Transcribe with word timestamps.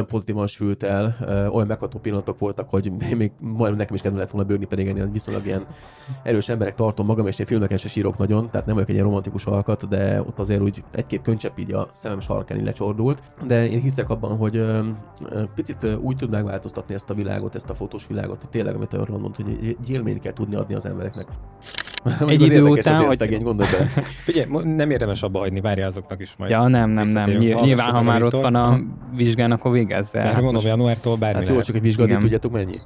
nagyon 0.00 0.14
pozitívan 0.14 0.46
sült 0.46 0.82
el, 0.82 1.16
olyan 1.52 1.66
megható 1.66 1.98
pillanatok 1.98 2.38
voltak, 2.38 2.70
hogy 2.70 2.92
még 3.16 3.32
majdnem 3.40 3.76
nekem 3.76 3.94
is 3.94 4.00
kedve 4.00 4.18
lett 4.18 4.30
volna 4.30 4.48
bőgni, 4.48 4.64
pedig 4.64 4.86
én 4.86 5.12
viszonylag 5.12 5.46
ilyen 5.46 5.66
erős 6.22 6.48
emberek 6.48 6.74
tartom 6.74 7.06
magam, 7.06 7.26
és 7.26 7.38
én 7.38 7.46
filmeken 7.46 7.76
se 7.76 7.88
sírok 7.88 8.18
nagyon, 8.18 8.50
tehát 8.50 8.66
nem 8.66 8.74
vagyok 8.74 8.88
egy 8.88 8.94
ilyen 8.94 9.06
romantikus 9.06 9.46
alkat, 9.46 9.88
de 9.88 10.20
ott 10.20 10.38
azért 10.38 10.60
úgy 10.60 10.84
egy-két 10.92 11.22
könycsepp 11.22 11.58
így 11.58 11.72
a 11.72 11.88
szemem 11.92 12.20
sarkán 12.20 12.62
lecsordult. 12.62 13.22
De 13.46 13.68
én 13.68 13.80
hiszek 13.80 14.10
abban, 14.10 14.36
hogy 14.36 14.64
picit 15.54 15.86
úgy 16.00 16.16
tud 16.16 16.30
megváltoztatni 16.30 16.94
ezt 16.94 17.10
a 17.10 17.14
világot, 17.14 17.54
ezt 17.54 17.70
a 17.70 17.74
fotós 17.74 18.06
világot, 18.06 18.40
hogy 18.40 18.50
tényleg, 18.50 18.74
amit 18.74 18.92
arról 18.92 19.18
mond, 19.18 19.36
hogy 19.36 19.76
egy 19.80 19.90
élményt 19.90 20.20
kell 20.20 20.32
tudni 20.32 20.54
adni 20.54 20.74
az 20.74 20.86
embereknek. 20.86 21.26
Egy 22.26 22.42
idő 22.42 22.62
után, 22.62 23.04
hogy... 23.04 23.16
Szegény, 23.16 23.42
gondolj 23.42 23.70
be. 23.70 24.02
Figyelj, 24.24 24.46
nem 24.62 24.90
érdemes 24.90 25.22
abba 25.22 25.38
hagyni, 25.38 25.60
várja 25.60 25.86
azoknak 25.86 26.20
is 26.20 26.34
majd. 26.38 26.50
Ja, 26.50 26.68
nem, 26.68 26.90
nem, 26.90 27.08
nem. 27.08 27.30
Nyilván, 27.30 27.90
ha 27.90 28.02
már 28.02 28.22
ott 28.22 28.40
van 28.40 28.54
a 28.54 28.80
vizsgán, 29.16 29.52
akkor 29.52 29.72
végezze. 29.72 30.20
Hát 30.20 30.42
mondom, 30.42 30.66
januártól 30.66 31.16
bármi 31.16 31.38
Hát 31.38 31.48
jó, 31.48 31.60
csak 31.60 31.74
egy 31.74 31.82
vizsgadíj, 31.82 32.16
tudjátok 32.16 32.52
mennyi? 32.52 32.76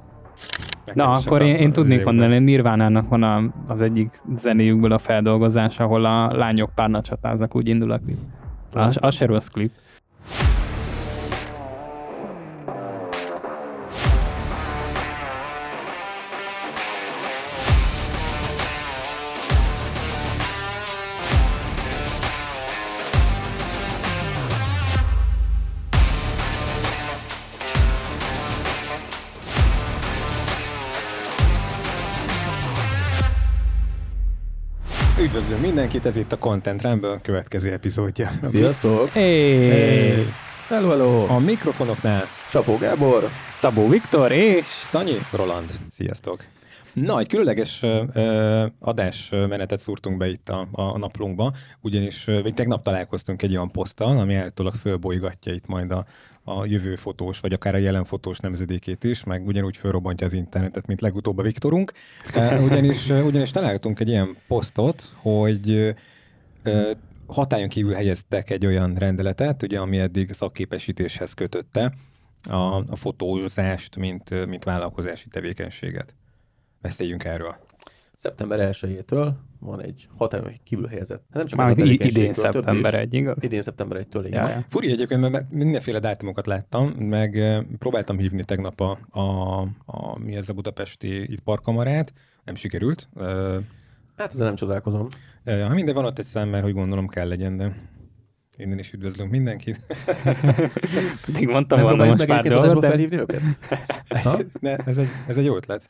Na, 0.93 1.11
akkor 1.11 1.41
én, 1.41 1.55
én 1.55 1.71
tudnék 1.71 2.03
mondani, 2.03 2.39
Nirvánának 2.39 3.09
van 3.09 3.23
a, 3.23 3.43
az 3.67 3.81
egyik 3.81 4.21
zenéjükből 4.37 4.91
a 4.91 4.97
feldolgozás, 4.97 5.79
ahol 5.79 6.05
a 6.05 6.35
lányok 6.35 6.71
párna 6.75 7.01
csatáznak, 7.01 7.55
úgy 7.55 7.67
indul 7.67 7.91
a 7.91 7.97
klip. 7.97 8.17
Az, 8.73 8.97
az 9.01 9.15
se 9.15 9.25
rossz 9.25 9.47
klip. 9.47 9.71
Mindenkit, 35.85 36.11
ez 36.11 36.21
itt 36.21 36.31
a 36.31 36.37
Content 36.37 36.81
Rumble 36.81 37.19
következő 37.21 37.71
epizódja. 37.71 38.31
Sziasztok! 38.43 39.09
Hey. 39.09 39.69
hey. 39.69 40.25
Hello, 40.67 40.89
hello! 40.89 41.25
A 41.27 41.39
mikrofonoknál 41.39 42.23
Csapó 42.51 42.77
Gábor, 42.77 43.23
Szabó 43.55 43.87
Viktor 43.89 44.31
és 44.31 44.65
Szanyi 44.65 45.17
Roland. 45.31 45.69
Sziasztok! 45.91 46.43
Na, 46.93 47.19
egy 47.19 47.27
különleges 47.27 47.81
uh, 47.81 48.65
adásmenetet 48.79 49.79
szúrtunk 49.79 50.17
be 50.17 50.27
itt 50.27 50.49
a, 50.49 50.67
a 50.71 50.97
naplunkba, 50.97 51.53
ugyanis 51.81 52.25
még 52.25 52.53
tegnap 52.53 52.83
találkoztunk 52.83 53.41
egy 53.41 53.51
olyan 53.51 53.71
poszttal, 53.71 54.17
ami 54.17 54.35
általában 54.35 54.79
fölbolygatja 54.79 55.53
itt 55.53 55.67
majd 55.67 55.91
a, 55.91 56.05
a 56.47 56.65
jövő 56.65 56.95
fotós, 56.95 57.39
vagy 57.39 57.53
akár 57.53 57.75
a 57.75 57.77
jelen 57.77 58.03
fotós 58.03 58.39
nemzedékét 58.39 59.03
is, 59.03 59.23
meg 59.23 59.47
ugyanúgy 59.47 59.77
fölrobbantja 59.77 60.25
az 60.25 60.33
internetet, 60.33 60.87
mint 60.87 61.01
legutóbb 61.01 61.37
a 61.37 61.41
Viktorunk. 61.41 61.91
Uh, 62.35 62.63
ugyanis, 62.71 63.09
uh, 63.09 63.25
ugyanis 63.25 63.51
találtunk 63.51 63.99
egy 63.99 64.07
ilyen 64.07 64.37
posztot, 64.47 65.13
hogy 65.15 65.95
uh, 66.65 66.91
hatályon 67.27 67.69
kívül 67.69 67.93
helyeztek 67.93 68.49
egy 68.49 68.65
olyan 68.65 68.95
rendeletet, 68.95 69.63
ugye, 69.63 69.79
ami 69.79 69.97
eddig 69.97 70.31
szakképesítéshez 70.31 71.33
kötötte 71.33 71.93
a, 72.49 72.75
a 72.75 72.95
fotózást, 72.95 73.95
mint, 73.95 74.45
mint 74.47 74.63
vállalkozási 74.63 75.27
tevékenységet. 75.27 76.13
Beszéljünk 76.81 77.23
erről. 77.23 77.55
Szeptember 78.15 78.69
1-től 78.71 79.31
van 79.59 79.81
egy 79.81 80.07
hatályon 80.17 80.53
kívül 80.63 80.87
helyezett. 80.87 81.23
Hát 81.29 81.37
nem 81.37 81.45
csak 81.45 81.59
Már 81.59 81.71
az 81.71 81.77
a 81.77 81.91
idén 81.91 82.33
szeptember 82.33 82.93
1, 82.93 83.13
igaz? 83.13 83.43
Idén 83.43 83.61
szeptember 83.61 84.05
1-től, 84.09 84.23
igen. 84.25 84.49
Ja. 84.49 84.65
Furi 84.69 84.91
egyébként, 84.91 85.29
mert 85.29 85.51
mindenféle 85.51 85.99
dátumokat 85.99 86.45
láttam, 86.45 86.87
meg 86.87 87.39
próbáltam 87.79 88.17
hívni 88.17 88.43
tegnap 88.43 88.81
a, 88.81 88.99
a, 89.09 89.59
a 89.85 90.19
mi 90.19 90.35
ez 90.35 90.49
a 90.49 90.53
budapesti 90.53 91.31
itt 91.31 91.39
parkamarát, 91.39 92.13
nem 92.43 92.55
sikerült. 92.55 93.09
Hát 94.17 94.31
ezzel 94.31 94.45
nem 94.45 94.55
csodálkozom. 94.55 95.07
Ja, 95.43 95.69
minden 95.69 95.93
van 95.93 96.05
ott 96.05 96.19
egy 96.19 96.25
szám, 96.25 96.49
mert 96.49 96.63
hogy 96.63 96.73
gondolom 96.73 97.07
kell 97.07 97.27
legyen, 97.27 97.57
de 97.57 97.93
Innen 98.57 98.79
is 98.79 98.93
üdvözlünk 98.93 99.31
mindenkit. 99.31 99.79
Pedig 101.25 101.47
mondtam 101.47 101.81
volna 101.81 102.05
most 102.05 102.25
pár 102.25 102.43
dolgot, 102.43 102.81
de... 102.81 102.87
felhívni 102.87 103.17
őket? 103.17 103.41
ne, 104.59 104.75
ez, 104.75 104.97
egy, 104.97 105.07
ez 105.27 105.37
egy 105.37 105.45
jó 105.45 105.55
ötlet. 105.55 105.89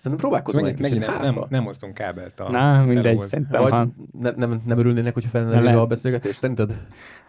Szerintem 0.00 0.28
próbálkozom 0.28 0.62
megint, 0.62 0.80
megint 0.80 1.06
nem, 1.06 1.20
nem, 1.20 1.44
nem 1.48 1.64
hoztunk 1.64 1.94
kábelt 1.94 2.40
a 2.40 2.50
Na, 2.50 2.84
mindegy, 2.84 3.18
szerintem. 3.18 3.62
Vagy 3.62 3.88
ne, 4.20 4.30
nem, 4.30 4.62
nem 4.66 4.78
örülnének, 4.78 5.14
hogyha 5.14 5.30
felnőne 5.30 5.80
a 5.80 5.86
beszélgetés, 5.86 6.36
szerinted? 6.36 6.80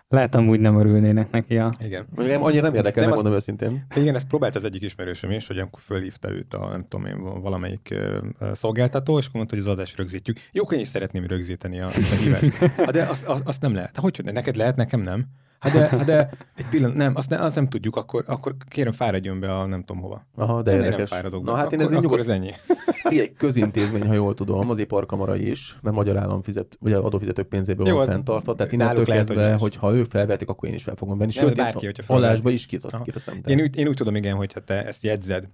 Lehet 0.08 0.36
amúgy 0.36 0.60
nem 0.60 0.80
örülnének 0.80 1.32
neki, 1.32 1.54
ja. 1.54 1.74
Igen. 1.80 2.06
Mondjuk 2.16 2.44
annyira 2.44 2.62
nem 2.62 2.74
érdekel, 2.74 3.02
nem 3.02 3.10
megmondom 3.10 3.32
az... 3.34 3.38
őszintén. 3.38 3.86
Igen, 3.96 4.16
ezt 4.16 4.28
próbált 4.28 4.56
az 4.56 4.64
egyik 4.64 4.82
ismerősöm 4.82 5.32
is, 5.32 5.48
hogy 5.48 5.58
amikor 5.58 5.82
fölhívta 5.82 6.32
őt 6.32 6.54
a, 6.54 6.70
nem 6.70 6.86
tudom 6.88 7.06
én, 7.06 7.42
valamelyik 7.42 7.94
uh, 8.40 8.52
szolgáltató, 8.52 9.18
és 9.18 9.26
akkor 9.26 9.36
mondta, 9.36 9.56
hogy 9.56 9.66
az 9.66 9.72
adást 9.72 9.98
rögzítjük. 9.98 10.38
Jó, 10.52 10.64
én 10.64 10.80
is 10.80 10.88
szeretném 10.88 11.26
rögzíteni 11.28 11.80
a, 11.80 11.88
a 11.88 12.16
hívást. 12.24 12.54
Hát 12.54 12.92
de 12.98 13.04
azt, 13.04 13.26
azt, 13.26 13.48
azt 13.48 13.62
nem 13.62 13.74
lehet. 13.74 13.96
Hát 13.96 14.04
hogy, 14.04 14.34
neked 14.34 14.56
lehet, 14.56 14.76
nekem 14.76 15.02
nem. 15.02 15.26
Hát 15.62 15.74
de, 15.74 15.88
hát 15.98 16.06
de 16.06 16.30
egy 16.56 16.66
pillanat, 16.70 16.96
nem, 16.96 17.16
azt, 17.16 17.30
ne, 17.30 17.38
azt 17.38 17.56
nem 17.56 17.70
tudjuk, 17.70 17.96
akkor, 17.96 18.24
akkor 18.28 18.56
kérem 18.68 18.92
fáradjon 18.92 19.40
be 19.40 19.56
a 19.56 19.66
nem 19.66 19.84
tudom 19.84 20.02
hova. 20.02 20.26
Aha, 20.36 20.62
de 20.62 20.72
én 20.72 20.78
érdekes. 20.78 20.98
nem 20.98 21.06
fáradok 21.06 21.44
be. 21.44 21.52
Na, 21.52 21.58
hát 21.58 21.66
akkor, 21.66 21.80
én 21.80 21.86
ez 21.86 21.92
akkor 21.92 22.20
ez 22.20 22.28
ennyi. 22.28 22.52
egy 23.04 23.34
közintézmény, 23.34 24.08
ha 24.08 24.14
jól 24.14 24.34
tudom, 24.34 24.70
az 24.70 24.80
iparkamara 24.80 25.36
is, 25.36 25.78
mert 25.82 25.96
magyar 25.96 26.18
állam 26.18 26.42
fizet, 26.42 26.78
vagy 26.80 26.92
adófizetők 26.94 27.48
pénzéből 27.48 27.88
Jó, 27.88 27.96
van 27.96 28.06
fenntartva, 28.06 28.56
tehát 28.56 28.72
innentől 28.72 29.06
kezdve, 29.06 29.56
hogy 29.56 29.76
ha 29.76 29.94
ők 29.94 30.06
felvetik, 30.10 30.50
akkor 30.50 30.70
én 30.70 30.76
is 30.76 30.84
fel 30.84 30.96
fogom 30.96 31.18
venni. 31.18 31.32
Sőt, 31.32 31.56
bárki, 31.56 31.86
én 31.86 31.94
alásba 32.08 32.50
is 32.50 32.66
kitaszem. 32.66 33.04
Én 33.46 33.62
úgy, 33.62 33.78
én 33.78 33.88
úgy 33.88 33.96
tudom, 33.96 34.16
igen, 34.16 34.36
hogy 34.36 34.54
ha 34.54 34.60
te 34.60 34.86
ezt 34.86 35.04
jegyzed, 35.04 35.48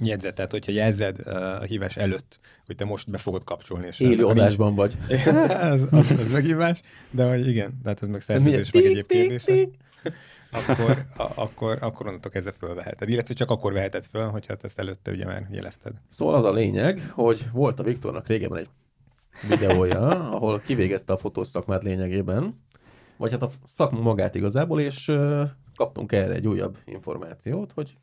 jegyzetet, 0.00 0.50
hogyha 0.50 0.72
jelzed 0.72 1.26
a 1.26 1.62
hívás 1.62 1.96
előtt, 1.96 2.40
hogy 2.66 2.76
te 2.76 2.84
most 2.84 3.10
be 3.10 3.18
fogod 3.18 3.44
kapcsolni. 3.44 3.86
És 3.86 4.00
Élő 4.00 4.24
adásban 4.24 4.74
vagy. 4.74 4.96
ez, 5.08 5.82
az, 5.90 6.10
az 6.10 6.32
meghívás, 6.32 6.82
de 7.10 7.28
hogy 7.28 7.48
igen, 7.48 7.80
tehát 7.82 8.02
ez 8.02 8.08
meg 8.08 8.20
szerződés, 8.20 8.70
meg 8.72 8.84
egyéb 8.84 9.06
kérdés. 9.06 9.44
akkor, 10.50 11.04
akkor, 11.36 11.78
akkor 11.80 12.06
onnantól 12.06 12.30
kezdve 12.30 12.52
fölveheted. 12.52 13.08
Illetve 13.08 13.34
csak 13.34 13.50
akkor 13.50 13.72
veheted 13.72 14.04
föl, 14.10 14.28
hogyha 14.28 14.56
ezt 14.62 14.78
előtte 14.78 15.10
ugye 15.10 15.24
már 15.24 15.48
jelezted. 15.50 15.92
Szóval 16.08 16.34
az 16.34 16.44
a 16.44 16.52
lényeg, 16.52 17.10
hogy 17.10 17.46
volt 17.52 17.80
a 17.80 17.82
Viktornak 17.82 18.26
régebben 18.26 18.58
egy 18.58 18.68
videója, 19.48 20.00
ahol 20.36 20.60
kivégezte 20.60 21.12
a 21.12 21.16
fotós 21.16 21.46
szakmát 21.46 21.82
lényegében, 21.82 22.60
vagy 23.16 23.30
hát 23.30 23.42
a 23.42 23.48
szakma 23.64 24.00
magát 24.00 24.34
igazából, 24.34 24.80
és 24.80 25.12
kaptunk 25.76 26.12
erre 26.12 26.34
egy 26.34 26.46
újabb 26.46 26.78
információt, 26.84 27.72
hogy 27.72 27.96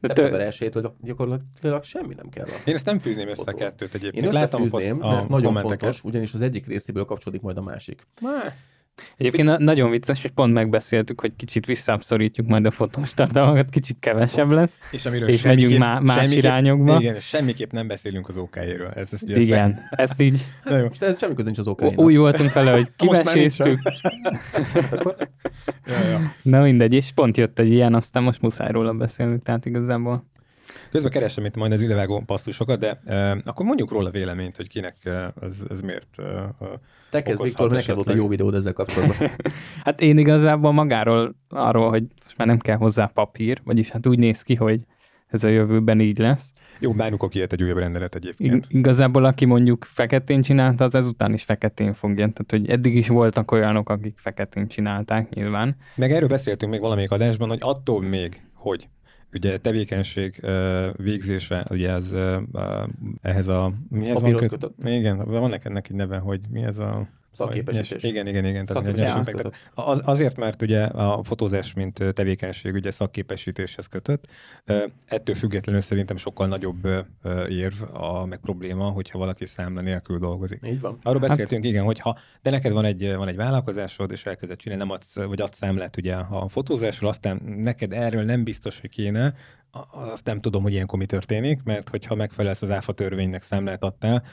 de 0.00 0.06
Szeptember 0.06 0.40
1 0.40 0.70
hogy 0.72 0.90
gyakorlatilag 1.00 1.84
semmi 1.84 2.14
nem 2.14 2.28
kell. 2.28 2.46
Én 2.64 2.74
ezt 2.74 2.84
nem 2.84 2.98
fűzném 2.98 3.28
össze 3.28 3.50
a 3.50 3.54
kettőt 3.54 3.94
egyébként. 3.94 4.24
Én 4.24 4.30
összefűzném, 4.30 5.02
a, 5.02 5.14
mert 5.14 5.28
nagyon 5.28 5.56
fontos, 5.56 6.04
ugyanis 6.04 6.34
az 6.34 6.40
egyik 6.40 6.66
részéből 6.66 7.04
kapcsolódik 7.04 7.42
majd 7.42 7.56
a 7.56 7.62
másik. 7.62 8.06
Egyébként 9.16 9.46
na- 9.46 9.58
nagyon 9.58 9.90
vicces, 9.90 10.22
hogy 10.22 10.30
pont 10.30 10.52
megbeszéltük, 10.52 11.20
hogy 11.20 11.32
kicsit 11.36 11.66
visszábszorítjuk 11.66 12.46
majd 12.46 12.66
a 12.66 12.70
fotós 12.70 13.14
tartalmakat, 13.14 13.70
kicsit 13.70 13.96
kevesebb 14.00 14.50
lesz, 14.50 14.78
és, 14.90 15.06
amiről 15.06 15.28
és 15.28 15.42
megyünk 15.42 15.78
má- 15.78 16.00
más 16.00 16.30
irányokba. 16.30 17.00
Igen, 17.00 17.20
semmiképp 17.20 17.70
nem 17.70 17.86
beszélünk 17.86 18.28
az 18.28 18.36
okájéről. 18.36 18.90
Ez, 18.94 19.08
ez, 19.12 19.20
ez 19.28 19.40
igen, 19.40 19.80
ezt 19.90 20.20
így... 20.20 20.44
Na 20.64 20.76
jó. 20.76 20.86
Most 20.86 21.02
ez 21.02 21.18
semmi 21.18 21.34
köze 21.34 21.44
nincs 21.44 21.58
az 21.58 21.68
okájénak. 21.68 22.04
Úgy 22.04 22.16
voltunk 22.16 22.52
vele, 22.52 22.72
hogy 22.72 22.88
kiveséztük. 22.96 23.78
hát 24.72 25.28
ja, 25.86 26.08
ja. 26.10 26.34
Na 26.42 26.62
mindegy, 26.62 26.94
és 26.94 27.10
pont 27.14 27.36
jött 27.36 27.58
egy 27.58 27.70
ilyen, 27.70 27.94
aztán 27.94 28.22
most 28.22 28.40
muszáj 28.40 28.70
róla 28.70 28.92
beszélni, 28.92 29.38
tehát 29.38 29.66
igazából. 29.66 30.24
Közben 31.02 31.20
keresem 31.20 31.44
itt 31.44 31.56
majd 31.56 31.72
az 31.72 31.82
idevágó 31.82 32.22
passzusokat, 32.26 32.78
de 32.78 33.00
uh, 33.06 33.38
akkor 33.44 33.66
mondjuk 33.66 33.90
róla 33.90 34.10
véleményt, 34.10 34.56
hogy 34.56 34.68
kinek 34.68 34.96
ez, 35.40 35.56
ez 35.70 35.80
miért 35.80 36.08
uh, 36.18 36.26
Te 37.10 37.22
kezd, 37.22 37.42
Viktor, 37.42 37.70
neked 37.70 37.94
volt 37.94 38.08
a 38.08 38.14
jó 38.14 38.28
videód 38.28 38.54
ezzel 38.54 38.72
kapcsolatban. 38.72 39.28
hát 39.84 40.00
én 40.00 40.18
igazából 40.18 40.72
magáról 40.72 41.34
arról, 41.48 41.90
hogy 41.90 42.04
most 42.24 42.36
már 42.36 42.46
nem 42.46 42.58
kell 42.58 42.76
hozzá 42.76 43.06
papír, 43.06 43.60
vagyis 43.64 43.90
hát 43.90 44.06
úgy 44.06 44.18
néz 44.18 44.42
ki, 44.42 44.54
hogy 44.54 44.84
ez 45.26 45.44
a 45.44 45.48
jövőben 45.48 46.00
így 46.00 46.18
lesz. 46.18 46.52
Jó, 46.78 46.92
bármikor 46.92 47.28
kijött 47.28 47.52
egy 47.52 47.62
újabb 47.62 47.76
rendelet 47.76 48.14
egyébként. 48.14 48.64
Igazából 48.68 49.24
aki 49.24 49.44
mondjuk 49.44 49.84
feketén 49.84 50.42
csinálta, 50.42 50.84
az 50.84 50.94
ezután 50.94 51.32
is 51.32 51.42
feketén 51.42 51.92
fogja. 51.92 52.28
Tehát, 52.28 52.46
hogy 52.50 52.70
eddig 52.70 52.96
is 52.96 53.08
voltak 53.08 53.50
olyanok, 53.50 53.90
akik 53.90 54.18
feketén 54.18 54.68
csinálták 54.68 55.34
nyilván. 55.34 55.76
Meg 55.94 56.12
erről 56.12 56.28
beszéltünk 56.28 56.72
még 56.72 56.80
valamelyik 56.80 57.10
adásban, 57.10 57.48
hogy 57.48 57.58
attól 57.60 58.02
még, 58.02 58.42
hogy 58.54 58.88
ugye 59.36 59.58
tevékenység 59.58 60.40
végzése, 60.96 61.66
ugye 61.70 61.90
ez 61.90 62.14
ehhez 63.22 63.48
a... 63.48 63.72
Mihez 63.88 64.20
van 64.20 64.36
köt... 64.36 64.70
Igen, 64.84 65.24
van 65.24 65.54
ennek 65.62 65.88
egy 65.88 65.96
neve, 65.96 66.18
hogy 66.18 66.40
mi 66.50 66.62
ez 66.62 66.78
a 66.78 67.08
Szakképesítés. 67.36 68.02
Igen, 68.02 68.26
igen, 68.26 68.44
igen. 68.44 68.66
Tehát 68.66 69.52
az, 69.74 70.02
azért, 70.04 70.36
mert 70.36 70.62
ugye 70.62 70.82
a 70.84 71.22
fotózás, 71.22 71.74
mint 71.74 72.04
tevékenység 72.12 72.74
ugye 72.74 72.90
szakképesítéshez 72.90 73.86
kötött. 73.86 74.26
Ettől 75.06 75.34
függetlenül 75.34 75.80
szerintem 75.80 76.16
sokkal 76.16 76.46
nagyobb 76.46 76.88
érv 77.48 77.82
a 77.92 78.26
meg 78.26 78.38
probléma, 78.38 78.84
hogyha 78.84 79.18
valaki 79.18 79.46
számla 79.46 79.80
nélkül 79.80 80.18
dolgozik. 80.18 80.60
Így 80.66 80.80
van. 80.80 80.98
Arról 81.02 81.20
hát- 81.20 81.28
beszéltünk, 81.28 81.62
hát... 81.62 81.72
igen, 81.72 81.84
hogyha 81.84 82.18
de 82.42 82.50
neked 82.50 82.72
van 82.72 82.84
egy, 82.84 83.14
van 83.16 83.28
egy 83.28 83.36
vállalkozásod, 83.36 84.10
és 84.10 84.26
elkezded 84.26 84.58
csinálni, 84.58 84.82
nem 84.82 84.92
adsz, 84.92 85.14
vagy 85.14 85.40
adsz 85.40 85.56
számlát 85.56 85.96
ugye 85.96 86.14
a 86.14 86.48
fotózásról, 86.48 87.10
aztán 87.10 87.40
neked 87.44 87.92
erről 87.92 88.24
nem 88.24 88.44
biztos, 88.44 88.80
hogy 88.80 88.90
kéne, 88.90 89.34
azt 89.90 90.24
nem 90.24 90.40
tudom, 90.40 90.62
hogy 90.62 90.72
ilyenkor 90.72 90.98
mi 90.98 91.06
történik, 91.06 91.62
mert 91.62 91.88
hogyha 91.88 92.14
megfelelsz 92.14 92.62
az 92.62 92.70
áfa 92.70 92.92
törvénynek 92.92 93.42
számlát 93.42 93.82
adtál, 93.82 94.24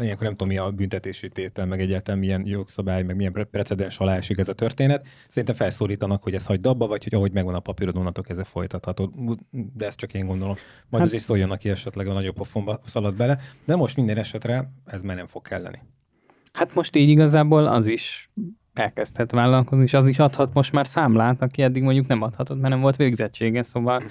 ilyenkor 0.00 0.22
nem 0.22 0.36
tudom, 0.36 0.48
mi 0.48 0.58
a 0.58 0.70
büntetési 0.70 1.28
tétel, 1.28 1.66
meg 1.66 1.80
egyáltalán 1.80 2.20
milyen 2.20 2.46
jogszabály, 2.46 3.02
meg 3.02 3.16
milyen 3.16 3.48
precedens 3.50 3.98
alá 3.98 4.16
esik 4.16 4.38
ez 4.38 4.48
a 4.48 4.52
történet. 4.52 5.06
Szerintem 5.28 5.54
felszólítanak, 5.54 6.22
hogy 6.22 6.34
ezt 6.34 6.46
hagyd 6.46 6.66
abba, 6.66 6.86
vagy 6.86 7.04
hogy 7.04 7.14
ahogy 7.14 7.32
megvan 7.32 7.54
a 7.54 7.60
papírod, 7.60 7.96
onnantól 7.96 8.24
ezzel 8.28 8.44
folytathatod. 8.44 9.10
De 9.50 9.86
ezt 9.86 9.98
csak 9.98 10.14
én 10.14 10.26
gondolom. 10.26 10.54
Majd 10.88 11.02
hát... 11.02 11.02
azért 11.02 11.22
szóljon, 11.22 11.50
aki 11.50 11.68
esetleg 11.68 12.06
a 12.06 12.12
nagyobb 12.12 12.34
pofonba 12.34 12.78
szalad 12.86 13.16
bele. 13.16 13.38
De 13.64 13.76
most 13.76 13.96
minden 13.96 14.16
esetre 14.16 14.70
ez 14.84 15.02
már 15.02 15.16
nem 15.16 15.26
fog 15.26 15.42
kelleni. 15.42 15.82
Hát 16.52 16.74
most 16.74 16.96
így 16.96 17.08
igazából 17.08 17.66
az 17.66 17.86
is 17.86 18.30
elkezdhet 18.72 19.30
vállalkozni, 19.30 19.84
és 19.84 19.94
az 19.94 20.08
is 20.08 20.18
adhat 20.18 20.54
most 20.54 20.72
már 20.72 20.86
számlát, 20.86 21.42
aki 21.42 21.62
eddig 21.62 21.82
mondjuk 21.82 22.06
nem 22.06 22.22
adhatott, 22.22 22.60
mert 22.60 22.68
nem 22.74 22.80
volt 22.80 22.96
végzettsége, 22.96 23.62
szóval 23.62 24.02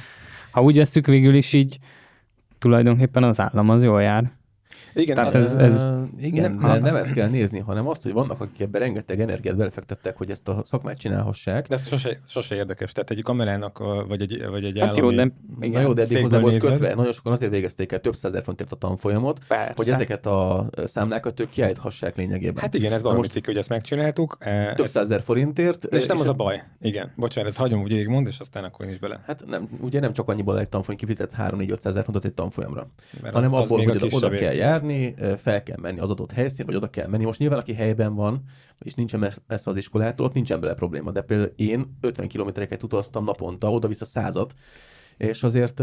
ha 0.51 0.63
úgy 0.63 0.77
veszük 0.77 1.05
végül 1.05 1.35
is 1.35 1.53
így, 1.53 1.77
tulajdonképpen 2.57 3.23
az 3.23 3.39
állam 3.39 3.69
az 3.69 3.83
jól 3.83 4.01
jár. 4.01 4.31
Igen, 4.95 5.15
Tehát 5.15 5.35
ez, 5.35 5.53
ez... 5.53 5.85
Igen, 6.19 6.53
nem, 6.53 6.81
nem 6.81 6.95
ezt 6.95 7.13
kell 7.13 7.29
nézni, 7.29 7.59
hanem 7.59 7.87
azt, 7.87 8.03
hogy 8.03 8.13
vannak, 8.13 8.41
akik 8.41 8.59
ebben 8.59 8.81
rengeteg 8.81 9.21
energiát 9.21 9.55
belefektettek, 9.55 10.17
hogy 10.17 10.29
ezt 10.29 10.47
a 10.47 10.61
szakmát 10.63 10.97
csinálhassák. 10.97 11.67
De 11.67 11.75
ez 11.75 11.87
sose, 11.87 12.19
sose 12.27 12.55
érdekes. 12.55 12.91
Tehát 12.91 13.09
egy 13.09 13.21
kamerának, 13.23 13.77
vagy 14.07 14.21
egy, 14.21 14.45
vagy 14.49 14.63
egy 14.63 14.79
hát 14.79 14.87
állami... 14.87 15.15
Jó, 15.15 15.23
de, 15.23 15.31
igen. 15.59 15.81
Na 15.81 15.87
jó, 15.87 15.93
de 15.93 16.01
eddig 16.01 16.21
hozzá 16.21 16.39
volt 16.39 16.59
kötve. 16.59 16.95
Nagyon 16.95 17.11
sokan 17.11 17.31
azért 17.31 17.51
végezték 17.51 17.91
el 17.91 17.99
több 17.99 18.15
százer 18.15 18.43
fontért 18.43 18.71
a 18.71 18.75
tanfolyamot, 18.75 19.39
Persze. 19.47 19.73
hogy 19.75 19.89
ezeket 19.89 20.25
a 20.25 20.65
számlákat 20.85 21.39
ők 21.39 21.49
kiállíthassák 21.49 22.15
lényegében. 22.15 22.61
Hát 22.61 22.73
igen, 22.73 22.93
ez 22.93 23.01
valami 23.01 23.19
most 23.19 23.31
cikk, 23.31 23.45
hogy 23.45 23.57
ezt 23.57 23.69
megcsináltuk. 23.69 24.37
E, 24.39 24.73
több 24.73 24.87
százer 24.87 25.21
forintért. 25.21 25.85
És, 25.85 26.01
és 26.01 26.07
nem 26.07 26.19
az 26.19 26.27
a 26.27 26.33
baj. 26.33 26.63
Igen. 26.81 27.11
Bocsánat, 27.15 27.49
ez 27.49 27.57
hagyom, 27.57 27.81
úgy 27.81 28.07
mond, 28.07 28.27
és 28.27 28.39
aztán 28.39 28.63
akkor 28.63 28.87
is 28.87 28.97
bele. 28.97 29.23
Hát 29.25 29.43
nem, 29.47 29.69
ugye 29.81 29.99
nem 29.99 30.13
csak 30.13 30.29
annyiból 30.29 30.59
egy 30.59 30.69
tanfolyam 30.69 30.99
kifizetsz 30.99 31.33
3-4-500 31.37 32.01
fontot 32.03 32.25
egy 32.25 32.33
tanfolyamra, 32.33 32.89
Mert 33.21 33.33
hanem 33.33 33.53
az, 33.53 33.63
abból, 33.63 33.85
hogy 33.85 34.07
oda 34.11 34.29
kell 34.29 34.53
járni, 34.53 34.84
fel 35.37 35.63
kell 35.63 35.77
menni 35.81 35.99
az 35.99 36.09
adott 36.09 36.31
helyszín, 36.31 36.65
vagy 36.65 36.75
oda 36.75 36.89
kell 36.89 37.07
menni. 37.07 37.25
Most 37.25 37.39
nyilván, 37.39 37.59
aki 37.59 37.73
helyben 37.73 38.15
van, 38.15 38.43
és 38.79 38.93
nincsen 38.93 39.19
messze 39.47 39.69
az 39.69 39.77
iskolától, 39.77 40.25
ott 40.25 40.33
nincsen 40.33 40.59
bele 40.59 40.73
probléma. 40.73 41.11
De 41.11 41.21
például 41.21 41.51
én 41.55 41.97
50 42.01 42.27
kilométereket 42.27 42.83
utaztam 42.83 43.23
naponta, 43.23 43.71
oda-vissza 43.71 44.05
százat, 44.05 44.53
és 45.17 45.43
azért 45.43 45.81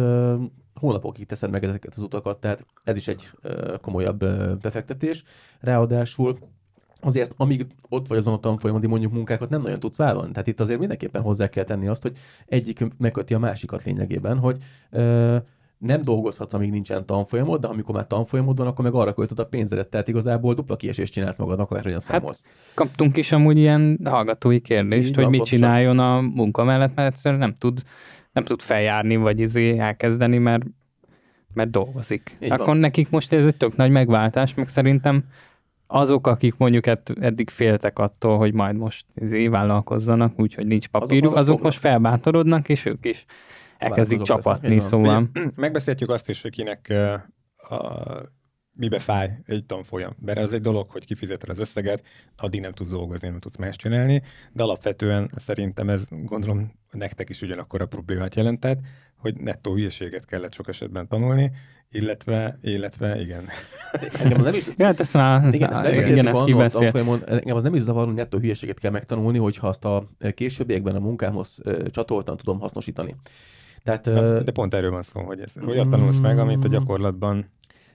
hónapokig 0.75 1.26
teszed 1.26 1.50
meg 1.50 1.64
ezeket 1.64 1.94
az 1.94 2.02
utakat, 2.02 2.40
tehát 2.40 2.66
ez 2.84 2.96
is 2.96 3.08
egy 3.08 3.31
komolyabb 3.81 4.25
befektetés. 4.60 5.25
Ráadásul 5.60 6.38
azért 7.00 7.34
amíg 7.37 7.66
ott 7.88 8.06
vagy 8.06 8.19
azon 8.19 8.34
a 8.34 8.38
tanfolyamon, 8.38 8.88
mondjuk 8.88 9.12
munkákat 9.12 9.50
nem 9.50 9.62
nagyon 9.62 9.81
tudsz 9.81 9.96
vállalni. 9.96 10.32
Tehát 10.32 10.46
itt 10.46 10.60
azért 10.60 10.78
mindenképpen 10.78 11.22
hozzá 11.22 11.48
kell 11.48 11.64
tenni 11.64 11.87
azt, 11.87 12.02
hogy 12.02 12.16
egyik 12.46 12.84
megköti 12.98 13.34
a 13.34 13.38
másikat 13.38 13.84
lényegében, 13.84 14.38
hogy 14.38 14.62
uh, 14.90 15.37
nem 15.82 16.02
dolgozhatsz, 16.02 16.55
amíg 16.55 16.70
nincsen 16.70 17.06
tanfolyamod, 17.06 17.61
de 17.61 17.67
amikor 17.67 17.94
már 17.94 18.06
tanfolyamod 18.06 18.58
van, 18.58 18.67
akkor 18.67 18.84
meg 18.84 18.94
arra 18.94 19.12
költöd 19.12 19.38
a 19.38 19.46
pénzedet, 19.46 19.88
tehát 19.88 20.08
igazából 20.08 20.55
dupla 20.55 20.76
kiesést 20.76 21.12
csinálsz 21.12 21.38
magadnak, 21.38 21.70
akárhogyan 21.70 22.00
hát, 22.05 22.08
számolsz. 22.08 22.44
Hát, 22.44 22.52
kaptunk 22.75 23.17
is 23.17 23.32
amúgy 23.32 23.58
ilyen 23.58 23.99
hallgatói 24.05 24.61
kérdést, 24.61 25.08
Így 25.08 25.14
hogy 25.14 25.29
mit 25.29 25.44
csináljon 25.44 25.99
a 25.99 26.20
munka 26.20 26.64
mellett, 26.64 26.94
mert 26.94 27.12
egyszerűen 27.12 27.40
nem 27.40 27.55
tud, 27.58 27.82
nem 28.32 28.44
tud 28.44 28.61
feljárni, 28.61 29.17
vagy 29.17 29.40
izé 29.40 29.79
elkezdeni, 29.79 30.38
mert, 30.38 30.64
mert 31.55 31.70
dolgozik. 31.70 32.37
Így 32.40 32.50
akkor 32.50 32.67
van. 32.67 32.76
nekik 32.76 33.11
most 33.11 33.32
ez 33.32 33.46
egy 33.46 33.56
tök 33.56 33.76
nagy 33.76 33.90
megváltás, 33.90 34.55
meg 34.55 34.69
szerintem 34.69 35.25
azok, 35.87 36.26
akik 36.26 36.56
mondjuk 36.56 36.87
eddig 37.20 37.50
féltek 37.50 37.99
attól, 37.99 38.38
hogy 38.38 38.52
majd 38.52 38.76
most 38.76 39.06
izé 39.14 39.49
vállalkozzanak, 39.49 40.40
úgyhogy 40.40 40.67
nincs 40.67 40.88
papírjuk, 40.88 41.32
azok, 41.32 41.38
azok 41.38 41.62
most 41.62 41.79
felbátorodnak, 41.79 42.69
és 42.69 42.84
ők 42.84 43.06
is 43.06 43.26
elkezdik 43.82 44.23
csapatni, 44.23 44.81
szóval. 44.81 45.31
Megbeszéltük 45.56 46.11
azt 46.11 46.29
is, 46.29 46.43
hogy 46.43 46.50
kinek 46.50 46.93
a, 47.56 47.76
mibe 48.75 48.99
fáj 48.99 49.38
egy 49.46 49.64
tanfolyam. 49.64 50.17
Mert 50.20 50.38
az 50.38 50.52
egy 50.52 50.61
dolog, 50.61 50.90
hogy 50.90 51.05
kifizeted 51.05 51.49
az 51.49 51.58
összeget, 51.58 52.02
addig 52.37 52.61
nem 52.61 52.73
tudsz 52.73 52.90
dolgozni, 52.90 53.29
nem 53.29 53.38
tudsz 53.38 53.56
más 53.56 53.76
csinálni, 53.76 54.23
de 54.52 54.62
alapvetően 54.62 55.31
szerintem 55.37 55.88
ez 55.88 56.05
gondolom 56.11 56.73
nektek 56.90 57.29
is 57.29 57.43
ugyanakkor 57.43 57.82
a 57.82 57.87
problémát 57.87 58.34
jelentett, 58.34 58.79
hogy 59.17 59.37
nettó 59.37 59.75
hülyeséget 59.75 60.25
kellett 60.25 60.55
sok 60.55 60.69
esetben 60.69 61.08
tanulni, 61.08 61.50
illetve, 61.90 62.58
illetve 62.61 63.20
igen. 63.20 63.49
Engem 64.19 64.38
az 64.38 64.44
nem 64.44 64.55
is... 64.55 64.67
ja, 64.76 64.87
hát 64.87 65.00
ezt 65.00 65.14
már... 65.14 65.55
Igen, 65.55 65.73
ezt 65.73 65.93
igen, 65.93 66.08
igen 66.08 66.26
ezt 66.26 66.44
kibeszélt. 66.44 66.96
Engem 67.29 67.56
az 67.56 67.62
nem 67.62 67.75
is 67.75 67.81
zavar, 67.81 68.06
hogy 68.06 68.14
nettó 68.14 68.38
hülyeséget 68.38 68.79
kell 68.79 68.90
megtanulni, 68.90 69.38
hogyha 69.38 69.69
azt 69.69 69.84
a 69.84 70.08
későbbiekben 70.34 70.94
a 70.94 71.00
munkámhoz 71.00 71.58
csatoltan 71.90 72.37
tudom 72.37 72.61
hasznosítani. 72.61 73.17
Tehát, 73.82 74.05
de, 74.05 74.43
de 74.43 74.52
pont 74.52 74.75
erről 74.75 74.90
van 74.90 75.02
szó, 75.02 75.20
hogy, 75.20 75.40
ez, 75.40 75.52
hogy 75.64 75.87
mm, 75.87 75.90
tanulsz 75.90 76.19
meg, 76.19 76.38
amit 76.38 76.64
a 76.64 76.69
gyakorlatban 76.69 77.50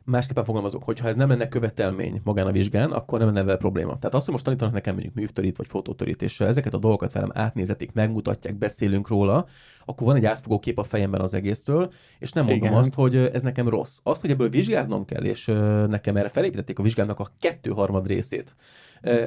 másképpen 0.09 0.43
fogalmazok, 0.43 0.83
hogy 0.83 0.99
ha 0.99 1.07
ez 1.07 1.15
nem 1.15 1.29
lenne 1.29 1.47
követelmény 1.47 2.21
magán 2.23 2.47
a 2.47 2.51
vizsgán, 2.51 2.91
akkor 2.91 3.19
nem 3.19 3.27
lenne 3.27 3.43
vele 3.43 3.57
probléma. 3.57 3.97
Tehát 3.97 4.13
azt, 4.13 4.23
hogy 4.23 4.33
most 4.33 4.45
tanítanak 4.45 4.73
nekem 4.73 4.93
mondjuk 4.93 5.13
művtörít 5.13 5.57
vagy 5.57 5.67
fotótörítéssel, 5.67 6.47
ezeket 6.47 6.73
a 6.73 6.77
dolgokat 6.77 7.11
velem 7.11 7.31
átnézetik, 7.33 7.93
megmutatják, 7.93 8.55
beszélünk 8.55 9.07
róla, 9.07 9.45
akkor 9.85 10.07
van 10.07 10.15
egy 10.15 10.25
átfogó 10.25 10.59
kép 10.59 10.79
a 10.79 10.83
fejemben 10.83 11.21
az 11.21 11.33
egésztől, 11.33 11.91
és 12.19 12.31
nem 12.31 12.45
mondom 12.45 12.67
Igen. 12.67 12.77
azt, 12.77 12.93
hogy 12.93 13.15
ez 13.15 13.41
nekem 13.41 13.69
rossz. 13.69 13.97
Azt, 14.03 14.21
hogy 14.21 14.29
ebből 14.29 14.49
vizsgáznom 14.49 15.05
kell, 15.05 15.23
és 15.23 15.45
nekem 15.87 16.15
erre 16.15 16.29
felépítették 16.29 16.79
a 16.79 16.83
vizsgának 16.83 17.19
a 17.19 17.27
kettő 17.39 17.71
harmad 17.71 18.07
részét, 18.07 18.55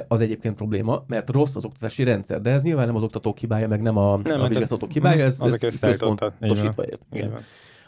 az 0.07 0.21
egyébként 0.21 0.55
probléma, 0.55 1.03
mert 1.07 1.29
rossz 1.29 1.55
az 1.55 1.65
oktatási 1.65 2.03
rendszer, 2.03 2.41
de 2.41 2.49
ez 2.49 2.63
nyilván 2.63 2.85
nem 2.85 2.95
az 2.95 3.03
oktatók 3.03 3.37
hibája, 3.37 3.67
meg 3.67 3.81
nem 3.81 3.97
a, 3.97 4.17
nem, 4.17 4.41
a 4.41 4.47
vizsgázatok 4.47 4.91
hibája, 4.91 5.23
ez, 5.23 5.39
ez 5.41 5.57
központosítva 5.57 6.83
ért. 6.83 7.01
Igen. 7.11 7.39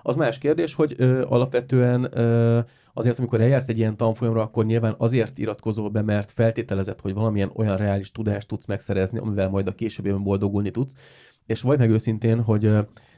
Az 0.06 0.16
más 0.16 0.38
kérdés, 0.38 0.74
hogy 0.74 0.96
ö, 0.98 1.24
alapvetően 1.28 2.18
ö, 2.18 2.60
azért, 2.94 3.19
amikor 3.19 3.42
eljársz 3.42 3.68
egy 3.68 3.78
ilyen 3.78 3.98
tanfolyamra, 3.98 4.42
akkor 4.42 4.66
nyilván 4.66 4.95
azért 4.98 5.38
iratkozol 5.38 5.90
be, 5.90 6.01
mert 6.01 6.31
feltételezett, 6.31 7.01
hogy 7.01 7.13
valamilyen 7.13 7.51
olyan 7.56 7.78
reális 7.78 8.12
tudást 8.12 8.48
tudsz 8.48 8.66
megszerezni, 8.66 9.19
amivel 9.19 9.50
majd 9.50 9.68
a 9.68 9.75
későbbiben 9.75 10.24
boldogulni 10.24 10.72
tudsz. 10.72 10.94
És 11.45 11.62
vagy 11.62 11.78
meg 11.78 11.90
őszintén, 11.90 12.42
hogy 12.42 12.72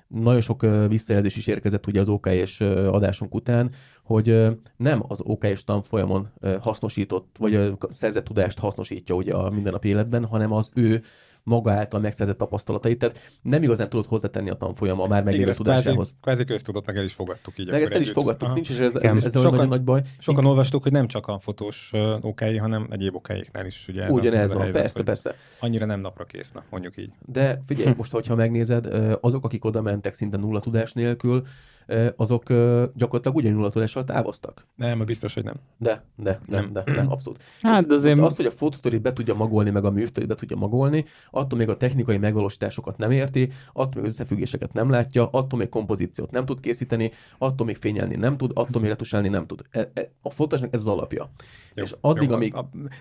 nagyon 0.08 0.42
sok 0.42 0.66
visszajelzés 0.88 1.36
is 1.36 1.48
érkezett 1.48 1.88
ugye 1.88 2.00
az 2.00 2.08
OK 2.08 2.26
és 2.26 2.62
adásunk 2.62 3.36
után, 3.36 3.72
hogy 4.04 4.48
nem 4.78 5.04
az 5.08 5.22
OK 5.24 5.44
és 5.44 5.64
tanfolyamon 5.64 6.32
hasznosított, 6.60 7.36
vagy 7.40 7.72
szerzett 7.90 8.26
tudást 8.26 8.60
hasznosítja 8.60 9.16
ugye 9.16 9.34
a 9.34 9.50
mindennapi 9.50 9.88
életben, 9.88 10.26
hanem 10.26 10.52
az 10.52 10.70
ő 10.74 11.04
maga 11.46 11.72
által 11.72 12.00
megszerzett 12.00 12.38
tapasztalatait, 12.38 13.00
tehát 13.00 13.20
nem 13.42 13.64
igazán 13.64 13.90
tudod 13.90 14.06
hozzátenni 14.06 14.50
a 14.50 14.56
tanfolyam 14.56 15.00
a 15.00 15.08
már 15.08 15.24
meglévő 15.24 15.54
tudásához. 15.54 16.16
Kvázi 16.22 16.44
köztudott, 16.44 16.86
meg 16.86 16.98
el 16.98 17.04
is 17.04 17.14
fogadtuk 17.14 17.60
így. 17.60 17.70
Meg 17.70 17.82
ezt 17.82 17.92
el 17.92 18.02
is 18.02 18.12
fogadtuk, 18.12 18.54
nincs 18.54 18.70
is 18.70 18.80
ez, 18.80 18.96
ez, 18.96 19.24
ez 19.24 19.34
sokan, 19.34 19.52
nagyon 19.52 19.68
nagy 19.68 19.84
baj. 19.84 20.02
Sokan 20.20 20.40
Ink... 20.40 20.50
olvastuk, 20.50 20.84
hogy 20.84 20.92
nem 20.92 21.08
csak 21.08 21.28
a 21.28 21.40
fotós 21.40 21.92
okai, 22.22 22.58
hanem 22.58 22.88
egyéb 22.90 23.16
okáiknál 23.16 23.66
is. 23.66 23.88
Ugye 23.88 24.10
Ugyanez 24.10 24.54
van, 24.54 24.62
helyzet, 24.62 24.82
persze, 24.82 25.04
persze. 25.04 25.36
Annyira 25.60 25.86
nem 25.86 26.00
napra 26.00 26.26
kész, 26.26 26.52
na, 26.52 26.64
mondjuk 26.70 26.98
így. 26.98 27.12
De 27.26 27.62
figyelj, 27.66 27.94
most, 27.98 28.12
hogyha 28.12 28.36
megnézed, 28.36 28.86
azok, 29.22 29.46
akik 29.46 29.66
oda 29.66 29.82
mentek 29.82 30.14
szinte 30.14 30.38
nulla 30.38 30.60
tudás 30.60 30.94
nélkül, 30.94 31.44
azok 32.16 32.44
gyakorlatilag 32.94 33.36
ugyanúgy 33.36 33.72
tudással 33.72 34.04
távoztak. 34.04 34.68
Nem, 34.76 35.06
biztos, 35.06 35.34
hogy 35.34 35.44
nem. 35.44 35.56
De, 35.78 36.04
de, 36.16 36.40
nem, 36.46 36.70
de, 36.74 36.84
nem, 36.86 37.12
abszolút. 37.12 37.44
Hát, 37.62 37.88
de 37.88 37.94
azért... 37.94 38.20
azt, 38.20 38.36
hogy 38.36 38.46
a 38.46 38.52
fotótorit 38.52 39.02
be 39.02 39.14
tudja 39.14 39.34
magolni, 39.34 39.70
meg 39.70 39.86
a 39.86 39.92
művtörit 39.92 40.30
be 40.30 40.36
tudja 40.36 40.56
magolni, 40.58 41.06
attól 41.32 41.58
még 41.58 41.70
a 41.70 41.78
technikai 41.78 42.18
megvalósításokat 42.18 42.98
nem 42.98 43.12
érti, 43.12 43.50
attól 43.74 44.02
még 44.02 44.12
összefüggéseket 44.12 44.74
nem 44.74 44.90
látja, 44.90 45.30
attól 45.32 45.60
még 45.60 45.70
kompozíciót 45.70 46.32
nem 46.32 46.46
tud 46.46 46.60
készíteni, 46.60 47.12
attól 47.38 47.66
még 47.66 47.76
fényelni 47.76 48.16
nem 48.16 48.38
tud, 48.38 48.52
attól 48.54 48.82
még 48.82 48.90
retusálni 48.90 49.28
nem 49.28 49.46
tud. 49.46 49.62
E, 49.72 49.90
e, 49.94 50.10
a 50.22 50.30
fotósnak 50.30 50.74
ez 50.74 50.80
az 50.80 50.88
alapja. 50.88 51.30
Jó, 51.74 51.84
és 51.84 51.96
addig, 52.02 52.30
jó, 52.30 52.36
amíg... 52.36 52.54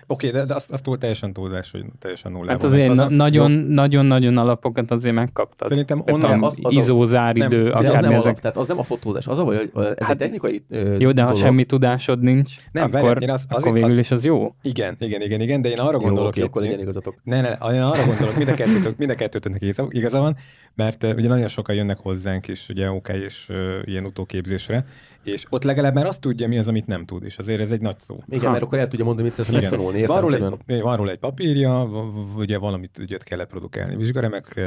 Oké, 0.07 0.31
de, 0.31 0.45
de 0.45 0.55
azt, 0.55 0.71
azt 0.71 0.83
túl 0.83 0.97
teljesen 0.97 1.33
túlzás, 1.33 1.71
hogy 1.71 1.85
teljesen 1.99 2.31
nulla. 2.31 2.51
Hát 2.51 2.63
azért 2.63 2.89
az 2.89 3.05
nagyon, 3.09 3.51
nagyon, 3.51 4.05
nagyon 4.05 4.37
alapokat 4.37 4.91
azért 4.91 5.15
megkaptad. 5.15 5.69
Szerintem 5.69 6.03
onnan... 6.05 6.43
Az, 6.43 6.57
az, 6.61 6.73
izózáridő, 6.73 7.71
akár 7.71 7.95
az 7.95 8.01
nem 8.01 8.11
ezek... 8.11 8.25
alap, 8.25 8.39
tehát 8.39 8.57
az 8.57 8.69
nem 8.75 8.83
a 8.83 8.87
fotózás. 8.87 9.27
Az 9.27 9.39
a 9.39 9.43
baj, 9.43 9.55
hogy 9.55 9.71
ez 9.73 9.95
hát, 9.97 10.09
egy 10.09 10.17
technikai 10.17 10.65
Jó, 10.97 11.11
de 11.11 11.21
ha 11.21 11.27
dolog. 11.27 11.43
semmi 11.43 11.63
tudásod 11.63 12.21
nincs, 12.21 12.55
nem, 12.71 12.83
akkor, 12.83 13.01
várjál, 13.01 13.21
én 13.21 13.29
az, 13.29 13.45
azért, 13.49 13.65
akkor 13.65 13.73
végül 13.73 13.99
is 13.99 14.11
az 14.11 14.25
jó. 14.25 14.55
Igen, 14.61 14.95
igen, 14.99 15.21
igen, 15.21 15.41
igen, 15.41 15.61
de 15.61 15.69
én 15.69 15.79
arra 15.79 15.97
gondolok... 15.97 16.21
Jó, 16.23 16.27
oké, 16.27 16.41
akkor 16.41 16.61
legyen 16.61 16.79
igazatok. 16.79 17.15
Ne, 17.23 17.41
ne, 17.41 17.49
én 17.49 17.81
arra 17.81 18.05
gondolok, 18.05 18.35
mind 18.35 18.49
a 18.49 18.53
kettőtök, 18.53 18.97
mind 18.97 19.09
a 19.09 19.15
kettőtöknek 19.15 19.61
igaza 19.89 20.19
van, 20.19 20.35
mert 20.75 21.03
ugye 21.03 21.27
nagyon 21.27 21.47
sokan 21.47 21.75
jönnek 21.75 21.97
hozzánk 21.97 22.47
is, 22.47 22.69
ugye 22.69 22.89
OK 22.91 23.09
és 23.09 23.45
uh, 23.49 23.57
ilyen 23.83 24.05
utóképzésre, 24.05 24.85
és 25.25 25.45
ott 25.49 25.63
legalább 25.63 25.93
már 25.93 26.05
azt 26.05 26.21
tudja, 26.21 26.47
mi 26.47 26.57
az, 26.57 26.67
amit 26.67 26.87
nem 26.87 27.05
tud, 27.05 27.23
és 27.23 27.37
azért 27.37 27.61
ez 27.61 27.71
egy 27.71 27.81
nagy 27.81 27.99
szó. 27.99 28.17
Igen, 28.27 28.45
ha. 28.45 28.51
mert 28.51 28.63
akkor 28.63 28.79
el 28.79 28.87
tudja 28.87 29.05
mondani, 29.05 29.27
mit 29.27 29.37
szeretne 29.37 29.59
megtanulni. 29.59 30.05
Van 30.05 30.21
róla, 30.21 30.57
egy, 30.65 30.81
van 30.81 30.97
róla 30.97 31.11
egy 31.11 31.19
papírja, 31.19 31.83
ugye 32.35 32.57
valamit 32.57 32.97
ugye 32.97 33.17
kellett 33.17 33.49
produkálni. 33.49 33.95
Vizsgaremek 33.95 34.61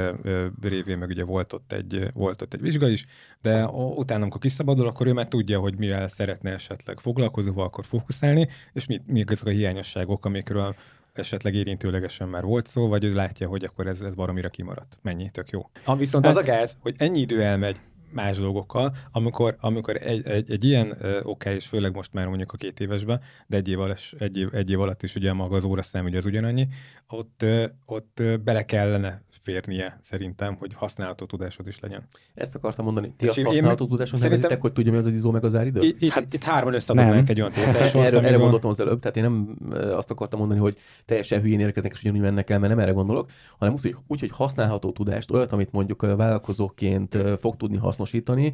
révén 0.63 0.99
meg 0.99 1.09
ugye 1.09 1.25
volt 1.25 1.53
ott, 1.53 1.73
egy, 1.73 2.11
volt 2.15 2.43
ott 2.43 2.55
egy 2.55 2.61
vizsga 2.61 2.89
is, 2.89 3.07
de 3.43 3.67
utána, 3.69 4.23
amikor 4.23 4.41
kiszabadul, 4.41 4.87
akkor 4.87 5.07
ő 5.07 5.13
már 5.13 5.29
tudja, 5.29 5.59
hogy 5.59 5.79
mivel 5.79 6.09
szeretne 6.09 6.51
esetleg 6.51 7.01
foglalkozni, 7.01 7.53
akkor 7.57 7.85
fókuszálni, 7.85 8.49
és 8.73 8.87
mi, 8.87 9.01
mi 9.07 9.25
azok 9.27 9.47
a 9.47 9.51
hiányosságok, 9.51 10.25
amikről 10.25 10.75
esetleg 11.13 11.55
érintőlegesen 11.55 12.29
már 12.29 12.43
volt 12.43 12.67
szó, 12.67 12.89
vagy 12.89 13.05
ő 13.05 13.15
látja, 13.15 13.49
hogy 13.49 13.65
akkor 13.65 13.87
ez, 13.87 14.01
ez 14.01 14.15
baromira 14.15 14.49
kimaradt. 14.49 14.99
Mennyi, 15.03 15.31
tök 15.31 15.51
jó. 15.51 15.71
Ha 15.85 15.97
viszont 15.97 16.27
az 16.27 16.37
a 16.37 16.43
gáz, 16.43 16.77
hogy 16.81 16.95
ennyi 16.99 17.21
idő 17.21 17.43
elmegy, 17.43 17.77
más 18.11 18.39
dolgokkal, 18.39 18.95
amikor, 19.13 19.57
amikor 19.61 19.97
egy, 20.03 20.27
egy, 20.27 20.51
egy 20.51 20.65
ilyen 20.65 20.97
oké, 21.23 21.55
és 21.55 21.67
főleg 21.67 21.95
most 21.95 22.13
már 22.13 22.27
mondjuk 22.27 22.53
a 22.53 22.57
két 22.57 22.81
évesben, 22.81 23.21
de 23.47 23.57
egy 23.57 23.69
év, 23.69 23.81
alatt, 23.81 24.01
egy 24.19 24.37
év, 24.37 24.55
egy 24.55 24.71
év 24.71 24.81
alatt 24.81 25.03
is 25.03 25.15
ugye 25.15 25.33
maga 25.33 25.57
az 25.57 25.65
óraszám 25.65 26.05
ugye 26.05 26.17
az 26.17 26.27
ugyanannyi, 26.27 26.69
ott, 27.09 27.45
ott 27.87 28.23
bele 28.45 28.65
kellene 28.65 29.23
férnie 29.49 29.99
szerintem, 30.03 30.55
hogy 30.55 30.75
használható 30.75 31.25
tudásod 31.25 31.67
is 31.67 31.81
legyen. 31.81 32.03
Ezt 32.35 32.55
akartam 32.55 32.85
mondani. 32.85 33.15
Ti 33.17 33.29
azt 33.29 33.41
használható 33.41 33.87
tudásod 33.87 34.21
nevezitek, 34.21 34.61
hogy 34.61 34.73
tudja, 34.73 34.93
mi 34.93 34.99
az 34.99 35.07
az 35.07 35.13
izó 35.13 35.31
meg 35.31 35.45
az 35.45 35.55
áridő? 35.55 35.81
Itt, 35.81 36.03
itt, 36.03 36.11
hát, 36.11 36.35
itt 36.35 36.43
hárman 36.43 36.75
összeadom 36.75 37.25
egy 37.27 37.41
olyan 37.41 37.53
tételsort. 37.53 38.05
erre, 38.05 38.21
erre 38.21 38.37
gondoltam 38.37 38.71
az 38.71 38.81
előbb, 38.81 38.99
tehát 39.01 39.17
én 39.17 39.23
nem 39.23 39.57
azt 39.97 40.11
akartam 40.11 40.39
mondani, 40.39 40.61
hogy 40.61 40.77
teljesen 41.05 41.41
hülyén 41.41 41.61
érkeznek, 41.61 41.93
és 41.93 42.01
ugyanúgy 42.01 42.21
mennek 42.21 42.51
el, 42.51 42.59
mert 42.59 42.75
nem 42.75 42.83
erre 42.83 42.93
gondolok, 42.93 43.31
hanem 43.59 43.75
úgy, 43.75 43.83
hogy, 43.83 43.97
úgy, 44.07 44.21
hogy 44.21 44.31
használható 44.31 44.93
tudást, 44.93 45.31
olyat, 45.31 45.53
amit 45.53 45.73
mondjuk 45.73 46.01
vállalkozóként 46.01 47.17
fog 47.39 47.57
tudni 47.57 47.77
hasznosítani, 47.77 48.53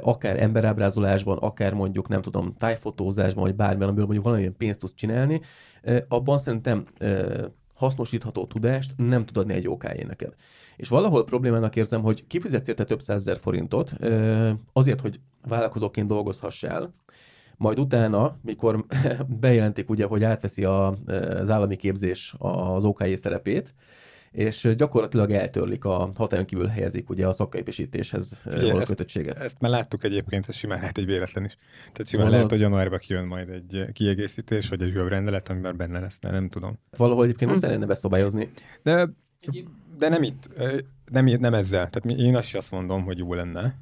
akár 0.00 0.42
emberábrázolásban, 0.42 1.38
akár 1.38 1.72
mondjuk, 1.74 2.08
nem 2.08 2.22
tudom, 2.22 2.54
tájfotózásban, 2.58 3.44
vagy 3.44 3.54
bármilyen, 3.54 3.88
amiből 3.88 4.04
mondjuk 4.04 4.24
valamilyen 4.24 4.56
pénzt 4.56 4.78
tudsz 4.78 4.94
csinálni, 4.94 5.40
abban 6.08 6.38
szerintem 6.38 6.84
hasznosítható 7.74 8.46
tudást 8.46 8.92
nem 8.96 9.24
tud 9.24 9.36
adni 9.36 9.52
egy 9.52 9.68
OK 9.68 10.06
neked. 10.06 10.34
És 10.76 10.88
valahol 10.88 11.24
problémának 11.24 11.76
érzem, 11.76 12.02
hogy 12.02 12.26
kifizetsz 12.26 12.68
érte 12.68 12.84
több 12.84 13.02
százezer 13.02 13.38
forintot 13.38 13.92
azért, 14.72 15.00
hogy 15.00 15.20
vállalkozóként 15.48 16.06
dolgozhassál, 16.06 16.94
majd 17.56 17.78
utána, 17.78 18.36
mikor 18.42 18.84
bejelentik 19.40 19.90
ugye, 19.90 20.06
hogy 20.06 20.24
átveszi 20.24 20.64
a, 20.64 20.94
az 21.40 21.50
állami 21.50 21.76
képzés 21.76 22.34
az 22.38 22.84
OK 22.84 23.04
szerepét, 23.14 23.74
és 24.34 24.74
gyakorlatilag 24.76 25.30
eltörlik 25.30 25.84
a 25.84 26.10
hatályon 26.16 26.46
kívül 26.46 26.66
helyezik 26.66 27.10
ugye 27.10 27.26
a 27.26 27.32
szakképesítéshez 27.32 28.42
való 28.44 28.80
kötöttséget. 28.84 29.38
Ezt 29.38 29.60
már 29.60 29.70
láttuk 29.70 30.04
egyébként, 30.04 30.48
ez 30.48 30.54
simán 30.54 30.78
lehet 30.78 30.98
egy 30.98 31.06
véletlen 31.06 31.44
is. 31.44 31.56
Tehát 31.92 32.08
simán 32.08 32.24
Valahol... 32.24 32.30
lehet, 32.30 32.50
hogy 32.50 32.60
januárban 32.60 32.98
kijön 32.98 33.26
majd 33.26 33.48
egy 33.48 33.84
kiegészítés, 33.92 34.68
vagy 34.68 34.82
egy 34.82 34.92
újabb 34.94 35.08
rendelet, 35.08 35.48
amiben 35.48 35.76
benne 35.76 36.00
lesz, 36.00 36.18
de 36.20 36.30
nem 36.30 36.48
tudom. 36.48 36.78
Valahol 36.96 37.24
egyébként 37.24 37.50
hm. 37.50 37.56
most 37.56 37.70
lenne 37.70 37.86
beszabályozni. 37.86 38.50
De, 38.82 39.08
de 39.98 40.08
nem 40.08 40.22
itt, 40.22 40.48
nem, 41.10 41.24
nem 41.24 41.54
ezzel. 41.54 41.90
Tehát 41.90 42.18
én 42.18 42.36
azt 42.36 42.46
is 42.46 42.54
azt 42.54 42.70
mondom, 42.70 43.04
hogy 43.04 43.18
jó 43.18 43.34
lenne, 43.34 43.74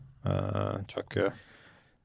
csak 0.87 1.33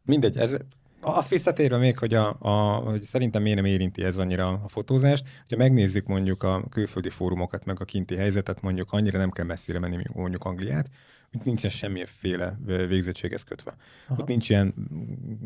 mindegy, 0.06 0.38
ez, 0.38 0.58
azt 1.02 1.30
visszatérve 1.30 1.78
még, 1.78 1.98
hogy, 1.98 2.14
a, 2.14 2.36
a, 2.40 2.76
hogy 2.76 3.02
szerintem 3.02 3.42
miért 3.42 3.58
nem 3.58 3.66
érinti 3.66 4.04
ez 4.04 4.18
annyira 4.18 4.48
a 4.48 4.68
fotózást, 4.68 5.26
hogyha 5.40 5.64
megnézzük 5.64 6.08
mondjuk 6.08 6.44
a 6.44 6.64
külföldi 6.70 7.10
fórumokat, 7.10 7.66
meg 7.66 7.82
a 7.82 7.86
kinti 7.86 8.16
helyzetet, 8.16 8.62
mondjuk 8.62 8.92
annyira 8.92 9.18
nem 9.18 9.32
kell 9.32 9.46
messzire 9.46 9.80
menni, 9.80 10.04
mondjuk 10.14 10.44
Angliát, 10.44 10.90
hogy 11.32 11.42
nincsen 11.44 11.70
semmiféle 11.70 12.58
végzettséghez 12.66 13.44
kötve. 13.44 13.76
Aha. 14.08 14.22
Ott 14.22 14.28
nincs 14.28 14.50
ilyen 14.50 14.74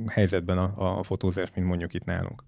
helyzetben 0.07 0.57
a, 0.57 0.99
a 0.99 1.03
fotózás, 1.03 1.51
mint 1.55 1.67
mondjuk 1.67 1.93
itt 1.93 2.05
nálunk. 2.05 2.43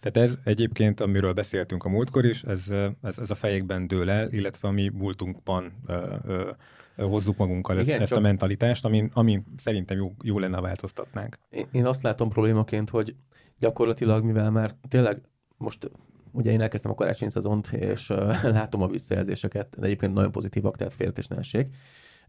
Tehát 0.00 0.30
ez 0.30 0.38
egyébként, 0.44 1.00
amiről 1.00 1.32
beszéltünk 1.32 1.84
a 1.84 1.88
múltkor 1.88 2.24
is, 2.24 2.42
ez, 2.42 2.68
ez, 3.02 3.18
ez 3.18 3.30
a 3.30 3.34
fejekben 3.34 3.86
dől 3.86 4.10
el, 4.10 4.32
illetve 4.32 4.68
a 4.68 4.70
mi 4.70 4.88
múltunkban 4.88 5.72
ö, 5.86 6.14
ö, 6.26 6.50
hozzuk 6.96 7.36
magunkkal 7.36 7.78
Igen, 7.78 7.92
ezt, 7.92 8.00
ezt 8.00 8.12
a 8.12 8.20
mentalitást, 8.20 8.84
amin, 8.84 9.10
amin 9.14 9.44
szerintem 9.56 9.96
jó, 9.96 10.12
jó 10.22 10.38
lenne, 10.38 10.56
ha 10.56 10.62
változtatnánk. 10.62 11.38
Én, 11.72 11.86
azt 11.86 12.02
látom 12.02 12.28
problémaként, 12.28 12.90
hogy 12.90 13.14
gyakorlatilag, 13.58 14.24
mivel 14.24 14.50
már 14.50 14.74
tényleg 14.88 15.20
most 15.56 15.90
ugye 16.32 16.50
én 16.50 16.60
elkezdtem 16.60 16.90
a 16.90 16.94
karácsony 16.94 17.28
szezont, 17.28 17.72
és 17.72 18.10
uh, 18.10 18.42
látom 18.58 18.82
a 18.82 18.88
visszajelzéseket, 18.88 19.76
de 19.78 19.86
egyébként 19.86 20.12
nagyon 20.12 20.30
pozitívak, 20.30 20.76
tehát 20.76 20.92
féltésnesség. 20.92 21.66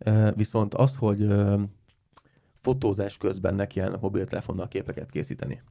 Uh, 0.06 0.36
viszont 0.36 0.74
az, 0.74 0.96
hogy 0.96 1.22
uh, 1.22 1.62
fotózás 2.62 3.18
közben 3.18 3.56
nekiállnak 3.56 4.02
mobiltelefonnal 4.02 4.68
képeket 4.68 5.10
készíteni, 5.10 5.62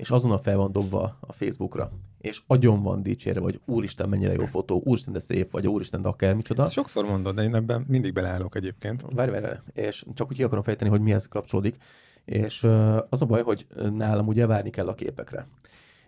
és 0.00 0.10
azonnal 0.10 0.38
fel 0.38 0.56
van 0.56 0.72
dobva 0.72 1.16
a 1.20 1.32
Facebookra, 1.32 1.90
és 2.20 2.42
agyon 2.46 2.82
van 2.82 3.02
dicsérve, 3.02 3.40
vagy 3.40 3.60
úristen, 3.64 4.08
mennyire 4.08 4.32
jó 4.32 4.44
fotó, 4.44 4.82
úristen, 4.84 5.12
de 5.12 5.18
szép 5.18 5.50
vagy, 5.50 5.66
úristen, 5.66 6.02
de 6.02 6.08
akármicsoda. 6.08 6.64
Ezt 6.64 6.72
sokszor 6.72 7.04
mondod, 7.04 7.34
de 7.34 7.42
én 7.42 7.54
ebben 7.54 7.84
mindig 7.88 8.12
beleállok 8.12 8.54
egyébként. 8.56 9.04
Várj, 9.10 9.30
várj, 9.30 9.56
és 9.72 10.04
csak 10.14 10.30
úgy 10.30 10.36
ki 10.36 10.42
akarom 10.42 10.62
fejteni, 10.62 10.90
hogy 10.90 11.00
mihez 11.00 11.28
kapcsolódik. 11.28 11.76
És 12.24 12.64
az 13.08 13.22
a 13.22 13.26
baj, 13.26 13.42
hogy 13.42 13.66
nálam 13.92 14.26
ugye 14.26 14.46
várni 14.46 14.70
kell 14.70 14.88
a 14.88 14.94
képekre. 14.94 15.46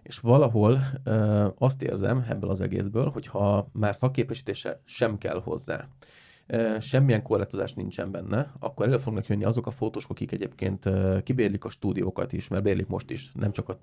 És 0.02 0.18
valahol 0.18 0.78
azt 1.58 1.82
érzem 1.82 2.24
ebből 2.28 2.50
az 2.50 2.60
egészből, 2.60 3.10
hogy 3.10 3.26
ha 3.26 3.68
már 3.72 3.94
szakképesítése 3.94 4.80
sem 4.84 5.18
kell 5.18 5.40
hozzá, 5.44 5.88
semmilyen 6.80 7.22
korlátozás 7.22 7.74
nincsen 7.74 8.10
benne, 8.10 8.52
akkor 8.58 8.86
elő 8.86 8.96
fognak 8.96 9.26
jönni 9.26 9.44
azok 9.44 9.66
a 9.66 9.70
fotósok, 9.70 10.10
akik 10.10 10.32
egyébként 10.32 10.88
kibérlik 11.22 11.64
a 11.64 11.70
stúdiókat 11.70 12.32
is, 12.32 12.48
mert 12.48 12.62
bérlik 12.62 12.86
most 12.86 13.10
is, 13.10 13.32
nem 13.32 13.52
csak 13.52 13.68
a 13.68 13.78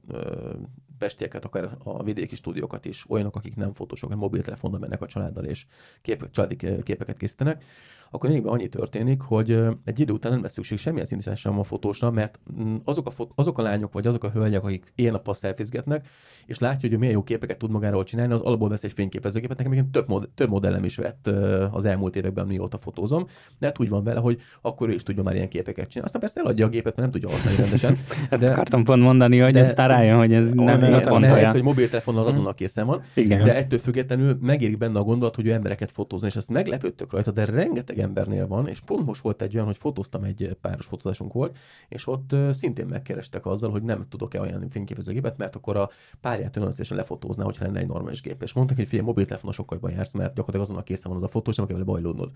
pestieket, 0.97 1.45
akár 1.45 1.69
a 1.83 2.03
vidéki 2.03 2.35
stúdiókat 2.35 2.85
is, 2.85 3.05
olyanok, 3.09 3.35
akik 3.35 3.55
nem 3.55 3.73
fotósok, 3.73 4.09
hanem 4.09 4.23
mobiltelefonnal 4.23 4.79
mennek 4.79 5.01
a 5.01 5.05
családdal 5.05 5.45
és 5.45 5.65
kép, 6.01 6.29
családi 6.31 6.55
képeket 6.55 7.17
készítenek, 7.17 7.63
akkor 8.11 8.29
lényegben 8.29 8.53
annyi 8.53 8.67
történik, 8.67 9.21
hogy 9.21 9.51
egy 9.83 9.99
idő 9.99 10.13
után 10.13 10.31
nem 10.31 10.41
lesz 10.41 10.51
szükség 10.51 10.77
semmilyen 10.77 11.05
szintén 11.05 11.35
sem 11.35 11.59
a 11.59 11.63
fotósra, 11.63 12.11
mert 12.11 12.39
mm, 12.61 12.75
azok 12.83 13.07
a, 13.07 13.09
fot- 13.09 13.31
azok 13.35 13.57
a 13.57 13.61
lányok, 13.61 13.93
vagy 13.93 14.07
azok 14.07 14.23
a 14.23 14.29
hölgyek, 14.29 14.63
akik 14.63 14.91
ilyen 14.95 15.11
nappal 15.11 15.33
szelfizgetnek, 15.33 16.07
és 16.45 16.59
látja, 16.59 16.79
hogy 16.81 16.93
ő 16.93 16.97
milyen 16.97 17.13
jó 17.13 17.23
képeket 17.23 17.57
tud 17.57 17.71
magáról 17.71 18.03
csinálni, 18.03 18.33
az 18.33 18.41
alapból 18.41 18.69
vesz 18.69 18.83
egy 18.83 18.91
fényképezőgépet. 18.91 19.57
Nekem 19.57 19.71
még 19.71 19.89
több, 19.91 20.07
mod- 20.07 20.29
több 20.29 20.49
modellem 20.49 20.83
is 20.83 20.95
vett 20.95 21.27
az 21.71 21.85
elmúlt 21.85 22.15
években, 22.15 22.45
mióta 22.49 22.77
fotózom, 22.77 23.25
de 23.59 23.65
hát 23.65 23.79
úgy 23.79 23.89
van 23.89 24.03
vele, 24.03 24.19
hogy 24.19 24.41
akkor 24.61 24.89
ő 24.89 24.93
is 24.93 25.03
tudja 25.03 25.23
már 25.23 25.35
ilyen 25.35 25.49
képeket 25.49 25.89
csinálni. 25.89 26.05
Aztán 26.05 26.21
persze 26.21 26.39
eladja 26.39 26.65
a 26.65 26.69
gépet, 26.69 26.95
mert 26.95 27.11
nem 27.11 27.11
tudja 27.11 27.29
használni 27.29 27.61
rendesen. 27.61 27.97
Ezt 28.29 28.41
de, 28.41 28.51
akartam 28.51 28.83
pont 28.83 29.01
mondani, 29.01 29.37
hogy 29.39 29.53
de, 29.53 29.61
aztán 29.61 29.87
rájön, 29.87 30.17
hogy 30.17 30.33
ez 30.33 30.53
nem, 30.53 30.79
nem 30.79 31.01
pont 31.01 31.31
olyan. 31.31 31.37
Ezt, 31.37 31.51
hogy 31.51 31.63
mobiltelefonnal 31.63 32.25
azonnal 32.25 32.53
készen 32.53 32.85
van, 32.85 33.01
Igen. 33.13 33.43
de 33.43 33.55
ettől 33.55 33.79
függetlenül 33.79 34.37
megérik 34.41 34.77
benne 34.77 34.99
a 34.99 35.03
gondolat, 35.03 35.35
hogy 35.35 35.47
ő 35.47 35.51
embereket 35.51 35.91
fotózni, 35.91 36.27
és 36.27 36.35
ezt 36.35 36.49
meglepődtök 36.49 37.11
rajta, 37.11 37.31
de 37.31 37.45
rengeteg 37.45 37.99
embernél 37.99 38.47
van, 38.47 38.67
és 38.67 38.79
pont 38.79 39.05
most 39.05 39.21
volt 39.21 39.41
egy 39.41 39.53
olyan, 39.53 39.65
hogy 39.65 39.77
fotóztam, 39.77 40.23
egy 40.23 40.57
páros 40.61 40.85
fotózásunk 40.85 41.33
volt, 41.33 41.57
és 41.87 42.07
ott 42.07 42.35
szintén 42.51 42.85
megkerestek 42.85 43.45
azzal, 43.45 43.71
hogy 43.71 43.83
nem 43.83 44.03
tudok-e 44.09 44.39
olyan 44.39 44.67
fényképezőgépet, 44.69 45.37
mert 45.37 45.55
akkor 45.55 45.77
a 45.77 45.89
párját 46.21 46.57
olyan 46.57 46.73
lefotózná, 46.89 47.43
hogyha 47.43 47.65
lenne 47.65 47.79
egy 47.79 47.87
normális 47.87 48.21
gép. 48.21 48.43
És 48.43 48.53
mondták, 48.53 48.77
hogy 48.77 48.87
figyelj, 48.87 49.07
mobiltelefonos 49.07 49.55
sokkal 49.55 49.91
jársz, 49.91 50.13
mert 50.13 50.27
gyakorlatilag 50.27 50.61
azonnal 50.61 50.83
készen 50.83 51.11
van 51.11 51.21
az 51.21 51.23
a 51.23 51.31
fotó, 51.31 51.51
és 51.51 51.57
nem 51.57 51.65
kell 51.65 51.75
vele 51.75 51.87
bajlódnod. 51.87 52.31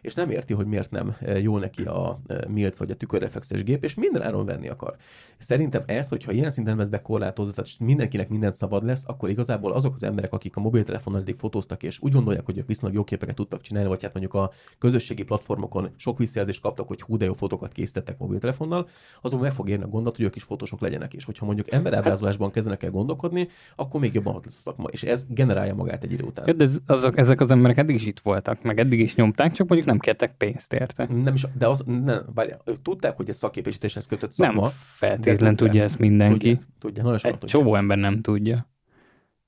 És 0.00 0.14
nem 0.14 0.30
érti, 0.30 0.54
hogy 0.54 0.66
miért 0.66 0.90
nem 0.90 1.16
jó 1.40 1.58
neki 1.58 1.82
a 1.82 2.20
milc 2.48 2.78
vagy 2.78 2.90
a 2.90 2.94
tükörreflexes 2.94 3.62
gép, 3.62 3.84
és 3.84 3.94
minden 3.94 4.22
áron 4.22 4.46
venni 4.46 4.68
akar. 4.68 4.96
Szerintem 5.38 5.82
ez, 5.86 6.08
hogyha 6.08 6.32
ilyen 6.32 6.50
szinten 6.50 6.76
lesz 6.76 6.88
bekorlátozva, 6.88 7.52
tehát 7.52 7.70
mindenkinek 7.78 8.28
minden 8.28 8.52
szabad 8.52 8.84
lesz, 8.84 9.04
akkor 9.06 9.28
igazából 9.28 9.72
azok 9.72 9.94
az 9.94 10.02
emberek, 10.02 10.32
akik 10.32 10.56
a 10.56 10.60
mobiltelefonnal 10.60 11.20
eddig 11.20 11.34
fotóztak, 11.38 11.82
és 11.82 11.98
úgy 12.00 12.12
gondolják, 12.12 12.44
hogy 12.44 12.58
ők 12.58 12.66
viszonylag 12.66 12.96
jó 12.96 13.04
képeket 13.04 13.34
tudtak 13.34 13.60
csinálni, 13.60 13.88
vagy 13.88 14.02
hát 14.02 14.12
mondjuk 14.12 14.34
a 14.34 14.50
közösségi 14.78 15.22
platformokon 15.22 15.90
sok 15.96 16.18
visszajelzést 16.18 16.60
kaptak, 16.60 16.88
hogy 16.88 17.02
hú, 17.02 17.16
de 17.16 17.24
jó 17.24 17.32
fotókat 17.32 17.72
készítettek 17.72 18.18
mobiltelefonnal, 18.18 18.88
azon 19.22 19.40
meg 19.40 19.52
fog 19.52 19.68
érni 19.68 19.84
a 19.84 19.88
gondot, 19.88 20.16
hogy 20.16 20.24
ők 20.24 20.36
is 20.36 20.42
fotósok 20.42 20.80
legyenek. 20.80 21.14
És 21.14 21.24
hogyha 21.24 21.44
mondjuk 21.44 21.72
emberábrázolásban 21.72 22.50
kezdenek 22.50 22.82
el 22.82 22.90
gondolkodni, 22.90 23.48
akkor 23.76 24.00
még 24.00 24.14
jobban 24.14 24.32
hat 24.32 24.44
lesz 24.44 24.56
a 24.56 24.60
szakma. 24.60 24.88
És 24.88 25.02
ez 25.02 25.26
generálja 25.28 25.74
magát 25.74 26.04
egy 26.04 26.12
idő 26.12 26.24
után. 26.24 26.56
De 26.56 26.64
ez, 26.64 26.78
azok, 26.86 27.18
ezek 27.18 27.40
az 27.40 27.50
emberek 27.50 27.76
eddig 27.76 27.94
is 27.94 28.06
itt 28.06 28.20
voltak, 28.20 28.62
meg 28.62 28.78
eddig 28.78 29.00
is 29.00 29.14
nyomták, 29.14 29.45
csak 29.52 29.68
mondjuk 29.68 29.88
nem 29.88 29.98
kértek 29.98 30.36
pénzt 30.36 30.72
érte. 30.72 31.06
Nem 31.10 31.34
is, 31.34 31.46
de 31.58 31.68
az, 31.68 31.82
nem, 31.86 32.24
várjál, 32.34 32.60
ők 32.64 32.82
tudták, 32.82 33.16
hogy 33.16 33.28
ez 33.28 33.36
szakképesítéshez 33.36 34.06
kötött 34.06 34.32
szakma. 34.32 34.60
Nem 34.60 34.70
feltétlen 34.76 35.56
tudja 35.56 35.82
ezt 35.82 35.98
mindenki. 35.98 36.54
Tudja, 36.54 36.66
tudja 36.78 37.02
nagyon 37.02 37.18
Egy 37.22 37.30
tudja. 37.38 37.48
csomó 37.48 37.74
ember 37.74 37.98
nem 37.98 38.20
tudja. 38.20 38.70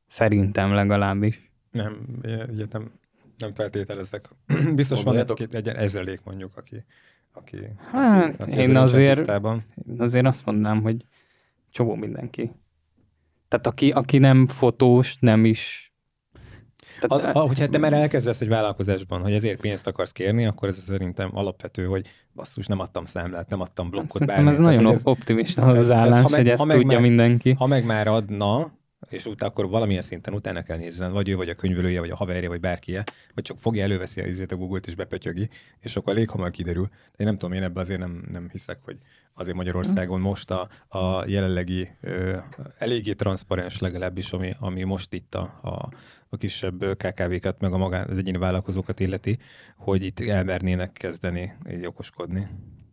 Szerintem 0.06 0.72
legalábbis. 0.72 1.52
Nem, 1.70 2.06
egyetem 2.22 2.90
nem 3.38 3.54
feltételezek. 3.54 4.28
Biztos 4.74 5.02
van 5.02 5.16
egy 5.16 5.48
legyen 5.50 5.76
ezrelék 5.76 6.20
mondjuk, 6.24 6.56
aki, 6.56 6.84
aki, 7.32 7.56
hát, 7.90 8.40
aki, 8.40 8.42
aki 8.42 8.60
én 8.60 8.76
azért, 8.76 9.16
tisztában. 9.16 9.62
azért 9.98 10.26
azt 10.26 10.46
mondanám, 10.46 10.82
hogy 10.82 11.04
csomó 11.70 11.94
mindenki. 11.94 12.50
Tehát 13.48 13.66
aki, 13.66 13.90
aki 13.90 14.18
nem 14.18 14.46
fotós, 14.46 15.16
nem 15.20 15.44
is 15.44 15.87
Az, 17.06 17.24
a, 17.24 17.40
hogyha 17.40 17.68
te 17.68 17.78
már 17.78 17.92
elkezdesz 17.92 18.40
egy 18.40 18.48
vállalkozásban, 18.48 19.20
hogy 19.20 19.32
ezért 19.32 19.60
pénzt 19.60 19.86
akarsz 19.86 20.12
kérni, 20.12 20.46
akkor 20.46 20.68
ez 20.68 20.76
szerintem 20.76 21.30
alapvető, 21.32 21.84
hogy 21.84 22.06
basszus, 22.34 22.66
nem 22.66 22.80
adtam 22.80 23.04
számlát, 23.04 23.48
nem 23.48 23.60
adtam 23.60 23.90
blokkot. 23.90 24.18
Szerintem 24.18 24.48
ez 24.48 24.58
nagyon 24.58 24.86
ez, 24.86 25.00
optimista 25.04 25.64
hozzáállás, 25.64 26.08
ez, 26.08 26.16
ez, 26.16 26.22
ha 26.22 26.28
meg, 26.28 26.40
hogy 26.40 26.48
ezt 26.48 26.62
ha 26.62 26.68
tudja 26.68 26.86
már, 26.86 27.00
mindenki. 27.00 27.52
Ha 27.52 27.66
meg 27.66 27.86
már 27.86 28.06
adna, 28.06 28.72
és 29.08 29.26
utána 29.26 29.50
akkor 29.50 29.68
valamilyen 29.68 30.02
szinten 30.02 30.34
utána 30.34 30.62
kell 30.62 30.76
nézzen, 30.76 31.12
vagy 31.12 31.28
ő, 31.28 31.36
vagy 31.36 31.48
a 31.48 31.54
könyvelője, 31.54 32.00
vagy 32.00 32.10
a 32.10 32.16
haverja, 32.16 32.48
vagy 32.48 32.60
bárki, 32.60 32.92
vagy 33.34 33.44
csak 33.44 33.58
fogja, 33.58 33.82
előveszi 33.82 34.20
a, 34.20 34.44
a 34.48 34.56
Google-t 34.56 34.86
és 34.86 34.94
bepötyögi, 34.94 35.48
és 35.80 35.96
akkor 35.96 36.12
elég 36.12 36.28
hamar 36.28 36.50
kiderül. 36.50 36.88
De 36.90 37.16
én 37.16 37.26
nem 37.26 37.38
tudom, 37.38 37.52
én 37.52 37.62
ebben 37.62 37.82
azért 37.82 38.00
nem, 38.00 38.24
nem 38.30 38.48
hiszek, 38.50 38.78
hogy 38.82 38.96
azért 39.34 39.56
Magyarországon 39.56 40.20
most 40.20 40.50
a, 40.50 40.68
a 40.88 41.24
jelenlegi 41.26 41.88
ö, 42.00 42.36
eléggé 42.78 43.12
transzparens 43.12 43.78
legalábbis, 43.78 44.32
ami, 44.32 44.54
ami 44.58 44.82
most 44.82 45.12
itt 45.12 45.34
a, 45.34 45.58
a, 45.62 45.88
a 46.28 46.36
kisebb 46.36 46.96
KKV-kat, 46.96 47.60
meg 47.60 47.72
a 47.72 47.76
magán, 47.76 48.08
az 48.08 48.18
egyéni 48.18 48.38
vállalkozókat 48.38 49.00
illeti, 49.00 49.38
hogy 49.76 50.02
itt 50.02 50.20
elmernének 50.20 50.92
kezdeni 50.92 51.52
így 51.70 51.86
okoskodni. 51.86 52.48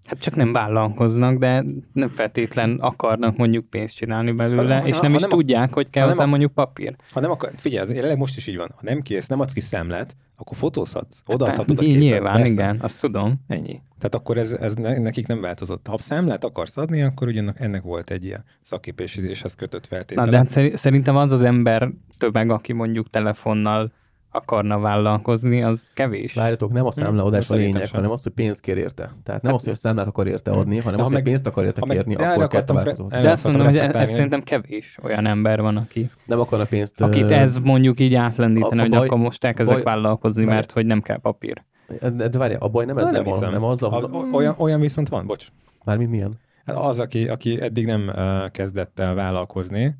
Hát 0.06 0.20
csak 0.20 0.36
nem 0.36 0.54
vállalkoznak, 0.54 1.38
de 1.38 1.64
nem 1.94 2.10
feltétlen 2.10 2.78
akarnak 2.80 3.38
mondjuk 3.38 3.70
pénzt 3.70 3.96
csinálni 3.96 4.32
belőle, 4.32 4.80
ha, 4.80 4.88
és 4.88 5.00
nem 5.00 5.12
ha 5.12 5.16
is 5.16 5.22
nem 5.22 5.30
tudják, 5.30 5.74
hogy 5.74 5.90
kell 5.90 6.08
hozzá 6.08 6.26
mondjuk 6.26 6.52
papír. 6.52 6.96
Ha 7.12 7.20
nem 7.20 7.32
akar, 7.32 7.52
figyelj, 7.56 7.94
jelenleg 7.94 8.18
most 8.18 8.38
is 8.38 8.48
így 8.48 8.58
van. 8.58 8.70
Ha 8.76 8.82
nem 8.82 9.02
kész, 9.02 9.28
nem 9.28 9.40
adsz 9.40 9.54
ki 9.54 9.60
szemlet, 9.60 10.16
akkor 10.36 10.58
fotózhatsz, 10.58 11.22
odaadhatod 11.26 11.68
hát, 11.68 11.78
a 11.78 11.82
képet. 11.82 12.00
Nyilván, 12.00 12.36
persze. 12.36 12.52
igen, 12.52 12.78
azt 12.82 13.02
tudom. 13.02 13.34
Ennyi. 13.48 13.82
Tehát 13.98 14.16
akkor 14.16 14.38
ez, 14.38 14.52
ez 14.52 14.74
nekik 14.74 15.28
nem 15.28 15.42
változott. 15.42 15.88
Ha 15.88 15.98
szemlet 15.98 16.44
akarsz 16.44 16.78
adni, 16.78 17.02
akkor 17.02 17.28
ugyanak 17.28 17.60
ennek 17.60 17.82
volt 17.82 18.10
egy 18.10 18.24
ilyen 18.24 18.44
szakképesítéshez 18.62 19.56
kötött 19.56 19.88
feltétele. 19.88 20.26
Na, 20.26 20.32
de 20.32 20.38
hát 20.38 20.78
szerintem 20.78 21.16
az 21.16 21.32
az 21.32 21.42
ember 21.42 21.90
tömeg, 22.18 22.50
aki 22.50 22.74
mondjuk 22.74 23.10
telefonnal 23.10 23.92
akarna 24.36 24.80
vállalkozni, 24.80 25.64
az 25.64 25.92
kevés. 25.94 26.34
Várjatok, 26.34 26.72
nem 26.72 26.86
a 26.86 26.92
számlaadás 26.92 27.50
a 27.50 27.56
lényeg, 27.56 27.90
hanem 27.90 28.12
az, 28.12 28.24
hogy 28.24 28.32
pénzt 28.32 28.62
kér 28.62 28.78
érte. 28.78 29.12
Tehát 29.24 29.42
nem 29.42 29.52
hát, 29.52 29.60
az, 29.60 29.64
hogy 29.64 29.74
a 29.74 29.76
számlát 29.76 30.08
akar 30.08 30.28
érte 30.28 30.52
adni, 30.52 30.78
hanem 30.78 31.00
az, 31.00 31.12
hogy 31.12 31.22
pénzt 31.22 31.48
akar 31.48 31.64
érte 31.66 31.82
kérni, 31.82 32.16
akkor 32.16 32.48
kell 32.48 32.64
találkozni. 32.64 33.22
De 33.22 33.32
azt 33.32 33.44
mondom, 33.44 33.66
hogy 33.66 33.78
ez 33.78 34.12
szerintem 34.12 34.42
kevés 34.42 34.98
olyan 35.04 35.26
ember 35.26 35.62
van, 35.62 35.78
aki 35.78 36.10
nem 36.26 36.40
akarna 36.40 36.66
pénzt. 36.66 37.02
Akit 37.02 37.32
ez 37.32 37.58
mondjuk 37.58 38.00
így 38.00 38.14
átlendítene, 38.14 38.82
hogy 38.82 38.96
akkor 38.96 39.18
most 39.18 39.44
elkezdek 39.44 39.84
vállalkozni, 39.84 40.44
mert 40.44 40.72
hogy 40.72 40.86
nem 40.86 41.02
kell 41.02 41.20
papír. 41.20 41.64
De, 42.00 42.28
de 42.28 42.38
várj, 42.38 42.54
a 42.54 42.68
baj 42.68 42.86
nem 42.86 42.98
ezzel 42.98 43.24
van, 43.24 43.44
hanem 43.44 43.64
azzal, 43.64 43.90
hogy... 43.90 44.28
Olyan, 44.32 44.56
olyan 44.58 44.80
viszont 44.80 45.10
van, 45.10 45.26
bocs. 45.26 45.48
Mármint 45.84 46.10
milyen? 46.10 46.40
Hát 46.66 46.78
az, 46.78 47.00
aki, 47.00 47.28
aki 47.28 47.62
eddig 47.62 47.86
nem 47.86 48.08
uh, 48.08 48.52
kezdett 48.52 49.00
el 49.00 49.14
vállalkozni, 49.14 49.96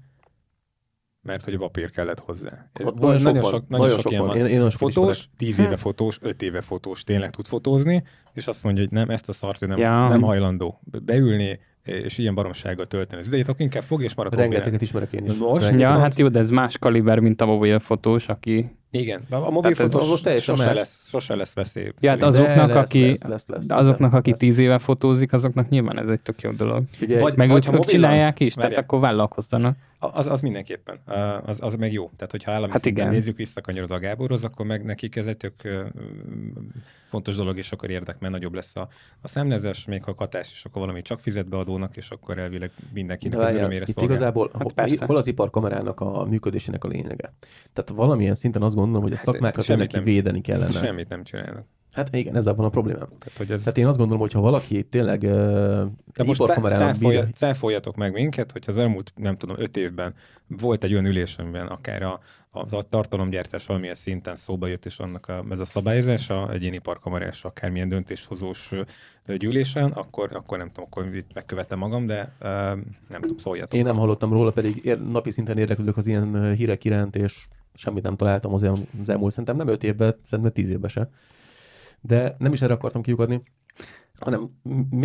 mert 1.26 1.44
hogy 1.44 1.54
a 1.54 1.58
papír 1.58 1.90
kellett 1.90 2.20
hozzá. 2.20 2.70
Ott 2.84 3.00
nagyon, 3.00 3.22
nagyon 3.22 3.44
sok, 3.44 3.52
sok, 3.52 3.68
nagyon, 3.68 3.90
sok, 3.90 4.00
sok 4.00 4.12
ilyen 4.12 4.26
van. 4.26 4.38
Én, 4.38 4.46
én 4.46 4.56
nagyon 4.56 4.70
fotós, 4.70 5.30
tíz 5.38 5.60
éve 5.60 5.76
fotós, 5.76 6.18
öt 6.22 6.42
éve 6.42 6.62
fotós 6.62 7.04
tényleg 7.04 7.30
tud 7.30 7.48
fotózni, 7.48 8.04
és 8.34 8.48
azt 8.48 8.64
mondja, 8.64 8.84
hogy 8.84 8.92
nem, 8.92 9.10
ezt 9.10 9.30
a 9.30 9.34
szart 9.34 9.62
ő 9.62 9.66
nem, 9.66 9.78
ja. 9.78 10.08
nem 10.08 10.22
hajlandó 10.22 10.82
beülni, 11.06 11.60
és 11.86 12.18
ilyen 12.18 12.36
baromsággal 12.36 12.86
tölteni 12.86 13.22
az 13.22 13.28
idejét, 13.28 13.48
akkor 13.48 13.62
inkább 13.62 13.84
fog 13.84 14.04
és 14.04 14.16
marad. 14.16 14.36
Rengeteget 14.36 14.82
ismerek 14.82 15.14
én 15.14 15.26
is. 15.26 15.38
Most, 15.38 15.74
ja, 15.74 15.90
hát 15.90 16.20
jó, 16.20 16.28
de 16.28 16.40
ez 16.40 16.50
más 16.50 16.78
kaliber, 16.78 17.20
mint 17.20 17.42
a 17.42 17.46
mobilfotós, 17.46 18.28
aki... 18.28 18.76
Igen, 18.92 19.22
a 19.30 19.50
mobilfotós 19.50 20.08
most 20.10 20.24
teljesen 20.24 20.56
sose 20.56 20.74
lesz, 20.74 21.08
sose 21.08 21.36
lesz 21.36 21.54
veszély. 21.54 21.92
Ja, 22.00 22.10
hát 22.10 22.24
azoknak, 22.24 22.68
lesz, 22.68 22.86
aki, 22.86 23.08
lesz, 23.08 23.24
lesz, 23.24 23.48
lesz, 23.48 23.70
azoknak, 23.70 24.14
aki 24.14 24.30
lesz. 24.30 24.40
tíz 24.40 24.60
éve 24.60 24.80
fotózik, 24.80 25.34
azoknak 25.34 25.70
nyilván 25.70 26.00
ez 26.00 26.10
egy 26.10 26.20
tök 26.20 26.42
jó 26.42 26.52
dolog. 26.52 26.84
Figyelj, 26.92 27.22
vagy, 27.22 27.36
meg 27.36 27.50
vagy, 27.50 27.68
ők, 27.68 27.74
ők 27.74 27.86
csinálják 27.86 28.40
is, 28.40 28.54
tehát 28.54 28.78
akkor 28.78 29.00
vállalkozzanak. 29.00 29.78
Az, 30.00 30.28
az 30.28 30.42
mindenképpen. 30.42 30.98
Az, 31.46 31.62
az 31.62 31.76
meg 31.76 31.94
jó. 31.94 32.12
Tehát, 32.16 32.32
hogyha 32.32 32.52
állami 32.52 32.72
hát 32.72 32.86
igen. 32.86 33.10
nézzük, 33.10 33.38
visszakanyarod 33.38 33.92
a 33.92 34.00
Gáborhoz, 34.00 34.44
akkor 34.44 34.66
meg 34.66 34.86
nekik 34.86 35.16
ez 35.16 35.26
egy 35.26 35.38
tök 35.38 35.54
fontos 37.06 37.36
dolog, 37.36 37.58
és 37.58 37.72
akkor 37.72 37.90
érdek, 37.90 38.20
mert 38.20 38.34
nagyobb 38.34 38.54
lesz 38.54 38.76
a, 38.76 38.88
a 39.22 39.28
szemlezes, 39.28 39.86
még 39.86 40.04
ha 40.04 40.12
a 40.12 40.16
katás 40.16 40.52
is, 40.52 40.66
akkor 40.66 40.82
valami 40.82 41.02
csak 41.02 41.20
fizetbeadónak, 41.20 41.98
és 41.98 42.10
akkor 42.10 42.38
elvileg 42.38 42.72
mindenkinek 42.94 43.40
az 43.40 43.54
örömére 43.54 43.86
Itt 43.88 44.02
igazából 44.02 44.50
hát 44.54 44.72
hol, 44.88 45.08
hol 45.08 45.16
az 45.16 45.28
iparkamerának 45.28 46.00
a 46.00 46.26
működésének 46.26 46.84
a 46.84 46.88
lényege? 46.88 47.34
Tehát 47.74 47.90
valamilyen 47.90 48.36
szinten 48.36 48.62
azt 48.62 48.76
gondolom, 48.76 49.02
hogy 49.02 49.12
a 49.12 49.16
hát 49.16 49.26
szakmákat 49.26 49.66
hát, 49.66 49.76
ennek 49.76 50.04
védeni 50.04 50.42
kellene. 50.42 50.72
Semmit 50.72 51.10
nem 51.10 51.24
csinálnak. 51.24 51.66
Hát 51.96 52.16
igen, 52.16 52.36
ezzel 52.36 52.54
van 52.54 52.66
a 52.66 52.70
problémám. 52.70 53.08
Tehát, 53.20 53.38
hogy 53.38 53.52
ez... 53.52 53.60
Tehát 53.60 53.78
én 53.78 53.88
azt 53.88 53.98
gondolom, 53.98 54.22
hogy 54.22 54.32
ha 54.32 54.40
valaki 54.40 54.84
tényleg 54.84 55.22
uh, 55.22 55.32
De 56.14 56.24
most 56.24 56.44
cáfolja, 56.46 57.28
cáfoljatok 57.36 57.96
meg 57.96 58.14
minket, 58.14 58.52
hogy 58.52 58.64
az 58.68 58.78
elmúlt, 58.78 59.14
nem 59.16 59.38
tudom, 59.38 59.56
öt 59.60 59.78
évben 59.78 60.14
volt 60.48 60.84
egy 60.84 60.92
olyan 60.92 61.06
ülés, 61.06 61.38
amiben 61.38 61.68
akár 61.68 62.04
a, 62.04 62.20
a, 62.50 62.76
a 62.76 62.82
tartalomgyártás 62.82 63.66
valamilyen 63.66 63.96
szinten 63.96 64.36
szóba 64.36 64.68
jött, 64.68 64.86
és 64.86 65.00
annak 65.00 65.28
a, 65.28 65.44
ez 65.50 65.60
a 65.60 65.66
szabályozása, 65.66 66.52
egyéni 66.52 66.78
parkamerás, 66.78 67.44
akármilyen 67.44 67.90
döntéshozós 67.90 68.72
gyűlésen, 69.38 69.92
akkor, 69.92 70.30
akkor 70.34 70.58
nem 70.58 70.68
tudom, 70.68 70.86
akkor 70.86 71.16
itt 71.16 71.34
megkövetem 71.34 71.80
magam, 71.80 72.06
de 72.06 72.34
uh, 72.42 72.48
nem 73.10 73.22
tudom, 73.22 73.38
szóljatok. 73.38 73.74
Én 73.74 73.84
nem 73.84 73.98
hallottam 73.98 74.34
róla, 74.34 74.52
pedig 74.52 74.86
ér, 74.86 75.02
napi 75.02 75.32
szinten 75.32 75.58
érdeklődök 75.58 75.98
az 75.98 76.08
ilyen 76.08 76.54
hírek 76.54 76.84
iránt, 76.86 77.16
és 77.16 77.48
semmit 77.74 78.04
nem 78.04 78.16
találtam 78.16 78.54
az, 78.54 78.64
az 79.02 79.10
elmúlt, 79.10 79.32
szerintem 79.32 79.56
nem 79.56 79.68
öt 79.68 79.84
évben, 79.84 80.16
szerintem 80.22 80.54
tíz 80.54 80.70
évben 80.70 80.90
se. 80.90 81.10
De 82.08 82.36
nem 82.38 82.54
is 82.54 82.62
erre 82.62 82.74
akartam 82.74 83.02
kiukadni, 83.02 83.42
hanem 84.20 84.50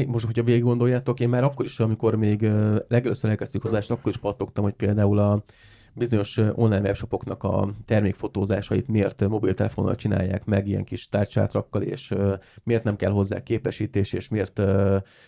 most, 0.06 0.26
hogyha 0.26 0.42
végig 0.42 0.62
gondoljátok, 0.62 1.20
én 1.20 1.28
már 1.28 1.44
akkor 1.44 1.64
is, 1.64 1.80
amikor 1.80 2.14
még 2.14 2.42
legelőször 2.88 3.30
elkezdtük 3.30 3.64
az 3.64 3.70
adást, 3.70 3.90
akkor 3.90 4.08
is 4.08 4.16
pattogtam, 4.16 4.64
hogy 4.64 4.72
például 4.72 5.18
a 5.18 5.44
bizonyos 5.94 6.36
online 6.36 6.80
webshopoknak 6.80 7.42
a 7.42 7.74
termékfotózásait 7.84 8.88
miért 8.88 9.28
mobiltelefonnal 9.28 9.94
csinálják 9.94 10.44
meg 10.44 10.66
ilyen 10.66 10.84
kis 10.84 11.08
tárcsátrakkal, 11.08 11.82
és 11.82 12.14
miért 12.62 12.84
nem 12.84 12.96
kell 12.96 13.10
hozzá 13.10 13.42
képesítés, 13.42 14.12
és 14.12 14.28
miért 14.28 14.62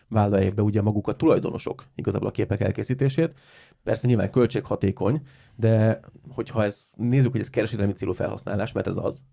vállalják 0.08 0.54
be 0.54 0.62
ugye 0.62 0.82
maguk 0.82 1.08
a 1.08 1.12
tulajdonosok 1.12 1.84
igazából 1.94 2.28
a 2.28 2.30
képek 2.30 2.60
elkészítését. 2.60 3.34
Persze 3.82 4.06
nyilván 4.06 4.30
költséghatékony, 4.30 5.22
de 5.56 6.00
hogyha 6.28 6.64
ez, 6.64 6.92
nézzük, 6.96 7.30
hogy 7.30 7.40
ez 7.40 7.50
kereskedelmi 7.50 7.92
célú 7.92 8.12
felhasználás, 8.12 8.72
mert 8.72 8.86
ez 8.86 8.96
az, 8.96 9.24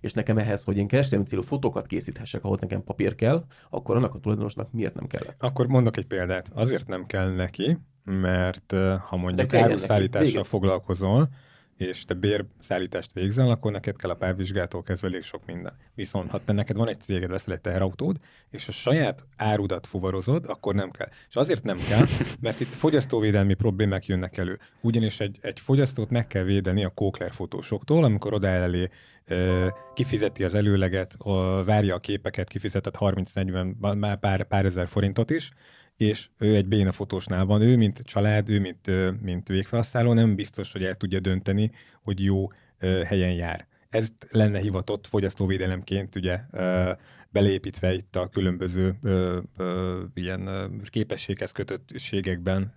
és 0.00 0.12
nekem 0.12 0.38
ehhez, 0.38 0.64
hogy 0.64 0.76
én 0.76 0.86
kereskedelmi 0.86 1.26
célú 1.26 1.42
fotókat 1.42 1.86
készíthessek, 1.86 2.44
ahol 2.44 2.58
nekem 2.60 2.84
papír 2.84 3.14
kell, 3.14 3.44
akkor 3.70 3.96
annak 3.96 4.14
a 4.14 4.18
tulajdonosnak 4.18 4.72
miért 4.72 4.94
nem 4.94 5.06
kellett? 5.06 5.42
Akkor 5.42 5.66
mondok 5.66 5.96
egy 5.96 6.06
példát. 6.06 6.50
Azért 6.54 6.86
nem 6.86 7.06
kell 7.06 7.34
neki, 7.34 7.78
mert 8.06 8.74
ha 9.08 9.16
mondjuk 9.16 9.54
áruszállítással 9.54 10.44
foglalkozol, 10.44 11.28
és 11.76 12.04
te 12.04 12.14
bérszállítást 12.14 13.12
végzel, 13.12 13.50
akkor 13.50 13.72
neked 13.72 13.96
kell 13.96 14.10
a 14.10 14.14
párvizsgától 14.14 14.82
kezdve 14.82 15.08
elég 15.08 15.22
sok 15.22 15.46
minden. 15.46 15.76
Viszont 15.94 16.30
ha 16.30 16.40
te 16.44 16.52
neked 16.52 16.76
van 16.76 16.88
egy 16.88 17.00
céged, 17.00 17.30
veszel 17.30 17.54
egy 17.54 17.60
teherautód, 17.60 18.16
és 18.50 18.68
a 18.68 18.72
saját 18.72 19.24
árudat 19.36 19.86
fuvarozod, 19.86 20.44
akkor 20.48 20.74
nem 20.74 20.90
kell. 20.90 21.08
És 21.28 21.36
azért 21.36 21.62
nem 21.62 21.76
kell, 21.88 22.06
mert 22.40 22.60
itt 22.60 22.74
fogyasztóvédelmi 22.74 23.54
problémák 23.54 24.06
jönnek 24.06 24.36
elő. 24.36 24.58
Ugyanis 24.80 25.20
egy, 25.20 25.38
egy 25.40 25.60
fogyasztót 25.60 26.10
meg 26.10 26.26
kell 26.26 26.42
védeni 26.42 26.84
a 26.84 26.88
kókler 26.88 27.32
fotósoktól, 27.32 28.04
amikor 28.04 28.32
oda 28.34 28.48
elé 28.48 28.88
kifizeti 29.94 30.44
az 30.44 30.54
előleget, 30.54 31.16
várja 31.64 31.94
a 31.94 31.98
képeket, 31.98 32.48
kifizetett 32.48 32.96
30-40, 32.98 33.96
már 33.98 34.18
pár, 34.18 34.44
pár 34.44 34.64
ezer 34.64 34.88
forintot 34.88 35.30
is, 35.30 35.50
és 35.96 36.28
ő 36.38 36.54
egy 36.54 36.66
béna 36.66 36.92
fotósnál 36.92 37.44
van, 37.44 37.60
ő 37.60 37.76
mint 37.76 38.00
család, 38.04 38.48
ő 38.48 38.60
mint, 38.60 38.90
mint 39.22 39.48
végfelhasználó 39.48 40.12
nem 40.12 40.34
biztos, 40.34 40.72
hogy 40.72 40.84
el 40.84 40.96
tudja 40.96 41.20
dönteni, 41.20 41.70
hogy 42.02 42.24
jó 42.24 42.50
helyen 43.04 43.32
jár. 43.32 43.66
Ez 43.90 44.08
lenne 44.30 44.58
hivatott 44.58 45.06
fogyasztóvédelemként 45.06 46.16
ugye 46.16 46.40
beleépítve 47.30 47.94
itt 47.94 48.16
a 48.16 48.28
különböző 48.28 48.94
ilyen 50.14 50.48
képességhez 50.84 51.52
kötöttségekben 51.52 52.72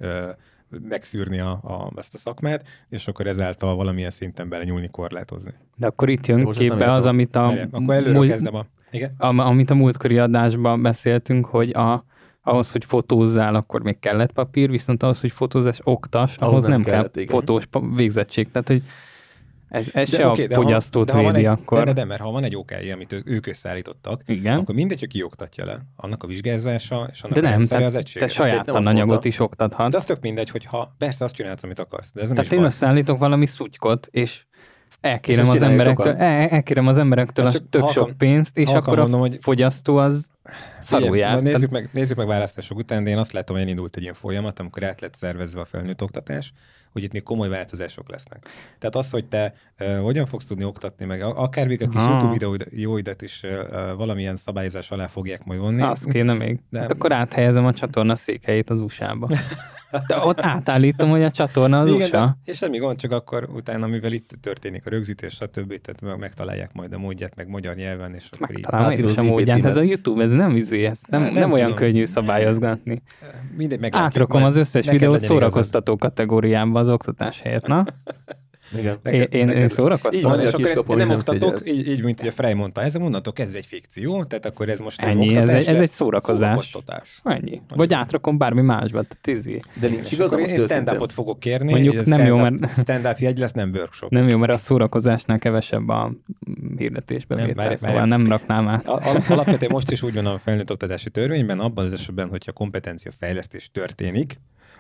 megszűrni 0.70 1.40
a, 1.40 1.52
a, 1.52 1.92
ezt 1.96 2.14
a 2.14 2.18
szakmát, 2.18 2.68
és 2.90 3.08
akkor 3.08 3.28
ezáltal 3.28 3.76
valamilyen 3.76 4.10
szinten 4.10 4.50
belenyúlni, 4.50 4.90
korlátozni. 4.90 5.54
De 5.76 5.88
akkor 5.88 6.10
itt 6.10 6.26
jön 6.26 6.52
képbe 6.52 6.92
az, 6.92 7.06
amit 7.06 7.36
a, 7.36 7.54
akkor 7.72 7.96
előre 7.96 8.14
múlt, 8.14 8.30
kezdem 8.30 8.56
a, 8.56 8.66
igen? 8.92 9.14
A, 9.18 9.26
amit 9.26 9.70
a 9.70 9.76
múltkori 9.76 10.18
adásban 10.18 10.82
beszéltünk, 10.82 11.46
hogy 11.46 11.70
a, 11.70 12.06
ahhoz, 12.50 12.72
hogy 12.72 12.86
fotózzál, 12.86 13.56
akkor 13.56 13.82
még 13.82 14.00
kellett 14.00 14.32
papír, 14.32 14.70
viszont 14.70 15.04
ahhoz, 15.04 15.22
hogy 15.22 15.32
fotózás 15.32 15.80
oktas, 15.84 16.38
ahhoz, 16.38 16.52
ahhoz 16.52 16.62
nem, 16.62 16.72
nem 16.72 16.82
kellett, 16.82 17.14
kell 17.14 17.24
igen. 17.24 17.36
fotós 17.40 17.68
végzettség. 17.96 18.52
Tehát, 18.52 18.68
hogy 18.68 18.84
ez, 19.70 19.90
ez 19.94 20.10
de, 20.10 20.18
se 20.18 20.28
okay, 20.28 20.46
a 20.46 20.54
fogyasztót 20.54 21.10
ha, 21.10 21.20
védi 21.20 21.38
egy, 21.38 21.46
akkor. 21.46 21.78
De, 21.78 21.84
de, 21.84 21.94
de, 21.94 22.06
mert 22.06 22.22
ha 22.22 22.32
van 22.32 22.44
egy 22.44 22.56
OKI, 22.56 22.92
amit 22.92 23.22
ők 23.26 23.48
összeállítottak, 23.48 24.22
Igen. 24.26 24.58
akkor 24.58 24.76
mindegy, 24.76 25.00
hogy 25.00 25.10
ki 25.10 25.24
oktatja 25.24 25.66
le. 25.66 25.80
Annak 25.96 26.24
a 26.24 26.28
vizsgázása 26.28 27.10
és 27.12 27.22
annak 27.22 27.40
de 27.40 27.50
nem, 27.50 27.66
te, 27.66 27.86
az 27.86 27.96
egység. 27.96 28.22
Te 28.22 28.28
saját 28.28 28.66
tananyagot 28.66 29.26
is 29.26 29.40
oktathat. 29.40 29.92
De 29.92 29.98
az 29.98 30.06
tök 30.06 30.22
mindegy, 30.22 30.50
hogy 30.50 30.66
ha 30.66 30.96
persze 30.98 31.26
azt 31.26 31.36
csinálsz, 31.36 31.64
amit 31.64 31.80
akarsz. 31.80 32.12
De 32.14 32.22
ez 32.22 32.28
nem 32.28 32.36
Tehát 32.36 32.52
én 32.52 32.64
összeállítok 32.64 33.20
valami 33.20 33.46
szutykot, 33.46 34.08
és 34.12 34.46
elkérem 35.02 35.50
az 35.50 35.62
emberektől, 35.62 36.16
el, 36.16 36.50
elkérem 36.50 36.88
az 36.88 36.98
emberektől 36.98 37.46
hát 37.46 37.56
a 37.56 37.60
tök 37.70 37.82
halkan, 37.82 38.08
sok 38.08 38.18
pénzt, 38.18 38.58
és 38.58 38.68
akkor 38.68 39.00
a 39.00 39.02
mondom, 39.02 39.20
hogy 39.20 39.38
fogyasztó 39.42 39.98
az 39.98 40.30
szarul 40.80 41.18
jár. 41.18 41.42
Nézzük 41.42 41.70
meg, 41.70 41.90
nézzük 41.94 42.18
meg 42.18 42.28
választások 42.28 42.78
után, 42.78 43.04
de 43.04 43.10
én 43.10 43.18
azt 43.18 43.32
látom, 43.32 43.56
hogy 43.56 43.66
elindult 43.66 43.96
egy 43.96 44.02
ilyen 44.02 44.14
folyamat, 44.14 44.60
amikor 44.60 44.84
át 44.84 45.02
lett 45.02 45.16
szervezve 45.16 45.60
a 45.60 45.66
felnőtt 45.66 46.04
oktatás, 46.04 46.54
hogy 46.92 47.04
itt 47.04 47.12
még 47.12 47.24
komoly 47.24 47.50
változások 47.50 48.10
lesznek. 48.10 48.46
Tehát 48.80 48.96
az, 48.96 49.10
hogy 49.10 49.26
te 49.26 49.54
uh, 49.80 50.00
hogyan 50.02 50.26
fogsz 50.26 50.46
tudni 50.46 50.64
oktatni, 50.64 51.06
meg 51.06 51.22
akár 51.22 51.68
még 51.68 51.82
a 51.82 51.88
kis 51.88 52.02
ha. 52.02 52.10
YouTube 52.10 52.32
videó 52.32 52.56
jóidat 52.70 53.22
is 53.22 53.44
uh, 53.44 53.96
valamilyen 53.96 54.36
szabályozás 54.36 54.92
alá 54.92 55.08
fogják 55.08 55.44
majd 55.46 55.60
vonni. 55.60 55.82
Azt 55.82 56.10
kéne 56.12 56.34
még. 56.34 56.60
De... 56.70 56.80
Hát 56.80 56.92
akkor 56.92 57.12
áthelyezem 57.12 57.66
a 57.66 57.74
csatorna 57.74 58.16
székhelyét 58.16 58.70
az 58.70 58.80
USA-ba. 58.80 59.30
De 60.08 60.18
ott 60.18 60.40
átállítom, 60.40 61.10
hogy 61.10 61.24
a 61.24 61.32
csatorna 61.32 61.80
az 61.80 61.90
Igen, 61.90 62.02
USA. 62.02 62.26
De, 62.26 62.52
és 62.52 62.58
semmi 62.58 62.78
gond, 62.78 62.98
csak 63.00 63.12
akkor 63.12 63.50
utána, 63.54 63.88
mivel 63.88 64.12
itt 64.12 64.32
történik 64.42 64.86
a 64.86 64.90
rögzítés, 64.90 65.34
stb. 65.34 65.82
Tehát 65.82 66.18
megtalálják 66.18 66.74
majd 66.74 66.94
a 66.94 66.98
módját, 66.98 67.36
meg 67.36 67.48
magyar 67.48 67.76
nyelven, 67.76 68.14
és 68.14 68.30
akkor 68.32 68.50
Megtalálom 68.50 68.92
így, 68.92 69.18
a 69.18 69.24
módját. 69.24 69.66
Ez 69.66 69.78
a 69.78 69.82
YouTube, 69.82 70.24
ez 70.24 70.32
nem 70.32 70.56
izé, 70.56 70.86
ez 70.86 71.00
nem, 71.08 71.22
nem, 71.22 71.34
nem 71.34 71.52
olyan 71.52 71.74
könnyű 71.74 72.06
szabályozgatni. 72.06 73.02
Mindegy, 73.58 73.80
meg 73.80 73.96
Átrakom 73.96 74.44
az 74.44 74.56
összes 74.56 74.90
videót 74.90 75.22
szórakoztató 75.22 75.98
kategóriába 75.98 76.80
az 76.80 76.90
oktatás 76.90 77.42
helyett, 77.42 77.68
na? 77.68 77.86
Igen. 78.78 78.98
Neked, 79.04 79.34
én, 79.34 79.46
neked, 79.46 79.62
én 79.62 79.68
szórakoztam. 79.68 80.40
Így 80.40 80.48
és 80.48 80.54
akkor 80.54 80.98
nem, 80.98 81.08
nem 81.08 81.18
oktatok, 81.18 81.68
így, 81.68 81.88
így, 81.88 82.04
mint 82.04 82.20
ugye 82.20 82.32
Frey 82.32 82.54
mondta, 82.54 82.82
ez 82.82 82.96
a 82.96 83.00
mondatok, 83.00 83.40
ez 83.40 83.52
egy 83.52 83.66
fikció, 83.66 84.24
tehát 84.24 84.46
akkor 84.46 84.70
ez 84.70 84.80
most 84.80 85.02
Ennyi, 85.02 85.36
ez, 85.36 85.50
egy, 85.50 85.68
ez 85.68 85.80
egy 85.80 85.90
szórakozás. 85.90 86.78
Ennyi. 87.24 87.62
Vagy 87.76 87.94
átrakom 87.94 88.38
bármi 88.38 88.62
másba, 88.62 89.02
tehát 89.02 89.18
tízi. 89.22 89.62
De 89.80 89.88
nincs 89.88 90.12
igaz, 90.12 90.38
én 90.38 90.58
stand-upot 90.58 91.12
fogok 91.12 91.40
kérni. 91.40 91.72
Mondjuk 91.72 92.06
nem 92.06 92.26
jó, 92.26 92.38
mert... 92.38 92.56
Stand-up 92.82 93.18
jegy 93.18 93.38
lesz, 93.38 93.52
nem 93.52 93.72
workshop. 93.74 94.12
Nem 94.12 94.28
jó, 94.28 94.38
mert 94.38 94.52
a 94.52 94.58
szórakozásnál 94.58 95.40
kevesebb 95.40 95.90
a 95.90 96.12
hirdetésbe 96.78 97.36
nem, 97.36 97.46
vétel, 97.46 97.76
szóval 97.76 98.06
nem 98.06 98.30
raknám 98.30 98.68
át. 98.68 98.88
Alapvetően 99.30 99.72
most 99.72 99.92
is 99.92 100.04
úgy 100.04 100.14
van 100.14 100.26
a 100.26 100.38
felnőtt 100.38 100.72
oktatási 100.72 101.10
törvényben, 101.10 101.60
abban 101.60 101.86
az 101.86 101.94
esetben, 101.94 102.28
hogyha 102.28 102.52
kompetencia 102.52 103.12
fejlesztés 103.20 103.70
történik, 103.72 104.40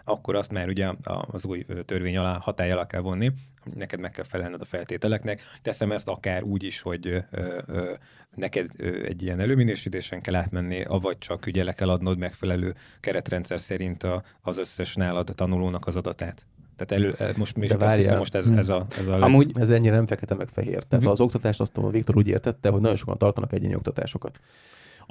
akkor 0.10 0.36
azt 0.36 0.52
már 0.52 0.68
ugye 0.68 0.92
az 1.32 1.46
új 1.46 1.66
törvény 1.86 2.18
alá, 2.18 2.38
hatály 2.42 2.72
alá 2.72 2.86
kell 2.86 3.02
vonni, 3.02 3.32
neked 3.76 4.00
meg 4.00 4.12
kell 4.12 4.24
felelned 4.24 4.62
a 4.62 4.66
feltételeknek. 4.66 5.42
Teszem 5.62 5.92
ezt 5.92 6.08
akár 6.08 6.44
úgy 6.44 6.64
is, 6.64 6.82
hogy 6.82 7.08
ö, 7.08 7.58
ö, 7.66 7.94
neked 8.36 8.70
ö, 8.78 9.04
egy 9.04 9.22
ilyen 9.22 9.40
előminősítésen 9.40 10.22
kell 10.22 10.36
átmenni, 10.36 10.84
avagy 10.84 11.18
csak 11.18 11.46
ugye 11.48 11.64
le 11.64 11.74
kell 11.74 11.90
adnod 11.90 12.18
megfelelő 12.18 12.76
keretrendszer 13.00 13.60
szerint 13.60 14.04
a, 14.04 14.24
az 14.42 14.58
összes 14.58 14.96
nálad 14.96 15.32
tanulónak 15.36 15.88
az 15.88 15.96
adatát. 15.96 16.46
Tehát 16.76 17.04
elő, 17.04 17.34
most, 17.38 17.56
mi 17.56 17.68
azt 17.68 17.96
hiszem, 17.96 18.18
most 18.18 18.36
ez, 18.36 18.50
ez 18.50 18.70
a, 18.70 18.86
ez 19.00 19.08
a 19.08 19.12
leg... 19.12 19.22
Amúgy 19.22 19.52
ez 19.56 19.70
ennyire 19.70 19.96
nem 19.96 20.06
fekete 20.06 20.36
meg 20.36 20.48
fehér. 20.48 20.84
Tehát 20.84 21.06
mm. 21.06 21.10
az 21.10 21.22
oktatást 21.22 21.60
azt 21.60 21.78
a 21.78 21.90
Viktor 21.90 22.18
úgy 22.18 22.28
értette, 22.28 22.70
hogy 22.70 22.82
nagyon 22.82 22.96
sokan 22.96 23.18
tartanak 23.18 23.54
egyéni 23.54 23.76
oktatásokat 23.76 24.40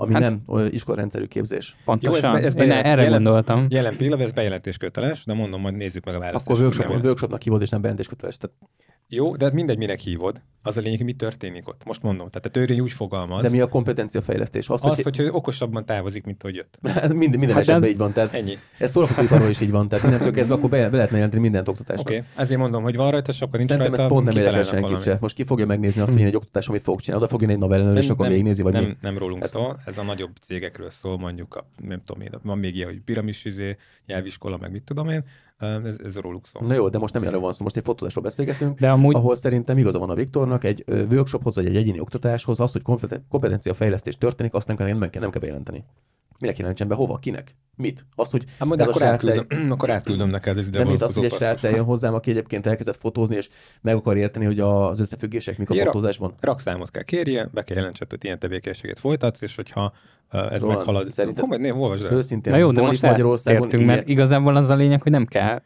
ami 0.01 0.13
hát, 0.13 0.23
nem 0.23 0.43
iskolarendszerű 0.71 1.25
képzés. 1.25 1.77
Pontosan, 1.85 2.31
Jó, 2.31 2.37
ez, 2.37 2.45
ez 2.45 2.63
Én 2.63 2.73
erre 2.73 3.03
jelen, 3.03 3.23
gondoltam. 3.23 3.67
Jelen 3.69 3.97
pillanatban 3.97 4.27
ez 4.27 4.33
bejelentés 4.33 4.77
köteles, 4.77 5.25
de 5.25 5.35
mondom, 5.35 5.61
majd 5.61 5.77
nézzük 5.77 6.05
meg 6.05 6.15
a 6.15 6.19
választ. 6.19 6.47
Akkor 6.47 6.61
workshop, 6.61 7.05
workshopnak 7.05 7.43
hívod, 7.43 7.63
és 7.63 7.69
nem 7.69 7.81
bejelentés 7.81 8.09
köteles. 8.09 8.37
Tehát 8.37 8.57
jó, 9.09 9.37
de 9.37 9.45
hát 9.45 9.55
mindegy, 9.55 9.79
minek 9.79 9.99
hívod. 9.99 10.43
Az 10.63 10.77
a 10.77 10.81
lényeg, 10.81 10.97
hogy 10.97 11.07
mi 11.07 11.13
történik 11.13 11.69
ott. 11.69 11.85
Most 11.85 12.03
mondom, 12.03 12.29
tehát 12.29 12.47
a 12.47 12.51
törvény 12.51 12.81
úgy 12.81 12.93
fogalmaz. 12.93 13.43
De 13.43 13.49
mi 13.49 13.61
a 13.61 13.69
kompetenciafejlesztés? 13.69 14.69
Az, 14.69 14.81
hogy, 14.81 15.17
hogy 15.17 15.29
okosabban 15.31 15.85
távozik, 15.85 16.25
mint 16.25 16.43
hogy 16.43 16.55
jött. 16.55 16.79
Hát 16.89 17.13
minden, 17.13 17.39
minden 17.39 17.57
hát 17.57 17.59
esetben 17.59 17.83
ez... 17.83 17.89
így 17.89 17.97
van. 17.97 18.13
Tehát 18.13 18.33
ennyi. 18.33 18.59
Ez 18.79 18.91
szórakozóiparról 18.91 19.49
is 19.49 19.61
így 19.61 19.71
van. 19.71 19.89
Tehát 19.89 20.05
innentől 20.05 20.33
kezdve 20.33 20.55
akkor 20.55 20.71
be, 20.71 20.89
be 20.89 20.97
lehetne 20.97 21.17
jelenteni 21.17 21.43
mindent 21.43 21.69
oktatásra. 21.69 22.03
Oké, 22.03 22.17
okay. 22.17 22.29
ezért 22.37 22.61
mondom, 22.61 22.83
hogy 22.83 22.97
van 22.97 23.11
rajta, 23.11 23.33
és 23.33 23.41
akkor 23.41 23.59
nincs 23.59 23.71
Szerintem 23.71 23.95
rajta. 23.95 24.07
ez 24.07 24.13
pont 24.13 24.27
nem 24.27 24.37
érdekel 24.37 24.63
senkit 24.63 25.03
se. 25.03 25.19
Most 25.21 25.35
ki 25.35 25.45
fogja 25.45 25.67
megnézni 25.67 26.01
azt, 26.01 26.13
hogy 26.13 26.21
én 26.21 26.27
egy 26.27 26.37
oktatás, 26.37 26.69
amit 26.69 26.83
fogok 26.83 27.01
csinálni, 27.01 27.25
oda 27.25 27.33
fogja 27.33 27.49
egy 27.49 27.59
novellelő, 27.59 27.97
és 27.97 28.09
akkor 28.09 28.29
végignézi, 28.29 28.63
vagy 28.63 28.73
nem, 28.73 28.85
mi? 28.85 28.97
nem 29.01 29.19
rólunk 29.19 29.43
hát, 29.43 29.51
szól. 29.51 29.81
Ez 29.85 29.99
a 29.99 30.03
nagyobb 30.03 30.37
cégekről 30.41 30.91
szól, 30.91 31.19
mondjuk, 31.19 31.55
a, 31.55 31.67
nem 31.77 32.03
tudom 32.05 32.23
én, 32.23 32.31
van 32.43 32.59
még 32.59 32.77
ilyen, 32.77 32.89
hogy 32.89 33.01
piramis 33.01 33.45
izé, 33.45 33.77
nyelviskola, 34.07 34.57
meg 34.57 34.71
mit 34.71 34.83
tudom 34.83 35.09
én 35.09 35.25
ez, 35.59 35.97
ez 36.05 36.17
róluk 36.17 36.47
szól. 36.47 36.67
Na 36.67 36.75
jó, 36.75 36.89
de 36.89 36.99
most 36.99 37.15
nem 37.15 37.23
erről 37.23 37.41
van 37.41 37.53
szó, 37.53 37.63
most 37.63 37.77
egy 37.77 37.85
fotózásról 37.85 38.25
beszélgetünk, 38.25 38.79
de 38.79 38.91
amúgy... 38.91 39.15
ahol 39.15 39.35
szerintem 39.35 39.79
igaza 39.79 39.99
van 39.99 40.11
a 40.11 40.15
Viktornak, 40.15 40.65
egy 40.65 40.85
workshophoz 41.11 41.55
vagy 41.55 41.67
egy 41.67 41.77
egyéni 41.77 42.01
oktatáshoz, 42.01 42.61
az, 42.61 42.73
hogy 42.73 42.83
kompetenciafejlesztés 43.29 44.17
történik, 44.19 44.55
azt 44.55 44.67
nem 44.67 44.77
kell, 44.77 44.87
nem 44.87 45.11
kell, 45.11 45.23
nem 45.23 45.31
kell 45.31 45.41
bejelenteni. 45.41 45.85
Minek 46.39 46.59
jelentsen 46.59 46.89
be? 46.89 46.95
Hova? 46.95 47.19
Kinek? 47.19 47.57
Mit? 47.77 48.07
Azt, 48.17 48.31
hogy 48.31 48.45
hát 48.59 48.69
majd 48.69 48.81
akkor, 48.81 49.03
átküldöm, 49.03 49.47
egy... 49.49 49.71
akkor 49.71 49.91
átküldöm 49.91 50.31
neked 50.31 50.57
ez 50.57 50.67
ide. 50.67 50.79
De 50.79 50.85
mit 50.85 51.03
azt, 51.03 51.15
hogy 51.15 51.25
egy 51.25 51.33
srác 51.33 51.65
eljön 51.65 51.85
hozzám, 51.85 52.15
aki 52.15 52.31
egyébként 52.31 52.67
elkezdett 52.67 52.97
fotózni, 52.97 53.37
és 53.37 53.49
meg 53.81 53.95
akar 53.95 54.17
érteni, 54.17 54.45
hogy 54.45 54.61
az 54.61 55.01
összefüggések 55.01 55.59
mik 55.59 55.71
a 55.71 55.75
fotózásban? 55.75 56.35
Rakszámot 56.41 56.91
kell 56.91 57.03
kérje, 57.03 57.49
be 57.53 57.63
kell 57.63 57.77
jelentsed, 57.77 58.11
hogy 58.11 58.25
ilyen 58.25 58.39
tevékenységet 58.39 58.99
folytatsz, 58.99 59.43
és 59.43 59.55
hogyha 59.55 59.93
ez 60.29 60.61
Roland, 60.61 60.79
meghalad. 60.79 61.07
Szerinted, 61.07 61.43
Komoly, 61.43 61.59
nem, 61.59 61.81
olvasd 61.81 62.13
Őszintén, 62.13 62.53
Na 62.53 62.59
jó, 62.59 62.71
de 62.71 62.81
most 62.81 63.03
Magyarországon 63.03 63.63
értünk, 63.63 63.87
mert 63.87 64.09
igazából 64.09 64.57
az 64.57 64.71
a 64.71 64.75
lényeg, 64.75 65.03
hogy 65.03 65.13
nem 65.13 65.27
kell 65.27 65.63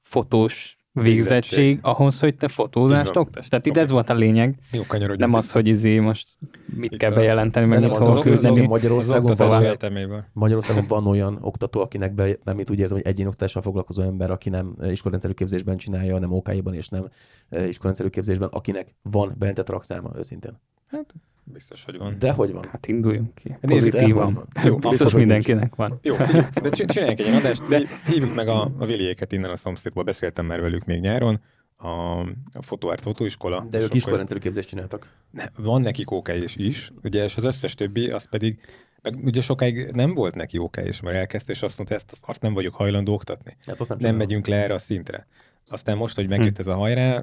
fotós 0.00 0.76
végzettség 1.02 1.78
ahhoz, 1.82 2.20
hogy 2.20 2.36
te 2.36 2.48
fotózást 2.48 3.16
oktass. 3.16 3.48
Tehát 3.48 3.66
itt 3.66 3.76
ez 3.76 3.90
volt 3.90 4.10
a 4.10 4.14
lényeg. 4.14 4.58
Jó, 4.72 4.82
nem 5.16 5.34
az, 5.34 5.52
hogy 5.52 5.66
izé 5.66 5.98
most 5.98 6.28
mit 6.76 6.92
itt 6.92 6.98
kell 6.98 7.12
a... 7.12 7.14
bejelenteni, 7.14 7.66
meg 7.66 7.80
mit 7.80 7.96
fogok 7.96 8.20
küzdeni. 8.20 8.66
Magyarországon, 8.66 9.34
van, 9.36 10.26
Magyarországon 10.32 10.84
van 10.96 11.06
olyan 11.06 11.38
oktató, 11.40 11.80
akinek 11.80 12.14
be, 12.14 12.36
nem 12.44 12.56
mit 12.56 12.70
úgy 12.70 12.78
érzem, 12.78 12.96
hogy 12.96 13.06
egyén 13.06 13.26
oktatással 13.26 13.62
foglalkozó 13.62 14.02
ember, 14.02 14.30
aki 14.30 14.48
nem 14.48 14.76
iskolarendszerű 14.82 15.34
képzésben 15.34 15.76
csinálja, 15.76 16.18
nem 16.18 16.32
ok 16.32 16.48
és 16.70 16.88
nem 16.88 17.08
iskolarendszerű 17.50 18.08
képzésben, 18.08 18.48
akinek 18.48 18.94
van 19.02 19.34
bejelentett 19.38 19.70
rakszáma, 19.70 20.10
őszintén. 20.16 20.60
Hát 20.86 21.14
Biztos, 21.44 21.84
hogy 21.84 21.98
van. 21.98 22.18
De 22.18 22.32
hogy 22.32 22.52
van? 22.52 22.68
Hát 22.70 22.86
induljunk 22.86 23.34
ki. 23.34 23.56
Pozitívan. 23.60 24.34
Van. 24.34 24.48
Jó, 24.64 24.74
biztos, 24.74 24.90
biztos 24.90 25.12
mindenkinek 25.12 25.74
van. 25.74 25.98
Jó, 26.02 26.14
de 26.62 26.70
csináljunk 26.70 27.18
egy 27.18 27.34
adást, 27.34 27.68
de 27.68 27.82
hívjuk 28.06 28.34
meg 28.34 28.48
a, 28.48 28.72
a 28.78 28.86
Viliéket 28.86 29.32
innen 29.32 29.50
a 29.50 29.56
szomszédból, 29.56 30.02
beszéltem 30.02 30.46
már 30.46 30.60
velük 30.60 30.84
még 30.84 31.00
nyáron, 31.00 31.40
a, 31.76 32.20
a 32.52 32.62
fotóárt 32.62 33.00
fotóiskola. 33.00 33.66
De 33.70 33.80
ők 33.80 33.94
iskolarendszerű 33.94 34.40
képzést 34.40 34.68
csináltak. 34.68 35.08
Ne, 35.30 35.44
van 35.56 35.80
nekik 35.80 36.10
OK 36.10 36.28
is, 36.28 36.56
is, 36.56 36.92
ugye, 37.02 37.24
és 37.24 37.36
az 37.36 37.44
összes 37.44 37.74
többi, 37.74 38.10
az 38.10 38.28
pedig 38.28 38.58
meg 39.02 39.24
ugye 39.24 39.40
sokáig 39.40 39.90
nem 39.92 40.14
volt 40.14 40.34
neki 40.34 40.58
OK 40.58 40.76
és 40.76 41.00
mert 41.00 41.16
elkezdte, 41.16 41.52
és 41.52 41.62
azt 41.62 41.76
mondta, 41.76 41.94
ezt 41.94 42.16
azt 42.20 42.40
nem 42.40 42.54
vagyok 42.54 42.74
hajlandó 42.74 43.14
oktatni. 43.14 43.56
Hát 43.66 43.80
azt 43.80 43.88
nem, 43.88 43.98
nem 44.00 44.16
megyünk 44.16 44.46
le 44.46 44.56
erre 44.56 44.74
a 44.74 44.78
szintre. 44.78 45.26
Aztán 45.66 45.96
most, 45.96 46.14
hogy 46.16 46.28
megjött 46.28 46.54
hm. 46.54 46.60
ez 46.60 46.66
a 46.66 46.74
hajrá, 46.74 47.22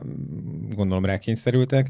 gondolom 0.69 1.05
rákényszerültek, 1.05 1.89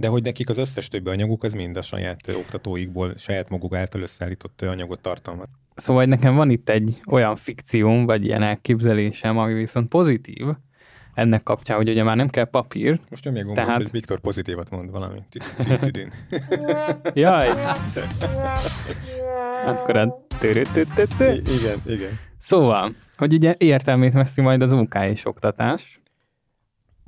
de 0.00 0.08
hogy 0.08 0.22
nekik 0.22 0.48
az 0.48 0.58
összes 0.58 0.88
többi 0.88 1.10
anyaguk 1.10 1.42
az 1.42 1.52
mind 1.52 1.76
a 1.76 1.82
saját 1.82 2.28
oktatóikból, 2.28 3.14
saját 3.16 3.48
maguk 3.48 3.74
által 3.74 4.00
összeállított 4.00 4.62
anyagot 4.62 5.00
tartalmaz. 5.00 5.48
Szóval 5.74 6.04
nekem 6.04 6.34
van 6.34 6.50
itt 6.50 6.68
egy 6.68 7.00
olyan 7.06 7.36
fikcióm, 7.36 8.04
vagy 8.04 8.24
ilyen 8.24 8.42
elképzelésem, 8.42 9.38
ami 9.38 9.54
viszont 9.54 9.88
pozitív, 9.88 10.46
ennek 11.14 11.42
kapcsán, 11.42 11.76
hogy 11.76 11.88
ugye 11.88 12.02
már 12.02 12.16
nem 12.16 12.28
kell 12.28 12.44
papír. 12.44 13.00
Most 13.08 13.24
még 13.24 13.34
gondolt, 13.34 13.56
tehát... 13.56 13.76
hogy 13.76 13.90
Viktor 13.90 14.20
pozitívat 14.20 14.70
mond 14.70 14.90
valami. 14.90 15.18
Jaj! 17.14 17.48
Akkor 19.66 19.96
a... 19.96 20.26
Igen, 20.42 21.78
igen. 21.86 22.18
Szóval, 22.38 22.94
hogy 23.16 23.32
ugye 23.32 23.54
értelmét 23.58 24.12
veszi 24.12 24.40
majd 24.40 24.62
az 24.62 24.72
OK 24.72 24.94
és 25.10 25.26
oktatás, 25.26 25.99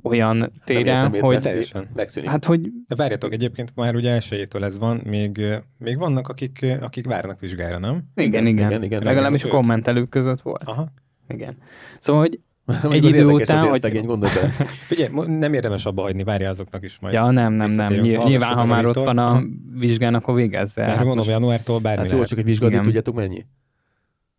olyan 0.03 0.51
téren, 0.65 1.05
értem, 1.13 1.21
hogy... 1.21 1.39
Teljesen. 1.39 1.87
Megszűnik. 1.93 2.29
Hát, 2.29 2.45
hogy... 2.45 2.61
De 2.87 2.95
várjatok, 2.95 3.33
egyébként 3.33 3.71
már 3.75 3.95
ugye 3.95 4.11
elsőjétől 4.11 4.63
ez 4.63 4.77
van, 4.77 5.01
még, 5.05 5.41
még 5.77 5.97
vannak, 5.97 6.27
akik, 6.27 6.65
akik 6.81 7.05
várnak 7.05 7.39
vizsgára, 7.39 7.77
nem? 7.77 8.03
Igen, 8.15 8.47
igen. 8.47 8.69
igen, 8.69 8.83
igen 8.83 9.03
Legalábbis 9.03 9.43
a 9.43 9.47
kommentelők 9.47 10.09
között 10.09 10.41
volt. 10.41 10.63
Aha. 10.63 10.87
Igen. 11.27 11.57
Szóval, 11.99 12.21
hogy 12.21 12.39
egy 12.91 13.05
idő 13.05 13.25
után, 13.25 13.67
hogy... 13.67 13.79
Szegény, 13.79 14.05
gondolj 14.05 14.31
Figyelj, 14.87 15.09
nem 15.25 15.53
érdemes 15.53 15.85
abba 15.85 16.01
hagyni, 16.01 16.23
várja 16.23 16.49
azoknak 16.49 16.83
is 16.83 16.99
majd. 16.99 17.13
Ja, 17.13 17.31
nem, 17.31 17.53
nem, 17.53 17.71
nem. 17.71 17.93
Nyilván, 17.93 18.53
ha 18.53 18.65
már 18.65 18.85
ott 18.85 19.03
van 19.03 19.17
a 19.17 19.43
vizsgán, 19.73 20.13
akkor 20.13 20.35
végezze. 20.35 20.83
Hát 20.83 21.05
mondom, 21.05 21.29
januártól 21.29 21.79
bármi 21.79 22.01
Hát 22.01 22.17
jó, 22.17 22.23
csak 22.23 22.37
egy 22.37 22.45
vizsgát, 22.45 22.81
tudjátok 22.81 23.15
mennyi? 23.15 23.45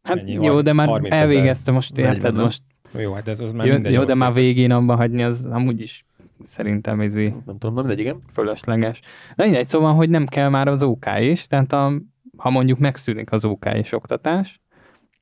Hát 0.02 0.22
jó, 0.26 0.60
de 0.60 0.72
már 0.72 1.00
elvégezte 1.08 1.72
most, 1.72 1.98
érted, 1.98 2.34
most 2.34 2.62
jó, 2.98 3.12
hát 3.12 3.28
ez 3.28 3.40
az 3.40 3.52
már 3.52 3.66
jó, 3.66 3.72
minden 3.72 3.92
jó, 3.92 4.04
de 4.04 4.14
már 4.14 4.32
végén 4.32 4.70
abba 4.70 4.96
hagyni, 4.96 5.22
az 5.22 5.46
amúgy 5.46 5.80
is 5.80 6.04
szerintem 6.42 7.00
ez 7.00 7.14
Nem 7.14 7.42
tudom, 7.44 7.74
nem 7.74 7.84
mindegy, 7.84 7.98
igen. 7.98 8.22
Fölösleges. 8.32 9.00
De 9.36 9.44
mindegy, 9.44 9.66
szóval, 9.66 9.94
hogy 9.94 10.10
nem 10.10 10.26
kell 10.26 10.48
már 10.48 10.68
az 10.68 10.82
OK 10.82 11.06
is, 11.18 11.46
tehát 11.46 11.72
a, 11.72 11.92
ha 12.36 12.50
mondjuk 12.50 12.78
megszűnik 12.78 13.32
az 13.32 13.44
OK 13.44 13.64
és 13.74 13.92
oktatás, 13.92 14.60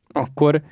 akkor 0.09 0.63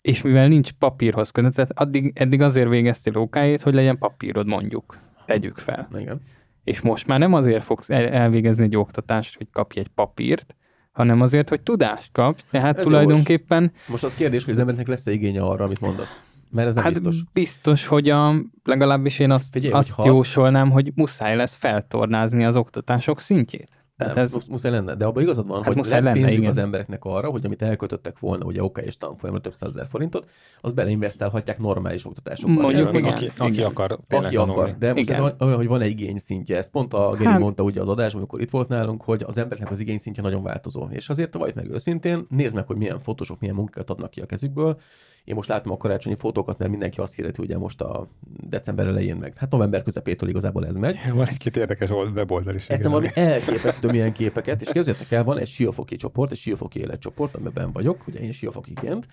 és 0.00 0.22
mivel 0.22 0.48
nincs 0.48 0.72
papírhoz 0.72 1.30
kötött, 1.30 1.54
tehát 1.54 1.70
addig, 1.74 2.12
eddig 2.14 2.40
azért 2.40 2.68
végeztél 2.68 3.16
ok 3.16 3.36
hogy 3.62 3.74
legyen 3.74 3.98
papírod 3.98 4.46
mondjuk. 4.46 4.98
Tegyük 5.24 5.56
fel. 5.56 5.88
Igen. 5.98 6.20
És 6.64 6.80
most 6.80 7.06
már 7.06 7.18
nem 7.18 7.34
azért 7.34 7.64
fogsz 7.64 7.90
el, 7.90 8.08
elvégezni 8.08 8.64
egy 8.64 8.76
oktatást, 8.76 9.36
hogy 9.36 9.46
kapj 9.52 9.78
egy 9.78 9.88
papírt, 9.88 10.56
hanem 10.96 11.20
azért, 11.20 11.48
hogy 11.48 11.60
tudást 11.60 12.08
kapj. 12.12 12.42
Tehát 12.50 12.78
Ez 12.78 12.84
tulajdonképpen... 12.84 13.72
Most 13.86 14.04
az 14.04 14.14
kérdés, 14.14 14.44
hogy 14.44 14.54
az 14.54 14.60
embernek 14.60 14.86
lesz-e 14.86 15.12
igénye 15.12 15.42
arra, 15.42 15.64
amit 15.64 15.80
mondasz. 15.80 16.22
Mert 16.50 16.68
ez 16.68 16.74
nem 16.74 16.84
hát 16.84 16.92
biztos. 16.92 17.22
biztos, 17.32 17.86
hogy 17.86 18.10
a, 18.10 18.34
legalábbis 18.64 19.18
én 19.18 19.30
azt, 19.30 19.52
Figyelj, 19.52 19.72
azt 19.72 19.94
jósolnám, 20.04 20.70
hogy 20.70 20.92
muszáj 20.94 21.36
lesz 21.36 21.56
feltornázni 21.56 22.44
az 22.44 22.56
oktatások 22.56 23.20
szintjét. 23.20 23.75
Tehát 23.96 24.14
nem, 24.14 24.24
ez... 24.24 24.36
muszáj 24.48 24.70
lenne, 24.70 24.94
de 24.94 25.04
abban 25.04 25.22
igazad 25.22 25.46
van, 25.46 25.62
hát 25.62 25.74
hogy 25.74 25.86
lesz 25.86 26.04
lenne, 26.04 26.12
pénzük 26.12 26.32
igen. 26.32 26.48
az 26.50 26.56
embereknek 26.56 27.04
arra, 27.04 27.30
hogy 27.30 27.46
amit 27.46 27.62
elkötöttek 27.62 28.18
volna, 28.18 28.44
ugye 28.44 28.62
OK 28.62 28.78
és 28.78 28.96
tanfolyamra 28.96 29.40
több 29.40 29.54
százezer 29.54 29.86
forintot, 29.88 30.30
az 30.60 30.72
beleinvestálhatják 30.72 31.58
normális 31.58 32.04
oktatásokba. 32.04 32.60
Mondjuk, 32.60 32.94
igen, 32.94 33.12
aki, 33.12 33.30
aki 33.38 33.52
igen. 33.52 33.66
akar. 33.66 33.98
Aki 34.08 34.36
akar. 34.36 34.76
De 34.78 34.92
most 34.94 35.08
igen. 35.08 35.24
ez 35.24 35.32
olyan, 35.38 35.56
hogy 35.56 35.66
van 35.66 35.80
egy 35.80 35.90
igény 35.90 36.18
szintje. 36.18 36.56
Ezt 36.56 36.70
pont 36.70 36.94
a 36.94 37.10
Geri 37.10 37.24
hát. 37.24 37.40
mondta 37.40 37.62
ugye 37.62 37.80
az 37.80 37.88
adásban, 37.88 38.20
amikor 38.20 38.40
itt 38.40 38.50
volt 38.50 38.68
nálunk, 38.68 39.02
hogy 39.02 39.22
az 39.26 39.38
embereknek 39.38 39.72
az 39.72 39.80
igény 39.80 39.98
szintje 39.98 40.22
nagyon 40.22 40.42
változó. 40.42 40.88
És 40.90 41.08
azért 41.08 41.34
vagy 41.34 41.54
meg 41.54 41.70
őszintén, 41.70 42.26
nézd 42.28 42.54
meg, 42.54 42.66
hogy 42.66 42.76
milyen 42.76 42.98
fotósok 42.98 43.40
milyen 43.40 43.54
munkát 43.54 43.90
adnak 43.90 44.10
ki 44.10 44.20
a 44.20 44.26
kezükből, 44.26 44.78
én 45.26 45.34
most 45.34 45.48
látom 45.48 45.72
a 45.72 45.76
karácsonyi 45.76 46.16
fotókat, 46.16 46.58
mert 46.58 46.70
mindenki 46.70 47.00
azt 47.00 47.14
hirdeti, 47.14 47.42
ugye 47.42 47.58
most 47.58 47.80
a 47.80 48.08
december 48.48 48.86
elején 48.86 49.16
meg. 49.16 49.36
Hát 49.36 49.50
november 49.50 49.82
közepétől 49.82 50.28
igazából 50.28 50.66
ez 50.66 50.74
megy. 50.74 50.96
Van 51.12 51.26
egy-két 51.28 51.56
érdekes 51.56 51.90
weboldal 51.90 52.54
is. 52.54 52.68
Egyszerűen 52.68 52.90
valami 52.90 53.10
elképesztő 53.14 53.88
milyen 53.88 54.12
képeket, 54.12 54.60
és 54.60 54.70
képzeljétek 54.70 55.10
el, 55.10 55.24
van 55.24 55.38
egy 55.38 55.46
siófoki 55.46 55.96
csoport, 55.96 56.30
egy 56.30 56.38
siófoki 56.38 56.78
életcsoport, 56.78 57.34
amiben 57.34 57.72
vagyok, 57.72 58.06
ugye 58.06 58.18
én 58.18 58.32
siófokiként, 58.32 59.08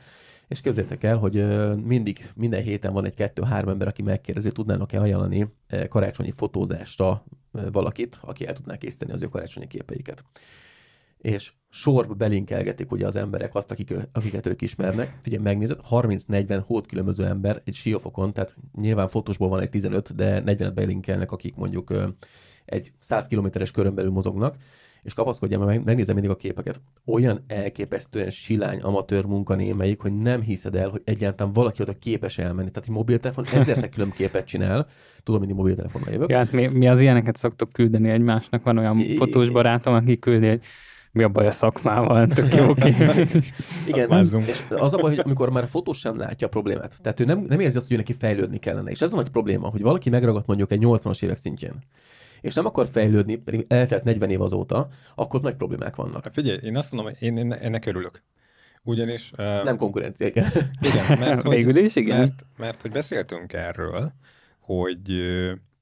és 0.47 0.61
képzeljétek 0.61 1.03
el, 1.03 1.17
hogy 1.17 1.45
mindig, 1.83 2.29
minden 2.35 2.61
héten 2.61 2.93
van 2.93 3.05
egy 3.05 3.13
kettő-három 3.13 3.69
ember, 3.69 3.87
aki 3.87 4.01
megkérdezi, 4.01 4.51
tudnának-e 4.51 4.99
ajánlani 4.99 5.47
karácsonyi 5.89 6.31
fotózásra 6.31 7.23
valakit, 7.71 8.19
aki 8.21 8.47
el 8.47 8.53
tudná 8.53 8.77
készíteni 8.77 9.11
az 9.11 9.21
ő 9.21 9.27
karácsonyi 9.27 9.67
képeiket 9.67 10.23
és 11.23 11.53
sorba 11.69 12.13
belinkelgetik 12.13 12.91
ugye 12.91 13.05
az 13.07 13.15
emberek 13.15 13.55
azt, 13.55 13.71
akik, 13.71 13.93
akiket 14.11 14.45
ők 14.45 14.61
ismernek. 14.61 15.17
Figyelj, 15.21 15.43
megnézed, 15.43 15.79
30-40 15.89 16.61
hót 16.65 16.87
különböző 16.87 17.25
ember 17.25 17.61
egy 17.65 17.73
siófokon, 17.73 18.33
tehát 18.33 18.55
nyilván 18.75 19.07
fotósból 19.07 19.49
van 19.49 19.61
egy 19.61 19.69
15, 19.69 20.15
de 20.15 20.43
40-et 20.45 20.71
belinkelnek, 20.73 21.31
akik 21.31 21.55
mondjuk 21.55 21.93
egy 22.65 22.91
100 22.99 23.27
kilométeres 23.27 23.71
körön 23.71 23.95
belül 23.95 24.11
mozognak, 24.11 24.55
és 25.03 25.13
kapaszkodjál, 25.13 25.59
mert 25.59 25.83
megnézem 25.83 26.13
mindig 26.13 26.31
a 26.33 26.35
képeket. 26.35 26.81
Olyan 27.05 27.43
elképesztően 27.47 28.29
silány 28.29 28.79
amatőr 28.79 29.25
munkanémelyik, 29.25 30.01
hogy 30.01 30.17
nem 30.17 30.41
hiszed 30.41 30.75
el, 30.75 30.89
hogy 30.89 31.01
egyáltalán 31.03 31.53
valaki 31.53 31.81
oda 31.81 31.93
képes 31.93 32.37
elmenni. 32.37 32.71
Tehát 32.71 32.89
egy 32.89 32.95
mobiltelefon 32.95 33.45
ezerszer 33.53 33.89
külön 33.89 34.11
képet 34.11 34.45
csinál. 34.45 34.87
Tudom, 35.23 35.39
mindig 35.39 35.57
mobiltelefonnal 35.57 36.11
jövök. 36.11 36.29
Ja, 36.29 36.37
hát 36.37 36.51
mi, 36.51 36.67
mi, 36.67 36.87
az 36.87 36.99
ilyeneket 36.99 37.35
szoktuk 37.35 37.71
küldeni 37.71 38.09
egymásnak. 38.09 38.63
Van 38.63 38.77
olyan 38.77 38.99
fotós 38.99 39.49
barátom, 39.49 39.93
aki 39.93 40.19
küldi 40.19 40.47
egy 40.47 40.65
mi 41.13 41.23
a 41.23 41.29
baj 41.29 41.47
a 41.47 41.51
szakmával, 41.51 42.27
tök 42.27 42.53
jó 42.55 42.73
Igen, 43.91 44.25
és 44.37 44.63
az 44.69 44.93
a 44.93 44.97
baj, 44.97 45.15
hogy 45.15 45.19
amikor 45.25 45.49
már 45.49 45.63
a 45.63 45.67
fotós 45.67 45.97
sem 45.97 46.17
látja 46.17 46.47
a 46.47 46.49
problémát. 46.49 46.95
Tehát 47.01 47.19
ő 47.19 47.25
nem, 47.25 47.39
nem 47.39 47.59
érzi 47.59 47.77
azt, 47.77 47.87
hogy 47.87 47.97
neki 47.97 48.13
fejlődni 48.13 48.59
kellene. 48.59 48.91
És 48.91 49.01
ez 49.01 49.13
a 49.13 49.15
nagy 49.15 49.29
probléma, 49.29 49.69
hogy 49.69 49.81
valaki 49.81 50.09
megragadt 50.09 50.47
mondjuk 50.47 50.71
egy 50.71 50.81
80-as 50.83 51.23
évek 51.23 51.37
szintjén 51.37 51.73
és 52.41 52.53
nem 52.53 52.65
akar 52.65 52.87
fejlődni, 52.87 53.35
pedig 53.35 53.65
eltelt 53.67 54.03
40 54.03 54.29
év 54.29 54.41
azóta, 54.41 54.87
akkor 55.15 55.41
nagy 55.41 55.55
problémák 55.55 55.95
vannak. 55.95 56.23
Hát 56.23 56.33
figyelj, 56.33 56.57
én 56.61 56.77
azt 56.77 56.91
mondom, 56.91 57.13
hogy 57.13 57.27
én, 57.27 57.37
én 57.37 57.53
ennek 57.53 57.85
örülök. 57.85 58.23
Ugyanis... 58.81 59.31
Uh, 59.37 59.63
nem 59.63 59.77
konkurencia, 59.77 60.27
igen. 60.27 60.45
Igen, 60.81 61.19
mert 61.19 61.41
hogy, 61.45 61.55
Végül 61.55 61.77
is, 61.77 61.95
igen. 61.95 62.17
Mert, 62.17 62.45
mert 62.57 62.81
hogy 62.81 62.91
beszéltünk 62.91 63.53
erről, 63.53 64.11
hogy 64.59 65.11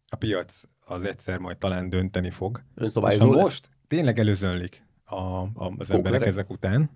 a 0.08 0.16
piac 0.16 0.62
az 0.86 1.04
egyszer 1.04 1.38
majd 1.38 1.58
talán 1.58 1.90
dönteni 1.90 2.30
fog. 2.30 2.62
Önszabályozó 2.76 3.32
most 3.32 3.70
tényleg 3.88 4.20
előzönlik 4.20 4.84
a, 5.12 5.42
a, 5.42 5.74
az 5.78 5.92
emberek 5.92 6.26
ezek 6.26 6.50
után, 6.50 6.90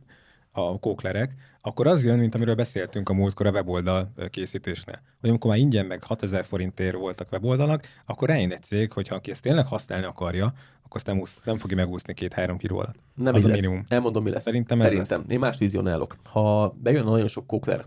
a 0.52 0.80
kóklerek, 0.80 1.34
akkor 1.62 1.88
az 1.88 2.06
jön, 2.06 2.20
mint 2.20 2.36
amiről 2.36 2.56
beszéltünk 2.56 3.10
a 3.10 3.14
múltkor 3.14 3.46
a 3.46 3.52
weboldal 3.52 4.12
készítésnél. 4.30 5.02
Hogy 5.20 5.30
amikor 5.30 5.50
már 5.50 5.60
ingyen 5.60 5.86
meg 5.86 6.04
6000 6.04 6.46
forintért 6.46 6.96
voltak 6.96 7.32
weboldalak, 7.32 7.88
akkor 8.06 8.30
eljön 8.30 8.52
egy 8.52 8.62
cég, 8.62 8.92
hogy 8.92 9.08
ha 9.08 9.16
aki 9.16 9.32
ezt 9.32 9.42
tényleg 9.42 9.68
használni 9.68 10.06
akarja, 10.06 10.46
akkor 10.84 10.96
azt 10.96 11.06
nem, 11.06 11.20
úsz, 11.20 11.42
nem 11.44 11.58
fogja 11.58 11.76
megúszni 11.76 12.14
két-három 12.14 12.58
kiló 12.58 12.78
alatt. 12.78 12.96
Nem 13.16 13.34
az 13.34 13.46
a 13.46 13.48
lesz. 13.48 13.62
minimum. 13.62 13.86
Elmondom, 13.88 14.24
mi 14.24 14.30
lesz. 14.30 14.44
Szerintem, 14.44 14.78
Szerintem. 14.78 15.20
Lesz. 15.20 15.32
Én 15.32 15.40
más 15.40 15.58
vizionálok. 15.58 16.16
Ha 16.24 16.76
bejön 16.82 17.04
nagyon 17.04 17.28
sok 17.28 17.48
kókler, 17.48 17.86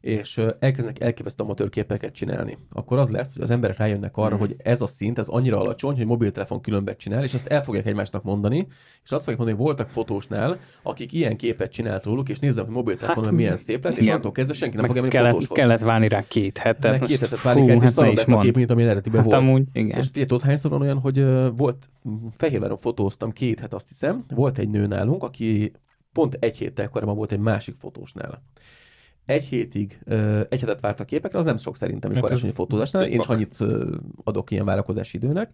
és 0.00 0.40
elkezdenek 0.58 1.00
elképesztő 1.00 1.44
amatőr 1.44 1.68
képeket 1.68 2.12
csinálni, 2.12 2.58
akkor 2.72 2.98
az 2.98 3.10
lesz, 3.10 3.32
hogy 3.32 3.42
az 3.42 3.50
emberek 3.50 3.76
rájönnek 3.76 4.16
arra, 4.16 4.36
mm. 4.36 4.38
hogy 4.38 4.56
ez 4.58 4.80
a 4.80 4.86
szint, 4.86 5.18
ez 5.18 5.28
annyira 5.28 5.60
alacsony, 5.60 5.96
hogy 5.96 6.06
mobiltelefon 6.06 6.60
különbet 6.60 6.98
csinál, 6.98 7.22
és 7.22 7.34
ezt 7.34 7.46
el 7.46 7.62
fogják 7.62 7.86
egymásnak 7.86 8.22
mondani, 8.22 8.66
és 9.04 9.10
azt 9.10 9.24
fogják 9.24 9.38
mondani, 9.38 9.56
hogy 9.56 9.66
voltak 9.66 9.88
fotósnál, 9.88 10.58
akik 10.82 11.12
ilyen 11.12 11.36
képet 11.36 11.72
csinált 11.72 12.04
róluk, 12.04 12.28
és 12.28 12.38
nézzem, 12.38 12.64
hogy 12.64 12.74
mobiltelefonon 12.74 13.28
hát, 13.28 13.38
milyen 13.38 13.56
szép 13.56 13.84
lett, 13.84 13.96
és 13.96 14.08
attól 14.08 14.32
kezdve 14.32 14.54
senki 14.54 14.76
nem 14.76 14.84
fogja 14.84 15.00
menni 15.00 15.14
kellett, 15.14 15.32
fotóshoz. 15.32 15.56
Kellett 15.56 15.80
várni 15.80 16.08
rá 16.08 16.24
két 16.28 16.58
hetet. 16.58 16.98
Meg 16.98 17.08
két 17.08 17.20
hetet 17.20 17.42
várni 17.42 17.66
kellett, 17.66 17.82
és 17.82 17.94
hát 17.94 18.28
a 18.28 18.38
kép, 18.38 18.56
mint 18.56 18.70
ami 18.70 18.82
eredetiben 18.82 19.22
hát 19.22 19.30
volt. 19.30 19.42
Amúgy, 19.42 19.64
igen. 19.72 19.98
És 19.98 20.10
tudod, 20.10 20.42
hányszor 20.42 20.70
van 20.70 20.80
olyan, 20.80 20.98
hogy 20.98 21.24
volt, 21.56 21.88
Fehérváron 22.36 22.76
fotóztam 22.76 23.32
két 23.32 23.60
het, 23.60 23.74
azt 23.74 23.88
hiszem, 23.88 24.24
volt 24.34 24.58
egy 24.58 24.68
nő 24.68 24.86
nálunk, 24.86 25.22
aki 25.22 25.72
pont 26.12 26.36
egy 26.40 26.56
héttel 26.56 26.88
korábban 26.88 27.16
volt 27.16 27.32
egy 27.32 27.38
másik 27.38 27.74
fotósnál 27.74 28.42
egy 29.28 29.44
hétig, 29.44 29.98
egy 30.48 30.60
hetet 30.60 30.80
várt 30.80 31.00
a 31.00 31.04
képekre, 31.04 31.38
az 31.38 31.44
nem 31.44 31.56
sok 31.56 31.76
szerintem 31.76 32.10
egy 32.10 32.20
karácsonyi 32.20 32.52
fotózásnál, 32.52 33.06
én 33.06 33.18
is 33.18 33.26
annyit 33.26 33.56
adok 34.24 34.50
ilyen 34.50 34.64
várakozási 34.64 35.16
időnek, 35.16 35.50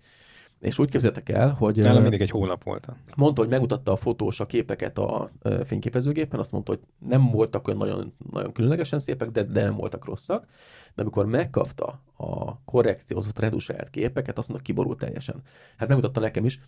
és 0.65 0.79
úgy 0.79 0.91
képzeltek 0.91 1.29
el, 1.29 1.51
hogy... 1.51 1.77
Nálam 1.77 2.03
mindig 2.03 2.21
egy 2.21 2.31
hónap 2.31 2.65
volt. 2.65 2.89
Mondta, 3.17 3.41
hogy 3.41 3.51
megmutatta 3.51 3.93
a 3.93 3.97
fotós 3.97 4.41
a 4.41 4.47
képeket 4.47 4.99
a 4.99 5.31
fényképezőgépen, 5.65 6.41
azt 6.41 6.53
mondta, 6.53 6.73
hogy 6.73 6.81
nem 7.09 7.31
voltak 7.31 7.69
olyan 7.69 7.79
nagyon, 7.79 8.15
nagyon 8.33 8.53
különlegesen 8.53 8.99
szépek, 8.99 9.31
de, 9.31 9.43
de 9.43 9.63
nem 9.63 9.77
voltak 9.77 10.05
rosszak 10.05 10.47
de 10.95 11.03
amikor 11.03 11.27
megkapta 11.27 12.03
a 12.17 12.63
korrekciózott 12.65 13.39
retusált 13.39 13.91
képeket, 13.91 14.39
azt 14.39 14.49
mondta, 14.49 14.67
kiborult 14.67 14.99
teljesen. 14.99 15.43
Hát 15.77 15.89
megmutatta 15.89 16.21
nekem 16.21 16.45
is, 16.45 16.61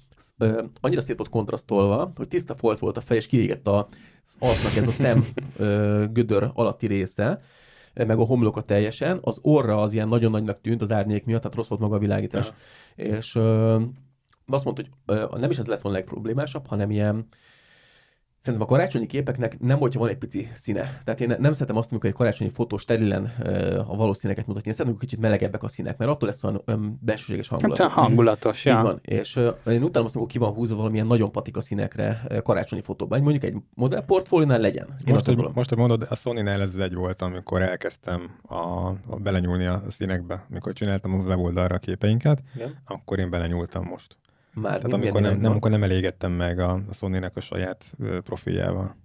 annyira 0.81 1.01
szép 1.01 1.17
volt 1.17 1.31
kontrasztolva, 1.31 2.13
hogy 2.17 2.29
tiszta 2.29 2.55
folt 2.55 2.79
volt 2.79 2.97
a 2.97 3.01
fej, 3.01 3.17
és 3.17 3.27
kiégett 3.27 3.69
az 3.69 3.87
arcnak 4.39 4.77
ez 4.77 4.87
a 4.87 4.91
szem 4.91 5.25
gödör 6.13 6.51
alatti 6.55 6.87
része, 6.87 7.41
meg 8.05 8.19
a 8.19 8.25
homloka 8.25 8.61
teljesen, 8.61 9.19
az 9.23 9.39
orra 9.43 9.81
az 9.81 9.93
ilyen 9.93 10.09
nagyon 10.09 10.31
nagynak 10.31 10.61
tűnt 10.61 10.83
az 10.83 10.93
árnyék 10.93 11.25
miatt, 11.25 11.41
tehát 11.41 11.57
rossz 11.57 11.69
volt 11.69 11.81
maga 11.81 11.97
a 11.97 11.99
világítás. 11.99 12.53
Ja. 12.97 13.05
És 13.05 13.35
ö, 13.35 13.81
azt 14.47 14.65
mondta, 14.65 14.83
hogy 14.83 15.17
ö, 15.17 15.39
nem 15.39 15.51
is 15.51 15.59
ez 15.59 15.67
lett 15.67 15.81
volna 15.81 15.99
legproblémásabb, 15.99 16.67
hanem 16.67 16.91
ilyen 16.91 17.27
Szerintem 18.47 18.69
a 18.69 18.77
karácsonyi 18.77 19.07
képeknek 19.07 19.61
nem 19.61 19.79
hogyha 19.79 20.01
van 20.01 20.09
egy 20.09 20.17
pici 20.17 20.49
színe. 20.55 21.01
Tehát 21.05 21.21
én 21.21 21.35
nem 21.39 21.53
szeretem 21.53 21.77
azt, 21.77 21.91
amikor 21.91 22.09
egy 22.09 22.17
karácsonyi 22.17 22.51
fotó 22.51 22.77
sterilen 22.77 23.25
a 23.87 23.97
valós 23.97 24.17
színeket 24.17 24.47
mutatni. 24.47 24.69
Én 24.69 24.75
szeretem, 24.75 24.99
hogy 24.99 25.07
kicsit 25.07 25.21
melegebbek 25.21 25.63
a 25.63 25.69
színek, 25.69 25.97
mert 25.97 26.11
attól 26.11 26.29
lesz 26.29 26.45
olyan, 26.45 26.63
olyan 26.67 26.99
belsőséges 27.03 27.49
hangulat. 27.49 27.79
Hát 27.79 27.91
hangulatos, 27.91 28.65
ja. 28.65 28.77
Így 28.77 28.83
van. 28.83 28.99
És 29.03 29.37
uh, 29.37 29.73
én 29.73 29.83
utána 29.83 30.05
azt, 30.05 30.15
amikor 30.15 30.33
ki 30.33 30.39
van 30.39 30.53
húzva 30.53 30.77
valamilyen 30.77 31.07
nagyon 31.07 31.33
patika 31.33 31.61
színekre 31.61 32.23
uh, 32.31 32.39
karácsonyi 32.39 32.83
fotóban. 32.83 33.21
Mondjuk 33.21 33.45
egy 33.45 33.57
modellportfóliónál 33.75 34.61
legyen. 34.61 34.87
Én 35.05 35.13
most, 35.13 35.27
hogy, 35.27 35.49
most, 35.55 35.69
hogy 35.69 35.79
mondod, 35.79 36.07
a 36.11 36.15
Sony-nál 36.15 36.61
ez 36.61 36.77
egy 36.77 36.95
volt, 36.95 37.23
amikor 37.23 37.63
elkezdtem 37.63 38.31
a, 38.43 38.55
a 39.07 39.17
belenyúlni 39.23 39.67
a 39.67 39.83
színekbe. 39.89 40.47
Amikor 40.51 40.73
csináltam 40.73 41.15
a 41.15 41.23
weboldalra 41.23 41.75
a 41.75 41.79
képeinket, 41.79 42.43
Igen. 42.55 42.75
akkor 42.85 43.19
én 43.19 43.31
belenyúltam 43.31 43.85
most. 43.85 44.17
Már 44.61 44.77
Tehát 44.77 44.93
amikor 44.93 45.21
nem, 45.21 45.39
nem, 45.39 45.51
amikor 45.51 45.71
nem 45.71 45.83
elégettem 45.83 46.33
meg 46.33 46.59
a, 46.59 46.73
a 46.89 46.95
sony 46.95 47.15
a 47.35 47.41
saját 47.41 47.93
profiljával. 48.23 48.97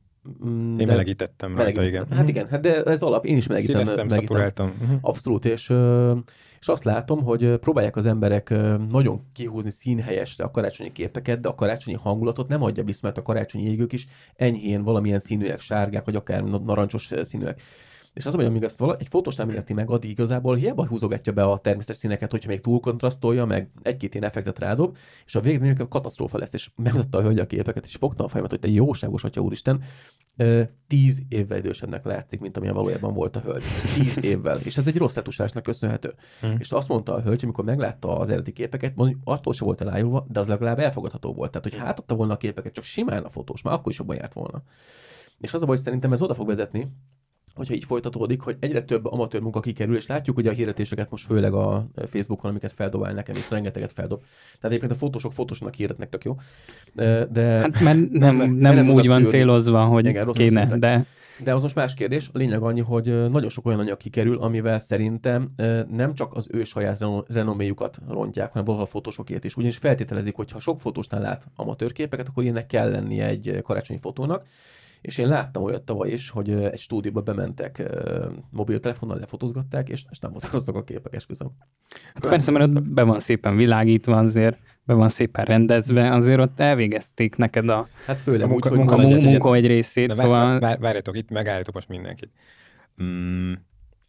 Mm, 0.45 0.79
én 0.79 0.87
melegítettem 0.87 1.57
rajta, 1.57 1.85
igen. 1.85 2.05
Hát 2.11 2.29
igen, 2.29 2.47
hát 2.47 2.61
de 2.61 2.83
ez 2.83 3.01
alap, 3.01 3.25
én 3.25 3.37
is 3.37 3.47
melegítem. 3.47 3.83
Színeztem, 3.83 4.07
melegítem. 4.07 4.73
Uh-huh. 4.81 4.97
Abszolút, 5.01 5.45
és, 5.45 5.73
és 6.59 6.67
azt 6.67 6.83
látom, 6.83 7.23
hogy 7.23 7.55
próbálják 7.55 7.95
az 7.95 8.05
emberek 8.05 8.49
nagyon 8.89 9.21
kihúzni 9.33 9.69
színhelyesre 9.69 10.43
a 10.43 10.51
karácsonyi 10.51 10.91
képeket, 10.91 11.39
de 11.39 11.47
a 11.47 11.55
karácsonyi 11.55 11.97
hangulatot 12.01 12.47
nem 12.47 12.63
adja 12.63 12.83
vissza, 12.83 12.99
mert 13.03 13.17
a 13.17 13.21
karácsonyi 13.21 13.69
égők 13.69 13.93
is 13.93 14.07
enyhén 14.35 14.83
valamilyen 14.83 15.19
színűek, 15.19 15.59
sárgák, 15.59 16.05
vagy 16.05 16.15
akár 16.15 16.43
narancsos 16.43 17.11
színűek. 17.21 17.61
És 18.13 18.25
az, 18.25 18.33
hogy 18.33 18.45
amíg 18.45 18.63
ezt 18.63 18.79
vala, 18.79 18.95
egy 18.99 19.07
fotós 19.07 19.35
nem 19.35 19.49
illeti 19.49 19.73
meg, 19.73 19.89
addig 19.89 20.09
igazából 20.09 20.55
hiába 20.55 20.87
húzogatja 20.87 21.33
be 21.33 21.43
a 21.43 21.57
természetes 21.57 21.95
színeket, 21.97 22.31
hogyha 22.31 22.49
még 22.49 22.61
túl 22.61 22.79
kontrasztolja, 22.79 23.45
meg 23.45 23.69
egy-két 23.81 24.13
ilyen 24.13 24.25
effektet 24.25 24.59
rádob, 24.59 24.97
és 25.25 25.35
a 25.35 25.41
végén 25.41 25.77
a 25.79 25.87
katasztrófa 25.87 26.37
lesz, 26.37 26.53
és 26.53 26.71
megmutatta 26.75 27.17
a 27.17 27.21
hölgy 27.21 27.39
a 27.39 27.45
képeket, 27.45 27.85
és 27.85 27.95
fogta 27.95 28.23
a 28.23 28.27
fejemet, 28.27 28.51
hogy 28.51 28.59
te 28.59 28.67
jóságos 28.67 29.23
atya 29.23 29.41
úristen, 29.41 29.83
tíz 30.87 31.21
évvel 31.29 31.57
idősebbnek 31.57 32.05
látszik, 32.05 32.39
mint 32.39 32.57
amilyen 32.57 32.75
valójában 32.75 33.13
volt 33.13 33.35
a 33.35 33.39
hölgy. 33.39 33.63
Tíz 33.95 34.23
évvel. 34.23 34.59
És 34.59 34.77
ez 34.77 34.87
egy 34.87 34.97
rossz 34.97 35.15
retusásnak 35.15 35.63
köszönhető. 35.63 36.13
Hmm. 36.39 36.55
És 36.59 36.71
azt 36.71 36.87
mondta 36.87 37.13
a 37.13 37.21
hölgy, 37.21 37.39
amikor 37.43 37.63
meglátta 37.63 38.17
az 38.17 38.29
eredeti 38.29 38.51
képeket, 38.51 38.95
mondjuk 38.95 39.19
attól 39.23 39.53
se 39.53 39.65
volt 39.65 39.81
elájulva, 39.81 40.25
de 40.29 40.39
az 40.39 40.47
legalább 40.47 40.79
elfogadható 40.79 41.33
volt. 41.33 41.51
Tehát, 41.51 41.69
hogy 41.69 41.79
hátadta 41.79 42.15
volna 42.15 42.33
a 42.33 42.37
képeket, 42.37 42.73
csak 42.73 42.83
simán 42.83 43.23
a 43.23 43.29
fotós, 43.29 43.61
már 43.61 43.73
akkor 43.73 43.91
is 43.91 43.97
jobban 43.97 44.15
járt 44.15 44.33
volna. 44.33 44.63
És 45.37 45.53
az 45.53 45.61
a 45.61 45.65
baj, 45.65 45.77
szerintem 45.77 46.11
ez 46.11 46.21
oda 46.21 46.33
fog 46.33 46.47
vezetni, 46.47 46.91
hogyha 47.55 47.73
így 47.73 47.83
folytatódik, 47.83 48.41
hogy 48.41 48.57
egyre 48.59 48.81
több 48.83 49.05
amatőr 49.05 49.41
munka 49.41 49.59
kikerül, 49.59 49.95
és 49.95 50.07
látjuk 50.07 50.37
ugye 50.37 50.49
a 50.49 50.53
hirdetéseket 50.53 51.09
most 51.09 51.25
főleg 51.25 51.53
a 51.53 51.87
Facebookon, 52.05 52.49
amiket 52.49 52.73
feldobál 52.73 53.13
nekem, 53.13 53.35
és 53.35 53.49
rengeteget 53.49 53.91
feldob. 53.91 54.19
Tehát 54.19 54.63
egyébként 54.63 54.91
a 54.91 54.95
fotósok 54.95 55.33
fotósnak 55.33 55.73
hirdetnek 55.73 56.09
tök 56.09 56.23
jó. 56.23 56.37
De, 56.93 57.41
hát 57.43 57.79
mert 57.81 58.11
nem, 58.11 58.35
nem, 58.35 58.51
nem, 58.51 58.75
nem 58.75 58.89
úgy 58.89 59.07
van 59.07 59.17
szűrni. 59.17 59.31
célozva, 59.31 59.85
hogy 59.85 60.05
Igen, 60.05 60.31
kéne, 60.31 60.77
de... 60.77 61.05
De 61.43 61.53
az 61.53 61.61
most 61.61 61.75
más 61.75 61.93
kérdés. 61.93 62.29
A 62.33 62.37
lényeg 62.37 62.61
annyi, 62.61 62.81
hogy 62.81 63.29
nagyon 63.29 63.49
sok 63.49 63.65
olyan 63.65 63.79
anyag 63.79 63.97
kikerül, 63.97 64.37
amivel 64.37 64.79
szerintem 64.79 65.51
nem 65.91 66.13
csak 66.13 66.35
az 66.35 66.47
ő 66.51 66.63
saját 66.63 67.05
renoméjukat 67.27 67.97
rontják, 68.09 68.47
hanem 68.47 68.65
valahol 68.65 68.87
a 68.87 68.89
fotósokét 68.89 69.43
is. 69.43 69.55
Ugyanis 69.55 69.77
feltételezik, 69.77 70.35
hogy 70.35 70.51
ha 70.51 70.59
sok 70.59 70.79
fotósnál 70.79 71.21
lát 71.21 71.47
amatőr 71.55 71.91
képeket, 71.91 72.27
akkor 72.27 72.43
ilyenek 72.43 72.67
kell 72.67 72.91
lennie 72.91 73.25
egy 73.25 73.59
karácsonyi 73.63 73.99
fotónak. 73.99 74.45
És 75.01 75.17
én 75.17 75.27
láttam 75.27 75.63
olyat 75.63 75.83
tavaly 75.83 76.11
is, 76.11 76.29
hogy 76.29 76.49
egy 76.49 76.79
stúdióba 76.79 77.21
bementek 77.21 77.83
mobiltelefonnal, 78.49 79.17
lefotózgatták, 79.17 79.89
és, 79.89 80.03
és 80.09 80.19
nem 80.19 80.31
voltak 80.31 80.53
azok 80.53 80.75
a 80.75 80.83
képek, 80.83 81.15
esküszöm. 81.15 81.51
Hát 82.13 82.27
persze, 82.27 82.51
mert 82.51 82.67
ott 82.67 82.83
be 82.83 83.03
van 83.03 83.19
szépen 83.19 83.55
világítva 83.55 84.17
azért, 84.17 84.57
be 84.83 84.93
van 84.93 85.09
szépen 85.09 85.45
rendezve, 85.45 86.13
azért 86.13 86.39
ott 86.39 86.59
elvégezték 86.59 87.35
neked 87.35 87.69
a, 87.69 87.87
hát 88.05 88.21
főleg 88.21 88.41
a 88.41 88.47
munka, 88.47 88.69
úgy, 88.69 88.77
munka, 88.77 88.97
munka, 88.97 89.29
munka 89.29 89.55
egy 89.55 89.67
részét. 89.67 90.07
De 90.07 90.13
szóval... 90.13 90.59
vár, 90.59 90.79
várjatok, 90.79 91.17
itt 91.17 91.29
megállítok 91.29 91.73
most 91.73 91.87
mindenkit. 91.87 92.31
Mm, 93.03 93.53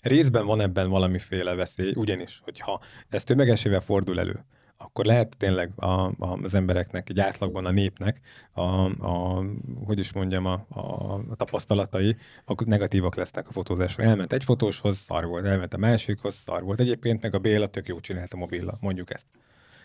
részben 0.00 0.46
van 0.46 0.61
ebben 0.61 0.88
valamiféle 0.88 1.55
veszély, 1.55 1.92
ugyanis, 1.96 2.40
hogyha 2.44 2.81
ez 3.09 3.24
tömegesével 3.24 3.81
fordul 3.81 4.20
elő, 4.20 4.44
akkor 4.83 5.05
lehet 5.05 5.35
tényleg 5.37 5.71
a, 5.77 5.87
a, 5.87 6.38
az 6.42 6.55
embereknek, 6.55 7.09
egy 7.09 7.21
átlagban 7.21 7.66
a 7.66 7.71
népnek, 7.71 8.21
a, 8.53 8.62
a, 9.07 9.45
hogy 9.85 9.99
is 9.99 10.12
mondjam, 10.12 10.47
a, 10.47 10.66
a, 10.68 10.81
a 11.14 11.37
tapasztalatai, 11.37 12.16
akkor 12.45 12.66
negatívak 12.66 13.14
lesznek 13.14 13.49
a 13.49 13.53
fotózásra. 13.53 14.05
Elment 14.05 14.33
egy 14.33 14.45
fotóshoz, 14.45 14.97
szar 14.97 15.27
volt, 15.27 15.45
elment 15.45 15.75
a 15.75 15.79
másikhoz, 15.79 16.35
szar 16.35 16.62
volt. 16.62 16.81
Egyébként 16.81 17.23
meg 17.23 17.35
a 17.35 17.38
Béla 17.38 17.66
tök 17.66 17.88
jó 17.88 18.01
csinált 18.01 18.33
a 18.33 18.37
mobilla, 18.37 18.79
mondjuk 18.81 19.12
ezt. 19.12 19.27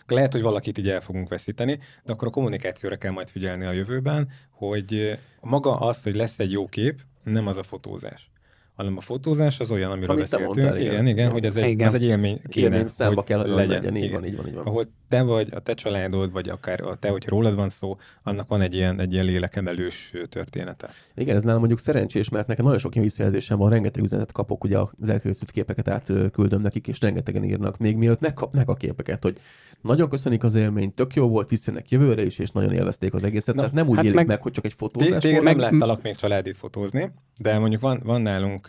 Lehet, 0.06 0.32
hogy 0.32 0.42
valakit 0.42 0.78
így 0.78 0.88
el 0.88 1.00
fogunk 1.00 1.28
veszíteni, 1.28 1.78
de 2.04 2.12
akkor 2.12 2.28
a 2.28 2.30
kommunikációra 2.30 2.96
kell 2.96 3.12
majd 3.12 3.28
figyelni 3.28 3.64
a 3.64 3.72
jövőben, 3.72 4.28
hogy 4.50 5.18
maga 5.40 5.78
az, 5.78 6.02
hogy 6.02 6.14
lesz 6.14 6.38
egy 6.38 6.52
jó 6.52 6.66
kép, 6.66 7.00
nem 7.24 7.46
az 7.46 7.56
a 7.56 7.62
fotózás 7.62 8.30
hanem 8.78 8.96
a 8.96 9.00
fotózás 9.00 9.60
az 9.60 9.70
olyan, 9.70 9.90
amiről 9.90 10.10
Amit 10.10 10.22
beszéltünk. 10.22 10.54
Mondtál, 10.54 10.80
igen, 10.80 10.92
igen, 10.92 11.06
igen, 11.06 11.30
hogy 11.30 11.44
ez 11.44 11.56
egy, 11.56 11.68
igen. 11.68 11.86
az 11.86 11.94
egy 11.94 12.04
élmény 12.04 12.40
kéne, 12.48 12.76
élmény 12.76 12.90
hogy 12.96 13.24
kell, 13.24 13.38
hogy 13.40 13.48
legyen. 13.48 13.68
legyen. 13.68 13.96
Így 13.96 14.12
van, 14.12 14.24
így 14.24 14.36
van, 14.36 14.46
így 14.46 14.54
van. 14.54 14.66
Ahol 14.66 14.88
te 15.08 15.22
vagy, 15.22 15.48
a 15.50 15.60
te 15.60 15.74
családod, 15.74 16.32
vagy 16.32 16.48
akár 16.48 16.80
a 16.80 16.96
te, 16.96 17.08
hogy 17.08 17.26
rólad 17.26 17.54
van 17.54 17.68
szó, 17.68 17.96
annak 18.22 18.48
van 18.48 18.60
egy 18.60 18.74
ilyen, 18.74 19.00
egy 19.00 19.12
ilyen 19.12 19.24
lélekemelős 19.24 20.12
története. 20.28 20.90
Igen, 21.14 21.36
ez 21.36 21.42
nálam 21.42 21.58
mondjuk 21.58 21.80
szerencsés, 21.80 22.28
mert 22.28 22.46
nekem 22.46 22.64
nagyon 22.64 22.80
sok 22.80 22.92
ilyen 22.92 23.06
visszajelzésem 23.06 23.58
van, 23.58 23.70
rengeteg 23.70 24.02
üzenetet 24.02 24.32
kapok, 24.32 24.64
ugye 24.64 24.78
az 24.78 25.08
elkészült 25.08 25.50
képeket 25.50 25.88
átküldöm 25.88 26.60
nekik, 26.60 26.88
és 26.88 27.00
rengetegen 27.00 27.44
írnak, 27.44 27.78
még 27.78 27.96
mielőtt 27.96 28.20
megkapnak 28.20 28.68
a 28.68 28.74
képeket, 28.74 29.22
hogy 29.22 29.36
nagyon 29.82 30.08
köszönik 30.08 30.44
az 30.44 30.54
élmény, 30.54 30.94
tök 30.94 31.14
jó 31.14 31.28
volt, 31.28 31.50
visszajönnek 31.50 31.90
jövőre 31.90 32.24
is, 32.24 32.38
és 32.38 32.50
nagyon 32.50 32.72
élvezték 32.72 33.14
az 33.14 33.24
egészet. 33.24 33.54
Na, 33.54 33.60
Tehát 33.60 33.76
nem 33.76 33.88
úgy 33.88 33.96
hát 33.96 34.04
élik 34.04 34.16
meg, 34.16 34.26
meg, 34.26 34.42
hogy 34.42 34.52
csak 34.52 34.64
egy 34.64 34.72
fotózás 34.72 35.24
volt. 35.24 35.42
Nem 35.42 35.58
láttalak 35.58 36.02
még 36.02 36.16
családit 36.16 36.56
fotózni, 36.56 37.12
de 37.36 37.58
mondjuk 37.58 37.80
van, 37.80 38.00
van 38.04 38.22
nálunk 38.22 38.67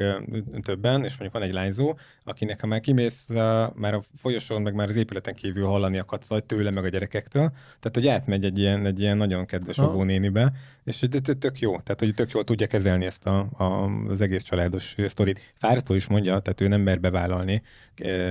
többen, 0.62 1.04
és 1.04 1.10
mondjuk 1.10 1.34
van 1.34 1.42
egy 1.42 1.54
lányzó, 1.54 1.98
akinek 2.24 2.62
ha 2.62 2.68
már 2.68 2.80
kimész, 2.80 3.28
már 3.74 3.94
a 3.94 4.02
folyosón, 4.18 4.62
meg 4.62 4.74
már 4.74 4.88
az 4.88 4.96
épületen 4.96 5.34
kívül 5.34 5.66
hallani 5.66 5.98
a 5.98 6.06
kacaj 6.06 6.42
tőle, 6.46 6.72
meg 6.72 6.84
a 6.84 6.90
gyerekektől, 6.90 7.50
tehát 7.50 7.92
hogy 7.94 8.08
átmegy 8.08 8.44
egy 8.44 8.60
ilyen, 8.60 8.86
egy 8.86 9.00
ilyen 9.00 9.18
nagyon 9.18 9.46
kedves 9.46 9.76
ha. 9.76 10.04
nénibe, 10.04 10.52
és 10.84 11.00
hogy 11.00 11.22
tök 11.40 11.60
jó, 11.60 11.72
tehát 11.72 12.00
hogy 12.00 12.14
tök 12.14 12.32
jól 12.32 12.44
tudja 12.44 12.68
kezelni 12.68 13.06
ezt 13.06 13.26
a, 13.26 13.48
a, 13.58 13.64
az 14.10 14.22
egész 14.22 14.44
családos 14.44 14.96
sztorit. 15.08 15.54
Fáradtól 15.58 15.96
is 15.96 16.08
mondja, 16.08 16.40
tehát 16.40 16.62
ő 16.62 16.68
nem 16.68 16.82
mer 16.82 17.00
bevállalni 17.00 17.62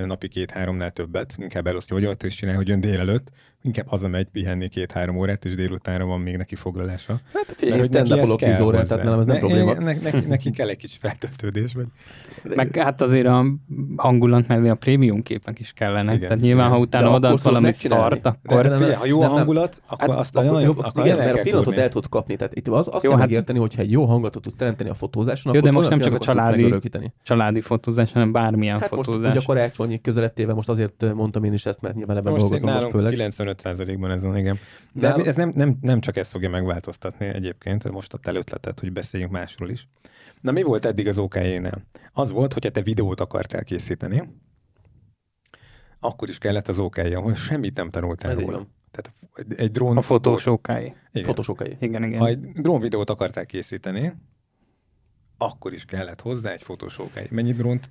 napi 0.04 0.28
két-háromnál 0.28 0.90
többet, 0.90 1.34
inkább 1.38 1.66
elosztja, 1.66 1.96
hogy 1.96 2.06
ott 2.06 2.22
is 2.22 2.34
csinál, 2.34 2.56
hogy 2.56 2.68
jön 2.68 2.80
délelőtt, 2.80 3.30
inkább 3.62 3.86
hazamegy 3.86 4.26
pihenni 4.32 4.68
két-három 4.68 5.16
órát, 5.16 5.44
és 5.44 5.54
délutánra 5.54 6.04
van 6.04 6.20
még 6.20 6.36
neki 6.36 6.54
foglalása. 6.54 7.20
Hát 7.32 7.54
figyelj, 7.56 7.82
stand 7.82 8.12
up 8.12 8.38
10 8.38 8.60
órát, 8.60 8.88
tehát 8.88 9.04
nem, 9.04 9.18
ez 9.18 9.26
nem 9.26 9.34
ne, 9.34 9.40
probléma. 9.40 9.72
Ne, 9.74 9.92
ne, 9.92 10.20
neki 10.26 10.50
kell 10.50 10.68
egy 10.68 10.76
kicsi 10.76 10.96
feltöltődés. 11.00 11.74
Vagy... 11.74 11.86
Meg 12.42 12.76
hát 12.76 13.00
azért 13.00 13.26
a 13.26 13.44
hangulat 13.96 14.48
mellé 14.48 14.68
a 14.68 14.74
prémium 14.74 15.22
képek 15.22 15.58
is 15.58 15.72
kellene. 15.72 16.14
Igen. 16.14 16.28
Tehát 16.28 16.42
nyilván, 16.42 16.70
ha 16.70 16.78
utána 16.78 17.10
odaadsz 17.10 17.42
valami 17.42 17.72
szart, 17.72 18.26
akkor... 18.26 18.62
De, 18.62 18.78
de, 18.78 18.86
de, 18.86 18.96
ha 18.96 19.06
jó 19.06 19.22
a 19.22 19.28
hangulat, 19.28 19.82
akkor 19.86 20.08
hát, 20.08 20.18
azt 20.18 20.36
akkor 20.36 20.48
nagyon 20.48 20.62
jobb, 20.62 20.78
akkor 20.78 21.04
igen, 21.04 21.16
mert 21.16 21.38
a 21.38 21.42
pillanatot 21.42 21.76
el 21.76 21.88
tud 21.88 22.08
kapni. 22.08 22.36
Tehát 22.36 22.56
itt 22.56 22.68
az, 22.68 22.88
azt 22.92 23.04
jó, 23.04 23.10
kell 23.10 23.18
hát... 23.18 23.28
megérteni, 23.28 23.58
hogyha 23.58 23.82
egy 23.82 23.90
jó 23.90 24.04
hangulatot 24.04 24.42
tudsz 24.42 24.56
teremteni 24.56 24.90
a 24.90 24.94
fotózáson, 24.94 25.54
jó, 25.54 25.60
de 25.60 25.70
most 25.70 25.88
nem 25.88 26.00
csak 26.00 26.14
a 26.14 26.18
családi, 26.18 26.74
családi 27.22 27.60
fotózás, 27.60 28.12
hanem 28.12 28.32
bármilyen 28.32 28.78
hát 28.78 28.88
fotózás. 28.88 29.20
Most, 29.20 29.30
ugye 29.30 29.38
a 29.38 29.42
karácsonyi 29.46 30.00
közelettével 30.00 30.54
most 30.54 30.68
azért 30.68 31.14
mondtam 31.14 31.44
én 31.44 31.52
is 31.52 31.66
ezt, 31.66 31.80
mert 31.80 31.94
nyilván 31.94 32.16
ebben 32.16 32.34
dolgozom 32.34 32.72
most 32.72 32.90
főleg. 32.90 33.12
95%-ban 33.54 34.10
ez 34.10 34.22
van, 34.22 34.36
igen. 34.36 34.58
De, 34.92 35.12
De 35.12 35.24
ez 35.24 35.36
nem, 35.36 35.52
nem, 35.54 35.78
nem 35.80 36.00
csak 36.00 36.16
ezt 36.16 36.30
fogja 36.30 36.50
megváltoztatni 36.50 37.26
egyébként, 37.26 37.90
most 37.90 38.14
a 38.14 38.18
előtletet, 38.22 38.80
hogy 38.80 38.92
beszéljünk 38.92 39.32
másról 39.32 39.70
is. 39.70 39.88
Na 40.40 40.52
mi 40.52 40.62
volt 40.62 40.84
eddig 40.84 41.08
az 41.08 41.18
OKJ-nél? 41.18 41.82
Az 42.12 42.30
volt, 42.30 42.52
hogy 42.52 42.70
te 42.72 42.82
videót 42.82 43.20
akartál 43.20 43.64
készíteni, 43.64 44.22
akkor 46.00 46.28
is 46.28 46.38
kellett 46.38 46.68
az 46.68 46.78
OKJ, 46.78 47.14
ahol 47.14 47.34
semmit 47.34 47.76
nem 47.76 47.90
tanultál 47.90 48.30
Ez 48.30 48.38
róla. 48.38 48.66
Tehát 48.90 49.12
egy 49.60 49.70
drón... 49.70 49.96
A 49.96 50.02
fotós 50.02 50.46
OKJ. 50.46 50.92
Fotós 51.22 51.48
OKJ. 51.48 51.70
Igen, 51.80 52.04
igen. 52.04 52.18
Ha 52.18 52.26
egy 52.26 52.40
drón 52.40 52.80
videót 52.80 53.10
akartál 53.10 53.46
készíteni, 53.46 54.12
akkor 55.38 55.72
is 55.72 55.84
kellett 55.84 56.20
hozzá 56.20 56.50
egy 56.50 56.62
fotósókáj. 56.62 57.26
Mennyi 57.30 57.52
drónt 57.52 57.90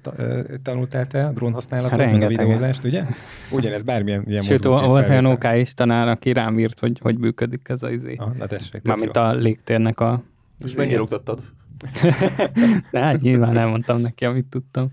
tanultál 0.63 1.07
te, 1.07 1.25
a 1.25 1.31
drón 1.31 1.53
használatot, 1.53 1.97
meg 1.97 2.21
a 2.21 2.27
videózást, 2.27 2.83
ugye? 2.83 3.03
Ugyanez 3.51 3.81
bármilyen 3.81 4.23
ilyen 4.27 4.41
Sőt, 4.41 4.63
volt 4.63 5.09
olyan 5.09 5.25
OK 5.25 5.43
is 5.55 5.73
tanár, 5.73 6.07
aki 6.07 6.33
rám 6.33 6.59
írt, 6.59 6.79
hogy 6.79 6.99
hogy 7.01 7.17
működik 7.17 7.69
ez 7.69 7.83
az 7.83 7.91
izé. 7.91 8.15
Ah, 8.17 8.35
na 8.35 8.45
tessék, 8.45 8.81
Mármint 8.83 9.15
a 9.15 9.33
légtérnek 9.33 9.99
a... 9.99 10.23
Most 10.61 10.77
mennyire 10.77 11.01
oktattad? 11.01 11.39
Hát 12.91 13.21
nyilván 13.21 13.57
elmondtam 13.57 13.99
neki, 13.99 14.25
amit 14.25 14.45
tudtam. 14.45 14.87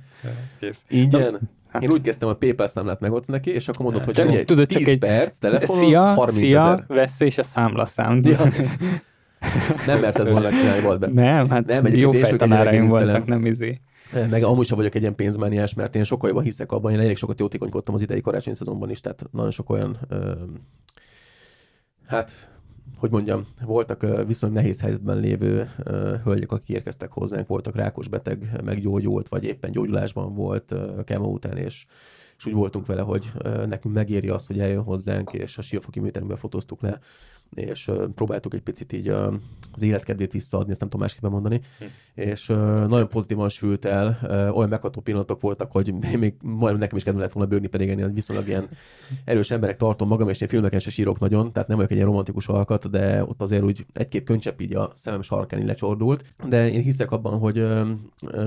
Kész. 0.61 0.79
Ingyen? 0.89 1.39
Hát. 1.69 1.83
Én 1.83 1.91
úgy 1.91 2.01
kezdtem, 2.01 2.29
a 2.29 2.35
PayPal 2.35 2.67
számlát 2.67 3.01
megadsz 3.01 3.27
neki, 3.27 3.51
és 3.51 3.69
akkor 3.69 3.85
mondod, 3.85 4.05
hogy 4.05 4.19
egy 4.19 4.45
tudod, 4.45 4.67
10 4.67 4.79
csak 4.79 4.89
egy 4.89 4.99
perc, 4.99 5.37
telefonon, 5.37 5.85
szia, 5.85 6.03
30 6.03 6.39
szia, 6.39 6.61
ezer. 6.61 6.85
vesző 6.89 7.25
és 7.25 7.39
a 7.39 7.43
számlaszám. 7.43 8.21
Ja. 8.25 8.39
Nem 9.87 10.01
merted 10.01 10.31
volna 10.31 10.51
csinálni, 10.51 10.83
volt 10.83 10.99
be. 10.99 11.09
Nem, 11.09 11.51
hát 11.51 11.67
nem, 11.67 11.87
jó 11.87 12.11
fejtanáraim 12.11 12.87
voltak, 12.87 13.27
nem 13.27 13.47
izé. 13.47 13.81
Meg 14.31 14.43
amúgy 14.43 14.67
sem 14.67 14.77
vagyok 14.77 14.95
egy 14.95 15.01
ilyen 15.01 15.15
pénzmániás, 15.15 15.75
mert 15.75 15.97
én 15.97 16.05
sokkal 16.05 16.29
jobban 16.29 16.45
hiszek 16.45 16.73
abban, 16.73 16.93
én 16.93 17.01
elég 17.01 17.17
sokat 17.17 17.41
jótékonykodtam 17.41 17.95
az 17.95 18.03
idei 18.03 18.21
karácsonyi 18.21 18.57
szezonban 18.57 18.91
is, 18.91 19.01
tehát 19.01 19.25
nagyon 19.31 19.51
sok 19.51 19.71
olyan, 19.71 19.97
ö, 20.09 20.33
hát 22.07 22.53
hogy 22.97 23.11
mondjam, 23.11 23.47
voltak 23.65 24.07
viszonylag 24.27 24.59
nehéz 24.59 24.81
helyzetben 24.81 25.19
lévő 25.19 25.71
hölgyek, 26.25 26.53
akik 26.53 26.69
érkeztek 26.69 27.13
hozzánk, 27.13 27.47
voltak 27.47 27.77
rákos 27.77 28.09
beteg, 28.09 28.61
meggyógyult, 28.65 29.29
vagy 29.29 29.45
éppen 29.45 29.71
gyógyulásban 29.71 30.35
volt 30.35 30.75
kemo 31.05 31.29
után, 31.29 31.57
és, 31.57 31.87
és 32.39 32.47
úgy 32.47 32.53
voltunk 32.53 32.87
vele, 32.87 33.01
hogy 33.01 33.33
nekünk 33.67 33.95
megéri 33.95 34.29
azt, 34.29 34.47
hogy 34.47 34.61
eljön 34.61 34.83
hozzánk, 34.83 35.33
és 35.33 35.59
a 35.59 35.63
siófoki 35.63 36.01
műteremben 36.01 36.37
fotóztuk 36.37 36.81
le 36.81 36.99
és 37.55 37.91
próbáltuk 38.15 38.55
egy 38.55 38.63
picit 38.63 38.93
így 38.93 39.09
az 39.73 39.83
életkedvét 39.83 40.33
visszaadni, 40.33 40.71
ezt 40.71 40.81
nem 40.81 40.89
tudom 40.89 41.07
másképpen 41.07 41.31
mondani, 41.31 41.61
hm. 41.79 41.85
és 42.15 42.47
nagyon 42.89 43.09
pozitívan 43.09 43.49
sült 43.49 43.85
el, 43.85 44.19
olyan 44.55 44.69
megható 44.69 45.01
pillanatok 45.01 45.41
voltak, 45.41 45.73
hogy 45.73 45.95
még 46.19 46.35
majdnem 46.43 46.79
nekem 46.79 46.97
is 46.97 47.05
kedve 47.05 47.21
lett 47.21 47.33
volna 47.33 47.49
bőgni, 47.49 47.67
pedig 47.67 47.89
én 47.89 48.13
viszonylag 48.13 48.49
ilyen 48.49 48.69
erős 49.25 49.51
emberek 49.51 49.77
tartom 49.77 50.09
magam, 50.09 50.29
és 50.29 50.41
én 50.41 50.49
filmeken 50.49 50.79
se 50.79 50.91
sírok 50.91 51.19
nagyon, 51.19 51.53
tehát 51.53 51.69
nem 51.69 51.77
vagyok 51.77 51.91
egy 51.91 51.97
ilyen 51.97 52.09
romantikus 52.09 52.49
alkat, 52.49 52.91
de 52.91 53.25
ott 53.25 53.41
azért 53.41 53.63
úgy 53.63 53.87
egy-két 53.93 54.25
könycsepp 54.25 54.61
így 54.61 54.75
a 54.75 54.93
szemem 54.95 55.23
sarkán 55.23 55.65
lecsordult, 55.65 56.25
de 56.49 56.71
én 56.71 56.83
hiszek 56.83 57.11
abban, 57.11 57.39
hogy 57.39 57.67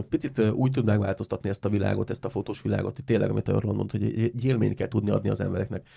picit 0.10 0.39
úgy 0.39 0.72
tud 0.72 0.86
megváltoztatni 0.86 1.50
ezt 1.50 1.65
a 1.65 1.70
világot, 1.70 2.10
ezt 2.10 2.26
a 2.26 2.30
fotós 2.30 2.62
világot, 2.62 2.96
hogy 2.96 3.06
tényleg, 3.06 3.30
amit 3.30 3.50
arról 3.50 3.74
mondott, 3.74 3.91
hogy 3.91 4.04
egy 4.04 4.46
élményt 4.46 4.76
kell 4.76 4.88
tudni 4.88 5.10
adni 5.10 5.30
az 5.30 5.41
embereknek. 5.41 5.88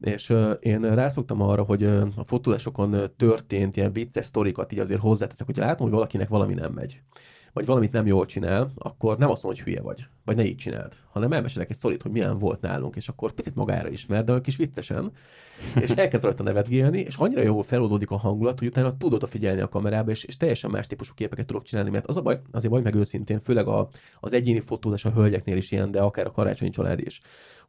És 0.00 0.34
én 0.60 0.94
rászoktam 0.94 1.42
arra, 1.42 1.62
hogy 1.62 1.84
a 2.16 2.24
fotózásokon 2.24 2.96
történt 3.16 3.76
ilyen 3.76 3.92
vicces 3.92 4.26
sztorikat 4.26 4.72
így 4.72 4.78
azért 4.78 5.00
hozzáteszek, 5.00 5.46
hogy 5.46 5.56
látom, 5.56 5.86
hogy 5.86 5.94
valakinek 5.94 6.28
valami 6.28 6.54
nem 6.54 6.72
megy 6.72 7.00
vagy 7.52 7.66
valamit 7.66 7.92
nem 7.92 8.06
jól 8.06 8.26
csinál, 8.26 8.72
akkor 8.76 9.18
nem 9.18 9.30
azt 9.30 9.42
mondom, 9.42 9.62
hogy 9.62 9.72
hülye 9.72 9.82
vagy, 9.82 10.06
vagy 10.24 10.36
ne 10.36 10.44
így 10.44 10.56
csináld, 10.56 10.92
hanem 11.12 11.32
elmesélek 11.32 11.70
egy 11.70 11.76
sztorit, 11.76 12.02
hogy 12.02 12.10
milyen 12.10 12.38
volt 12.38 12.60
nálunk, 12.60 12.96
és 12.96 13.08
akkor 13.08 13.32
picit 13.32 13.54
magára 13.54 13.88
ismer, 13.88 14.24
de 14.24 14.40
kis 14.40 14.56
viccesen, 14.56 15.12
és 15.80 15.90
elkezd 15.90 16.24
rajta 16.24 16.42
nevetgélni, 16.42 16.98
és 16.98 17.16
annyira 17.16 17.42
jó 17.42 17.60
feloldódik 17.60 18.10
a 18.10 18.16
hangulat, 18.16 18.58
hogy 18.58 18.68
utána 18.68 18.96
tud 18.96 19.14
odafigyelni 19.14 19.60
a 19.60 19.68
kamerába, 19.68 20.10
és, 20.10 20.24
és 20.24 20.36
teljesen 20.36 20.70
más 20.70 20.86
típusú 20.86 21.14
képeket 21.14 21.46
tudok 21.46 21.62
csinálni, 21.62 21.90
mert 21.90 22.06
az 22.06 22.16
a 22.16 22.22
baj, 22.22 22.40
azért 22.50 22.72
vagy 22.72 22.82
meg 22.82 22.94
őszintén, 22.94 23.40
főleg 23.40 23.66
a, 23.66 23.88
az 24.20 24.32
egyéni 24.32 24.60
fotózás 24.60 25.04
a 25.04 25.10
hölgyeknél 25.10 25.56
is 25.56 25.70
ilyen, 25.70 25.90
de 25.90 26.00
akár 26.00 26.26
a 26.26 26.30
karácsonyi 26.30 26.70
család 26.70 27.00
is, 27.00 27.20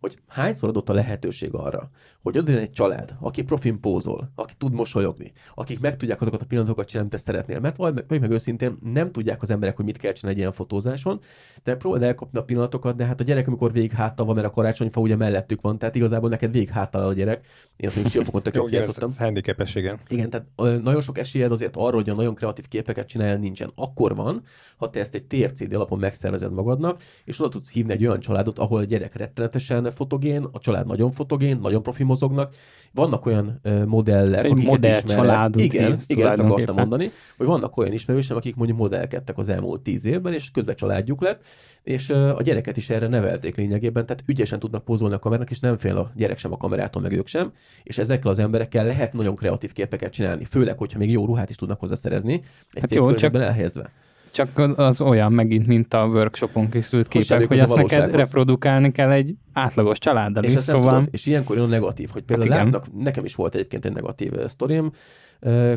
hogy 0.02 0.18
hányszor 0.28 0.70
adott 0.70 0.90
a 0.90 0.94
lehetőség 0.94 1.54
arra, 1.54 1.90
hogy 2.22 2.38
oda 2.38 2.52
egy 2.52 2.72
család, 2.72 3.16
aki 3.20 3.44
profin 3.44 3.80
pózol, 3.80 4.32
aki 4.36 4.54
tud 4.58 4.74
mosolyogni, 4.74 5.32
akik 5.56 5.80
meg 5.80 5.98
tudják 5.98 6.22
azokat 6.22 6.42
a 6.42 6.46
pillanatokat 6.46 6.88
csinálni, 6.88 7.10
amit 7.10 7.26
te 7.26 7.32
szeretnél. 7.32 7.60
Mert 7.60 7.78
vagy, 7.78 8.04
vagy 8.08 8.20
meg 8.20 8.32
őszintén 8.32 8.78
nem 8.82 9.12
tudják 9.12 9.42
az 9.42 9.50
emberek 9.50 9.76
hogy 9.76 9.86
mit 9.86 9.98
kell 9.98 10.12
csinálni 10.12 10.38
egy 10.38 10.44
ilyen 10.44 10.56
fotózáson, 10.56 11.20
de 11.64 11.76
próbáld 11.76 12.04
elkapni 12.04 12.40
a 12.40 12.44
pillanatokat, 12.44 12.96
de 12.96 13.06
hát 13.06 13.20
a 13.20 13.24
gyerek, 13.24 13.48
amikor 13.48 13.72
végig 13.72 13.92
háttal 13.92 14.26
van, 14.26 14.36
mert 14.36 14.48
a 14.48 14.52
karácsonyfa 14.52 15.02
ugye 15.02 15.16
mellettük 15.16 15.62
van, 15.62 15.78
tehát 15.78 15.96
igazából 15.96 16.30
neked 16.30 16.52
végig 16.52 16.70
háttal 16.70 17.08
a 17.08 17.14
gyerek. 17.14 17.46
Én 17.82 17.88
azt 17.88 17.96
mondjuk 17.96 18.16
siófokon 18.16 18.44
tök 18.44 18.56
jól 18.56 18.70
Ez 18.72 19.18
handicapes, 19.18 19.76
igen. 19.76 20.00
Igen, 20.08 20.30
tehát 20.30 20.48
nagyon 20.84 21.02
sok 21.02 21.18
esélyed 21.18 21.52
azért 21.52 21.76
arra, 21.76 21.96
hogy 21.96 22.10
a 22.10 22.14
nagyon 22.14 22.36
kreatív 22.36 22.68
képeket 22.68 23.08
csinálja, 23.08 23.38
nincsen. 23.38 23.72
Akkor 23.76 24.16
van, 24.16 24.44
ha 24.78 24.90
te 24.90 25.00
ezt 25.00 25.16
egy 25.16 25.24
TFCD 25.24 25.74
alapon 25.74 26.00
megszervezed 26.00 26.54
magadnak, 26.54 27.04
és 27.26 27.40
oda 27.40 27.50
tudsz 27.50 27.72
hívni 27.72 27.94
egy 27.94 28.06
olyan 28.06 28.20
családot, 28.20 28.60
ahol 28.60 28.80
a 28.80 28.84
gyerek 28.84 29.16
rettenetesen 29.16 29.92
fotogén, 29.92 30.48
a 30.52 30.60
család 30.60 30.88
nagyon 30.88 31.12
fotogén, 31.12 31.60
nagyon 31.62 31.84
profi 31.84 32.04
mozognak. 32.04 32.56
Vannak 32.94 33.26
olyan 33.26 33.62
modellek, 33.86 34.44
egy 34.44 34.54
modell 34.54 35.02
családot 35.02 35.62
igen, 35.62 35.98
igen, 36.08 36.28
ezt 36.28 36.40
akartam 36.40 36.76
mondani, 36.76 37.12
hogy 37.38 37.46
vannak 37.46 37.78
olyan 37.78 37.94
ismerősem, 37.94 38.38
akik 38.38 38.56
mondjuk 38.56 38.78
modellkedtek 38.78 39.38
az 39.38 39.50
elmúlt 39.50 39.82
tíz 39.82 40.06
évben, 40.06 40.34
és 40.34 40.52
közben 40.52 40.76
családjuk 40.76 41.22
lett, 41.22 41.44
és 41.84 42.10
a 42.10 42.42
gyereket 42.42 42.78
is 42.78 42.90
erre 42.90 43.08
nevelték 43.08 43.56
lényegében, 43.56 44.06
tehát 44.06 44.24
ügyesen 44.26 44.60
tudnak 44.60 44.84
pozolni 44.84 45.16
a 45.16 45.20
kamerának, 45.20 45.50
és 45.52 45.60
nem 45.60 45.78
fél 45.78 45.98
a 45.98 46.12
gyerek 46.16 46.38
sem 46.38 46.52
a 46.52 46.58
kamerától, 46.58 47.02
meg 47.02 47.12
ők 47.12 47.28
sem, 47.28 47.52
és 47.84 47.98
ezekkel 47.98 48.32
az 48.32 48.40
emberekkel 48.40 48.86
lehet 48.86 49.14
nagyon 49.14 49.36
kreatív 49.36 49.72
képeket 49.72 50.12
csinálni, 50.12 50.46
főleg, 50.46 50.78
hogyha 50.78 50.98
még 51.00 51.12
jó 51.12 51.26
ruhát 51.26 51.50
is 51.50 51.56
tudnak 51.56 51.80
hozzá 51.80 51.96
szerezni, 51.96 52.34
egy 52.74 52.82
hát 52.82 52.94
jó, 52.94 53.14
csak 53.14 53.36
elhelyezve. 53.36 53.92
Csak 54.32 54.58
az 54.76 55.02
olyan 55.02 55.34
megint, 55.34 55.68
mint 55.68 55.94
a 55.94 56.06
workshopon 56.06 56.70
készült 56.70 57.08
képek, 57.08 57.48
hogy 57.48 57.60
azt 57.60 57.76
neked 57.76 58.16
reprodukálni 58.16 58.92
kell 58.92 59.12
egy 59.12 59.36
átlagos 59.54 59.98
családdal 59.98 60.44
és 60.44 60.54
is, 60.54 60.60
szóval... 60.60 60.94
Tudod, 60.94 61.08
és 61.12 61.26
ilyenkor 61.26 61.58
jön 61.58 61.70
negatív, 61.70 62.10
hogy 62.10 62.24
például 62.24 62.52
hát 62.52 62.64
látnak, 62.64 62.86
nekem 62.98 63.26
is 63.26 63.36
volt 63.36 63.56
egyébként 63.56 63.86
egy 63.86 63.94
negatív 63.94 64.32
sztorim, 64.46 64.92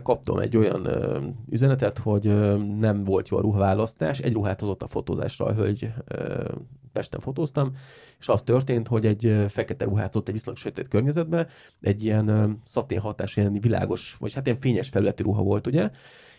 kaptam 0.02 0.38
egy 0.38 0.56
olyan 0.56 0.88
üzenetet, 1.50 1.98
hogy 1.98 2.24
nem 2.78 3.04
volt 3.04 3.28
jó 3.28 3.36
a 3.36 3.40
ruhaválasztás, 3.40 4.18
egy 4.18 4.32
ruhát 4.32 4.60
hozott 4.60 4.82
a 4.82 4.88
fotózásra 4.88 5.46
a 5.46 5.54
hölgy, 5.54 5.92
Pesten 6.92 7.20
fotóztam, 7.20 7.76
és 8.20 8.28
az 8.28 8.42
történt, 8.42 8.88
hogy 8.88 9.06
egy 9.06 9.44
fekete 9.48 9.84
ruhát 9.84 10.16
ott 10.16 10.28
egy 10.28 10.34
viszonylag 10.34 10.62
sötét 10.62 10.88
környezetben, 10.88 11.46
egy 11.80 12.04
ilyen 12.04 12.58
szatén 12.64 13.00
hatás, 13.00 13.36
ilyen 13.36 13.60
világos, 13.60 14.16
vagy 14.18 14.34
hát 14.34 14.46
ilyen 14.46 14.60
fényes 14.60 14.88
felületű 14.88 15.22
ruha 15.22 15.42
volt, 15.42 15.66
ugye, 15.66 15.90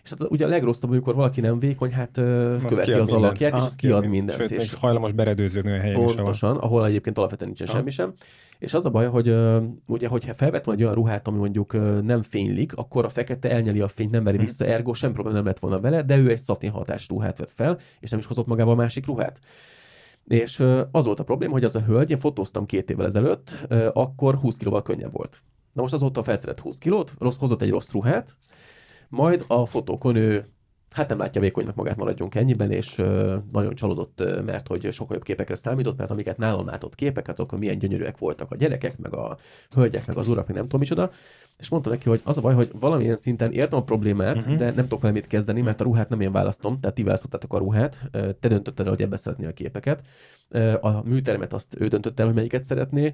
és 0.05 0.11
hát 0.11 0.31
ugye 0.31 0.45
a 0.45 0.47
legrosszabb, 0.47 0.89
amikor 0.89 1.15
valaki 1.15 1.41
nem 1.41 1.59
vékony, 1.59 1.91
hát 1.91 2.17
az 2.17 2.63
követi 2.67 2.91
az 2.91 3.11
alakját, 3.11 3.55
és 3.55 3.61
az 3.61 3.75
kiad 3.75 4.05
mindent. 4.05 4.39
Sőt, 4.39 4.51
és 4.51 4.73
hajlamos 4.73 5.11
beredőződni 5.11 5.71
a 5.71 5.79
helyen 5.79 5.93
Pontosan, 5.93 6.57
ahol 6.57 6.85
egyébként 6.85 7.17
alapvetően 7.17 7.49
nincsen 7.49 7.67
ha. 7.67 7.77
semmi 7.77 7.89
sem. 7.89 8.13
És 8.59 8.73
az 8.73 8.85
a 8.85 8.89
baj, 8.89 9.07
hogy 9.07 9.35
ugye, 9.85 10.07
hogyha 10.07 10.33
felvett 10.33 10.63
volna 10.63 10.79
egy 10.79 10.85
olyan 10.85 10.95
ruhát, 10.95 11.27
ami 11.27 11.37
mondjuk 11.37 11.73
nem 12.03 12.21
fénylik, 12.21 12.75
akkor 12.75 13.05
a 13.05 13.09
fekete 13.09 13.51
elnyeli 13.51 13.81
a 13.81 13.87
fényt, 13.87 14.11
nem 14.11 14.23
meri 14.23 14.37
mhm. 14.37 14.45
vissza, 14.45 14.65
ergo 14.65 14.93
sem 14.93 15.13
probléma 15.13 15.37
nem 15.37 15.45
lett 15.45 15.59
volna 15.59 15.79
vele, 15.79 16.01
de 16.01 16.17
ő 16.17 16.29
egy 16.29 16.41
szatin 16.41 16.71
hatás 16.71 17.07
ruhát 17.09 17.37
vett 17.37 17.51
fel, 17.51 17.79
és 17.99 18.09
nem 18.09 18.19
is 18.19 18.25
hozott 18.25 18.47
magával 18.47 18.75
másik 18.75 19.05
ruhát. 19.05 19.39
És 20.27 20.63
az 20.91 21.05
volt 21.05 21.19
a 21.19 21.23
probléma, 21.23 21.53
hogy 21.53 21.63
az 21.63 21.75
a 21.75 21.81
hölgy, 21.81 22.11
én 22.11 22.17
fotóztam 22.17 22.65
két 22.65 22.89
évvel 22.89 23.05
ezelőtt, 23.05 23.67
akkor 23.93 24.35
20 24.35 24.57
kilóval 24.57 24.81
könnyebb 24.81 25.13
volt. 25.13 25.43
Na 25.73 25.81
most 25.81 25.93
azóta 25.93 26.23
felszerett 26.23 26.59
20 26.59 26.77
kilót, 26.77 27.13
rossz, 27.19 27.37
hozott 27.37 27.61
egy 27.61 27.69
rossz 27.69 27.91
ruhát, 27.91 28.37
majd 29.09 29.45
a 29.47 29.65
fotókon 29.65 30.15
ő 30.15 30.45
hát 30.95 31.09
nem 31.09 31.17
látja 31.17 31.41
vékonynak 31.41 31.75
magát, 31.75 31.97
maradjunk 31.97 32.35
ennyiben, 32.35 32.71
és 32.71 32.95
nagyon 33.51 33.75
csalódott, 33.75 34.23
mert 34.45 34.67
hogy 34.67 34.91
sokkal 34.91 35.15
jobb 35.15 35.25
képekre 35.25 35.55
számított, 35.55 35.97
mert 35.97 36.09
amiket 36.09 36.37
nálam 36.37 36.65
látott 36.65 36.95
képeket, 36.95 37.39
akkor 37.39 37.59
milyen 37.59 37.77
gyönyörűek 37.77 38.17
voltak 38.17 38.51
a 38.51 38.55
gyerekek, 38.55 38.97
meg 38.97 39.13
a 39.13 39.37
hölgyek, 39.71 40.07
meg 40.07 40.17
az 40.17 40.27
urak, 40.27 40.47
meg 40.47 40.55
nem 40.55 40.63
tudom 40.63 40.79
micsoda, 40.79 41.11
és 41.59 41.69
mondta 41.69 41.89
neki, 41.89 42.09
hogy 42.09 42.21
az 42.23 42.37
a 42.37 42.41
baj, 42.41 42.53
hogy 42.53 42.71
valamilyen 42.79 43.15
szinten 43.15 43.51
értem 43.51 43.79
a 43.79 43.83
problémát, 43.83 44.35
uh-huh. 44.35 44.55
de 44.55 44.65
nem 44.65 44.83
tudok 44.83 45.01
vele 45.01 45.13
mit 45.13 45.27
kezdeni, 45.27 45.61
mert 45.61 45.81
a 45.81 45.83
ruhát 45.83 46.09
nem 46.09 46.21
én 46.21 46.31
választom, 46.31 46.79
tehát 46.79 46.95
ti 46.95 47.03
választottátok 47.03 47.53
a 47.53 47.57
ruhát, 47.57 48.09
te 48.11 48.47
döntötted 48.47 48.85
el, 48.85 48.91
hogy 48.91 49.01
ebbe 49.01 49.17
szeretné 49.17 49.45
a 49.45 49.53
képeket. 49.53 50.01
A 50.81 51.03
műtermet 51.03 51.53
azt 51.53 51.75
ő 51.79 51.87
döntött 51.87 52.19
el, 52.19 52.25
hogy 52.25 52.35
melyiket 52.35 52.63
szeretné. 52.63 53.13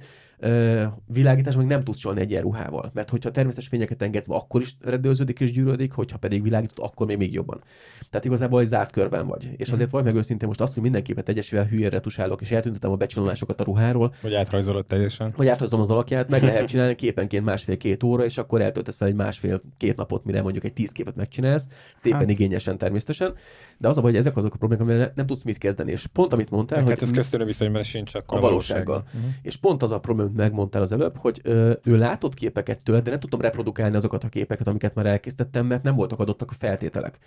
Világítás 1.06 1.56
meg 1.56 1.66
nem 1.66 1.84
tudsz 1.84 1.98
csolni 1.98 2.20
egy 2.22 2.30
ilyen 2.30 2.42
ruhával, 2.42 2.92
mert 2.94 3.10
hogyha 3.10 3.32
természetes 3.32 3.68
fényeket 3.68 4.02
engedsz, 4.02 4.30
akkor 4.30 4.62
is 4.62 4.76
redőződik 4.82 5.40
és 5.40 5.52
gyűrődik, 5.52 5.92
hogyha 5.92 6.18
pedig 6.18 6.44
világított, 6.44 6.86
akkor 6.86 7.08
még, 7.08 7.18
még 7.18 7.34
jobban. 7.34 7.62
Tehát 8.10 8.26
igazából 8.26 8.60
egy 8.60 8.68
zárt 8.68 8.92
körben 8.92 9.28
vagy. 9.28 9.50
És 9.58 9.68
mhm. 9.68 9.76
azért 9.76 9.92
vagy 9.92 10.04
meg 10.04 10.16
őszintén 10.16 10.48
most 10.48 10.62
azt, 10.62 10.74
hogy 10.74 10.84
minden 10.84 11.04
képet 11.04 11.30
egyesével 11.30 11.66
hülyén 11.66 11.90
retusálok, 11.90 12.42
és 12.42 12.52
eltüntetem 12.52 12.92
a 12.92 12.96
becsinolásokat 12.96 13.62
a 13.62 13.64
ruháról. 13.64 14.14
Vagy 14.22 14.34
átrajzolod 14.34 14.86
teljesen. 14.86 15.34
Vagy 15.36 15.48
átrajzolom 15.48 15.86
az 15.86 15.92
alakját, 15.92 16.30
meg 16.30 16.44
lehet 16.44 16.68
csinálni 16.68 16.96
képenként 16.96 17.46
másfél-két 17.46 18.04
óra, 18.04 18.24
és 18.32 18.38
akkor 18.38 18.62
eltöltesz 18.62 18.98
fel 18.98 19.08
egy 19.08 19.16
másfél-két 19.16 19.96
napot, 19.96 20.26
mire 20.26 20.42
mondjuk 20.42 20.64
egy 20.64 20.74
tíz 20.74 20.92
képet 20.92 21.16
megcsinálsz, 21.16 21.68
szépen 21.96 22.20
hát. 22.20 22.30
igényesen 22.30 22.78
természetesen. 22.78 23.34
De 23.78 23.88
az 23.88 23.98
a 23.98 24.02
baj, 24.02 24.12
hogy 24.12 24.20
ezek 24.20 24.38
azok 24.38 24.54
a 24.54 24.58
problémák, 24.58 24.88
amivel 24.88 25.12
nem 25.16 25.26
tudsz 25.26 25.44
mit 25.44 25.58
kezdeni. 25.58 25.92
És 25.92 26.08
pont 26.08 26.34
amit 26.34 26.50
mondtál, 26.50 26.80
hát 26.80 26.88
hogy 26.88 26.98
ez 27.02 27.12
köztönő 27.12 27.46
viszonyban 27.46 27.84
sincs 27.84 28.16
a, 28.16 28.24
a 28.26 28.40
valósággal. 28.40 29.04
Uh-huh. 29.06 29.30
És 29.42 29.56
pont 29.58 29.84
az 29.84 29.92
a 29.92 30.00
probléma, 30.00 30.30
amit 30.30 30.42
megmondtál 30.42 30.82
az 30.82 30.92
előbb, 30.92 31.18
hogy 31.18 31.40
ö, 31.44 31.74
ő 31.84 31.98
látott 31.98 32.34
képeket 32.34 32.84
tőle, 32.84 33.00
de 33.00 33.10
nem 33.10 33.20
tudtam 33.20 33.42
reprodukálni 33.42 33.96
azokat 33.96 34.24
a 34.24 34.30
képeket, 34.30 34.68
amiket 34.68 34.96
már 34.96 35.06
elkészítettem, 35.06 35.66
mert 35.66 35.84
nem 35.84 35.96
voltak 35.96 36.20
adottak 36.20 36.52
a 36.52 36.54
feltételek. 36.54 37.20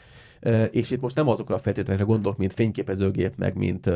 És 0.70 0.90
itt 0.90 1.00
most 1.00 1.16
nem 1.16 1.28
azokra 1.28 1.54
a 1.54 1.58
feltételekre 1.58 2.04
gondolok, 2.04 2.38
mint 2.38 2.52
fényképezőgép, 2.52 3.36
meg 3.36 3.56
mint 3.56 3.90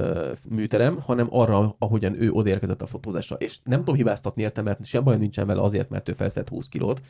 műterem, 0.49 0.99
hanem 1.01 1.26
arra, 1.30 1.76
ahogyan 1.78 2.22
ő 2.22 2.30
odaérkezett 2.30 2.82
a 2.82 2.86
fotózásra. 2.86 3.36
És 3.36 3.59
nem 3.64 3.78
tudom 3.78 3.94
hibáztatni 3.94 4.42
értem, 4.42 4.64
mert 4.64 4.84
sem 4.84 5.05
baj 5.05 5.16
nincsen 5.16 5.46
vele 5.46 5.61
azért, 5.61 5.90
mert 5.90 6.09
ő 6.09 6.12
felszett 6.12 6.49
20 6.49 6.68
kilót, 6.68 7.01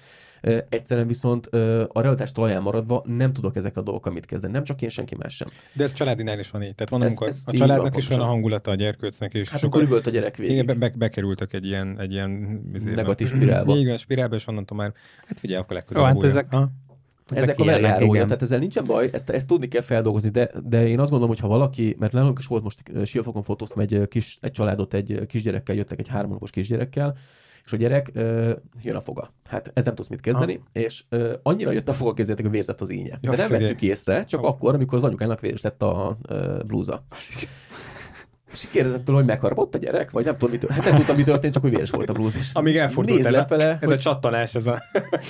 Egyszerűen 0.68 1.06
viszont 1.06 1.46
a 1.88 2.00
realitás 2.00 2.32
talaján 2.32 2.62
maradva 2.62 3.02
nem 3.06 3.32
tudok 3.32 3.56
ezek 3.56 3.76
a 3.76 3.82
dolgokkal 3.82 4.12
mit 4.12 4.26
kezdeni. 4.26 4.52
Nem 4.52 4.64
csak 4.64 4.82
én, 4.82 4.88
senki 4.88 5.14
más 5.14 5.34
sem. 5.34 5.48
De 5.72 5.84
ez 5.84 5.92
családinál 5.92 6.38
is 6.38 6.50
van 6.50 6.62
így. 6.62 6.74
Tehát 6.74 6.90
van, 6.90 7.02
ez, 7.02 7.14
ez 7.18 7.42
a 7.44 7.52
családnak 7.52 7.96
is 7.96 8.08
van 8.08 8.20
a 8.20 8.24
hangulata, 8.24 8.70
a 8.70 8.74
gyerkőcnek 8.74 9.34
is. 9.34 9.48
Hát 9.48 9.62
akkor 9.62 9.82
üvölt 9.82 10.06
a 10.06 10.10
gyerek 10.10 10.36
végig. 10.36 10.52
Igen, 10.52 10.66
be, 10.66 10.74
be, 10.74 10.92
bekerültek 10.96 11.52
egy 11.52 11.66
ilyen, 11.66 12.00
egy 12.00 12.12
ilyen 12.12 12.30
negatív 12.84 13.28
spirálba. 13.28 13.76
Igen, 13.76 13.96
spirálba, 13.96 14.34
és 14.34 14.46
onnantól 14.46 14.76
már, 14.76 14.92
hát 15.26 15.38
figyelj, 15.38 15.60
akkor 15.60 15.76
legközelebb. 15.76 16.14
hát 16.14 16.22
ezek, 16.22 16.46
ha? 16.50 16.70
Ezek, 17.34 17.60
a 17.60 17.64
velejárója, 17.64 18.24
tehát 18.24 18.42
ezzel 18.42 18.58
nincsen 18.58 18.84
baj, 18.84 19.08
ezt, 19.12 19.30
ezt 19.30 19.46
tudni 19.46 19.68
kell 19.68 19.82
feldolgozni, 19.82 20.28
de, 20.28 20.50
de 20.64 20.88
én 20.88 20.98
azt 20.98 21.10
gondolom, 21.10 21.34
hogy 21.34 21.42
ha 21.42 21.48
valaki, 21.48 21.96
mert 21.98 22.12
nálunk 22.12 22.38
is 22.38 22.46
volt 22.46 22.62
most 22.62 22.82
Siófokon 23.04 23.42
fotóztam 23.42 23.80
egy, 23.80 24.08
kis, 24.08 24.38
egy 24.40 24.52
családot 24.52 24.94
egy 24.94 25.26
kisgyerekkel, 25.26 25.74
jöttek 25.74 25.98
egy 25.98 26.08
három 26.08 26.38
kisgyerekkel, 26.38 27.16
és 27.64 27.74
a 27.74 27.76
gyerek 27.76 28.10
ö, 28.14 28.52
jön 28.82 28.96
a 28.96 29.00
foga. 29.00 29.32
Hát 29.44 29.70
ez 29.74 29.84
nem 29.84 29.94
tudsz 29.94 30.08
mit 30.08 30.20
kezdeni, 30.20 30.54
ha. 30.54 30.80
és 30.80 31.04
ö, 31.08 31.34
annyira 31.42 31.70
jött 31.72 31.88
a 31.88 31.92
foga 31.92 32.12
kézzétek, 32.12 32.44
hogy 32.44 32.52
vérzett 32.52 32.80
az 32.80 32.90
ínye. 32.90 33.18
Ja, 33.20 33.30
De 33.30 33.36
nem 33.36 33.48
vettük 33.48 33.82
észre, 33.82 34.24
csak 34.24 34.40
ha. 34.40 34.46
akkor, 34.46 34.74
amikor 34.74 34.98
az 34.98 35.04
anyukának 35.04 35.40
véres 35.40 35.60
lett 35.60 35.82
a 35.82 36.18
ö, 36.28 36.60
blúza. 36.66 37.04
És 38.52 38.68
kérdezett 38.70 39.04
tőle, 39.04 39.18
hogy 39.18 39.26
megharapott 39.26 39.74
a 39.74 39.78
gyerek, 39.78 40.10
vagy 40.10 40.24
nem 40.24 40.36
tudom, 40.36 40.50
mi 40.50 40.58
történt. 40.58 40.80
Hát 40.80 40.90
nem 40.90 40.98
tudtam, 40.98 41.16
mi 41.16 41.22
történt, 41.22 41.52
csak 41.52 41.62
hogy 41.62 41.70
véres 41.70 41.90
volt 41.90 42.08
a 42.08 42.12
blúz. 42.12 42.36
És 42.36 42.50
Amíg 42.52 42.76
elfordult 42.76 43.24
el, 43.24 43.32
lefele, 43.32 43.64
ez 43.64 43.88
hogy... 43.88 43.92
a 43.92 43.98
csattanás, 43.98 44.54
ez 44.54 44.66
a... 44.66 44.82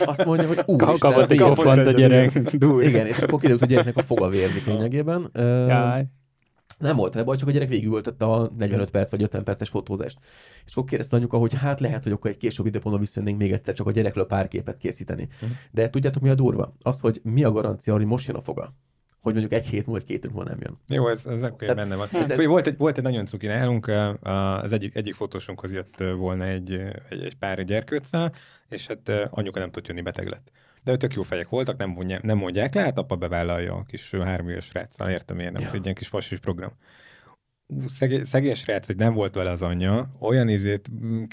Azt 0.05 0.25
mondja, 0.25 0.47
hogy 0.47 0.63
ú, 0.67 0.77
kapott 0.77 1.31
egy 1.31 1.41
a 1.41 1.91
gyerek. 1.91 2.41
Igen, 2.81 3.07
és 3.07 3.19
akkor 3.19 3.39
kiderült, 3.39 3.61
hogy 3.61 3.63
a 3.63 3.67
gyereknek 3.67 3.97
a 3.97 4.03
foga 4.03 4.29
vérzik 4.29 4.67
lényegében. 4.67 5.31
Jaj. 5.69 6.07
Nem 6.79 6.97
volt 6.97 7.13
vele 7.13 7.25
baj, 7.25 7.37
csak 7.37 7.49
a 7.49 7.51
gyerek 7.51 7.69
végigültette 7.69 8.25
a 8.25 8.51
45 8.59 8.91
perc 8.91 9.11
vagy 9.11 9.23
50 9.23 9.45
perces 9.45 9.69
fotózást. 9.69 10.19
És 10.67 10.73
akkor 10.73 10.89
kérdezte 10.89 11.17
anyuka, 11.17 11.37
hogy 11.37 11.55
hát 11.55 11.81
lehet, 11.81 12.03
hogy 12.03 12.13
akkor 12.13 12.31
egy 12.31 12.37
később 12.37 12.67
időpontban 12.67 13.01
visszajönnénk 13.01 13.39
még 13.39 13.53
egyszer 13.53 13.75
csak 13.75 13.87
a 13.87 13.91
gyerekről 13.91 14.27
pár 14.27 14.49
képet 14.49 14.77
készíteni. 14.77 15.29
Uh-huh. 15.35 15.57
De 15.71 15.91
tudjátok 15.91 16.23
mi 16.23 16.29
a 16.29 16.35
durva? 16.35 16.77
Az, 16.83 17.01
hogy 17.01 17.21
mi 17.23 17.45
a 17.45 17.51
garancia, 17.51 17.93
hogy 17.93 18.05
most 18.05 18.27
jön 18.27 18.37
a 18.37 18.41
foga 18.41 18.75
hogy 19.21 19.33
mondjuk 19.33 19.53
egy 19.53 19.67
hét 19.67 19.87
múlva, 19.87 20.05
két 20.05 20.33
múlva 20.33 20.49
nem 20.49 20.59
jön. 20.61 20.79
Jó, 20.89 21.09
ez, 21.09 21.27
ez 21.27 21.43
akkor 21.43 21.75
benne 21.75 21.97
van. 21.97 22.09
Ez, 22.13 22.31
ez... 22.31 22.45
Volt, 22.45 22.67
egy, 22.67 22.77
volt 22.77 22.97
egy 22.97 23.03
nagyon 23.03 23.27
cuki 23.27 23.47
nálunk, 23.47 23.87
az 24.23 24.73
egyik, 24.73 24.95
egyik 24.95 25.15
fotósunkhoz 25.15 25.73
jött 25.73 25.97
volna 25.97 26.45
egy, 26.45 26.73
egy, 27.09 27.23
egy 27.23 27.37
pár 27.37 27.65
gyerkőccel, 27.65 28.33
és 28.69 28.87
hát 28.87 29.11
anyuka 29.31 29.59
nem 29.59 29.71
tudott 29.71 29.89
jönni, 29.89 30.03
beteg 30.03 30.29
lett 30.29 30.51
de 30.85 30.97
tök 30.97 31.15
jó 31.15 31.23
fejek 31.23 31.49
voltak, 31.49 31.77
nem, 31.77 31.91
mondják, 31.91 32.23
nem 32.23 32.39
mondják 32.39 32.75
le, 32.75 32.81
hát 32.81 32.99
apa 32.99 33.17
bevállalja 33.17 33.75
a 33.75 33.85
kis 33.85 34.11
három 34.11 34.49
éves 34.49 34.65
sráccal, 34.65 35.11
értem 35.11 35.39
én, 35.39 35.53
nem, 35.53 35.63
ja. 35.63 35.71
egy 35.73 35.83
ilyen 35.83 35.95
kis 35.95 36.09
pasis 36.09 36.39
program 36.39 36.73
szegény, 37.87 38.25
szegény 38.25 38.55
srác, 38.55 38.87
hogy 38.87 38.97
nem 38.97 39.15
volt 39.15 39.35
vele 39.35 39.51
az 39.51 39.63
anyja, 39.63 40.11
olyan 40.19 40.49
izét 40.49 40.91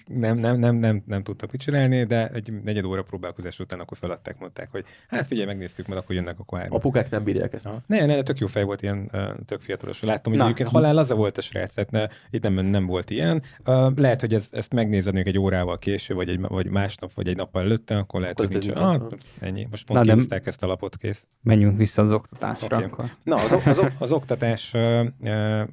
nem, 0.08 0.38
nem, 0.38 0.60
nem, 0.60 0.76
nem, 0.76 1.04
nem 1.06 1.24
tudta 1.24 1.48
picselni, 1.48 2.04
de 2.04 2.28
egy 2.28 2.62
negyed 2.64 2.86
óra 2.86 3.04
próbálkozás 3.04 3.60
után 3.60 3.80
akkor 3.80 3.98
feladták, 3.98 4.40
mondták, 4.40 4.68
hogy 4.72 4.86
hát 5.08 5.28
figyelj, 5.28 5.48
megnéztük, 5.48 5.88
mert 5.88 6.02
akkor 6.02 6.16
jönnek 6.16 6.38
a 6.46 6.58
hárman. 6.58 6.78
Apukák 6.78 7.10
nem 7.10 7.24
bírják 7.24 7.54
ezt. 7.54 7.66
Ha. 7.66 7.76
Ne, 7.88 8.06
ne, 8.06 8.22
tök 8.22 8.38
jó 8.38 8.48
fej 8.48 8.64
volt, 8.64 8.82
ilyen 8.82 9.12
tök 9.46 9.62
fiatalos. 9.62 10.02
Láttam, 10.02 10.34
hogy 10.34 10.42
egyébként 10.42 10.70
halál 10.70 10.98
az 10.98 11.12
volt 11.12 11.38
a 11.38 11.42
srác, 11.42 11.74
tehát 11.74 11.92
ne, 11.92 12.08
itt 12.30 12.44
nem, 12.44 12.54
nem 12.54 12.86
volt 12.86 13.10
ilyen. 13.10 13.44
Uh, 13.66 13.96
lehet, 13.96 14.20
hogy 14.20 14.34
ez, 14.34 14.48
ezt 14.52 14.74
megnézed 14.74 15.16
egy 15.16 15.38
órával 15.38 15.78
később, 15.78 16.18
vagy, 16.18 16.30
egy, 16.30 16.40
vagy 16.40 16.70
másnap, 16.70 17.14
vagy 17.14 17.28
egy 17.28 17.36
nappal 17.36 17.62
előtte, 17.62 17.98
akkor 17.98 18.22
lehet, 18.22 18.40
akkor 18.40 18.52
hogy 18.52 18.66
nincs. 18.66 18.80
Ah, 18.80 19.12
ennyi. 19.40 19.68
Most 19.70 19.86
pont 19.86 20.06
Na, 20.06 20.40
ezt 20.44 20.64
a 20.64 20.68
lapot 20.68 20.98
kész. 20.98 21.26
Menjünk 21.42 21.78
vissza 21.78 22.02
az 22.02 22.12
oktatásra. 22.12 22.76
Okay. 22.78 22.84
Akkor. 22.84 23.06
Na, 23.24 23.36
az, 23.36 23.52
az, 23.52 23.68
az, 23.68 23.88
az 23.98 24.12
oktatás 24.12 24.74
uh, 24.74 25.08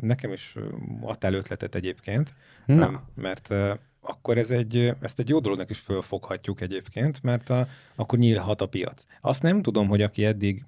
nekem 0.01 0.33
is 0.33 0.52
adtál 1.01 1.35
ötletet 1.35 1.75
egyébként, 1.75 2.33
Na. 2.67 3.03
mert 3.15 3.55
akkor 4.01 4.39
ez 4.39 4.51
egy, 4.51 4.93
ezt 5.01 5.19
egy 5.19 5.29
jó 5.29 5.39
dolognak 5.39 5.71
is 5.71 5.79
fölfoghatjuk 5.79 6.61
egyébként, 6.61 7.23
mert 7.23 7.51
a, 7.51 7.69
akkor 7.95 8.19
nyílhat 8.19 8.61
a 8.61 8.67
piac. 8.67 9.05
Azt 9.21 9.43
nem 9.43 9.63
tudom, 9.63 9.89
hogy 9.89 10.03
aki 10.03 10.25
eddig 10.25 10.65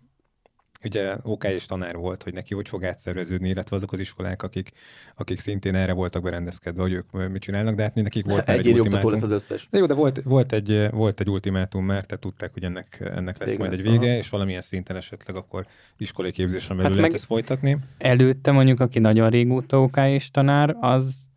ugye 0.85 1.17
OK 1.23 1.45
és 1.45 1.67
tanár 1.67 1.97
volt, 1.97 2.23
hogy 2.23 2.33
neki 2.33 2.55
hogy 2.55 2.69
fog 2.69 2.85
átszerveződni, 2.85 3.49
illetve 3.49 3.77
azok 3.77 3.93
az 3.93 4.01
iskolák, 4.01 4.43
akik, 4.43 4.73
akik 5.15 5.41
szintén 5.41 5.75
erre 5.75 5.93
voltak 5.93 6.23
berendezkedve, 6.23 6.83
hogy 6.83 6.93
ők 6.93 7.31
mit 7.31 7.43
csinálnak, 7.43 7.75
de 7.75 7.83
hát 7.83 7.95
nekik 7.95 8.27
volt 8.27 8.49
egy, 8.49 8.67
egy 8.67 8.79
ultimátum. 8.79 9.11
lesz 9.11 9.23
az 9.23 9.31
összes. 9.31 9.69
De 9.71 9.79
jó, 9.79 9.87
de 9.87 9.95
volt, 9.95 10.23
volt, 10.23 10.53
egy, 10.53 10.91
volt 10.91 11.21
egy 11.21 11.29
ultimátum, 11.29 11.85
mert 11.85 12.07
te 12.07 12.19
tudták, 12.19 12.53
hogy 12.53 12.65
ennek, 12.65 12.99
ennek 13.01 13.39
lesz 13.39 13.49
Végül 13.49 13.67
majd 13.67 13.79
egy 13.79 13.83
vége, 13.83 14.07
aha. 14.07 14.17
és 14.17 14.29
valamilyen 14.29 14.61
szinten 14.61 14.97
esetleg 14.97 15.37
akkor 15.37 15.67
iskolai 15.97 16.33
képzésen 16.33 16.77
belül 16.77 16.91
hát 16.91 16.99
lehet 16.99 17.15
ezt 17.15 17.25
folytatni. 17.25 17.79
Előtte 17.99 18.53
mondjuk, 18.53 18.81
aki 18.81 18.99
nagyon 18.99 19.31
régóta 19.31 19.83
OK 19.83 19.97
és 19.97 20.31
tanár, 20.31 20.77
az 20.81 21.33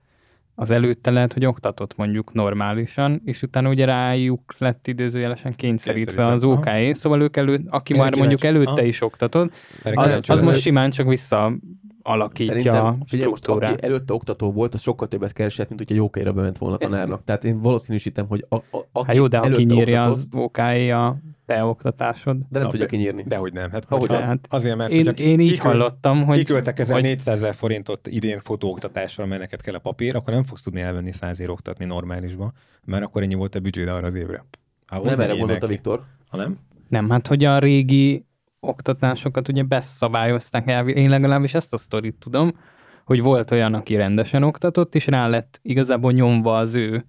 az 0.59 0.71
előtte 0.71 1.11
lehet, 1.11 1.33
hogy 1.33 1.45
oktatott 1.45 1.95
mondjuk 1.95 2.33
normálisan, 2.33 3.21
és 3.25 3.41
utána 3.41 3.69
ugye 3.69 3.85
rájuk 3.85 4.55
lett 4.57 4.87
idézőjelesen 4.87 5.55
kényszerítve 5.55 6.27
az 6.27 6.43
OK, 6.43 6.69
szóval 6.91 7.21
ők 7.21 7.37
előtt, 7.37 7.67
aki 7.69 7.93
Én 7.93 7.99
már 7.99 8.11
kíváncsi. 8.11 8.19
mondjuk 8.19 8.43
előtte 8.43 8.81
ha? 8.81 8.87
is 8.87 9.01
oktatott, 9.01 9.53
az, 9.93 10.19
az 10.27 10.45
most 10.45 10.59
simán 10.59 10.91
csak 10.91 11.07
vissza 11.07 11.53
alakítja 12.01 12.53
Szerintem, 12.53 12.85
a 12.85 12.97
figyelj, 13.05 13.29
most 13.29 13.47
aki 13.47 13.83
előtte 13.83 14.13
oktató 14.13 14.51
volt, 14.51 14.73
az 14.73 14.81
sokkal 14.81 15.07
többet 15.07 15.33
keresett, 15.33 15.67
mint 15.67 15.79
hogyha 15.79 15.95
jókáira 15.95 16.33
bement 16.33 16.57
volna 16.57 16.77
tanárnak. 16.77 17.23
Tehát 17.23 17.45
én 17.45 17.61
valószínűsítem, 17.61 18.27
hogy 18.27 18.45
a, 18.49 18.55
a, 18.55 18.61
aki 18.91 19.07
hát 19.07 19.15
jó, 19.15 19.27
de 19.27 19.37
ha 19.37 19.49
kinyírja 19.49 20.03
az 20.03 20.27
OK 20.31 20.57
a 20.57 21.15
te 21.47 21.63
oktatásod. 21.63 22.37
De 22.37 22.45
nem 22.49 22.61
Na, 22.61 22.67
tudja 22.67 22.85
kinyírni. 22.85 23.23
Dehogy 23.23 23.53
nem. 23.53 23.71
Hát, 23.71 23.85
Ahogy 23.89 24.11
hát 24.11 24.47
azért, 24.49 24.75
mert 24.75 24.91
én, 24.91 25.07
én 25.07 25.39
így 25.39 25.57
hallottam, 25.57 26.25
hogy... 26.25 26.37
Kiküldtek 26.37 26.79
ezen 26.79 26.95
hogy... 26.95 27.03
400 27.03 27.35
ezer 27.35 27.55
forintot 27.55 28.07
idén 28.07 28.39
fotóoktatásra, 28.39 29.25
mert 29.25 29.41
neked 29.41 29.61
kell 29.61 29.73
a 29.73 29.79
papír, 29.79 30.15
akkor 30.15 30.33
nem 30.33 30.43
fogsz 30.43 30.61
tudni 30.61 30.81
elvenni 30.81 31.11
100 31.11 31.39
ér 31.39 31.49
oktatni 31.49 31.85
normálisba, 31.85 32.51
mert 32.85 33.03
akkor 33.03 33.21
ennyi 33.21 33.33
volt 33.33 33.55
a 33.55 33.59
büdzséd 33.59 33.87
arra 33.87 34.05
az 34.05 34.13
évre. 34.13 34.45
Ahol 34.87 35.05
nem 35.05 35.19
erre 35.19 35.35
gondolta 35.35 35.67
Viktor. 35.67 36.03
Ha 36.29 36.37
nem? 36.37 36.59
Nem, 36.89 37.09
hát 37.09 37.27
hogy 37.27 37.43
a 37.43 37.59
régi 37.59 38.25
oktatásokat 38.59 39.47
ugye 39.47 39.63
beszabályozták 39.63 40.69
el, 40.69 40.87
én 40.87 41.09
legalábbis 41.09 41.53
ezt 41.53 41.73
a 41.73 41.77
sztorit 41.77 42.15
tudom, 42.15 42.51
hogy 43.05 43.21
volt 43.21 43.51
olyan, 43.51 43.73
aki 43.73 43.95
rendesen 43.95 44.43
oktatott, 44.43 44.95
és 44.95 45.07
rá 45.07 45.27
lett 45.27 45.59
igazából 45.61 46.11
nyomva 46.11 46.57
az 46.57 46.73
ő 46.73 47.05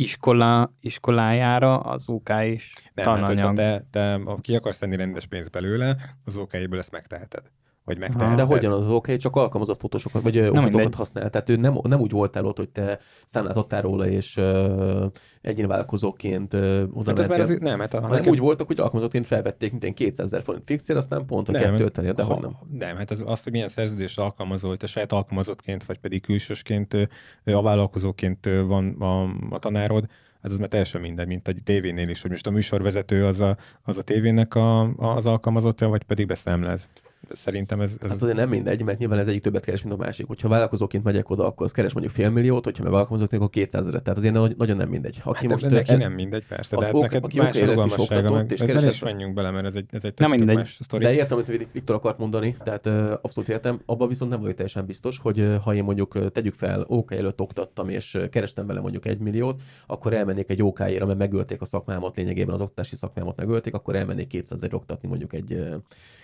iskola, 0.00 0.72
iskolájára 0.80 1.80
az 1.80 2.08
OK 2.08 2.28
és 2.28 2.72
Nem, 2.94 3.04
tananyag. 3.04 3.58
Hát, 3.58 3.86
te, 3.86 3.86
te 3.90 4.20
ki 4.40 4.56
akarsz 4.56 4.78
tenni 4.78 4.96
rendes 4.96 5.26
pénzt 5.26 5.50
belőle, 5.50 5.96
az 6.24 6.36
OK-ből 6.36 6.78
ezt 6.78 6.90
megteheted 6.90 7.42
vagy 7.90 7.98
megteheted. 7.98 8.36
De 8.36 8.42
hogyan 8.42 8.72
az 8.72 8.84
oké, 8.84 8.94
okay, 8.94 9.16
csak 9.16 9.36
alkalmazott 9.36 9.80
fotósokat, 9.80 10.22
vagy 10.22 10.38
oktatókat 10.38 10.94
használ. 10.94 11.30
Tehát 11.30 11.48
ő 11.48 11.56
nem, 11.56 11.78
nem 11.82 12.00
úgy 12.00 12.10
voltál 12.10 12.44
ott, 12.44 12.56
hogy 12.56 12.68
te 12.68 12.98
számlát 13.24 13.56
adtál 13.56 13.82
róla, 13.82 14.06
és 14.06 14.36
uh, 14.36 15.04
egyéni 15.40 15.66
vállalkozóként 15.66 16.54
uh, 16.54 16.82
oda 16.92 17.10
hát 17.16 17.30
ez 17.30 17.50
az, 17.50 17.58
nem, 17.60 17.80
hát 17.80 17.94
a, 17.94 18.00
hanem 18.00 18.16
neked... 18.16 18.32
úgy 18.32 18.38
voltak, 18.38 18.66
hogy 18.66 18.80
alkalmazottként 18.80 19.26
felvették 19.26 19.70
mint 19.80 19.94
200 19.94 20.26
ezer 20.26 20.42
forint 20.42 20.64
fixér, 20.66 20.96
aztán 20.96 21.26
pont 21.26 21.48
a 21.48 21.52
nem, 21.52 21.62
kettőt 21.62 22.14
de 22.14 22.22
hogy 22.22 22.40
nem. 22.40 22.56
Nem, 22.78 22.96
hát 22.96 23.10
az, 23.10 23.22
az, 23.24 23.42
hogy 23.42 23.52
milyen 23.52 23.68
szerződés 23.68 24.16
alkalmazó, 24.16 24.68
hogy 24.68 24.78
te 24.78 24.86
saját 24.86 25.12
alkalmazottként, 25.12 25.84
vagy 25.84 25.98
pedig 25.98 26.22
külsősként, 26.22 26.96
a 27.44 27.62
vállalkozóként 27.62 28.48
van 28.66 28.88
a, 29.00 29.22
a 29.54 29.58
tanárod, 29.58 30.06
hát 30.42 30.52
az 30.52 30.58
már 30.58 30.68
teljesen 30.68 31.00
mindegy, 31.00 31.26
mint 31.26 31.48
egy 31.48 31.60
tévénél 31.64 32.08
is, 32.08 32.22
hogy 32.22 32.30
most 32.30 32.46
a 32.46 32.50
műsorvezető 32.50 33.26
az 33.26 33.40
a, 33.40 33.56
az 33.82 33.98
a 33.98 34.02
tévének 34.02 34.54
a, 34.54 34.94
az 34.96 35.26
alkalmazottja, 35.26 35.88
vagy 35.88 36.02
pedig 36.02 36.26
beszámlez. 36.26 36.88
Szerintem 37.32 37.80
ez, 37.80 37.92
ez... 38.00 38.10
Hát 38.10 38.22
azért 38.22 38.36
nem 38.36 38.48
mindegy, 38.48 38.82
mert 38.82 38.98
nyilván 38.98 39.18
ez 39.18 39.28
egyik 39.28 39.42
többet 39.42 39.64
keres, 39.64 39.82
mint 39.82 39.94
a 39.94 39.98
másik. 39.98 40.26
Hogyha 40.26 40.48
vállalkozóként 40.48 41.04
megyek 41.04 41.30
oda, 41.30 41.46
akkor 41.46 41.66
az 41.66 41.72
keres 41.72 41.92
mondjuk 41.92 42.14
fél 42.14 42.30
milliót, 42.30 42.64
hogyha 42.64 42.82
meg 42.82 42.92
vállalkozóként, 42.92 43.42
akkor 43.42 43.50
200 43.50 43.80
ezeret. 43.80 44.02
Tehát 44.02 44.18
azért 44.18 44.56
nagyon 44.56 44.76
nem 44.76 44.88
mindegy. 44.88 45.20
Aki 45.24 45.40
hát, 45.40 45.50
most 45.50 45.68
neki 45.68 45.90
el... 45.90 45.96
nem 45.96 46.12
mindegy, 46.12 46.46
persze, 46.46 46.76
de 46.76 46.84
hát 46.84 46.94
ok, 46.94 47.02
neked 47.02 47.24
aki 47.24 47.38
más 47.38 47.60
rugalmassága, 47.60 48.32
meg, 48.32 48.50
és 48.50 48.60
keresett... 48.60 48.92
is 48.92 49.02
menjünk 49.02 49.34
bele, 49.34 49.50
mert 49.50 49.66
ez 49.66 49.74
egy, 49.74 49.86
ez 49.90 50.04
egy 50.04 50.14
nem 50.16 50.30
mindegy. 50.30 50.56
más 50.56 50.78
sztori. 50.80 51.04
De 51.04 51.12
értem, 51.12 51.38
amit 51.38 51.68
Viktor 51.72 51.96
akart 51.96 52.18
mondani, 52.18 52.54
tehát 52.64 52.86
uh, 52.86 53.10
abszolút 53.22 53.48
értem. 53.48 53.80
Abban 53.86 54.08
viszont 54.08 54.30
nem 54.30 54.40
vagyok 54.40 54.54
teljesen 54.54 54.86
biztos, 54.86 55.18
hogy 55.18 55.40
uh, 55.40 55.56
ha 55.56 55.74
én 55.74 55.84
mondjuk 55.84 56.32
tegyük 56.32 56.54
fel, 56.54 56.84
OK 56.88 57.12
előtt 57.12 57.40
oktattam, 57.40 57.88
és 57.88 58.14
uh, 58.14 58.28
kerestem 58.28 58.66
vele 58.66 58.80
mondjuk 58.80 59.06
egy 59.06 59.18
milliót, 59.18 59.62
akkor 59.86 60.12
elmennék 60.12 60.50
egy 60.50 60.62
ok 60.62 60.78
mert 60.78 61.18
megölték 61.18 61.60
a 61.60 61.64
szakmámat, 61.64 62.16
lényegében 62.16 62.54
az 62.54 62.60
oktatási 62.60 62.96
szakmámat 62.96 63.36
megölték, 63.36 63.74
akkor 63.74 63.96
elmennék 63.96 64.26
200 64.26 64.58
ezer 64.58 64.74
oktatni 64.74 65.08
mondjuk 65.08 65.32
egy 65.32 65.52
uh, 65.52 65.74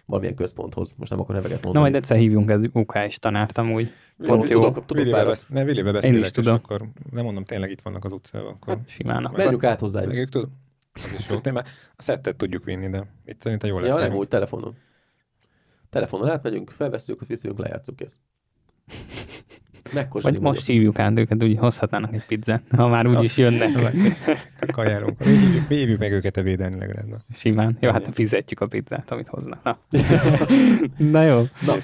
valamilyen 0.07 0.35
központhoz. 0.35 0.95
Most 0.97 1.11
nem 1.11 1.21
akkor 1.21 1.35
neveket 1.35 1.63
mondani. 1.63 1.75
Na 1.75 1.81
majd 1.81 1.95
egyszer 1.95 2.17
hívjunk 2.17 2.51
ez 2.51 2.63
UK 2.73 2.95
is 3.07 3.19
tanárt 3.19 3.59
amúgy. 3.59 3.93
Pont 4.17 4.49
jó. 4.49 4.61
Tudok, 4.61 4.75
tudok 4.75 4.97
Willivel 4.97 5.25
besz, 5.25 5.49
ne, 5.49 5.63
Willivel 5.63 5.93
beszélek, 5.93 6.17
Én 6.17 6.25
is 6.25 6.31
tudom. 6.31 6.55
akkor 6.55 6.89
nem 7.11 7.25
mondom, 7.25 7.45
tényleg 7.45 7.71
itt 7.71 7.81
vannak 7.81 8.05
az 8.05 8.13
utcában. 8.13 8.53
Akkor... 8.53 8.77
Hát, 8.77 8.89
simán. 8.89 9.31
Menjünk 9.37 9.65
át 9.65 9.81
hozzájuk. 9.81 10.13
Meg 10.13 10.29
tudom. 10.29 10.51
Az 10.93 11.15
is 11.19 11.29
jó. 11.29 11.41
Tényleg, 11.41 11.67
a 11.97 12.03
szettet 12.03 12.37
tudjuk 12.37 12.65
vinni, 12.65 12.91
de 12.91 13.07
itt 13.25 13.43
szerintem 13.43 13.71
jól 13.71 13.81
lesz. 13.81 13.91
Ja, 13.91 13.99
nem 13.99 14.15
úgy, 14.15 14.29
telefonon. 14.29 14.77
Telefonon 15.91 16.29
átmegyünk, 16.29 16.71
felveszünk, 16.71 17.21
azt 17.21 17.29
visszajunk, 17.29 17.59
lejátszunk 17.59 18.01
ezt. 18.01 18.17
Vagy 20.11 20.41
most 20.41 20.67
hívjuk 20.67 20.99
át 20.99 21.19
őket, 21.19 21.43
úgy 21.43 21.59
hozhatnának 21.59 22.15
egy 22.15 22.27
pizzát, 22.27 22.63
ha 22.77 22.89
már 22.89 23.07
úgyis 23.07 23.37
jönnek. 23.37 23.69
Kajálunk. 24.73 25.25
Mi 25.69 25.75
hívjuk 25.75 25.99
meg 25.99 26.13
őket 26.13 26.37
ebédelni 26.37 26.79
legalább. 26.79 27.21
Simán. 27.35 27.77
Jó, 27.81 27.91
hát 27.91 28.09
fizetjük 28.13 28.61
a 28.61 28.67
pizzát, 28.67 29.11
amit 29.11 29.29
hoznak. 29.29 29.63
Na, 29.63 29.79
Na 31.11 31.23
jó. 31.23 31.43
Na. 31.67 31.75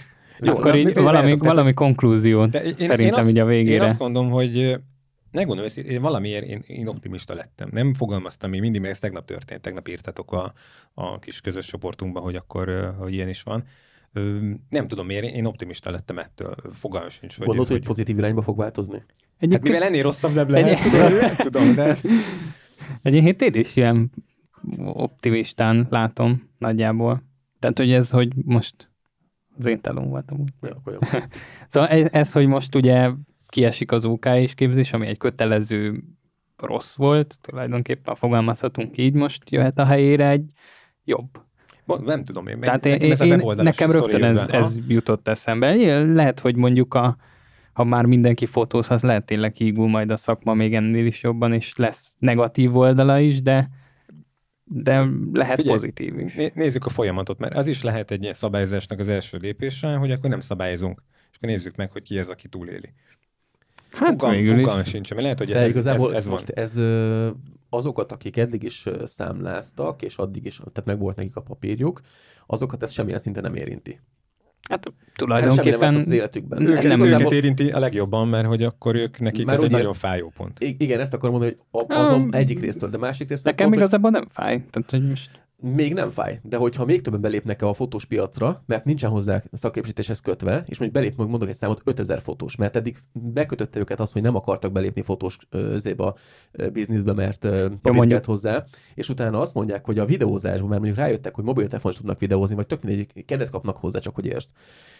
Jó, 0.40 0.56
Akkor 0.56 0.74
így 0.74 0.94
valami, 0.94 1.36
valami 1.36 1.74
konklúziót 1.74 2.54
én, 2.54 2.74
szerintem 2.76 2.98
én 3.00 3.12
azt, 3.12 3.28
így 3.28 3.38
a 3.38 3.44
végére. 3.44 3.84
Én 3.84 3.90
azt 3.90 3.98
mondom, 3.98 4.30
hogy 4.30 4.78
ne 5.30 5.42
gondolom, 5.42 5.70
én 5.88 6.00
valamiért 6.00 6.44
én, 6.44 6.62
én 6.66 6.86
optimista 6.86 7.34
lettem. 7.34 7.68
Nem 7.72 7.94
fogalmaztam 7.94 8.50
még 8.50 8.60
mindig, 8.60 8.80
mert 8.80 8.92
ez 8.92 8.98
tegnap 8.98 9.24
történt. 9.24 9.60
Tegnap 9.60 9.88
írtatok 9.88 10.32
a, 10.32 10.52
a 10.94 11.18
kis 11.18 11.40
közös 11.40 11.66
csoportunkban, 11.66 12.22
hogy 12.22 12.36
akkor 12.36 12.94
hogy 12.98 13.12
ilyen 13.12 13.28
is 13.28 13.42
van 13.42 13.64
nem 14.68 14.88
tudom 14.88 15.06
miért, 15.06 15.34
én 15.34 15.44
optimista 15.44 15.90
lettem 15.90 16.18
ettől. 16.18 16.54
Fogalmam 16.72 17.08
sincs. 17.08 17.36
Hogy 17.36 17.46
Gondolod, 17.46 17.68
hogy, 17.68 17.78
hogy 17.78 17.86
pozitív 17.86 18.18
irányba 18.18 18.42
fog 18.42 18.56
változni? 18.56 19.04
Egyébként... 19.38 19.52
Hát 19.52 19.62
mivel 19.62 19.82
ennél 19.82 20.02
rosszabb 20.02 20.34
nem 20.34 20.50
lehet, 20.50 20.78
egy... 20.78 20.90
tudom, 20.90 21.12
nem 21.26 21.36
tudom, 21.36 21.74
de... 21.74 21.96
Egyébként 23.02 23.42
én 23.42 23.54
is 23.54 23.76
ilyen 23.76 24.10
optimistán 24.84 25.86
látom 25.90 26.50
nagyjából. 26.58 27.22
Tehát, 27.58 27.78
hogy 27.78 27.92
ez, 27.92 28.10
hogy 28.10 28.32
most 28.44 28.90
az 29.58 29.66
én 29.66 29.80
telom 29.80 30.08
voltam 30.08 30.40
úgy. 30.40 30.52
Ja, 30.60 30.70
akkor 30.76 30.92
jó. 30.92 30.98
szóval 31.68 31.88
ez, 31.88 32.08
ez, 32.12 32.32
hogy 32.32 32.46
most 32.46 32.74
ugye 32.74 33.10
kiesik 33.48 33.92
az 33.92 34.04
OK 34.04 34.26
és 34.26 34.54
képzés, 34.54 34.92
ami 34.92 35.06
egy 35.06 35.18
kötelező 35.18 36.04
rossz 36.56 36.94
volt, 36.94 37.38
tulajdonképpen 37.40 38.14
fogalmazhatunk 38.14 38.96
így, 38.96 39.14
most 39.14 39.50
jöhet 39.50 39.78
a 39.78 39.84
helyére 39.84 40.28
egy 40.28 40.44
jobb 41.04 41.28
nem 41.84 42.24
tudom 42.24 42.46
én. 42.46 42.60
Tehát 42.60 42.86
én, 42.86 42.94
én, 42.94 43.16
én 43.20 43.42
nekem 43.56 43.90
rögtön 43.90 44.24
ez, 44.24 44.48
ez 44.48 44.78
jutott 44.88 45.28
eszembe. 45.28 45.74
Lehet, 46.04 46.40
hogy 46.40 46.56
mondjuk 46.56 46.94
a, 46.94 47.16
ha 47.72 47.84
már 47.84 48.04
mindenki 48.04 48.46
fotóz, 48.46 48.90
az 48.90 49.02
lehet 49.02 49.24
tényleg 49.24 49.54
hígul 49.54 49.88
majd 49.88 50.10
a 50.10 50.16
szakma 50.16 50.54
még 50.54 50.74
ennél 50.74 51.06
is 51.06 51.22
jobban, 51.22 51.52
és 51.52 51.76
lesz 51.76 52.14
negatív 52.18 52.76
oldala 52.76 53.18
is, 53.20 53.42
de 53.42 53.68
de 54.74 55.04
lehet 55.32 55.56
Figyelj, 55.56 55.76
pozitív 55.76 56.18
is. 56.18 56.34
Nézzük 56.54 56.86
a 56.86 56.88
folyamatot, 56.88 57.38
mert 57.38 57.54
az 57.54 57.66
is 57.66 57.82
lehet 57.82 58.10
egy 58.10 58.30
szabályozásnak 58.32 58.98
az 58.98 59.08
első 59.08 59.38
lépése, 59.38 59.94
hogy 59.94 60.10
akkor 60.10 60.30
nem 60.30 60.40
szabályozunk, 60.40 61.02
és 61.30 61.36
akkor 61.36 61.48
nézzük 61.48 61.76
meg, 61.76 61.92
hogy 61.92 62.02
ki 62.02 62.18
ez, 62.18 62.28
aki 62.28 62.48
túléli. 62.48 62.92
Hát 63.92 64.08
Fugam, 64.08 64.30
végül 64.30 64.58
is. 64.58 64.88
sincs, 64.88 65.10
mert 65.10 65.22
lehet, 65.22 65.38
hogy 65.38 65.48
De 65.48 65.58
ez, 65.58 65.68
igazából 65.68 66.10
ez, 66.10 66.16
ez 66.16 66.26
most 66.26 66.52
van. 66.54 66.64
ez 66.64 66.80
azokat, 67.70 68.12
akik 68.12 68.36
eddig 68.36 68.62
is 68.62 68.86
számláztak, 69.04 70.02
és 70.02 70.16
addig 70.16 70.46
is, 70.46 70.56
tehát 70.56 70.84
meg 70.84 70.98
volt 70.98 71.16
nekik 71.16 71.36
a 71.36 71.40
papírjuk, 71.40 72.00
azokat 72.46 72.82
ez 72.82 72.90
semmilyen 72.90 73.18
szinten 73.18 73.42
nem 73.42 73.54
érinti. 73.54 74.00
Hát 74.68 74.92
tulajdonképpen 75.16 75.94
az 75.94 76.10
életükben. 76.10 76.62
Őket, 76.62 76.82
nem 76.82 76.98
igazából... 76.98 77.26
őket 77.26 77.32
érinti 77.32 77.70
a 77.70 77.78
legjobban, 77.78 78.28
mert 78.28 78.46
hogy 78.46 78.62
akkor 78.62 78.94
ők 78.94 79.18
nekik 79.18 79.48
ez 79.48 79.60
egy 79.60 79.70
nagyon 79.70 79.94
fájó 79.94 80.32
pont. 80.36 80.60
Igen, 80.60 81.00
ezt 81.00 81.14
akarom 81.14 81.32
mondani, 81.32 81.56
hogy 81.70 81.84
azon 81.88 82.20
um, 82.20 82.28
egyik 82.32 82.60
résztől, 82.60 82.90
de 82.90 82.98
másik 82.98 83.28
résztől. 83.28 83.52
Nekem 83.52 83.66
pont, 83.66 83.78
igazából 83.78 84.10
nem 84.10 84.26
fáj. 84.28 84.64
Tehát, 84.70 84.90
hogy 84.90 85.08
most 85.08 85.41
még 85.62 85.94
nem 85.94 86.10
fáj, 86.10 86.40
de 86.42 86.56
hogyha 86.56 86.84
még 86.84 87.02
többen 87.02 87.20
belépnek 87.20 87.62
a 87.62 87.74
fotós 87.74 88.04
piacra, 88.04 88.62
mert 88.66 88.84
nincsen 88.84 89.10
hozzá 89.10 89.42
szakképesítéshez 89.52 90.20
kötve, 90.20 90.64
és 90.66 90.78
mondjuk 90.78 91.02
belép, 91.02 91.16
mondok 91.16 91.48
egy 91.48 91.54
számot, 91.54 91.80
5000 91.84 92.20
fotós, 92.20 92.56
mert 92.56 92.76
eddig 92.76 92.96
bekötötte 93.12 93.78
őket 93.78 94.00
az, 94.00 94.12
hogy 94.12 94.22
nem 94.22 94.36
akartak 94.36 94.72
belépni 94.72 95.02
fotós 95.02 95.38
zéba 95.76 96.16
bizniszbe, 96.72 97.12
mert 97.12 97.48
papír 97.82 98.06
kellett 98.06 98.24
hozzá, 98.24 98.64
és 98.94 99.08
utána 99.08 99.40
azt 99.40 99.54
mondják, 99.54 99.84
hogy 99.84 99.98
a 99.98 100.04
videózásban, 100.04 100.68
mert 100.68 100.80
mondjuk 100.80 101.00
rájöttek, 101.00 101.34
hogy 101.34 101.44
mobiltelefon 101.44 101.92
tudnak 101.92 102.18
videózni, 102.18 102.54
vagy 102.54 102.66
tök 102.66 102.82
mindegy, 102.82 103.24
kedvet 103.24 103.50
kapnak 103.50 103.76
hozzá, 103.76 103.98
csak 103.98 104.14
hogy 104.14 104.26
értsd 104.26 104.48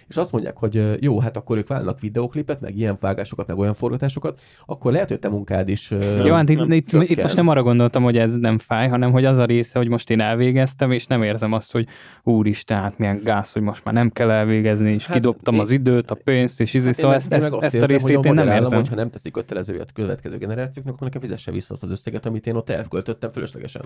és 0.08 0.16
azt 0.16 0.32
mondják, 0.32 0.56
hogy 0.56 0.96
jó, 1.00 1.20
hát 1.20 1.36
akkor 1.36 1.56
ők 1.56 1.68
vállalnak 1.68 2.00
videoklipet, 2.00 2.60
meg 2.60 2.76
ilyen 2.76 2.96
vágásokat, 3.00 3.46
meg 3.46 3.58
olyan 3.58 3.74
forgatásokat, 3.74 4.40
akkor 4.66 4.92
lehet, 4.92 5.08
hogy 5.08 5.18
te 5.18 5.28
munkád 5.28 5.68
is. 5.68 5.90
Jó, 6.24 6.34
hát 6.34 6.48
itt, 6.48 6.72
itt, 6.72 6.92
itt 6.92 7.22
most 7.22 7.36
nem 7.36 7.48
arra 7.48 7.62
gondoltam, 7.62 8.02
hogy 8.02 8.18
ez 8.18 8.36
nem 8.36 8.58
fáj, 8.58 8.88
hanem 8.88 9.10
hogy 9.10 9.24
az 9.24 9.38
a 9.38 9.44
része, 9.44 9.78
hogy 9.78 9.88
most 9.88 10.10
én 10.10 10.20
elvégeztem, 10.20 10.90
és 10.90 11.06
nem 11.06 11.22
érzem 11.22 11.52
azt, 11.52 11.72
hogy 11.72 11.86
úristen, 12.22 12.80
hát 12.80 12.98
milyen 12.98 13.20
gáz, 13.24 13.52
hogy 13.52 13.62
most 13.62 13.84
már 13.84 13.94
nem 13.94 14.10
kell 14.10 14.30
elvégezni, 14.30 14.92
és 14.92 15.06
hát 15.06 15.14
kidobtam 15.14 15.54
én... 15.54 15.60
az 15.60 15.70
időt, 15.70 16.10
a 16.10 16.14
pénzt, 16.24 16.60
és 16.60 16.74
izé, 16.74 16.86
hát 16.86 16.94
szóval 16.94 17.14
ezt, 17.16 17.32
ezt, 17.32 17.52
ezt 17.60 17.74
érzem, 17.74 17.82
a 17.82 17.86
részét 17.86 18.24
én 18.24 18.32
nem 18.32 18.48
érzem. 18.48 18.78
Hogyha 18.78 18.94
nem 18.94 19.10
teszik 19.10 19.32
kötelező 19.32 19.78
a 19.78 19.84
következő 19.94 20.36
generációknak, 20.36 20.94
akkor 20.94 21.06
nekem 21.06 21.20
fizesse 21.20 21.50
vissza 21.50 21.72
azt 21.72 21.82
az 21.82 21.90
összeget, 21.90 22.26
amit 22.26 22.46
én 22.46 22.54
ott 22.54 22.70
elköltöttem 22.70 23.30
fölöslegesen. 23.30 23.82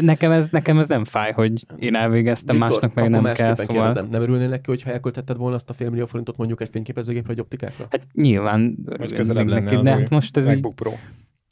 Nekem 0.00 0.30
ez, 0.30 0.50
nekem 0.50 0.78
ez 0.78 0.88
nem 0.88 1.04
fáj, 1.04 1.32
hogy 1.32 1.66
én 1.78 1.94
elvégeztem, 1.94 2.56
Viktor, 2.56 2.70
másnak 2.70 2.94
meg 2.94 3.10
nem 3.10 3.22
kell. 3.32 3.54
Szóval... 3.54 3.74
Kérdezem, 3.74 4.08
nem 4.10 4.22
örülnél 4.22 4.48
neki, 4.48 4.70
hogyha 4.70 4.90
elköltetted 4.90 5.36
volna 5.44 5.56
azt 5.58 5.70
a 5.70 5.72
fél 5.72 5.90
millió 5.90 6.06
forintot 6.06 6.36
mondjuk 6.36 6.60
egy 6.60 6.68
fényképezőgépre, 6.68 7.32
egy 7.32 7.40
optikákra? 7.40 7.86
Hát 7.90 8.06
nyilván. 8.12 8.76
Most 8.98 9.12
közelebb 9.12 9.46
lenne 9.46 9.78
az 9.78 9.84
de 9.84 9.90
hát 9.90 10.10
most 10.10 10.36
ez 10.36 10.46
MacBook 10.46 10.74
Pro. 10.74 10.92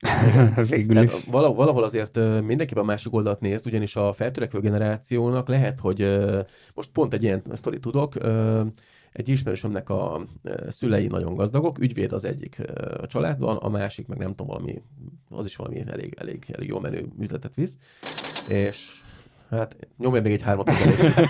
Végül 0.69 1.03
is. 1.03 1.25
Valahol, 1.25 1.57
valahol 1.57 1.83
azért 1.83 2.17
mindenképpen 2.45 2.83
a 2.83 2.87
másik 2.87 3.13
oldalt 3.15 3.41
nézd, 3.41 3.67
ugyanis 3.67 3.97
a 3.97 4.13
feltörekvő 4.13 4.61
generációnak 4.61 5.49
lehet, 5.49 5.81
hogy 5.81 6.21
most 6.75 6.91
pont 6.93 7.15
egy 7.15 7.23
ilyen 7.23 7.43
sztori 7.53 7.79
tudok, 7.79 8.15
egy 9.13 9.29
ismerősömnek 9.29 9.91
a 9.91 10.27
szülei 10.69 11.07
nagyon 11.07 11.35
gazdagok, 11.35 11.79
ügyvéd 11.79 12.13
az 12.13 12.25
egyik 12.25 12.61
a 13.01 13.07
családban, 13.07 13.57
a 13.57 13.69
másik 13.69 14.07
meg 14.07 14.19
nem 14.19 14.29
tudom, 14.29 14.47
valami, 14.47 14.83
az 15.29 15.47
is 15.47 15.57
valami 15.57 15.83
elég, 15.87 16.15
elég, 16.19 16.45
elég 16.49 16.69
jó 16.69 16.81
menő 16.81 17.09
üzletet 17.21 17.55
visz, 17.55 17.79
és 18.49 19.03
hát 19.57 19.77
nyomja 19.99 20.21
még 20.21 20.33
egy 20.33 20.43
hármat 20.43 20.71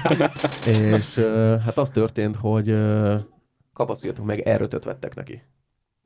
és 0.66 1.14
hát 1.64 1.78
az 1.78 1.90
történt, 1.90 2.36
hogy 2.36 2.76
kapaszkodjatok 3.72 4.24
meg, 4.24 4.40
erről 4.40 4.68
vettek 4.68 5.14
neki. 5.14 5.42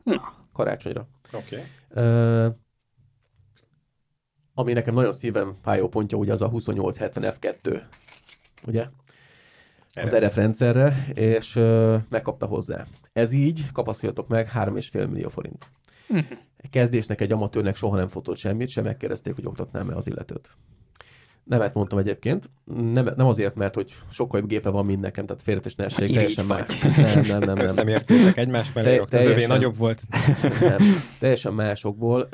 Na. 0.03 0.35
Karácsonyra. 0.53 1.09
Oké. 1.33 1.63
Okay. 1.91 2.51
ami 4.55 4.73
nekem 4.73 4.95
nagyon 4.95 5.13
szívem 5.13 5.57
fájó 5.63 5.89
pontja, 5.89 6.19
ugye 6.19 6.33
az 6.33 6.43
a 6.43 6.49
2870 6.49 7.35
F2, 7.41 7.83
ugye? 8.67 8.87
Az 9.95 10.17
RF 10.17 10.35
rendszerre, 10.35 11.07
és 11.15 11.55
megkapta 12.09 12.47
hozzá. 12.47 12.87
Ez 13.13 13.33
így, 13.33 13.73
kapaszkodjatok 13.73 14.29
meg, 14.29 14.51
3,5 14.55 15.11
millió 15.11 15.29
forint. 15.29 15.71
Uh-huh. 16.09 16.39
Kezdésnek 16.71 17.21
egy 17.21 17.33
amatőrnek 17.33 17.77
soha 17.77 17.97
nem 17.97 18.09
fotót 18.09 18.37
semmit, 18.37 18.69
sem 18.69 18.85
megkérdezték, 18.85 19.35
hogy 19.35 19.47
oktatnám-e 19.47 19.95
az 19.95 20.07
illetőt. 20.07 20.57
Nemet 21.47 21.75
mondtam 21.75 21.99
egyébként, 21.99 22.51
nem, 22.93 23.09
nem 23.17 23.27
azért, 23.27 23.55
mert 23.55 23.75
hogy 23.75 23.95
sokkal 24.11 24.41
jobb 24.41 24.49
gépe 24.49 24.69
van, 24.69 24.87
mint 24.87 25.01
nekem, 25.01 25.27
tehát 25.27 25.43
félretes 25.43 25.75
ne 25.75 25.85
essék, 25.85 26.15
teljesen 26.15 26.47
más. 26.47 26.81
Nem, 26.97 27.21
nem, 27.29 27.39
nem. 27.39 27.55
nem. 27.55 27.59
Összemértétek 27.59 28.37
egymás 28.37 28.73
mellé, 28.73 28.97
Te, 28.97 29.05
teljesen, 29.05 29.35
az 29.35 29.43
övé 29.43 29.47
nagyobb 29.47 29.77
volt. 29.77 30.03
Nem, 30.61 30.79
teljesen 31.19 31.55
másokból 31.55 32.29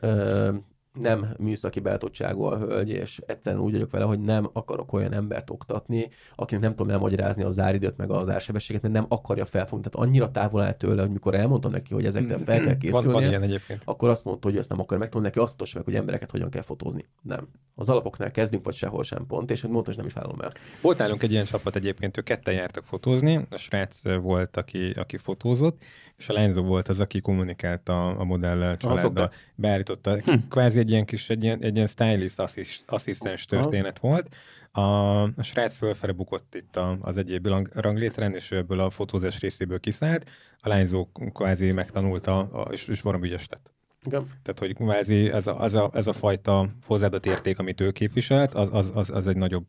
nem 1.01 1.27
műszaki 1.39 1.81
beállítottságú 1.81 2.43
a 2.43 2.59
hölgy, 2.59 2.89
és 2.89 3.21
egyszerűen 3.27 3.63
úgy 3.63 3.73
vagyok 3.73 3.91
vele, 3.91 4.05
hogy 4.05 4.21
nem 4.21 4.51
akarok 4.53 4.93
olyan 4.93 5.13
embert 5.13 5.51
oktatni, 5.51 6.09
akinek 6.35 6.63
nem 6.63 6.75
tudom 6.75 6.93
elmagyarázni 6.93 7.43
a 7.43 7.51
záridőt, 7.51 7.97
meg 7.97 8.11
az 8.11 8.29
ársebességet, 8.29 8.83
mert 8.83 8.95
nem 8.95 9.07
akarja 9.09 9.45
felfogni. 9.45 9.89
Tehát 9.91 10.09
annyira 10.09 10.31
távol 10.31 10.63
áll 10.63 10.73
tőle, 10.73 11.03
hogy 11.03 11.11
mikor 11.11 11.35
elmondtam 11.35 11.71
neki, 11.71 11.95
hogy 11.95 12.05
ezekkel 12.05 12.39
fel 12.39 12.61
kell 12.61 12.77
készülni, 12.77 13.13
van, 13.13 13.31
van 13.31 13.43
egyébként. 13.43 13.83
akkor 13.85 14.09
azt 14.09 14.25
mondta, 14.25 14.49
hogy 14.49 14.59
ezt 14.59 14.69
nem 14.69 14.81
akar 14.81 14.99
megtanulni, 14.99 15.33
neki 15.35 15.39
azt 15.39 15.75
meg, 15.75 15.85
hogy 15.85 15.95
embereket 15.95 16.31
hogyan 16.31 16.51
kell 16.51 16.63
fotózni. 16.63 17.09
Nem. 17.23 17.49
Az 17.75 17.89
alapoknál 17.89 18.31
kezdünk, 18.31 18.65
vagy 18.65 18.75
sehol 18.75 19.03
sem 19.03 19.27
pont, 19.27 19.51
és 19.51 19.61
hogy 19.61 19.71
nem 19.97 20.07
is 20.07 20.13
vállalom 20.13 20.41
el. 20.41 20.53
Volt 20.81 20.99
nálunk 20.99 21.23
egy 21.23 21.33
ilyen 21.33 21.45
csapat 21.45 21.77
egyébként, 21.77 22.17
ők 22.17 22.25
ketten 22.25 22.55
jártak 22.55 22.85
fotózni, 22.85 23.47
a 23.51 23.57
srác 23.57 24.03
volt, 24.21 24.57
aki, 24.57 24.91
aki 24.91 25.17
fotózott, 25.17 25.83
és 26.23 26.29
a 26.29 26.33
lányzó 26.33 26.63
volt 26.63 26.89
az, 26.89 27.01
aki 27.01 27.21
kommunikált 27.21 27.89
a, 27.89 28.21
a 28.21 28.25
modellel, 28.25 28.77
családdal, 28.77 29.33
beállította, 29.55 30.19
hm. 30.19 30.35
kvázi 30.51 30.79
egy 30.79 30.91
ilyen 30.91 31.05
kis, 31.05 31.31
egy 31.31 31.43
ilyen, 31.43 31.63
egy 31.63 31.75
ilyen 31.75 31.87
stylist 31.87 32.43
asszisztens 32.87 33.45
történet 33.45 33.99
volt. 33.99 34.29
A, 34.71 34.81
a 35.23 35.43
srác 35.43 35.77
fölfele 35.77 36.13
bukott 36.13 36.55
itt 36.55 36.77
a, 36.77 36.99
az 37.01 37.17
egyéb 37.17 37.49
ranglétren, 37.75 38.35
és 38.35 38.51
ebből 38.51 38.81
a 38.81 38.91
fotózás 38.91 39.41
részéből 39.41 39.81
kiszállt. 39.81 40.31
A 40.61 40.69
lányzó 40.69 41.09
kvázi 41.33 41.73
megtanulta, 41.73 42.39
a, 42.39 42.73
és, 42.73 42.87
és 42.87 43.03
barom 43.03 43.25
ügyes 43.25 43.47
tett. 43.47 43.71
Igen. 44.05 44.27
Tehát, 44.43 44.59
hogy 44.59 44.75
kvázi 44.75 45.31
ez 45.31 45.47
a, 45.47 45.63
ez, 45.63 45.75
a, 45.75 45.91
ez 45.95 46.07
a 46.07 46.13
fajta 46.13 46.69
hozzáadott 46.87 47.27
érték, 47.27 47.59
amit 47.59 47.81
ő 47.81 47.91
képviselt, 47.91 48.55
az, 48.55 48.69
az, 48.73 48.91
az, 48.95 49.11
az 49.11 49.27
egy 49.27 49.37
nagyobb 49.37 49.67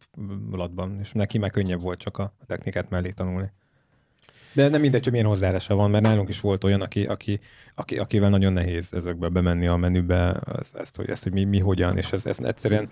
latban, 0.51 0.99
és 0.99 1.12
neki 1.12 1.38
meg 1.38 1.51
könnyebb 1.51 1.82
volt 1.82 1.99
csak 1.99 2.18
a 2.18 2.34
technikát 2.45 2.89
mellé 2.89 3.10
tanulni. 3.10 3.51
De 4.54 4.70
nem 4.70 4.82
mindegy, 4.82 5.04
hogy 5.04 5.12
milyen 5.12 5.28
hozzáállása 5.28 5.76
van, 5.76 5.91
mert 5.91 6.04
nálunk 6.04 6.30
is 6.30 6.39
volt 6.39 6.64
olyan, 6.64 6.82
aki, 6.82 7.06
aki, 7.06 7.39
aki, 7.76 7.97
akivel 7.97 8.30
nagyon 8.30 8.54
nehéz 8.54 8.93
ezekbe 8.93 9.28
bemenni 9.28 9.68
a 9.68 9.76
menübe, 9.76 10.41
ezt, 10.60 10.76
ezt 10.76 10.95
hogy, 10.95 11.10
ezt, 11.10 11.24
hogy 11.24 11.32
mi, 11.32 11.43
mi 11.43 11.60
hogyan, 11.60 11.97
és 11.97 12.12
ez, 12.12 12.26
ez 12.26 12.39
egyszerűen 12.39 12.89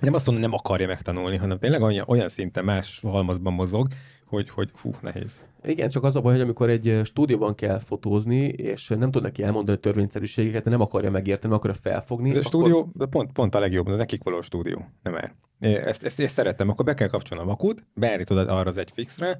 nem 0.00 0.14
azt 0.14 0.26
mondom, 0.26 0.44
nem 0.44 0.54
akarja 0.54 0.86
megtanulni, 0.86 1.36
hanem 1.36 1.58
tényleg 1.58 1.82
olyan, 1.82 2.04
olyan 2.08 2.28
szinten 2.28 2.64
más 2.64 3.00
halmazban 3.02 3.52
mozog, 3.52 3.86
hogy, 4.26 4.50
hogy 4.50 4.70
fú, 4.74 4.94
nehéz. 5.00 5.32
Igen, 5.64 5.88
csak 5.88 6.04
az 6.04 6.16
a 6.16 6.20
baj, 6.20 6.32
hogy 6.32 6.42
amikor 6.42 6.70
egy 6.70 7.00
stúdióban 7.04 7.54
kell 7.54 7.78
fotózni, 7.78 8.44
és 8.46 8.88
nem 8.88 9.10
tud 9.10 9.22
neki 9.22 9.42
elmondani 9.42 9.78
törvényszerűségeket, 9.78 10.64
nem 10.64 10.80
akarja 10.80 11.10
megérteni, 11.10 11.48
nem 11.48 11.56
akarja 11.56 11.80
felfogni. 11.82 12.28
De 12.28 12.36
a 12.36 12.38
akkor... 12.38 12.50
stúdió, 12.50 12.90
de 12.94 13.06
pont, 13.06 13.32
pont 13.32 13.54
a 13.54 13.58
legjobb, 13.58 13.88
de 13.88 13.94
nekik 13.94 14.22
való 14.22 14.36
a 14.36 14.42
stúdió, 14.42 14.88
nem 15.02 15.14
el. 15.14 15.34
Ezt, 15.60 16.02
ezt, 16.02 16.20
ezt 16.20 16.34
szeretem, 16.34 16.68
akkor 16.68 16.84
be 16.84 16.94
kell 16.94 17.08
kapcsolni 17.08 17.44
a 17.44 17.46
vakut, 17.46 17.84
beállítod 17.94 18.38
arra 18.38 18.70
az 18.70 18.78
egy 18.78 18.90
fixre, 18.94 19.38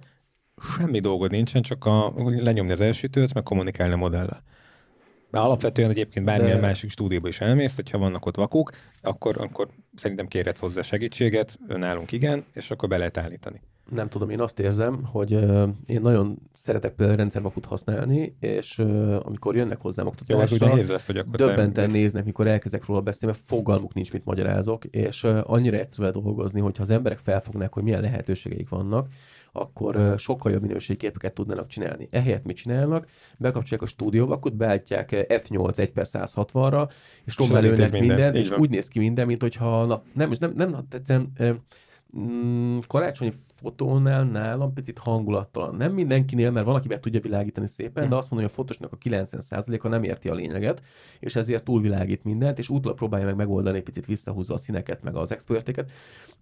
semmi 0.76 1.00
dolgod 1.00 1.30
nincsen, 1.30 1.62
csak 1.62 1.84
a, 1.84 2.12
lenyomni 2.16 2.72
az 2.72 2.80
elsütőt, 2.80 3.34
meg 3.34 3.42
kommunikálni 3.42 3.92
a 3.92 3.96
modellel. 3.96 4.42
De 5.30 5.38
alapvetően 5.38 5.90
egyébként 5.90 6.26
bármilyen 6.26 6.60
De... 6.60 6.66
másik 6.66 6.90
stúdióba 6.90 7.28
is 7.28 7.40
elmész, 7.40 7.74
hogyha 7.74 7.98
vannak 7.98 8.26
ott 8.26 8.36
vakuk, 8.36 8.70
akkor, 9.02 9.40
akkor 9.40 9.68
szerintem 9.96 10.26
kérhetsz 10.26 10.60
hozzá 10.60 10.82
segítséget, 10.82 11.58
nálunk 11.66 12.12
igen, 12.12 12.44
és 12.52 12.70
akkor 12.70 12.88
be 12.88 12.96
lehet 12.96 13.16
állítani. 13.16 13.60
Nem 13.90 14.08
tudom, 14.08 14.30
én 14.30 14.40
azt 14.40 14.60
érzem, 14.60 15.04
hogy 15.04 15.34
uh, 15.34 15.68
én 15.86 16.00
nagyon 16.00 16.38
szeretek 16.54 16.92
például 16.92 17.16
rendszervakut 17.16 17.64
használni, 17.64 18.36
és 18.40 18.78
uh, 18.78 19.16
amikor 19.24 19.56
jönnek 19.56 19.80
hozzám 19.80 20.06
oktatásra, 20.06 20.76
Jó, 20.76 20.84
lesz, 20.86 21.06
hogy 21.06 21.16
akkor 21.16 21.34
döbbenten 21.34 21.86
te... 21.86 21.92
néznek, 21.92 22.24
mikor 22.24 22.46
elkezdek 22.46 22.86
róla 22.86 23.00
beszélni, 23.00 23.34
mert 23.34 23.46
fogalmuk 23.48 23.94
nincs, 23.94 24.12
mit 24.12 24.24
magyarázok, 24.24 24.84
és 24.84 25.24
uh, 25.24 25.40
annyira 25.42 25.76
egyszerű 25.76 26.08
dolgozni, 26.08 26.60
hogyha 26.60 26.82
az 26.82 26.90
emberek 26.90 27.18
felfognák, 27.18 27.72
hogy 27.72 27.82
milyen 27.82 28.00
lehetőségeik 28.00 28.68
vannak, 28.68 29.08
akkor 29.52 30.14
sokkal 30.18 30.52
jobb 30.52 30.62
minőségképeket 30.62 31.32
tudnának 31.32 31.66
csinálni. 31.66 32.08
Ehelyett 32.10 32.44
mit 32.44 32.56
csinálnak? 32.56 33.06
Bekapcsolják 33.38 33.82
a 33.82 33.86
stúdióvakot, 33.86 34.56
beállítják 34.56 35.10
F8 35.28 35.78
1 35.78 35.90
per 35.90 36.06
160-ra, 36.08 36.90
és 37.24 37.36
rommelőnek 37.36 37.92
mindent, 37.92 38.08
mindent 38.08 38.36
és 38.36 38.50
úgy 38.50 38.70
néz 38.70 38.88
ki 38.88 38.98
minden, 38.98 39.26
mint 39.26 39.40
hogyha 39.42 39.84
na, 39.84 40.02
nem, 40.14 40.32
nem, 40.38 40.52
nem, 40.56 40.70
nem 40.70 40.86
egyszerűen 40.90 41.32
mm, 42.18 42.78
karácsonyi 42.88 43.32
fotónál 43.62 44.24
nálam 44.24 44.72
picit 44.72 44.98
hangulattalan. 44.98 45.74
Nem 45.74 45.92
mindenkinél, 45.92 46.50
mert 46.50 46.66
van, 46.66 46.74
aki 46.74 46.88
be 46.88 47.00
tudja 47.00 47.20
világítani 47.20 47.66
szépen, 47.66 48.08
de 48.08 48.16
azt 48.16 48.30
mondom, 48.30 48.48
hogy 48.48 48.58
a 48.58 48.62
fotósnak 48.62 48.92
a 48.92 48.96
90%-a 48.96 49.88
nem 49.88 50.02
érti 50.02 50.28
a 50.28 50.34
lényeget, 50.34 50.82
és 51.20 51.36
ezért 51.36 51.64
túlvilágít 51.64 52.24
mindent, 52.24 52.58
és 52.58 52.68
útla 52.68 52.92
próbálja 52.92 53.26
meg 53.26 53.36
megoldani, 53.36 53.80
picit 53.80 54.06
visszahúzza 54.06 54.54
a 54.54 54.58
színeket, 54.58 55.02
meg 55.02 55.16
az 55.16 55.32
expertéket. 55.32 55.90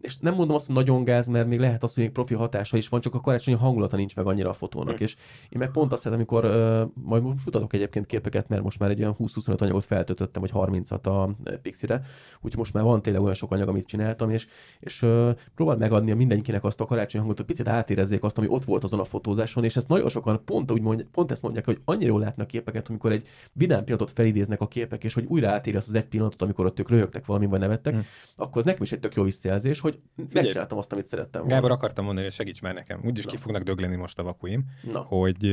És 0.00 0.18
nem 0.18 0.34
mondom 0.34 0.56
azt, 0.56 0.66
hogy 0.66 0.74
nagyon 0.74 1.04
gáz, 1.04 1.26
mert 1.26 1.48
még 1.48 1.58
lehet 1.58 1.82
az, 1.82 1.94
hogy 1.94 2.02
még 2.02 2.12
profi 2.12 2.34
hatása 2.34 2.76
is 2.76 2.88
van, 2.88 3.00
csak 3.00 3.14
a 3.14 3.20
karácsonyi 3.20 3.56
hangulata 3.56 3.96
nincs 3.96 4.16
meg 4.16 4.26
annyira 4.26 4.48
a 4.48 4.52
fotónak. 4.52 5.00
És 5.00 5.16
én 5.48 5.58
meg 5.58 5.70
pont 5.70 5.92
azt 5.92 6.02
szeretem, 6.02 6.26
amikor 6.30 6.44
uh, 6.44 7.04
majd 7.04 7.22
most 7.22 7.44
mutatok 7.44 7.72
egyébként 7.72 8.06
képeket, 8.06 8.48
mert 8.48 8.62
most 8.62 8.78
már 8.78 8.90
egy 8.90 9.00
olyan 9.00 9.16
20-25 9.18 9.60
anyagot 9.60 9.84
feltöltöttem, 9.84 10.42
vagy 10.42 10.52
30-at 10.54 11.02
a 11.02 11.30
Pixire, 11.62 12.02
úgyhogy 12.34 12.56
most 12.56 12.72
már 12.72 12.84
van 12.84 13.02
tényleg 13.02 13.22
olyan 13.22 13.34
sok 13.34 13.52
anyag, 13.52 13.68
amit 13.68 13.86
csináltam, 13.86 14.30
és, 14.30 14.46
és 14.80 15.02
uh, 15.02 15.30
próbál 15.54 15.76
megadni 15.76 16.10
a 16.10 16.16
mindenkinek 16.16 16.64
azt 16.64 16.80
a 16.80 16.84
karácsonyi 16.84 17.09
karácsony 17.10 17.20
hangot, 17.20 17.36
hogy 17.36 17.46
picit 17.46 17.68
átérezzék 17.68 18.22
azt, 18.22 18.38
ami 18.38 18.46
ott 18.48 18.64
volt 18.64 18.84
azon 18.84 19.00
a 19.00 19.04
fotózáson, 19.04 19.64
és 19.64 19.76
ezt 19.76 19.88
nagyon 19.88 20.08
sokan 20.08 20.44
pont, 20.44 20.70
úgy 20.70 20.80
mondja, 20.80 21.06
pont 21.12 21.30
ezt 21.30 21.42
mondják, 21.42 21.64
hogy 21.64 21.80
annyira 21.84 22.08
jól 22.08 22.20
látnak 22.20 22.46
képeket, 22.46 22.88
amikor 22.88 23.12
egy 23.12 23.26
vidám 23.52 23.84
pillanatot 23.84 24.14
felidéznek 24.14 24.60
a 24.60 24.68
képek, 24.68 25.04
és 25.04 25.14
hogy 25.14 25.24
újra 25.24 25.50
átérez 25.50 25.84
az 25.88 25.94
egy 25.94 26.04
pillanatot, 26.04 26.42
amikor 26.42 26.66
ott 26.66 26.80
ők 26.80 26.88
röhögtek 26.88 27.26
valami, 27.26 27.46
vagy 27.46 27.60
nevettek, 27.60 27.92
hmm. 27.92 28.02
akkor 28.36 28.58
az 28.58 28.64
nekem 28.64 28.82
is 28.82 28.92
egy 28.92 29.00
tök 29.00 29.14
jó 29.14 29.22
visszajelzés, 29.22 29.80
hogy 29.80 30.00
megcsináltam 30.32 30.78
azt, 30.78 30.92
amit 30.92 31.06
szerettem 31.06 31.40
volna. 31.40 31.56
Gábor, 31.56 31.70
akartam 31.70 32.04
mondani, 32.04 32.26
hogy 32.26 32.34
segíts 32.34 32.62
már 32.62 32.74
nekem. 32.74 33.00
Úgyis 33.04 33.24
Na. 33.24 33.30
ki 33.30 33.36
fognak 33.36 33.62
dögleni 33.62 33.96
most 33.96 34.18
a 34.18 34.22
vakuim, 34.22 34.64
Na. 34.92 35.00
hogy 35.00 35.46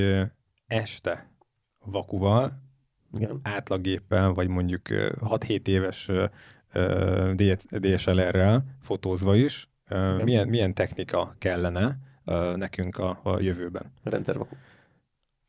este 0.68 1.32
vakuval, 1.86 2.62
Igen. 3.14 3.40
átlaggéppel, 3.44 4.34
vagy 4.34 4.48
mondjuk 4.48 4.82
6-7 4.90 5.68
éves 5.68 6.12
DSLR-rel 7.72 8.64
fotózva 8.82 9.36
is, 9.36 9.70
milyen, 10.24 10.48
milyen 10.48 10.74
technika 10.74 11.36
kellene 11.38 11.98
nekünk 12.56 12.98
a, 12.98 13.20
a 13.24 13.40
jövőben? 13.40 13.92
A 14.04 14.10
rendszervaku. 14.10 14.56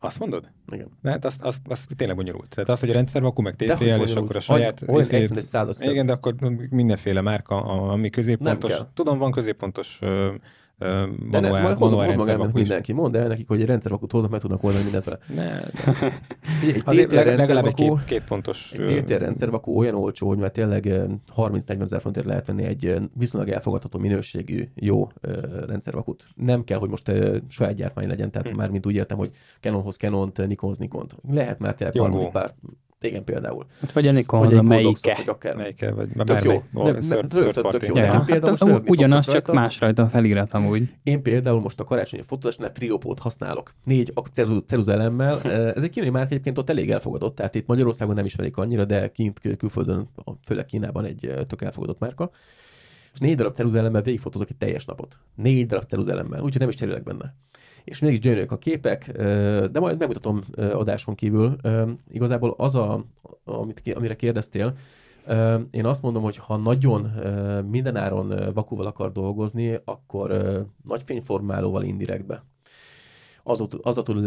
Azt 0.00 0.18
mondod? 0.18 0.50
Igen. 0.72 0.88
De 1.02 1.10
hát 1.10 1.24
azt, 1.24 1.42
azt, 1.42 1.60
azt 1.68 1.96
tényleg 1.96 2.16
bonyolult. 2.16 2.48
Tehát 2.48 2.68
az, 2.68 2.80
hogy 2.80 2.90
a 2.90 2.92
rendszervaku, 2.92 3.42
meg 3.42 3.56
TTL, 3.56 3.84
és 3.84 4.14
akkor 4.14 4.36
a 4.36 4.40
saját... 4.40 4.82
Olyan 4.86 5.00
iszlét, 5.00 5.44
igen, 5.78 6.06
de 6.06 6.12
akkor 6.12 6.34
mindenféle 6.70 7.20
márka, 7.20 7.62
ami 7.64 8.10
középpontos... 8.10 8.74
Tudom, 8.94 9.18
van 9.18 9.30
középpontos 9.30 9.98
de 10.78 11.40
ne, 11.40 11.50
majd 11.50 11.78
hozom, 11.78 12.04
hoz 12.04 12.14
magának 12.16 12.52
mindenki. 12.52 12.92
Mondd 12.92 13.16
el 13.16 13.28
nekik, 13.28 13.48
hogy 13.48 13.60
egy 13.60 13.66
rendszervakut 13.66 14.12
hoznak, 14.12 14.30
meg 14.30 14.40
tudnak 14.40 14.62
oldani 14.62 14.82
mindent 14.82 15.04
vele. 15.04 15.18
Ne, 15.34 15.60
de. 15.60 16.12
egy 16.62 16.82
Azért 16.84 17.12
legalább 17.12 17.66
egy 17.66 17.74
két, 17.74 18.04
két 18.04 18.24
pontos... 18.24 18.72
Egy 18.72 19.04
TTR 19.04 19.18
rendszervakú 19.18 19.78
olyan 19.78 19.94
olcsó, 19.94 20.28
hogy 20.28 20.38
már 20.38 20.50
tényleg 20.50 20.84
30-40 21.36 21.82
ezer 21.82 22.00
fontért 22.00 22.26
lehet 22.26 22.46
venni 22.46 22.64
egy 22.64 22.96
viszonylag 23.14 23.50
elfogadható 23.50 23.98
minőségű, 23.98 24.68
jó 24.74 25.08
rendszervakut. 25.66 26.24
Nem 26.34 26.64
kell, 26.64 26.78
hogy 26.78 26.90
most 26.90 27.12
saját 27.48 27.74
gyártmány 27.74 28.08
legyen, 28.08 28.30
tehát 28.30 28.48
hmm. 28.48 28.56
már 28.56 28.70
mint 28.70 28.86
úgy 28.86 28.94
értem, 28.94 29.18
hogy 29.18 29.30
Canonhoz 29.60 29.96
Canont, 29.96 30.46
Nikonhoz 30.46 30.78
Nikont. 30.78 31.16
Lehet 31.30 31.58
már 31.58 31.74
tényleg 31.74 31.98
harmadik 31.98 32.28
párt 32.28 32.54
igen, 33.00 33.24
például. 33.24 33.66
Hát 33.80 33.92
vagy 33.92 34.06
a 34.06 34.12
Nikonhoz 34.12 34.54
a 34.54 34.62
melyike. 34.62 35.14
Vagy 35.16 35.28
akár. 35.28 35.56
Melyike, 35.56 35.92
vagy 35.92 36.08
tök 36.24 36.42
jó. 36.44 36.62
ugyanaz, 38.86 39.24
csak 39.24 39.34
rajta. 39.34 39.52
más 39.52 39.80
rajta 39.80 40.02
a 40.02 40.08
felirat 40.08 40.52
amúgy. 40.52 40.88
Én 41.02 41.22
például 41.22 41.60
most 41.60 41.80
a 41.80 41.84
karácsonyi 41.84 42.22
fotózásnál 42.22 42.72
triopót 42.72 43.18
használok. 43.18 43.72
Négy 43.84 44.12
ceruzelemmel. 44.66 45.42
Ez 45.76 45.82
egy 45.82 45.90
kínai 45.90 46.10
márka 46.10 46.30
egyébként 46.30 46.58
ott 46.58 46.70
elég 46.70 46.90
elfogadott, 46.90 47.34
tehát 47.34 47.54
itt 47.54 47.66
Magyarországon 47.66 48.14
nem 48.14 48.24
ismerik 48.24 48.56
annyira, 48.56 48.84
de 48.84 49.10
kint 49.10 49.40
külföldön, 49.56 50.08
főleg 50.44 50.66
Kínában 50.66 51.04
egy 51.04 51.32
tök 51.46 51.62
elfogadott 51.62 51.98
márka. 51.98 52.30
És 53.12 53.18
négy 53.18 53.36
darab 53.36 53.54
ceruzelemmel 53.54 54.02
végigfotózok 54.02 54.50
egy 54.50 54.56
teljes 54.56 54.84
napot. 54.84 55.18
Négy 55.34 55.66
darab 55.66 55.84
ceruzelemmel, 55.84 56.40
úgyhogy 56.40 56.60
nem 56.60 56.68
is 56.68 56.74
cserélek 56.74 57.02
benne 57.02 57.34
és 57.88 57.98
mégis 57.98 58.18
gyönyörűek 58.18 58.52
a 58.52 58.58
képek, 58.58 59.12
de 59.70 59.80
majd 59.80 59.98
megmutatom 59.98 60.40
adáson 60.56 61.14
kívül. 61.14 61.56
Igazából 62.10 62.54
az, 62.56 62.74
a, 62.74 63.04
amit, 63.44 63.92
amire 63.94 64.16
kérdeztél, 64.16 64.74
én 65.70 65.84
azt 65.84 66.02
mondom, 66.02 66.22
hogy 66.22 66.36
ha 66.36 66.56
nagyon 66.56 67.12
mindenáron 67.70 68.52
vakúval 68.54 68.86
akar 68.86 69.12
dolgozni, 69.12 69.80
akkor 69.84 70.28
nagy 70.84 71.02
fényformálóval 71.04 71.82
indirektbe. 71.82 72.44
Az, 73.42 73.64
az 73.82 73.98
a 73.98 74.02
tud 74.02 74.22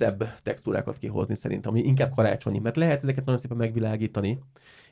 legszebb 0.00 0.28
textúrákat 0.42 0.98
kihozni 0.98 1.34
szerintem, 1.34 1.70
ami 1.70 1.80
inkább 1.80 2.14
karácsonyi, 2.14 2.58
mert 2.58 2.76
lehet 2.76 3.02
ezeket 3.02 3.24
nagyon 3.24 3.40
szépen 3.40 3.56
megvilágítani, 3.56 4.38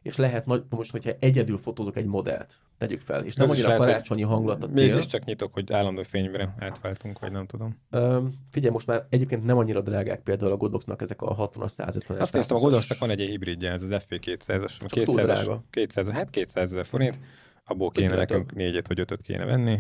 és 0.02 0.16
lehet 0.16 0.46
nagy, 0.46 0.62
most, 0.70 0.90
hogyha 0.90 1.10
egyedül 1.18 1.58
fotózok 1.58 1.96
egy 1.96 2.06
modellt, 2.06 2.60
tegyük 2.78 3.00
fel, 3.00 3.24
és 3.24 3.34
nem 3.34 3.50
annyira 3.50 3.76
karácsonyi 3.76 4.22
hangulat 4.22 4.62
a 4.62 4.68
tél. 4.72 5.04
csak 5.04 5.24
nyitok, 5.24 5.52
hogy 5.52 5.72
állandó 5.72 6.02
fényre 6.02 6.54
átváltunk, 6.58 7.18
vagy 7.18 7.32
nem 7.32 7.46
tudom. 7.46 7.78
Öm, 7.90 8.32
figyelj, 8.50 8.72
most 8.72 8.86
már 8.86 9.06
egyébként 9.08 9.44
nem 9.44 9.58
annyira 9.58 9.80
drágák 9.80 10.22
például 10.22 10.52
a 10.52 10.56
Godboxnak 10.56 11.02
ezek 11.02 11.22
a 11.22 11.50
60-as, 11.50 11.68
150 11.68 12.20
Azt 12.20 12.32
néztem, 12.32 12.56
a 12.56 12.60
Godboxnak 12.60 12.98
van 12.98 13.10
egy 13.10 13.20
hibridje, 13.20 13.70
ez 13.70 13.82
az 13.82 13.90
FV200-as, 13.90 14.72
200, 14.86 15.48
200, 15.70 16.08
hát 16.08 16.30
200 16.30 16.72
ezer 16.72 16.86
forint, 16.86 17.18
abból 17.64 17.90
kéne 17.90 18.16
nekünk 18.16 18.54
négyet 18.54 18.88
vagy 18.88 19.00
ötöt 19.00 19.22
kéne 19.22 19.44
venni. 19.44 19.78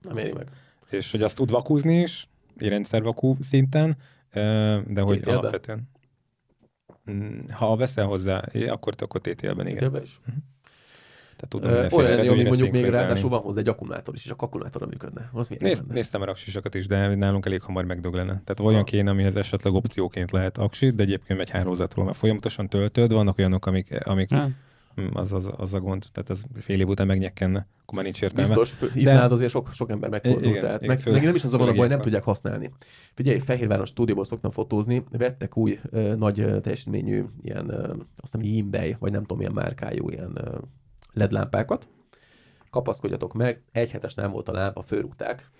Nem 0.00 0.16
éri 0.16 0.32
meg. 0.32 0.48
És 0.90 1.10
hogy 1.10 1.22
azt 1.22 1.36
tud 1.36 1.50
vakúzni 1.50 2.00
is, 2.00 2.28
rendszervakú 2.56 3.36
szinten, 3.40 3.96
de 4.86 5.00
hogy 5.00 5.20
alapvetően 5.24 5.90
Mm, 7.10 7.48
ha 7.50 7.76
veszel 7.76 8.06
hozzá, 8.06 8.44
akkor, 8.68 8.94
akkor 8.98 9.20
TTL-ben, 9.20 9.66
igen. 9.66 9.78
TTL-ben 9.78 10.02
is. 10.02 10.18
Uh-huh. 10.20 10.34
Tehát 11.36 11.48
tudom, 11.48 12.00
olyan, 12.04 12.28
ami 12.28 12.42
mondjuk 12.42 12.70
még 12.70 12.84
ráadásul 12.84 13.30
van 13.30 13.40
hozzá 13.40 13.60
egy 13.60 13.68
akkumulátor 13.68 14.14
is, 14.14 14.24
és 14.24 14.30
a 14.30 14.34
akkumulátorra 14.38 14.86
működne. 14.86 15.30
Az 15.32 15.48
Nézd, 15.48 15.86
néztem 15.86 16.22
a 16.22 16.26
aksisokat 16.26 16.74
is, 16.74 16.86
de 16.86 17.14
nálunk 17.14 17.46
elég 17.46 17.62
hamar 17.62 17.84
megdöglene. 17.84 18.32
Tehát 18.44 18.60
olyan 18.60 18.78
ha. 18.78 18.84
kéne, 18.84 19.10
amihez 19.10 19.36
esetleg 19.36 19.72
opcióként 19.72 20.30
lehet 20.30 20.58
aksit, 20.58 20.94
de 20.94 21.02
egyébként 21.02 21.40
egy 21.40 21.50
hálózatról, 21.50 22.04
mert 22.04 22.16
folyamatosan 22.16 22.68
töltöd, 22.68 23.12
vannak 23.12 23.38
olyanok, 23.38 23.66
amik, 23.66 24.04
amik 24.04 24.30
ha 24.30 24.48
az, 25.12 25.32
az, 25.32 25.48
az 25.56 25.74
a 25.74 25.80
gond, 25.80 26.04
tehát 26.12 26.30
ez 26.30 26.42
fél 26.60 26.80
év 26.80 26.88
után 26.88 27.06
megnyekkenne, 27.06 27.66
akkor 27.82 27.94
már 27.94 28.04
nincs 28.04 28.22
értelme. 28.22 28.54
Biztos, 28.54 28.94
itt 28.94 29.04
De... 29.04 29.22
azért 29.22 29.50
sok, 29.50 29.68
sok 29.72 29.90
ember 29.90 30.10
megfordult, 30.10 30.44
igen, 30.44 30.60
tehát 30.60 30.82
igen, 30.82 30.96
meg, 31.04 31.12
meg, 31.12 31.22
nem 31.22 31.34
is 31.34 31.44
az 31.44 31.54
a 31.54 31.58
van 31.58 31.74
baj, 31.74 31.88
nem 31.88 32.00
tudják 32.00 32.22
használni. 32.22 32.70
Figyelj, 33.14 33.38
Fehérváron 33.38 33.84
stúdióból 33.84 34.24
szoktam 34.24 34.50
fotózni, 34.50 35.04
vettek 35.10 35.56
új 35.56 35.78
ö, 35.90 36.14
nagy 36.14 36.40
ö, 36.40 36.60
teljesítményű 36.60 37.24
ilyen, 37.42 37.70
ö, 37.70 37.88
azt 37.90 38.00
hiszem 38.20 38.42
Yimbei, 38.42 38.96
vagy 38.98 39.12
nem 39.12 39.20
tudom 39.20 39.38
milyen 39.38 39.52
márkájú 39.52 40.08
ilyen 40.08 40.32
ö, 40.34 40.58
LED 41.12 41.32
lámpákat. 41.32 41.88
Kapaszkodjatok 42.70 43.32
meg, 43.32 43.62
egy 43.72 43.90
hetes 43.90 44.14
nem 44.14 44.30
volt 44.30 44.48
a 44.48 44.52
lámpa, 44.52 44.82
fölrúgták. 44.82 45.50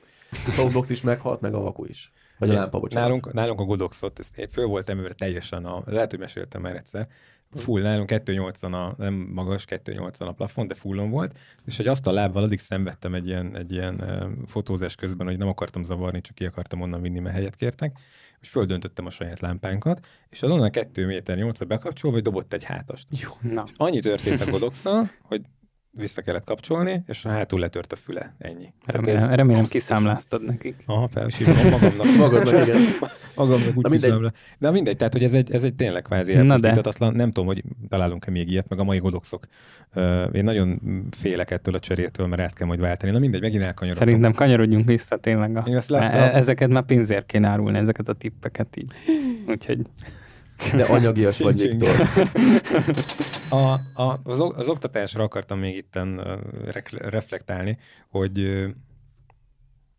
A 0.47 0.51
softbox 0.51 0.91
is 0.91 1.03
meghalt, 1.03 1.41
meg 1.41 1.55
a 1.55 1.61
vaku 1.61 1.85
is. 1.85 2.13
Vagy 2.39 2.51
a 2.51 2.55
lámpa, 2.55 2.79
bocsánat. 2.79 3.09
Nálunk, 3.09 3.33
nálunk 3.33 3.61
a 3.61 3.65
Godoxot, 3.65 4.27
föl 4.51 4.67
volt 4.67 4.89
emelve 4.89 5.15
teljesen, 5.15 5.65
a, 5.65 5.83
lehet, 5.87 6.11
hogy 6.11 6.19
meséltem 6.19 6.61
már 6.61 6.77
egyszer, 6.77 7.09
full, 7.55 7.83
nálunk 7.83 8.07
280 8.07 8.75
a, 8.75 8.95
nem 8.99 9.15
magas 9.15 9.65
280 9.65 10.29
a 10.29 10.33
plafon, 10.33 10.67
de 10.67 10.75
fullon 10.75 11.11
volt, 11.11 11.39
és 11.65 11.77
hogy 11.77 11.87
azt 11.87 12.07
a 12.07 12.13
lábbal 12.13 12.43
addig 12.43 12.59
szenvedtem 12.59 13.15
egy 13.15 13.27
ilyen, 13.27 13.57
egy 13.57 13.73
ilyen 13.73 14.05
fotózás 14.47 14.95
közben, 14.95 15.27
hogy 15.27 15.39
nem 15.39 15.49
akartam 15.49 15.85
zavarni, 15.85 16.21
csak 16.21 16.35
ki 16.35 16.45
akartam 16.45 16.81
onnan 16.81 17.03
vinni, 17.03 17.19
mert 17.19 17.35
helyet 17.35 17.57
kértek, 17.57 17.99
és 18.41 18.49
földöntöttem 18.49 19.07
a 19.07 19.11
saját 19.11 19.41
lámpánkat, 19.41 20.07
és 20.29 20.43
az 20.43 20.51
onnan 20.51 20.71
2 20.71 21.07
méter 21.07 21.37
8 21.37 21.65
bekapcsolva, 21.65 22.17
hogy 22.17 22.25
dobott 22.25 22.53
egy 22.53 22.65
hátast. 22.65 23.07
Jó, 23.23 23.51
na. 23.53 23.63
És 23.67 23.73
annyi 23.77 24.01
történt 24.01 24.41
a 24.41 24.51
godoxal, 24.51 25.11
hogy 25.23 25.43
vissza 25.97 26.23
kellett 26.23 26.45
kapcsolni, 26.45 27.03
és 27.07 27.23
hátul 27.23 27.61
letört 27.61 27.93
a 27.93 27.97
füle. 27.97 28.35
Ennyi. 28.39 28.73
Remélem, 28.87 29.23
ez, 29.23 29.35
remélem 29.35 29.65
kiszámláztad 29.65 30.45
nekik. 30.45 30.83
Aha, 30.87 31.09
felsírom 31.09 31.57
magamnak. 31.71 32.07
Magadnak, 32.19 32.67
igen. 32.67 32.81
Magamnak 33.37 33.77
úgy 33.77 33.91
kiszámlál. 33.91 34.33
De 34.59 34.71
mindegy, 34.71 34.97
tehát 34.97 35.13
hogy 35.13 35.25
ez 35.25 35.33
egy, 35.33 35.53
ez 35.53 35.63
egy 35.63 35.75
tényleg 35.75 36.03
kvázi 36.03 36.35
elpusztítatatlan. 36.35 37.15
Nem 37.15 37.27
tudom, 37.27 37.47
hogy 37.47 37.63
találunk-e 37.89 38.31
még 38.31 38.51
ilyet, 38.51 38.69
meg 38.69 38.79
a 38.79 38.85
mai 38.85 38.99
godoxok. 38.99 39.47
Uh, 39.95 40.29
én 40.33 40.45
nagyon 40.45 40.81
félek 41.11 41.51
ettől 41.51 41.75
a 41.75 41.79
cserétől, 41.79 42.27
mert 42.27 42.43
át 42.43 42.55
kell 42.55 42.67
majd 42.67 42.81
váltani. 42.81 43.13
Na 43.13 43.19
mindegy, 43.19 43.41
megint 43.41 43.63
elkanyarodtunk. 43.63 44.11
Szerintem 44.11 44.39
kanyarodjunk 44.39 44.87
vissza 44.87 45.17
tényleg. 45.17 45.57
A, 45.57 45.81
lát, 45.87 46.15
e- 46.15 46.37
ezeket 46.37 46.69
már 46.69 46.85
pénzért 46.85 47.27
kéne 47.27 47.49
árulni, 47.49 47.79
ezeket 47.79 48.09
a 48.09 48.13
tippeket 48.13 48.77
így. 48.77 48.93
Úgyhogy 49.49 49.79
de 50.71 50.85
anyagias 50.85 51.39
vagy, 51.39 51.61
Viktor. 51.61 52.09
A, 53.49 53.73
a, 54.03 54.21
az, 54.25 54.41
az 54.57 54.69
oktatásra 54.69 55.23
akartam 55.23 55.59
még 55.59 55.77
itten 55.77 56.41
reflektálni, 56.99 57.79
hogy 58.11 58.67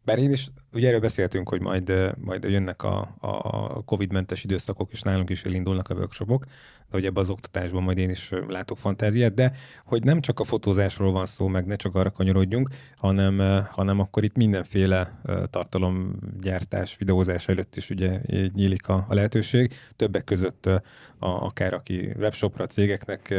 bár 0.06 0.18
én 0.18 0.32
is, 0.32 0.48
ugye 0.74 0.88
erről 0.88 1.00
beszéltünk, 1.00 1.50
hogy 1.50 1.62
majd, 1.62 2.14
majd 2.18 2.44
jönnek 2.44 2.84
a, 2.84 3.16
a 3.20 3.84
Covid-mentes 3.84 4.44
időszakok, 4.44 4.92
és 4.92 5.02
nálunk 5.02 5.30
is 5.30 5.44
elindulnak 5.44 5.90
a 5.90 5.94
workshopok, 5.94 6.46
de 6.94 7.00
hogy 7.00 7.06
ebben 7.06 7.24
az 7.24 7.30
oktatásban 7.30 7.84
majd 7.84 7.98
én 7.98 8.10
is 8.10 8.32
látok 8.48 8.78
fantáziát, 8.78 9.34
de 9.34 9.54
hogy 9.86 10.04
nem 10.04 10.22
csak 10.22 10.40
a 10.40 10.44
fotózásról 10.44 11.12
van 11.12 11.26
szó, 11.26 11.48
meg 11.48 11.66
ne 11.66 11.76
csak 11.76 11.96
arra 11.96 12.12
kanyarodjunk, 12.12 12.70
hanem, 12.98 13.66
hanem 13.72 14.00
akkor 14.00 14.24
itt 14.24 14.36
mindenféle 14.36 15.22
tartalomgyártás, 15.50 16.98
videózás 16.98 17.48
előtt 17.48 17.76
is 17.76 17.90
ugye 17.90 18.22
nyílik 18.54 18.88
a, 18.88 19.06
a 19.10 19.14
lehetőség. 19.14 19.74
Többek 19.96 20.24
között 20.24 20.66
a, 20.66 20.82
akár 21.20 21.74
aki 21.74 22.14
webshopra, 22.18 22.68
cégeknek 22.68 23.36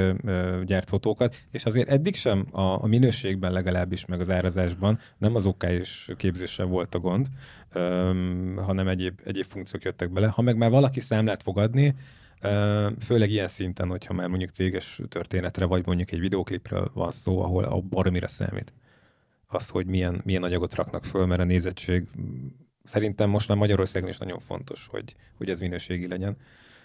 gyárt 0.64 0.88
fotókat, 0.88 1.36
és 1.50 1.64
azért 1.64 1.88
eddig 1.88 2.16
sem 2.16 2.46
a, 2.50 2.60
a 2.60 2.86
minőségben 2.86 3.52
legalábbis, 3.52 4.04
meg 4.04 4.20
az 4.20 4.30
árazásban 4.30 4.98
nem 5.18 5.34
az 5.34 5.46
OK 5.46 5.62
és 5.62 6.12
képzéssel 6.54 6.66
volt 6.66 6.94
a 6.94 6.98
gond, 6.98 7.26
hanem 8.66 8.88
egyéb, 8.88 9.20
egyéb 9.24 9.44
funkciók 9.44 9.82
jöttek 9.82 10.10
bele. 10.10 10.26
Ha 10.26 10.42
meg 10.42 10.56
már 10.56 10.70
valaki 10.70 11.00
számlát 11.00 11.42
fogadni, 11.42 11.94
Főleg 13.00 13.30
ilyen 13.30 13.48
szinten, 13.48 13.88
hogyha 13.88 14.12
már 14.12 14.28
mondjuk 14.28 14.50
céges 14.50 15.00
történetre, 15.08 15.64
vagy 15.64 15.86
mondjuk 15.86 16.10
egy 16.10 16.20
videoklipről 16.20 16.90
van 16.94 17.12
szó, 17.12 17.42
ahol 17.42 17.64
a 17.64 17.80
baromira 17.80 18.28
számít. 18.28 18.72
Azt, 19.48 19.70
hogy 19.70 19.86
milyen, 19.86 20.20
milyen 20.24 20.42
anyagot 20.42 20.74
raknak 20.74 21.04
föl, 21.04 21.26
mert 21.26 21.40
a 21.40 21.44
nézettség 21.44 22.06
szerintem 22.82 23.30
most 23.30 23.48
már 23.48 23.56
Magyarországon 23.56 24.08
is 24.08 24.18
nagyon 24.18 24.38
fontos, 24.38 24.86
hogy, 24.90 25.14
hogy 25.36 25.48
ez 25.48 25.60
minőségi 25.60 26.08
legyen. 26.08 26.36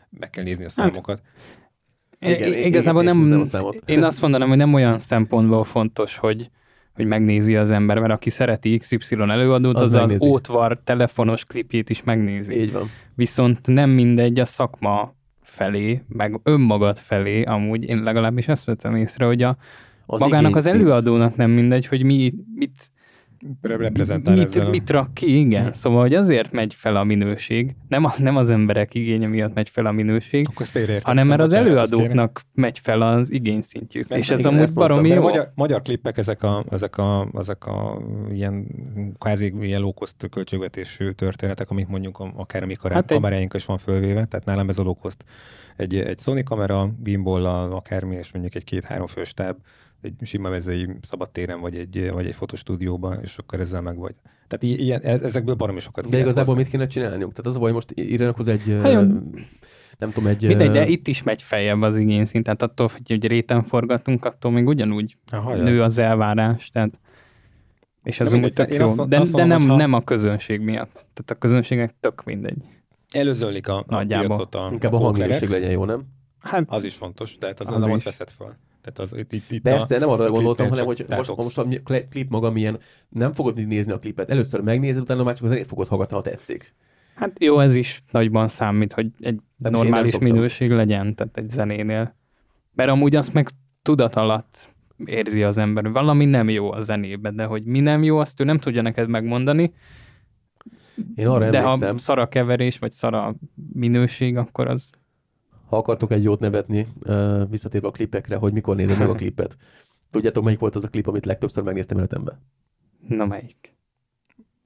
Meg 0.09 0.29
kell 0.29 0.43
nézni 0.43 0.63
a 0.63 0.71
hát, 0.75 0.75
számokat. 0.75 1.21
Hát, 2.19 2.31
igen, 2.31 2.53
igazából 2.53 3.03
nem, 3.03 3.17
nem 3.17 3.45
én 3.85 4.03
azt 4.03 4.21
mondanám, 4.21 4.47
hogy 4.47 4.57
nem 4.57 4.73
olyan 4.73 4.99
szempontból 4.99 5.63
fontos, 5.63 6.17
hogy, 6.17 6.49
hogy 6.99 7.07
megnézi 7.07 7.55
az 7.55 7.71
ember, 7.71 7.99
mert 7.99 8.13
aki 8.13 8.29
szereti 8.29 8.77
XY 8.77 9.15
előadót, 9.19 9.79
az 9.79 9.93
az, 9.93 10.11
az 10.11 10.23
ótvar 10.23 10.79
telefonos 10.83 11.45
klipjét 11.45 11.89
is 11.89 12.03
megnézi. 12.03 12.61
Így 12.61 12.71
van. 12.71 12.89
Viszont 13.15 13.67
nem 13.67 13.89
mindegy 13.89 14.39
a 14.39 14.45
szakma 14.45 15.15
felé, 15.41 16.01
meg 16.07 16.39
önmagad 16.43 16.97
felé, 16.97 17.43
amúgy 17.43 17.83
én 17.83 18.03
legalábbis 18.03 18.47
ezt 18.47 18.65
vettem 18.65 18.95
észre, 18.95 19.25
hogy 19.25 19.41
a 19.41 19.57
az 20.05 20.21
magának 20.21 20.55
az 20.55 20.65
előadónak 20.65 21.35
nem 21.35 21.51
mindegy, 21.51 21.85
hogy 21.85 22.03
mi, 22.03 22.33
mit, 22.55 22.91
reprezentál 23.61 24.35
mit, 24.35 24.43
ezzel. 24.43 24.69
Mit 24.69 24.89
rak 24.89 25.13
ki, 25.13 25.39
igen. 25.39 25.63
Hmm. 25.63 25.71
Szóval, 25.71 26.01
hogy 26.01 26.13
azért 26.13 26.51
megy 26.51 26.73
fel 26.73 26.95
a 26.95 27.03
minőség, 27.03 27.75
nem 27.87 28.05
az, 28.05 28.17
nem 28.17 28.35
az 28.35 28.49
emberek 28.49 28.93
igénye 28.93 29.27
miatt 29.27 29.53
megy 29.53 29.69
fel 29.69 29.85
a 29.85 29.91
minőség, 29.91 30.47
hanem 31.01 31.27
mert 31.27 31.41
az 31.41 31.53
előadóknak 31.53 32.41
megy 32.53 32.79
fel 32.79 33.01
az 33.01 33.31
igényszintjük. 33.31 34.07
Mert 34.07 34.21
és 34.21 34.29
ez 34.29 34.45
amúgy 34.45 34.73
baromi 34.73 35.09
jó. 35.09 35.21
Magyar, 35.21 35.51
magyar 35.55 35.81
klippek, 35.81 36.17
ezek 36.17 36.43
a, 36.43 36.65
ezek 36.69 36.97
a, 36.97 37.27
ezek 37.37 37.65
a 37.65 38.01
ilyen 38.31 38.67
kvázi 39.17 39.53
ilyen 39.61 39.81
low-cost 39.81 40.29
költségvetésű 40.29 41.11
történetek, 41.11 41.69
amit 41.69 41.87
mondjuk 41.87 42.19
akár 42.35 42.63
a 42.63 42.65
mi 42.65 42.75
hát 42.89 43.11
kameráink 43.11 43.53
is 43.53 43.65
van 43.65 43.77
fölvéve, 43.77 44.25
tehát 44.25 44.45
nálam 44.45 44.69
ez 44.69 44.77
a 44.77 44.83
low-cost. 44.83 45.25
Egy, 45.75 45.95
egy 45.95 46.19
Sony 46.19 46.43
kamera, 46.43 46.89
gimbal 47.03 47.45
akármi, 47.71 48.15
és 48.15 48.31
mondjuk 48.31 48.55
egy 48.55 48.63
két-három 48.63 49.07
főstáb, 49.07 49.57
egy 50.01 50.13
sima 50.21 50.49
mezei 50.49 50.87
szabadtéren, 51.01 51.59
vagy 51.59 51.75
egy, 51.75 52.11
vagy 52.11 52.25
egy 52.25 52.35
fotostúdióban, 52.35 53.19
és 53.21 53.37
akkor 53.37 53.59
ezzel 53.59 53.81
meg 53.81 53.97
vagy. 53.97 54.15
Tehát 54.47 54.79
ilyen, 54.79 55.01
e, 55.03 55.09
ezekből 55.11 55.55
baromi 55.55 55.79
sokat 55.79 56.09
De 56.09 56.19
igazából 56.19 56.55
mit 56.55 56.67
kéne 56.67 56.87
csinálniuk? 56.87 57.31
Tehát 57.31 57.45
az 57.45 57.55
a 57.55 57.59
baj, 57.59 57.71
most 57.71 57.91
írjanak 57.95 58.35
hozzá 58.35 58.51
egy... 58.51 58.77
Hát, 58.81 59.07
nem 59.97 60.11
tudom, 60.11 60.29
egy... 60.29 60.47
Mindegy, 60.47 60.71
de 60.71 60.87
itt 60.87 61.07
is 61.07 61.23
megy 61.23 61.41
feljebb 61.41 61.81
az 61.81 61.97
igényszint, 61.97 62.43
tehát 62.43 62.61
attól, 62.61 62.89
hogy 62.91 63.01
egy 63.05 63.27
réten 63.27 63.63
forgatunk, 63.63 64.25
attól 64.25 64.51
még 64.51 64.67
ugyanúgy 64.67 65.17
Aha, 65.31 65.55
nő 65.55 65.81
az 65.81 65.97
elvárás, 65.97 66.69
tehát 66.69 66.99
és 68.03 68.19
ez 68.19 68.33
úgy 68.33 68.53
tök 68.53 68.73
jó. 68.73 68.83
Azt, 68.83 69.07
de, 69.07 69.19
azt 69.19 69.31
de 69.31 69.37
mondom, 69.37 69.59
nem, 69.59 69.69
ha... 69.69 69.75
nem 69.75 69.93
a 69.93 70.03
közönség 70.03 70.61
miatt. 70.61 70.93
Tehát 70.93 71.31
a 71.31 71.35
közönségnek 71.35 71.95
tök 71.99 72.23
mindegy. 72.23 72.57
Előzölik 73.11 73.67
a, 73.67 73.85
a 73.87 74.05
piacot 74.05 74.55
a 74.55 74.69
Inkább 74.71 74.93
a, 74.93 74.95
a 74.95 74.99
hangminőség 74.99 75.49
legyen 75.49 75.71
jó, 75.71 75.85
nem? 75.85 76.05
Hát, 76.39 76.63
az 76.67 76.83
is 76.83 76.95
fontos, 76.95 77.37
de 77.37 77.47
hát 77.47 77.59
az, 77.59 77.71
az 77.71 77.85
nem 77.85 77.99
veszed 78.03 78.29
fel. 78.29 78.59
Tehát 78.91 79.11
az, 79.11 79.19
itt, 79.19 79.33
itt, 79.33 79.51
itt 79.51 79.61
Persze, 79.61 79.95
a, 79.95 79.99
nem 79.99 80.09
arra 80.09 80.29
gondoltam, 80.29 80.69
hanem 80.69 80.85
hogy 80.85 81.05
most, 81.09 81.35
most 81.35 81.57
a 81.57 81.67
klip 82.09 82.29
maga 82.29 82.51
milyen, 82.51 82.79
nem 83.09 83.31
fogod 83.31 83.67
nézni 83.67 83.91
a 83.91 83.99
klipet. 83.99 84.29
Először 84.29 84.61
megnézed, 84.61 85.01
utána 85.01 85.23
már 85.23 85.33
csak 85.33 85.43
az 85.43 85.49
zenét 85.49 85.65
fogod 85.65 85.87
hallgatni, 85.87 86.15
ha 86.15 86.21
tetszik. 86.21 86.73
Hát 87.15 87.43
jó, 87.43 87.59
ez 87.59 87.75
is 87.75 88.03
nagyban 88.11 88.47
számít, 88.47 88.93
hogy 88.93 89.07
egy 89.19 89.39
de 89.57 89.69
normális 89.69 90.17
minőség 90.17 90.71
legyen, 90.71 91.15
tehát 91.15 91.37
egy 91.37 91.49
zenénél. 91.49 92.15
Mert 92.73 92.89
amúgy 92.89 93.15
azt 93.15 93.33
meg 93.33 93.49
tudat 93.81 94.15
alatt 94.15 94.75
érzi 95.05 95.43
az 95.43 95.57
ember. 95.57 95.91
Valami 95.91 96.25
nem 96.25 96.49
jó 96.49 96.71
a 96.71 96.79
zenében, 96.79 97.35
de 97.35 97.43
hogy 97.43 97.63
mi 97.63 97.79
nem 97.79 98.03
jó, 98.03 98.17
azt 98.17 98.39
ő 98.39 98.43
nem 98.43 98.57
tudja 98.57 98.81
neked 98.81 99.09
megmondani. 99.09 99.73
Én 101.15 101.27
arra 101.27 101.49
de 101.49 101.57
emlékszem. 101.57 101.91
ha 101.91 101.97
szara 101.97 102.27
keverés, 102.27 102.77
vagy 102.77 102.91
szara 102.91 103.35
minőség, 103.73 104.37
akkor 104.37 104.67
az... 104.67 104.89
Ha 105.69 105.77
akartok 105.77 106.11
egy 106.11 106.23
jót 106.23 106.39
nevetni, 106.39 106.87
visszatérve 107.49 107.87
a 107.87 107.91
klipekre, 107.91 108.35
hogy 108.35 108.53
mikor 108.53 108.75
nézed 108.75 108.97
meg 108.97 109.09
a 109.09 109.13
klipet. 109.13 109.57
Tudjátok, 110.11 110.43
melyik 110.43 110.59
volt 110.59 110.75
az 110.75 110.83
a 110.83 110.87
klip, 110.87 111.07
amit 111.07 111.25
legtöbbször 111.25 111.63
megnéztem 111.63 111.97
életemben? 111.97 112.41
Na 113.07 113.25
melyik? 113.25 113.77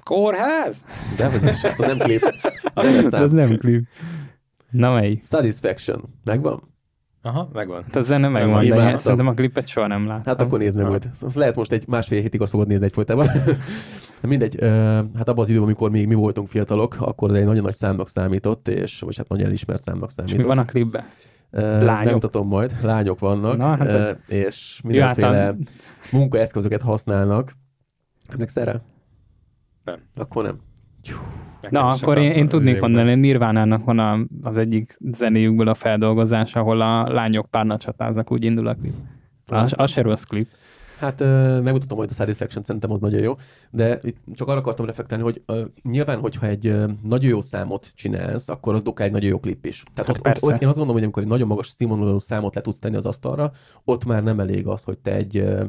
Kórház? 0.04 0.78
De 1.18 1.32
hogy 1.32 1.48
az, 1.48 1.64
az 1.64 1.86
nem 1.86 1.98
klip. 1.98 2.22
Az, 2.74 3.14
az 3.14 3.32
nem 3.32 3.58
klip. 3.58 3.88
Na 4.70 4.94
melyik? 4.94 5.24
Satisfaction. 5.24 6.14
Megvan? 6.24 6.73
Aha, 7.26 7.50
megvan. 7.54 7.84
Hát 7.84 7.96
a 7.96 8.02
zene 8.02 8.28
megvan, 8.28 8.70
de 8.70 8.90
én 8.90 8.98
szerintem 8.98 9.28
a 9.28 9.34
klipet 9.34 9.68
soha 9.68 9.88
nem 9.88 10.08
láttam. 10.08 10.24
Hát 10.26 10.42
akkor 10.42 10.60
nézd 10.60 10.78
meg 10.78 10.88
majd. 10.88 11.10
Azt 11.22 11.36
lehet 11.36 11.56
most 11.56 11.72
egy 11.72 11.88
másfél 11.88 12.22
hétig 12.22 12.42
azt 12.42 12.52
fogod 12.52 12.68
nézni 12.68 12.86
egyfolytában. 12.86 13.28
Mindegy, 14.22 14.60
hát 15.16 15.28
abban 15.28 15.40
az 15.40 15.50
időben, 15.50 15.66
amikor 15.68 15.90
még 15.90 16.08
mi 16.08 16.14
voltunk 16.16 16.48
fiatalok, 16.48 16.98
akkor 17.00 17.30
ez 17.30 17.36
egy 17.36 17.46
nagyon 17.46 17.64
nagy 17.64 17.76
számnak 17.76 18.10
számított, 18.10 18.68
és 18.68 19.00
vagy 19.00 19.18
hát 19.18 19.28
nagyon 19.28 19.46
elismert 19.46 19.82
számnak 19.82 20.12
számított. 20.12 20.38
És 20.38 20.44
mi 20.44 20.50
van 20.50 20.58
a 20.58 20.66
klipben? 20.66 21.04
Lányok. 21.52 22.04
Megmutatom 22.04 22.48
majd, 22.48 22.76
lányok 22.82 23.20
vannak, 23.20 23.58
Na, 23.58 23.76
hát 23.76 24.18
és 24.28 24.82
mindenféle 24.84 25.56
munkaeszközöket 26.12 26.82
használnak. 26.82 27.54
Emlékszel 28.28 28.66
rá? 28.66 28.82
Nem. 29.84 30.00
Akkor 30.16 30.44
nem. 30.44 30.60
Na, 31.70 31.88
akkor 31.88 32.18
én, 32.18 32.32
én 32.32 32.48
tudnék 32.48 32.80
mondani, 32.80 33.16
Nirvánának 33.16 33.86
van 33.86 34.00
a, 34.00 34.20
az 34.42 34.58
egyik 34.58 34.98
zenéjükből 35.12 35.68
a 35.68 35.74
feldolgozás, 35.74 36.56
ahol 36.56 36.82
a 36.82 37.12
lányok 37.12 37.48
párna 37.50 37.78
csatáznak, 37.78 38.32
úgy 38.32 38.44
indul 38.44 38.68
a 38.68 38.74
klip. 38.74 38.94
Az, 39.48 39.74
az 39.76 39.92
se 39.92 40.02
rossz 40.02 40.24
klip. 40.24 40.48
Hát 41.04 41.22
uh, 41.22 41.62
megmutatom 41.62 41.98
majd 41.98 42.10
a 42.10 42.14
Satisfaction, 42.14 42.64
szerintem 42.64 42.92
az 42.92 43.00
nagyon 43.00 43.22
jó, 43.22 43.36
de 43.72 44.00
itt 44.04 44.18
csak 44.34 44.48
arra 44.48 44.60
akartam 44.60 44.86
reflektálni, 44.86 45.24
hogy 45.24 45.42
uh, 45.48 45.62
nyilván, 45.82 46.20
hogyha 46.20 46.48
egy 46.48 46.68
uh, 46.68 46.92
nagyon 47.04 47.30
jó 47.30 47.42
számot 47.42 47.92
csinálsz, 47.96 48.50
akkor 48.50 48.76
az 48.76 48.84
doká 48.84 49.04
egy 49.04 49.12
nagyon 49.12 49.30
jó 49.30 49.40
klip 49.40 49.66
is. 49.66 49.84
Tehát 49.94 50.08
hát 50.08 50.18
ott, 50.18 50.44
ott, 50.44 50.52
ott, 50.52 50.62
én 50.62 50.68
azt 50.68 50.78
gondolom, 50.78 50.94
hogy 50.94 51.04
amikor 51.04 51.24
egy 51.24 51.30
nagyon 51.30 51.48
magas 51.48 51.68
színvonalú 51.68 52.20
számot 52.20 52.56
le 52.56 52.62
tudsz 52.62 52.80
tenni 52.80 52.96
az 52.96 53.06
asztalra, 53.06 53.52
ott 53.84 54.06
már 54.06 54.24
nem 54.24 54.40
elég 54.40 54.68
az, 54.68 54.84
hogy 54.84 54.98
te 54.98 55.16
egy 55.16 55.38
uh, 55.38 55.64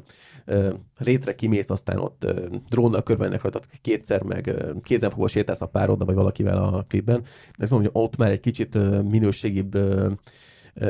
rétre 0.98 1.34
kimész, 1.34 1.70
aztán 1.70 1.98
ott 1.98 2.26
drónnal 2.68 3.02
körbemennek 3.02 3.42
rajta 3.42 3.60
kétszer, 3.82 4.22
meg 4.22 4.54
kézenfogva 4.82 5.28
sétálsz 5.28 5.60
a 5.60 5.66
pároddal, 5.66 6.06
vagy 6.06 6.14
valakivel 6.14 6.56
a 6.56 6.84
klipben. 6.88 7.22
Ez 7.56 7.70
mondom, 7.70 7.92
hogy 7.92 8.02
ott 8.02 8.16
már 8.16 8.30
egy 8.30 8.40
kicsit 8.40 8.78
minőségibb 9.10 9.78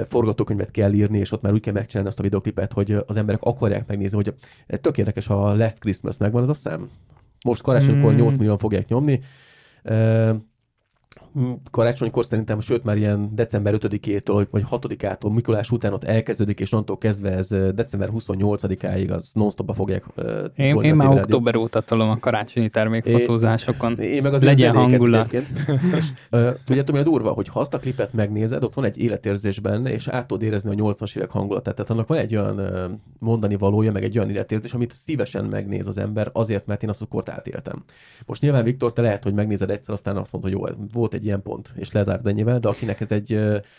forgatókönyvet 0.04 0.70
kell 0.70 0.92
írni, 0.92 1.18
és 1.18 1.32
ott 1.32 1.42
már 1.42 1.52
úgy 1.52 1.60
kell 1.60 1.72
megcsinálni 1.72 2.08
azt 2.08 2.18
a 2.18 2.22
videoklipet, 2.22 2.72
hogy 2.72 2.96
az 3.06 3.16
emberek 3.16 3.42
akarják 3.42 3.86
megnézni, 3.86 4.16
hogy 4.16 4.34
tök 4.80 4.98
érdekes, 4.98 5.28
a 5.28 5.56
Last 5.56 5.78
Christmas 5.78 6.16
megvan 6.16 6.42
az 6.42 6.48
a 6.48 6.54
szám. 6.54 6.88
Most 7.44 7.62
karácsonykor 7.62 8.12
mm. 8.12 8.16
8 8.16 8.36
millióan 8.36 8.58
fogják 8.58 8.88
nyomni 8.88 9.20
karácsonykor 11.70 12.24
szerintem, 12.24 12.60
sőt 12.60 12.84
már 12.84 12.96
ilyen 12.96 13.30
december 13.34 13.74
5-től 13.76 14.46
vagy 14.50 14.64
6-ától, 14.70 15.32
Mikulás 15.34 15.70
után 15.70 15.92
ott 15.92 16.04
elkezdődik, 16.04 16.60
és 16.60 16.72
onnantól 16.72 16.98
kezdve 16.98 17.30
ez 17.30 17.48
december 17.74 18.10
28-áig 18.12 19.14
az 19.14 19.30
non-stopba 19.34 19.72
fogják 19.72 20.04
Én, 20.56 20.80
én 20.80 20.94
már 20.94 21.08
október 21.08 21.56
óta 21.56 21.80
tolom 21.80 22.10
a 22.10 22.18
karácsonyi 22.18 22.68
termékfotózásokon. 22.68 23.98
Én, 23.98 24.12
én 24.12 24.22
meg 24.22 24.34
az 24.34 24.42
Legyen 24.44 24.74
hangulat. 24.74 25.32
és, 25.32 25.44
uh, 26.30 26.54
tudjátok, 26.64 26.94
mi 26.94 27.00
a 27.00 27.04
durva, 27.04 27.30
hogy 27.30 27.48
ha 27.48 27.60
azt 27.60 27.74
a 27.74 27.78
klipet 27.78 28.12
megnézed, 28.12 28.64
ott 28.64 28.74
van 28.74 28.84
egy 28.84 28.98
életérzés 28.98 29.60
benne, 29.60 29.92
és 29.92 30.08
át 30.08 30.26
tudod 30.26 30.42
érezni 30.42 30.70
a 30.70 30.92
80-as 30.92 31.16
évek 31.16 31.30
hangulatát. 31.30 31.74
Tehát 31.74 31.90
annak 31.90 32.08
van 32.08 32.18
egy 32.18 32.36
olyan 32.36 32.60
mondani 33.18 33.56
valója, 33.56 33.92
meg 33.92 34.04
egy 34.04 34.18
olyan 34.18 34.30
életérzés, 34.30 34.74
amit 34.74 34.92
szívesen 34.92 35.44
megnéz 35.44 35.86
az 35.86 35.98
ember, 35.98 36.30
azért, 36.32 36.66
mert 36.66 36.82
én 36.82 36.88
azt 36.88 37.02
a 37.02 37.06
kort 37.06 37.28
átéltem. 37.28 37.84
Most 38.26 38.42
nyilván, 38.42 38.64
Viktor, 38.64 38.92
te 38.92 39.02
lehet, 39.02 39.22
hogy 39.22 39.34
megnézed 39.34 39.70
egyszer, 39.70 39.94
aztán 39.94 40.16
azt 40.16 40.32
mondod, 40.32 40.52
hogy 40.52 40.60
jó, 40.60 40.86
volt 40.92 41.14
egy 41.14 41.23
egy 41.24 41.30
ilyen 41.30 41.42
pont, 41.42 41.72
és 41.76 41.92
lezárd 41.92 42.26
ennyivel, 42.26 42.58
de 42.58 42.68
akinek 42.68 43.00
ez 43.00 43.12
egy 43.12 43.32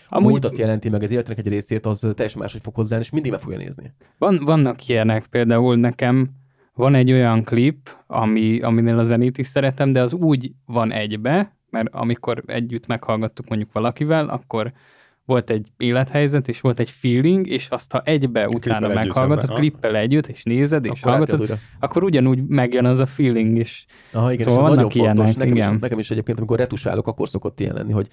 Amúgy... 0.10 0.32
múltat 0.32 0.58
jelenti, 0.58 0.90
meg 0.90 1.04
az 1.04 1.12
életnek 1.12 1.38
egy 1.38 1.48
részét, 1.48 1.86
az 1.86 2.00
teljesen 2.00 2.42
máshogy 2.42 2.62
fog 2.62 2.76
hozzá, 2.76 2.98
és 2.98 3.10
mindig 3.10 3.32
meg 3.32 3.40
fogja 3.40 3.58
nézni. 3.58 3.94
Van, 4.18 4.40
vannak 4.44 4.88
ilyenek, 4.88 5.26
például 5.26 5.76
nekem 5.76 6.30
van 6.74 6.96
egy 6.96 7.12
olyan 7.12 7.44
klip, 7.44 7.90
ami, 8.08 8.60
aminél 8.62 9.00
a 9.00 9.04
zenét 9.04 9.38
is 9.38 9.48
szeretem, 9.48 9.94
de 9.94 10.02
az 10.02 10.14
úgy 10.14 10.52
van 10.66 10.92
egybe, 10.92 11.56
mert 11.70 11.88
amikor 11.92 12.44
együtt 12.46 12.88
meghallgattuk 12.88 13.48
mondjuk 13.48 13.72
valakivel, 13.72 14.30
akkor 14.30 14.72
volt 15.26 15.50
egy 15.50 15.68
élethelyzet, 15.78 16.48
és 16.48 16.62
volt 16.62 16.80
egy 16.80 16.90
feeling, 16.90 17.48
és 17.48 17.68
azt, 17.70 17.92
ha 17.92 18.02
egybe 18.02 18.48
utána 18.48 18.88
meghallgatod, 18.88 19.54
klippel 19.54 19.96
együtt, 19.96 20.28
és 20.28 20.44
nézed, 20.44 20.86
és 20.86 20.92
akkor 20.92 21.12
hallgatod, 21.12 21.58
akkor 21.80 22.04
ugyanúgy 22.04 22.48
megjön 22.48 22.86
az 22.86 23.00
a 23.00 23.06
feeling, 23.06 23.58
és 23.58 23.86
Aha, 24.12 24.32
igen, 24.32 24.48
szóval 24.48 24.64
és 24.64 24.70
ez 24.70 24.76
nagyon 24.76 24.92
ilyenek, 24.94 25.16
fontos. 25.16 25.36
Nekem, 25.36 25.56
igen. 25.56 25.74
Is, 25.74 25.80
nekem 25.80 26.00
is 26.00 26.12
egyébként, 26.12 26.38
amikor 26.38 26.58
retusálok, 26.58 27.08
akkor 27.08 27.30
szokott 27.30 27.60
ilyen 27.60 27.74
lenni, 27.74 27.92
hogy 27.92 28.08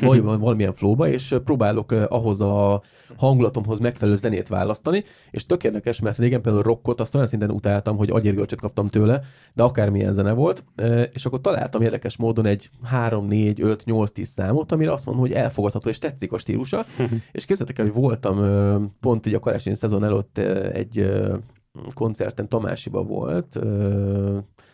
vagy 0.00 0.22
valamilyen 0.22 0.72
flóba, 0.72 1.08
és 1.08 1.36
próbálok 1.44 1.92
ahhoz 1.92 2.40
a 2.40 2.82
hangulatomhoz 3.16 3.78
megfelelő 3.78 4.16
zenét 4.16 4.48
választani, 4.48 5.04
és 5.30 5.46
tök 5.46 5.64
érdekes, 5.64 6.00
mert 6.00 6.18
régen 6.18 6.42
például 6.42 6.62
rockot 6.62 7.00
azt 7.00 7.14
olyan 7.14 7.26
szinten 7.26 7.50
utáltam, 7.50 7.96
hogy 7.96 8.10
agyérgölcsöt 8.10 8.60
kaptam 8.60 8.86
tőle, 8.86 9.20
de 9.54 9.62
akármilyen 9.62 10.12
zene 10.12 10.32
volt, 10.32 10.64
és 11.12 11.26
akkor 11.26 11.40
találtam 11.40 11.82
érdekes 11.82 12.16
módon 12.16 12.46
egy 12.46 12.70
3, 12.82 13.26
4, 13.26 13.60
5, 13.60 13.84
8, 13.84 14.10
10 14.10 14.28
számot, 14.28 14.72
amire 14.72 14.92
azt 14.92 15.06
mondom, 15.06 15.24
hogy 15.24 15.32
elfogadható 15.32 15.88
és 15.88 15.98
tetszik 15.98 16.32
a 16.32 16.38
stílusa, 16.38 16.84
és 17.32 17.44
képzeljétek 17.44 17.78
el, 17.78 17.84
hogy 17.84 17.94
voltam 17.94 18.92
pont 19.00 19.26
így 19.26 19.34
a 19.34 19.38
karácsonyi 19.38 19.76
szezon 19.76 20.04
előtt 20.04 20.38
egy 20.72 21.10
koncerten 21.94 22.48
Tamásiba 22.48 23.02
volt, 23.02 23.58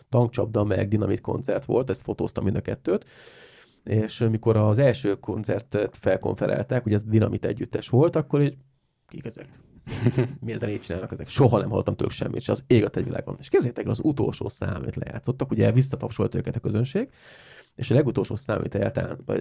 tankcsapda 0.09 0.63
meg 0.63 0.87
dinamit 0.87 1.21
koncert 1.21 1.65
volt, 1.65 1.89
ezt 1.89 2.01
fotóztam 2.01 2.43
mind 2.43 2.55
a 2.55 2.61
kettőt, 2.61 3.05
és 3.85 4.19
mikor 4.19 4.55
az 4.57 4.77
első 4.77 5.15
koncertet 5.15 5.97
felkonferálták, 5.97 6.85
ugye 6.85 6.95
ez 6.95 7.03
Dinamit 7.03 7.45
együttes 7.45 7.89
volt, 7.89 8.15
akkor 8.15 8.41
így 8.41 8.57
kik 9.07 9.25
ezek? 9.25 9.47
Mi 10.45 10.51
ezen 10.51 10.69
így 10.69 10.79
csinálnak 10.79 11.11
ezek? 11.11 11.27
Soha 11.27 11.59
nem 11.59 11.69
hallottam 11.69 11.95
tőlük 11.95 12.13
semmit, 12.13 12.35
és 12.35 12.49
az 12.49 12.63
ég 12.67 12.85
a 12.85 13.01
világon. 13.03 13.35
És 13.39 13.49
képzeljétek 13.49 13.85
el 13.85 13.91
az 13.91 13.99
utolsó 14.03 14.47
szám, 14.47 14.75
amit 14.75 14.95
lejátszottak, 14.95 15.51
ugye 15.51 15.71
visszatapsolt 15.71 16.35
őket 16.35 16.55
a 16.55 16.59
közönség, 16.59 17.09
és 17.75 17.91
a 17.91 17.93
legutolsó 17.93 18.35
szám, 18.35 18.57
amit 18.57 18.75
el, 18.75 18.91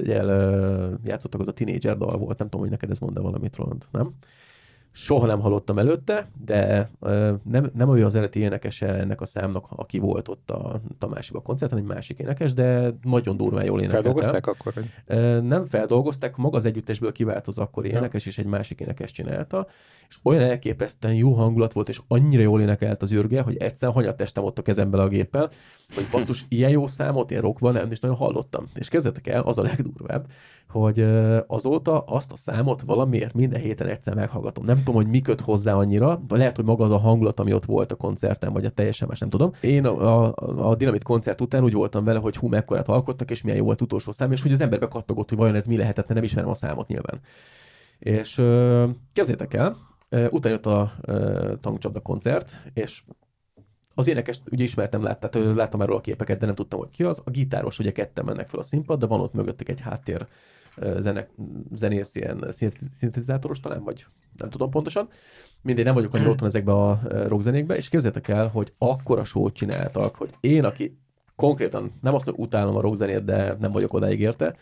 el, 0.07 0.99
játszottak, 1.05 1.41
az 1.41 1.49
a 1.49 1.53
Teenager 1.53 1.97
dal 1.97 2.19
volt, 2.19 2.39
nem 2.39 2.49
tudom, 2.49 2.61
hogy 2.61 2.71
neked 2.71 2.91
ez 2.91 2.99
mond 2.99 3.21
valamit, 3.21 3.57
Roland, 3.57 3.85
nem? 3.91 4.15
Soha 4.97 5.27
nem 5.27 5.41
hallottam 5.41 5.79
előtte, 5.79 6.29
de 6.45 6.91
nem, 7.43 7.71
nem 7.75 7.89
olyan 7.89 8.07
az 8.07 8.15
eredeti 8.15 8.41
énekese 8.41 8.87
ennek 8.87 9.21
a 9.21 9.25
számnak, 9.25 9.67
aki 9.69 9.99
volt 9.99 10.29
ott 10.29 10.51
a 10.51 10.81
Tamásiba 10.99 11.41
koncerten, 11.41 11.79
egy 11.79 11.85
másik 11.85 12.19
énekes, 12.19 12.55
de 12.55 12.95
nagyon 13.03 13.37
durván 13.37 13.65
jól 13.65 13.81
énekelte. 13.81 14.03
Feldolgozták 14.03 14.47
akkor? 14.47 14.73
Hogy... 14.73 15.43
Nem 15.43 15.65
feldolgozták, 15.65 16.37
maga 16.37 16.57
az 16.57 16.65
együttesből 16.65 17.13
kivált 17.13 17.47
az 17.49 17.59
akkori 17.59 17.89
ja. 17.89 17.99
énekes, 17.99 18.27
és 18.27 18.39
egy 18.39 18.47
másik 18.47 18.81
énekes 18.81 19.13
csinálta, 19.13 19.67
és 20.09 20.19
olyan 20.23 20.43
elképesztően 20.43 21.15
jó 21.15 21.33
hangulat 21.33 21.73
volt, 21.73 21.89
és 21.89 22.01
annyira 22.09 22.43
jól 22.43 22.61
énekelt 22.61 23.03
az 23.03 23.13
űrge, 23.13 23.41
hogy 23.41 23.57
egyszer 23.57 23.93
hanyat 23.93 24.17
testem 24.17 24.45
ott 24.45 24.59
a 24.59 24.63
kezembe 24.63 25.03
a 25.03 25.09
géppel, 25.09 25.51
hogy 25.95 26.07
basszus, 26.13 26.45
ilyen 26.49 26.71
jó 26.71 26.87
számot 26.87 27.31
én 27.31 27.41
rockban 27.41 27.73
nem 27.73 27.91
is 27.91 28.01
nagyon 28.01 28.17
hallottam. 28.17 28.67
És 28.75 28.89
kezdetek 28.89 29.27
el, 29.27 29.43
az 29.43 29.59
a 29.59 29.63
legdurvább, 29.63 30.27
hogy 30.69 31.07
azóta 31.47 32.01
azt 32.01 32.33
a 32.33 32.37
számot 32.37 32.83
valamiért 32.83 33.35
minden 33.35 33.61
héten 33.61 33.87
egyszer 33.87 34.15
meghallgatom. 34.15 34.65
Nem 34.65 34.83
tudom, 34.85 35.03
hogy 35.03 35.11
mi 35.11 35.21
köt 35.21 35.41
hozzá 35.41 35.75
annyira, 35.75 36.21
lehet, 36.29 36.57
hogy 36.57 36.65
maga 36.65 36.85
az 36.85 36.91
a 36.91 36.99
hangulat, 36.99 37.41
ami 37.41 37.53
ott 37.53 37.65
volt 37.65 37.93
a 37.93 37.97
koncerten, 37.97 38.53
vagy 38.53 38.65
a 38.65 38.71
teljesen 38.71 39.09
más, 39.09 39.19
nem 39.19 39.29
tudom. 39.29 39.53
Én 39.61 39.87
a, 39.87 40.27
a, 40.27 40.69
a 40.71 40.77
Dinamit 40.77 41.03
koncert 41.03 41.41
után 41.41 41.63
úgy 41.63 41.73
voltam 41.73 42.05
vele, 42.05 42.19
hogy 42.19 42.37
hú, 42.37 42.49
mekkorát 42.49 42.89
alkottak, 42.89 43.31
és 43.31 43.43
milyen 43.43 43.59
jó 43.59 43.65
volt 43.65 43.81
utolsó 43.81 44.13
szám, 44.13 44.33
és 44.33 44.43
hogy 44.43 44.53
az 44.53 44.61
emberbe 44.61 44.89
kattogott, 44.89 45.29
hogy 45.29 45.39
vajon 45.39 45.55
ez 45.55 45.67
mi 45.67 45.77
lehetett, 45.77 46.05
mert 46.05 46.15
nem 46.15 46.23
ismerem 46.23 46.51
a 46.51 46.55
számot 46.55 46.89
nyilván. 46.89 47.21
És 47.99 48.43
képzétek 49.13 49.55
el, 49.55 49.77
Utána 50.31 50.55
jött 50.55 50.67
a 50.67 50.93
tankcsapda 51.61 52.01
koncert, 52.01 52.57
és 52.75 53.03
az 53.95 54.07
énekest 54.07 54.43
ugye 54.51 54.65
ismertem, 54.65 55.03
lát, 55.03 55.21
tehát 55.21 55.57
láttam 55.57 55.83
erről 55.83 55.97
a 55.97 56.01
képeket, 56.01 56.39
de 56.39 56.47
nem 56.47 56.55
tudtam, 56.55 56.79
hogy 56.79 56.91
ki 56.91 57.03
az. 57.03 57.23
A 57.25 57.31
gitáros, 57.31 57.79
ugye 57.79 57.93
ketten 57.93 58.25
mennek 58.25 58.49
fel 58.49 58.61
a 58.61 58.63
színpad, 58.63 58.99
de 58.99 59.07
van 59.07 59.21
ott 59.21 59.33
mögöttük 59.33 59.69
egy 59.69 59.81
háttér 59.81 60.27
zene, 60.99 61.29
zenész, 61.75 62.15
ilyen 62.15 62.47
szintetizátoros 62.93 63.61
talán, 63.61 63.83
vagy 63.83 64.07
nem 64.37 64.51
tudom 64.51 64.71
pontosan. 64.71 65.09
Mindig 65.63 65.85
nem 65.85 65.95
vagyok 65.95 66.15
annyira 66.15 66.31
otthon 66.31 66.49
ezekbe 66.49 66.73
a 66.73 67.01
rockzenékbe, 67.27 67.77
és 67.77 67.89
képzeljétek 67.89 68.29
el, 68.29 68.49
hogy 68.49 68.73
akkora 68.79 69.25
sót 69.25 69.55
csináltak, 69.55 70.17
hogy 70.17 70.31
én, 70.41 70.65
aki 70.65 70.99
konkrétan 71.37 71.93
nem 72.01 72.15
azt, 72.15 72.25
hogy 72.25 72.35
utálom 72.37 72.77
a 72.77 72.81
rockzenét, 72.81 73.25
de 73.25 73.57
nem 73.61 73.73
vagyok 73.73 73.93
odáig 73.93 74.21
érte, 74.21 74.57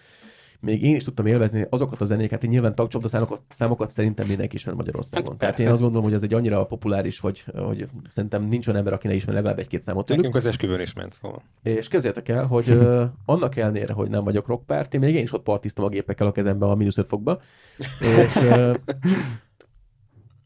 még 0.63 0.83
én 0.83 0.95
is 0.95 1.05
tudtam 1.05 1.27
élvezni 1.27 1.67
azokat 1.71 2.01
a 2.01 2.05
zenéket, 2.05 2.43
nyilván 2.43 2.75
tagcsapda 2.75 3.09
számokat, 3.09 3.43
számokat 3.49 3.91
szerintem 3.91 4.27
mindenki 4.27 4.55
ismer 4.55 4.75
Magyarországon. 4.75 5.31
Hát, 5.31 5.39
Tehát 5.39 5.59
én 5.59 5.69
azt 5.69 5.81
gondolom, 5.81 6.05
hogy 6.05 6.15
ez 6.15 6.23
egy 6.23 6.35
annyira 6.35 6.67
populáris, 6.67 7.21
hogy, 7.21 7.45
hogy 7.55 7.89
szerintem 8.09 8.45
nincs 8.45 8.67
olyan 8.67 8.79
ember, 8.79 8.93
aki 8.93 9.07
ne 9.07 9.15
ismer 9.15 9.35
legalább 9.35 9.59
egy-két 9.59 9.83
számot 9.83 10.07
tőlük. 10.07 10.23
Nekünk 10.23 10.45
az 10.45 10.49
esküvőn 10.51 10.81
is 10.81 10.93
ment, 10.93 11.13
szóval. 11.13 11.43
És 11.63 11.89
kezdjétek 11.89 12.29
el, 12.29 12.47
hogy 12.47 12.71
uh, 12.71 13.05
annak 13.25 13.57
ellenére, 13.57 13.93
hogy 13.93 14.11
nem 14.11 14.25
vagyok 14.25 14.47
rockpárti, 14.47 14.99
még 14.99 15.15
én 15.15 15.23
is 15.23 15.33
ott 15.33 15.43
partiztam 15.43 15.85
a 15.85 15.89
gépekkel 15.89 16.27
a 16.27 16.33
kezembe 16.33 16.67
a 16.67 16.75
mínusz 16.75 16.99
5 16.99 17.07
fokba. 17.07 17.41
és 18.19 18.37
uh, 18.37 18.75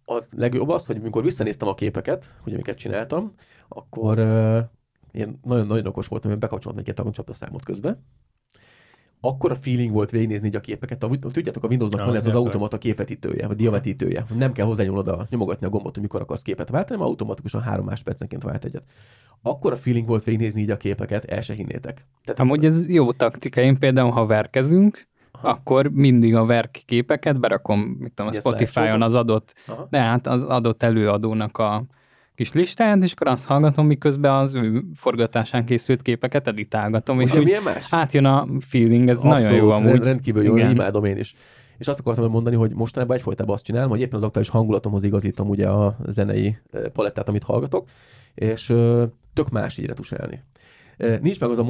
a 0.04 0.22
legjobb 0.36 0.68
az, 0.68 0.86
hogy 0.86 0.96
amikor 0.96 1.22
visszanéztem 1.22 1.68
a 1.68 1.74
képeket, 1.74 2.34
hogy 2.42 2.52
amiket 2.52 2.78
csináltam, 2.78 3.34
akkor 3.68 4.18
uh, 4.18 4.58
én 5.12 5.40
nagyon-nagyon 5.44 5.86
okos 5.86 6.06
voltam, 6.06 6.30
hogy 6.30 6.40
bekapcsoltam 6.40 6.82
egy 6.86 6.94
tagoncsapda 6.94 7.32
számot 7.32 7.64
közben, 7.64 8.04
akkor 9.28 9.50
a 9.50 9.54
feeling 9.54 9.92
volt 9.92 10.10
végignézni 10.10 10.50
a 10.54 10.60
képeket. 10.60 11.02
A, 11.02 11.08
tudjátok, 11.32 11.64
a 11.64 11.66
Windowsnak 11.68 12.00
ja, 12.00 12.06
van 12.06 12.14
ez 12.14 12.26
az 12.26 12.34
automata 12.34 12.78
képvetítője, 12.78 13.46
vagy 13.46 13.56
diavetítője. 13.56 14.24
Nem 14.38 14.52
kell 14.52 14.66
hozzányúlod 14.66 15.08
a 15.08 15.26
nyomogatni 15.30 15.66
a 15.66 15.70
gombot, 15.70 15.96
amikor 15.96 16.20
akarsz 16.20 16.42
képet 16.42 16.68
váltani, 16.68 16.98
hanem 16.98 17.12
automatikusan 17.12 17.60
három 17.60 17.84
másodpercenként 17.84 18.42
vált 18.42 18.64
egyet. 18.64 18.82
Akkor 19.42 19.72
a 19.72 19.76
feeling 19.76 20.06
volt 20.06 20.24
végignézni 20.24 20.60
így 20.60 20.70
a 20.70 20.76
képeket, 20.76 21.24
el 21.24 21.40
se 21.40 21.54
hinnétek. 21.54 22.06
Tehát, 22.24 22.40
Amúgy 22.40 22.64
ez 22.64 22.88
jó 22.88 23.12
taktika. 23.12 23.60
Én 23.60 23.78
például, 23.78 24.10
ha 24.10 24.26
verkezünk, 24.26 25.06
Aha. 25.30 25.48
akkor 25.48 25.90
mindig 25.90 26.34
a 26.34 26.44
verk 26.44 26.82
képeket 26.84 27.40
berakom, 27.40 27.80
mit 27.80 28.12
tudom, 28.12 28.32
a 28.32 28.40
Spotify-on 28.40 29.02
az 29.02 29.14
adott, 29.14 29.54
Aha. 29.66 29.86
de 29.90 29.98
hát 29.98 30.26
az 30.26 30.42
adott 30.42 30.82
előadónak 30.82 31.58
a 31.58 31.84
kis 32.36 32.52
listáját, 32.52 33.02
és 33.02 33.12
akkor 33.12 33.26
azt 33.26 33.46
hallgatom, 33.46 33.86
miközben 33.86 34.32
az 34.32 34.54
ő 34.54 34.84
forgatásán 34.94 35.64
készült 35.64 36.02
képeket 36.02 36.46
editálgatom. 36.46 37.20
És 37.20 37.32
milyen 37.32 37.62
más? 37.62 37.86
átjön 37.90 38.24
a 38.24 38.46
feeling, 38.60 39.08
ez 39.08 39.16
Abszolút, 39.16 39.38
nagyon 39.38 39.56
jó 39.56 39.70
amúgy. 39.70 40.02
Rendkívül 40.02 40.42
jó, 40.42 40.56
Igen. 40.56 40.70
imádom 40.70 41.04
én 41.04 41.16
is. 41.16 41.34
És 41.78 41.88
azt 41.88 41.98
akartam 41.98 42.30
mondani, 42.30 42.56
hogy 42.56 42.72
mostanában 42.74 43.16
egyfolytában 43.16 43.54
azt 43.54 43.64
csinálom, 43.64 43.90
hogy 43.90 44.00
éppen 44.00 44.16
az 44.16 44.22
aktuális 44.22 44.50
hangulatomhoz 44.50 45.04
igazítom 45.04 45.48
ugye 45.48 45.68
a 45.68 45.96
zenei 46.06 46.56
palettát, 46.92 47.28
amit 47.28 47.42
hallgatok, 47.42 47.88
és 48.34 48.66
tök 49.34 49.50
más 49.50 49.78
így 49.78 49.86
retusálni. 49.86 50.42
Nincs 50.96 51.40
meg 51.40 51.50
az 51.50 51.58
a 51.58 51.64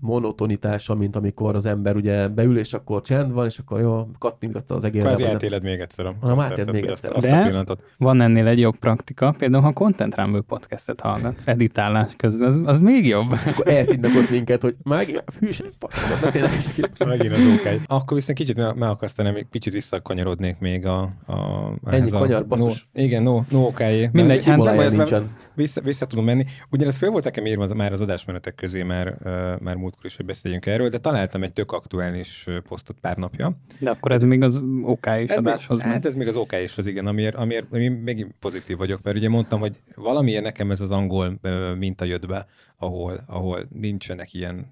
monotonitása, 0.00 0.94
mint 0.94 1.16
amikor 1.16 1.54
az 1.54 1.66
ember 1.66 1.96
ugye 1.96 2.28
beül, 2.28 2.58
és 2.58 2.72
akkor 2.72 3.02
csend 3.02 3.32
van, 3.32 3.46
és 3.46 3.58
akkor 3.58 3.80
jó, 3.80 4.08
kattintgatsz 4.18 4.70
az 4.70 4.84
egérre. 4.84 5.06
Kvázi 5.06 5.24
átéled 5.24 5.62
még 5.62 5.80
egyszer. 5.80 6.06
A 6.06 6.14
hanem 6.20 6.40
átéled 6.40 6.72
még 6.72 6.84
egyszer. 6.84 7.16
Azt, 7.16 7.26
De 7.26 7.64
a 7.66 7.76
van 7.96 8.20
ennél 8.20 8.46
egy 8.46 8.58
jobb 8.58 8.76
praktika, 8.76 9.34
például 9.38 9.62
ha 9.62 9.72
Content 9.72 10.16
Rumble 10.16 10.40
podcastet 10.40 11.00
hallgatsz, 11.00 11.48
editálás 11.48 12.16
közben, 12.16 12.48
az, 12.48 12.60
az 12.64 12.78
még 12.78 13.06
jobb. 13.06 13.32
És 13.32 13.52
akkor 13.52 13.68
elszínnek 13.68 14.10
ott 14.16 14.30
minket, 14.30 14.62
hogy 14.62 14.76
megint 14.82 15.22
hűség, 15.38 15.72
beszélnek 16.20 16.52
ezeket. 16.52 17.06
Megint 17.06 17.32
az 17.32 17.58
okály. 17.58 17.80
Akkor 17.86 18.16
viszont 18.16 18.38
kicsit 18.38 18.56
meg, 18.56 18.76
meg 18.76 18.88
akarsz 18.88 19.16
még 19.16 19.46
kicsit 19.50 19.72
visszakanyarodnék 19.72 20.58
még 20.58 20.86
a... 20.86 21.00
a 21.26 21.72
Ennyi 21.90 22.10
kanyar, 22.10 22.46
basszus. 22.46 22.88
No, 22.92 23.02
igen, 23.02 23.22
no, 23.22 23.40
no 23.50 23.66
okály. 23.66 24.08
Mindegy, 24.12 24.44
hát 24.44 24.58
nem. 24.58 25.22
Vissza, 25.54 25.80
vissza 25.80 26.06
tudom 26.06 26.24
menni. 26.24 26.44
Ugyanez 26.70 26.96
föl 26.96 27.10
volt 27.10 27.24
nekem 27.24 27.46
írva 27.46 27.74
már 27.74 27.92
az 27.92 28.00
adásmenetek 28.00 28.54
közé, 28.54 28.82
már, 28.82 29.14
már 29.60 29.76
múltkor 29.88 30.10
is, 30.10 30.16
hogy 30.16 30.26
beszéljünk 30.26 30.66
erről, 30.66 30.88
de 30.88 30.98
találtam 30.98 31.42
egy 31.42 31.52
tök 31.52 31.72
aktuális 31.72 32.46
posztot 32.68 32.96
pár 33.00 33.16
napja. 33.16 33.52
De 33.78 33.90
akkor 33.90 34.12
ez 34.12 34.22
még 34.22 34.42
az 34.42 34.62
OK 34.82 35.06
is 35.06 35.28
ez 35.28 35.38
adáshoz. 35.38 35.78
Még, 35.78 35.86
hát 35.86 36.06
ez 36.06 36.14
még 36.14 36.28
az 36.28 36.36
OK 36.36 36.52
is 36.52 36.78
az, 36.78 36.86
igen, 36.86 37.06
amiért, 37.06 37.34
amiért 37.34 37.66
amiért 37.72 38.02
még 38.02 38.26
pozitív 38.40 38.76
vagyok, 38.76 39.02
mert 39.02 39.16
ugye 39.16 39.28
mondtam, 39.28 39.60
hogy 39.60 39.76
valamiért 39.94 40.42
nekem 40.42 40.70
ez 40.70 40.80
az 40.80 40.90
angol 40.90 41.38
minta 41.78 42.04
jött 42.04 42.26
be, 42.26 42.46
ahol, 42.76 43.20
ahol 43.26 43.66
nincsenek 43.72 44.34
ilyen 44.34 44.70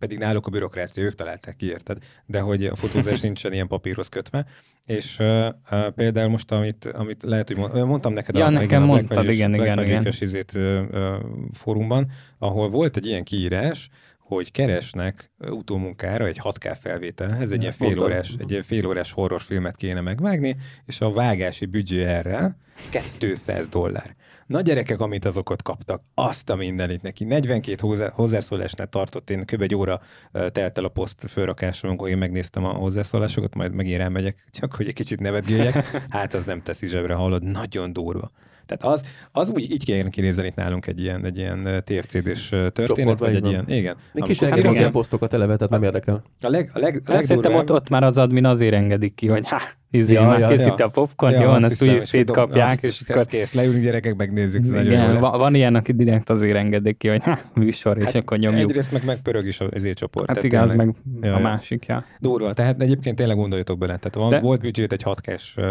pedig 0.00 0.18
náluk 0.18 0.46
a 0.46 0.50
bürokrácia, 0.50 1.02
ők 1.02 1.14
találták 1.14 1.56
ki, 1.56 1.66
érted? 1.66 1.98
De 2.26 2.40
hogy 2.40 2.66
a 2.66 2.74
fotózás 2.74 3.20
nincsen 3.30 3.52
ilyen 3.52 3.66
papírhoz 3.66 4.08
kötve. 4.08 4.46
És 4.86 5.18
uh, 5.18 5.48
uh, 5.70 5.86
például 5.88 6.28
most, 6.28 6.52
amit, 6.52 6.84
amit 6.84 7.22
lehet, 7.22 7.46
hogy 7.48 7.56
mond, 7.56 7.84
mondtam 7.86 8.12
neked 8.12 8.36
ja, 8.36 8.44
a, 8.44 8.50
nekem 8.50 8.64
igen, 8.66 8.82
mondtad, 8.82 9.26
a 9.26 9.30
igen, 9.30 9.54
igen, 9.54 9.84
igen. 9.84 10.06
Izét, 10.20 10.52
uh, 10.54 10.82
uh, 10.90 11.14
fórumban, 11.52 12.10
ahol 12.38 12.68
volt 12.68 12.96
egy 12.96 13.06
ilyen 13.06 13.24
kiírás, 13.24 13.90
hogy 14.18 14.50
keresnek 14.50 15.30
utómunkára 15.38 16.26
egy 16.26 16.40
6K 16.42 16.76
felvétel, 16.80 17.34
ez 17.34 17.50
egy 17.50 17.60
ilyen 17.60 17.72
félórás, 17.72 18.34
egy 18.38 18.64
félórás 18.66 19.12
horrorfilmet 19.12 19.76
kéne 19.76 20.00
megvágni, 20.00 20.56
és 20.86 21.00
a 21.00 21.12
vágási 21.12 21.66
büdzsé 21.66 22.04
erre 22.04 22.56
200 23.18 23.68
dollár. 23.68 24.16
Na 24.50 24.60
gyerekek, 24.60 25.00
amit 25.00 25.24
azokat 25.24 25.62
kaptak, 25.62 26.02
azt 26.14 26.50
a 26.50 26.54
mindenit 26.54 27.02
neki. 27.02 27.24
42 27.24 27.76
hozzá, 27.80 28.10
hozzászólásnál 28.14 28.86
tartott, 28.86 29.30
én 29.30 29.44
kb. 29.44 29.62
egy 29.62 29.74
óra 29.74 30.00
telt 30.32 30.78
el 30.78 30.84
a 30.84 30.88
poszt 30.88 31.24
fölrakásom, 31.28 31.90
amikor 31.90 32.08
én 32.08 32.18
megnéztem 32.18 32.64
a 32.64 32.72
hozzászólásokat, 32.72 33.54
majd 33.54 33.72
megint 33.72 33.96
rámegyek, 33.96 34.44
csak 34.50 34.74
hogy 34.74 34.86
egy 34.86 34.94
kicsit 34.94 35.20
nevetgéljek. 35.20 35.74
Hát 36.08 36.34
az 36.34 36.44
nem 36.44 36.62
teszi 36.62 36.86
zsebre, 36.86 37.14
hallod, 37.14 37.42
nagyon 37.42 37.92
durva. 37.92 38.30
Tehát 38.76 38.96
az, 38.96 39.04
az 39.32 39.48
úgy 39.48 39.70
így 39.70 39.84
kéne 39.84 40.08
kinézni 40.08 40.46
itt 40.46 40.54
nálunk 40.54 40.86
egy 40.86 41.00
ilyen, 41.00 41.24
egy 41.24 41.38
ilyen 41.38 41.82
TFCD-s 41.84 42.48
történet, 42.48 42.86
Csoport, 42.86 43.18
vagy 43.18 43.34
egy 43.34 43.46
ilyen, 43.46 43.64
igen. 43.68 43.96
Még 44.12 44.24
kis 44.24 44.40
hát 44.40 44.64
az 44.64 44.78
ilyen 44.78 44.90
posztokat 44.90 45.32
eleve, 45.32 45.54
tehát 45.56 45.72
nem 45.72 45.82
érdekel. 45.82 46.22
A, 46.40 46.48
leg, 46.48 46.70
a, 46.74 46.78
leg, 46.78 47.02
a 47.06 47.20
Szerintem 47.20 47.54
ott, 47.54 47.72
ott 47.72 47.88
már 47.88 48.02
az 48.02 48.18
admin 48.18 48.44
azért 48.44 48.74
engedik 48.74 49.14
ki, 49.14 49.26
hogy 49.26 49.48
hát 49.48 49.76
izé, 49.90 50.12
ja, 50.12 50.22
már 50.22 50.38
ja, 50.38 50.48
készíti 50.48 50.74
ja. 50.78 50.84
a 50.84 50.88
popcorn, 50.88 51.32
ja, 51.32 51.40
jó, 51.40 51.48
azt, 51.48 51.64
azt 51.64 51.82
úgy 51.82 52.00
szétkapják, 52.00 52.82
és 52.82 53.02
akkor... 53.08 53.26
kész, 53.26 53.52
leülünk 53.52 53.82
gyerekek, 53.82 54.16
megnézzük. 54.16 54.64
Igen, 54.64 55.20
van, 55.20 55.38
van 55.38 55.54
ilyen, 55.54 55.74
aki 55.74 55.92
direkt 55.92 56.30
azért 56.30 56.56
engedik 56.56 56.96
ki, 56.96 57.08
hogy 57.08 57.22
műsor, 57.54 57.98
és 57.98 58.04
hát 58.04 58.14
akkor 58.14 58.38
nyomjuk. 58.38 58.68
Egyrészt 58.70 58.92
meg 58.92 59.04
megpörög 59.04 59.46
is 59.46 59.60
az 59.60 59.90
csoport. 59.94 60.26
Hát 60.26 60.44
igen, 60.44 60.62
az 60.62 60.74
meg 60.74 60.94
a 61.22 61.38
másik, 61.38 61.86
ja. 61.86 62.04
Durva, 62.18 62.52
tehát 62.52 62.80
egyébként 62.80 63.16
tényleg 63.16 63.36
gondoljatok 63.36 63.78
bele, 63.78 63.96
tehát 63.96 64.40
volt 64.40 64.60
büdzsét 64.60 64.92
egy 64.92 65.02
6 65.02 65.20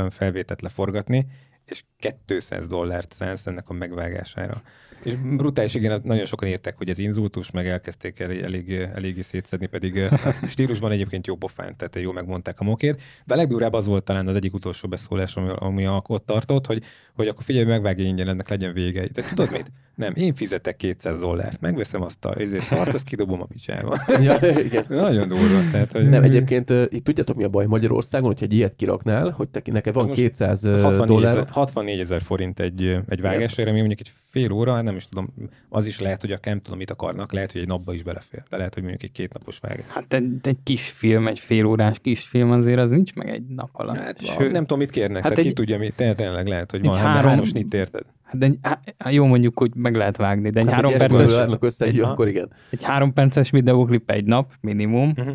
felvételt 0.10 0.62
leforgatni, 0.62 1.28
és 1.70 1.84
200 2.26 2.68
dollárt 2.68 3.14
szánsz 3.14 3.48
ennek 3.48 3.70
a 3.70 3.74
megvágására. 3.74 4.62
És 5.04 5.16
brutális, 5.16 5.76
igen, 5.76 6.02
nagyon 6.04 6.26
sokan 6.26 6.50
értek, 6.50 6.78
hogy 6.78 6.89
ez 6.89 7.00
inzultus, 7.00 7.52
meg 7.52 7.68
elkezdték 7.68 8.20
el, 8.20 8.32
elég, 8.32 8.72
eléggé 8.72 9.22
szétszedni, 9.22 9.66
pedig 9.66 10.02
stílusban 10.52 10.91
egyébként 10.91 11.28
jó 11.28 11.36
pofán, 11.36 11.76
tehát 11.78 12.00
jó 12.00 12.12
megmondták 12.12 12.60
a 12.60 12.64
mokét. 12.64 13.02
De 13.26 13.34
a 13.34 13.38
legdurább 13.38 13.74
az 13.74 13.86
volt 13.86 14.04
talán 14.04 14.28
az 14.28 14.36
egyik 14.36 14.54
utolsó 14.54 14.88
beszólás, 14.88 15.36
ami, 15.36 15.52
ami 15.56 15.88
ott 16.08 16.26
tartott, 16.26 16.66
hogy, 16.66 16.84
hogy 17.16 17.28
akkor 17.28 17.43
figyelj, 17.43 17.66
megvágja 17.66 18.06
ingyen, 18.06 18.28
ennek 18.28 18.50
legyen 18.50 18.74
vége. 18.74 19.08
De 19.14 19.22
tudod 19.22 19.52
mit? 19.52 19.72
Nem, 20.00 20.14
én 20.16 20.34
fizetek 20.34 20.76
200 20.76 21.20
dollárt, 21.20 21.62
megveszem 21.62 22.02
azt 22.02 22.26
a 22.26 22.39
ezért 22.39 22.64
szart, 22.64 22.93
azt 22.93 23.04
kidobom 23.04 23.41
a 23.41 23.45
picsába. 23.45 23.97
ja, 24.22 24.38
igen. 24.64 24.86
Nagyon 24.89 25.28
durva. 25.28 25.60
Tehát, 25.72 25.91
hogy... 25.91 26.10
Nem, 26.10 26.24
egyébként 26.24 26.70
itt 26.70 27.04
tudjátok 27.04 27.36
mi 27.36 27.43
a 27.43 27.50
baj 27.50 27.66
Magyarországon, 27.66 28.28
hogyha 28.28 28.45
egy 28.45 28.54
ilyet 28.54 28.76
kiraknál, 28.76 29.30
hogy 29.30 29.47
te, 29.47 29.62
neked 29.72 29.93
van 29.93 30.12
200 30.12 30.62
dollár. 31.06 31.47
64 31.50 32.00
ezer 32.00 32.22
forint 32.22 32.60
egy, 32.60 32.97
egy 33.08 33.22
vágásra, 33.22 33.70
ami 33.70 33.80
mondjuk 33.80 34.00
egy 34.00 34.12
fél 34.30 34.52
óra, 34.52 34.82
nem 34.82 34.96
is 34.96 35.08
tudom, 35.08 35.34
az 35.70 35.86
is 35.86 36.00
lehet, 36.00 36.22
hogy 36.22 36.32
a 36.32 36.40
nem 36.44 36.62
tudom, 36.62 36.78
mit 36.78 36.92
akarnak, 36.92 37.32
lehet, 37.32 37.52
hogy 37.52 37.62
egy 37.62 37.68
napba 37.68 37.94
is 37.94 38.04
belefér, 38.04 38.44
de 38.50 38.58
lehet, 38.58 38.74
hogy 38.74 38.84
mondjuk 38.84 39.04
egy 39.04 39.12
kétnapos 39.12 39.60
vágás. 39.60 39.86
Hát 39.88 40.14
egy, 40.14 40.34
egy 40.42 40.58
kis 40.64 40.90
film, 40.90 41.28
egy 41.28 41.40
fél 41.40 41.66
órás 41.66 42.00
kis 42.00 42.22
film 42.22 42.52
azért 42.52 42.80
az 42.80 42.92
nincs 42.92 43.14
meg 43.14 43.30
egy 43.30 43.46
nap 43.48 43.70
alatt. 43.72 43.98
Hát, 43.98 44.26
Sőt, 44.26 44.52
nem 44.52 44.62
tudom, 44.62 44.78
mit 44.78 44.90
kérnek, 44.90 45.24
hát 45.24 45.38
egy, 45.38 45.46
ki 45.46 45.54
tudja, 45.54 45.78
mi, 45.78 45.90
tényleg 45.96 46.48
lehet, 46.48 46.72
hogy 46.72 46.86
van 46.86 46.98
három, 46.98 47.30
három 47.30 47.44
snit 47.44 47.74
érted. 47.74 48.04
Hát 48.24 48.38
de 48.38 48.52
hát 48.62 48.96
jó 49.10 49.26
mondjuk, 49.26 49.60
hogy 49.60 49.72
meg 49.76 49.96
lehet 49.96 50.18
vágni, 50.18 50.50
de 50.50 50.60
egy 50.60 50.66
hát 50.66 50.76
három 50.76 50.94
perces... 50.94 51.58
Össze 51.60 51.86
egy, 51.86 52.00
akkor 52.00 52.28
igen. 52.28 52.52
Egy 52.70 52.84
három 52.84 53.14
perces 53.14 53.50
videóklip 53.50 54.12
egy 54.12 54.26
nap, 54.26 54.52
minimum. 54.62 55.10
Uh-huh. 55.10 55.34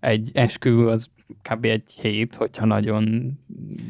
Egy 0.00 0.30
esküvő 0.34 0.88
az 0.88 1.08
kb. 1.42 1.64
egy 1.64 1.92
hét, 2.00 2.34
hogyha 2.34 2.66
nagyon 2.66 3.32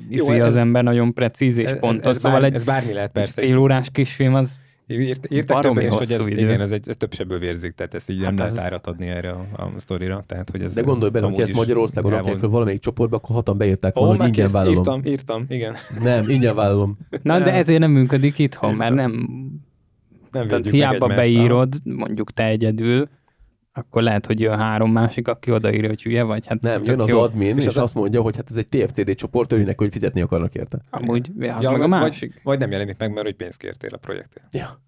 iszi 0.08 0.34
Jó, 0.34 0.44
az 0.44 0.56
ember, 0.56 0.82
nagyon 0.82 1.14
precíz 1.14 1.58
és 1.58 1.70
ez, 1.70 1.78
pontos. 1.78 2.06
Ez, 2.06 2.14
ez 2.14 2.20
szóval 2.20 2.40
bár, 2.40 2.48
egy 2.48 2.54
ez 2.54 2.64
bármi 2.64 2.92
lehet 2.92 3.10
persze. 3.10 3.40
fél 3.40 3.56
órás 3.56 3.90
kisfilm 3.90 4.34
az 4.34 4.58
Írt, 4.88 5.32
írtak 5.32 5.60
többen 5.60 5.86
is, 5.86 5.94
hogy 5.94 6.12
ez, 6.12 6.26
igen, 6.26 6.60
ez 6.60 6.70
egy 6.70 6.94
több 6.98 7.14
sebből 7.14 7.38
vérzik, 7.38 7.74
tehát 7.74 7.94
ezt 7.94 8.10
így 8.10 8.24
hát 8.24 8.34
nem 8.34 8.46
lehet 8.46 8.58
árat 8.58 8.86
adni 8.86 9.06
erre 9.06 9.30
a, 9.30 9.46
a 9.52 9.72
sztorira. 9.76 10.24
Tehát, 10.26 10.50
hogy 10.50 10.62
ez 10.62 10.74
De 10.74 10.80
gondolj 10.80 11.10
bele, 11.10 11.26
hogy 11.26 11.40
ezt 11.40 11.54
Magyarországon 11.54 12.10
rakják 12.10 12.38
fel 12.38 12.48
valamelyik 12.48 12.80
csoportba, 12.80 13.16
akkor 13.16 13.34
hatan 13.34 13.58
beírták 13.58 13.94
volna, 13.94 14.12
oh, 14.12 14.18
hogy 14.18 14.26
ingyen 14.26 14.50
vállalom. 14.50 14.76
Írtam, 14.76 15.00
írtam, 15.04 15.44
igen. 15.48 15.74
Nem, 16.02 16.28
ingyen 16.28 16.54
vállalom. 16.54 16.98
Na, 17.22 17.40
de 17.40 17.52
ezért 17.52 17.80
nem 17.80 17.90
működik 17.90 18.38
itthon, 18.38 18.74
mert 18.74 18.94
nem... 18.94 19.28
nem 20.30 20.48
Tehát 20.48 20.70
hiába 20.70 21.06
beírod, 21.06 21.74
mondjuk 21.84 22.32
te 22.32 22.44
egyedül, 22.44 23.08
akkor 23.76 24.02
lehet, 24.02 24.26
hogy 24.26 24.40
jön 24.40 24.58
három 24.58 24.92
másik, 24.92 25.28
aki 25.28 25.50
odaírja, 25.50 25.88
hogy 25.88 26.02
hülye 26.02 26.22
vagy. 26.22 26.46
Hát 26.46 26.60
nem, 26.60 26.84
jön 26.84 27.00
az 27.00 27.10
jó. 27.10 27.20
admin, 27.20 27.56
és, 27.56 27.62
és 27.62 27.66
az 27.66 27.76
azt 27.76 27.94
mondja, 27.94 28.22
hogy 28.22 28.36
hát 28.36 28.50
ez 28.50 28.56
egy 28.56 28.68
TFCD 28.68 29.14
csoport, 29.14 29.52
örülnek, 29.52 29.78
hogy 29.78 29.92
fizetni 29.92 30.20
akarnak 30.20 30.54
érte. 30.54 30.78
Amúgy, 30.90 31.30
az 31.38 31.62
ja, 31.62 31.70
meg 31.70 31.80
a 31.80 31.86
másik. 31.86 32.32
Vagy, 32.34 32.42
vagy 32.42 32.58
nem 32.58 32.70
jelenik 32.70 32.98
meg, 32.98 33.12
mert 33.12 33.26
hogy 33.26 33.36
pénzt 33.36 33.58
kértél 33.58 33.90
a 33.92 33.96
projektért. 33.96 34.54
Ja. 34.54 34.84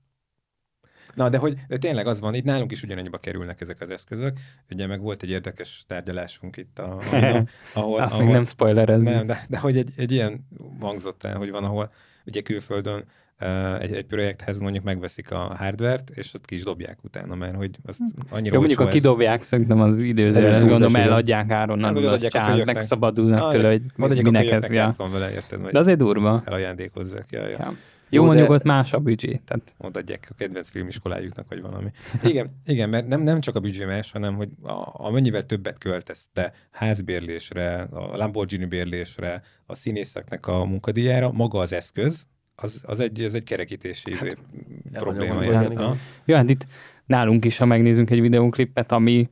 Na, 1.14 1.28
de 1.28 1.39
hogy 1.39 1.57
de 1.68 1.78
tényleg 1.78 2.07
az 2.07 2.20
van, 2.20 2.34
itt 2.34 2.45
nálunk 2.45 2.72
is 2.72 2.82
ugyanannyiba 2.82 3.18
kerülnek 3.18 3.61
ezek 3.61 3.80
az 3.80 3.91
eszközök. 3.91 4.39
Ugye 4.70 4.86
meg 4.86 5.01
volt 5.01 5.22
egy 5.22 5.30
érdekes 5.30 5.84
tárgyalásunk 5.86 6.57
itt, 6.57 6.78
a, 6.78 6.97
a, 7.12 7.45
ahol... 7.74 8.01
Azt 8.01 8.12
ahol, 8.12 8.24
még 8.24 8.34
nem 8.34 8.45
spoilerez. 8.45 9.03
Nem, 9.03 9.26
de, 9.26 9.45
de 9.49 9.59
hogy 9.59 9.76
egy, 9.76 9.91
egy 9.97 10.12
ilyen 10.12 10.49
hangzott 10.80 11.24
el, 11.24 11.36
hogy 11.36 11.51
van, 11.51 11.64
ahol 11.64 11.93
ugye 12.26 12.41
külföldön 12.41 13.05
egy, 13.80 13.93
egy 13.93 14.07
projekthez 14.07 14.59
mondjuk 14.59 14.84
megveszik 14.84 15.30
a 15.30 15.55
hardvert, 15.59 16.11
és 16.11 16.34
ott 16.34 16.45
ki 16.45 16.55
is 16.55 16.62
dobják 16.62 16.99
utána, 17.03 17.34
mert 17.34 17.57
hogy 17.57 17.70
azt 17.84 17.99
annyira 18.30 18.55
Jó, 18.55 18.61
mondjuk 18.61 18.80
a 18.80 18.86
kidobják, 18.86 19.41
ez... 19.41 19.47
szerintem 19.47 19.80
az 19.80 19.99
időzős, 19.99 20.55
gondolom 20.55 20.95
eladják 20.95 21.51
áron, 21.51 21.84
hát, 21.84 21.97
az 21.97 22.26
csár, 22.28 22.64
megszabadulnak 22.64 23.43
ah, 23.43 23.51
tőle, 23.51 23.68
hogy 23.68 24.22
minek 24.22 24.51
ez. 24.51 24.72
Ja. 24.72 24.95
Vele, 25.12 25.32
érted, 25.32 25.70
De 25.70 25.78
azért 25.78 25.99
durva. 25.99 26.43
Elajándékozzák. 26.45 27.26
Ja, 27.30 27.43
ja. 27.43 27.57
ja. 27.59 27.72
Jó, 28.11 28.22
Jó 28.22 28.26
mondjuk 28.26 28.51
ott 28.51 28.62
más 28.62 28.93
a 28.93 28.99
büdzsé. 28.99 29.41
Tehát... 29.45 29.74
Odaadják 29.78 30.28
a 30.30 30.34
kedvenc 30.34 30.68
filmiskolájuknak, 30.68 31.47
vagy 31.49 31.61
valami. 31.61 31.91
Igen, 32.22 32.61
igen 32.66 32.89
mert 32.89 33.07
nem, 33.07 33.22
nem 33.22 33.41
csak 33.41 33.57
a 33.57 33.61
büdzsé 33.61 33.84
más, 33.84 34.12
hanem 34.12 34.34
hogy 34.34 34.49
a, 34.62 35.07
amennyivel 35.07 35.43
többet 35.43 35.78
költesz 35.78 36.28
te 36.32 36.53
házbérlésre, 36.70 37.82
a 37.82 38.16
Lamborghini 38.16 38.64
bérlésre, 38.64 39.43
a 39.66 39.74
színészeknek 39.74 40.47
a 40.47 40.64
munkadíjára, 40.64 41.32
maga 41.32 41.59
az 41.59 41.72
eszköz, 41.72 42.26
az, 42.63 42.83
az, 42.87 43.01
egy, 43.01 43.21
az 43.21 43.35
egy 43.35 43.45
kerekítési 43.45 44.13
hát, 44.15 44.23
izé 44.23 44.35
probléma. 44.93 45.43
Ja, 46.25 46.37
hát 46.37 46.51
itt 46.51 46.67
nálunk 47.07 47.45
is, 47.45 47.59
ha 47.59 47.65
megnézünk 47.65 48.11
egy 48.11 48.21
videóklipet, 48.21 48.93
ami, 48.93 49.29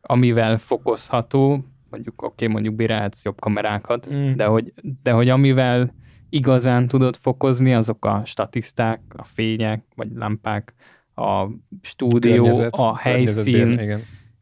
amivel 0.00 0.58
fokozható, 0.58 1.64
mondjuk 1.90 2.22
oké, 2.22 2.44
okay, 2.44 2.48
mondjuk 2.48 2.74
bírálhatsz 2.74 3.24
jobb 3.24 3.40
kamerákat, 3.40 4.14
mm. 4.14 4.32
de, 4.32 4.44
hogy, 4.44 4.72
de 5.02 5.10
hogy 5.10 5.28
amivel 5.28 5.94
igazán 6.28 6.88
tudod 6.88 7.16
fokozni, 7.16 7.74
azok 7.74 8.04
a 8.04 8.22
statiszták, 8.24 9.00
a 9.16 9.24
fények, 9.24 9.84
vagy 9.94 10.08
lámpák, 10.14 10.74
a 11.14 11.46
stúdió, 11.82 12.46
a, 12.46 12.68
a 12.70 12.96
helyszín, 12.96 13.70
igen. 13.70 14.00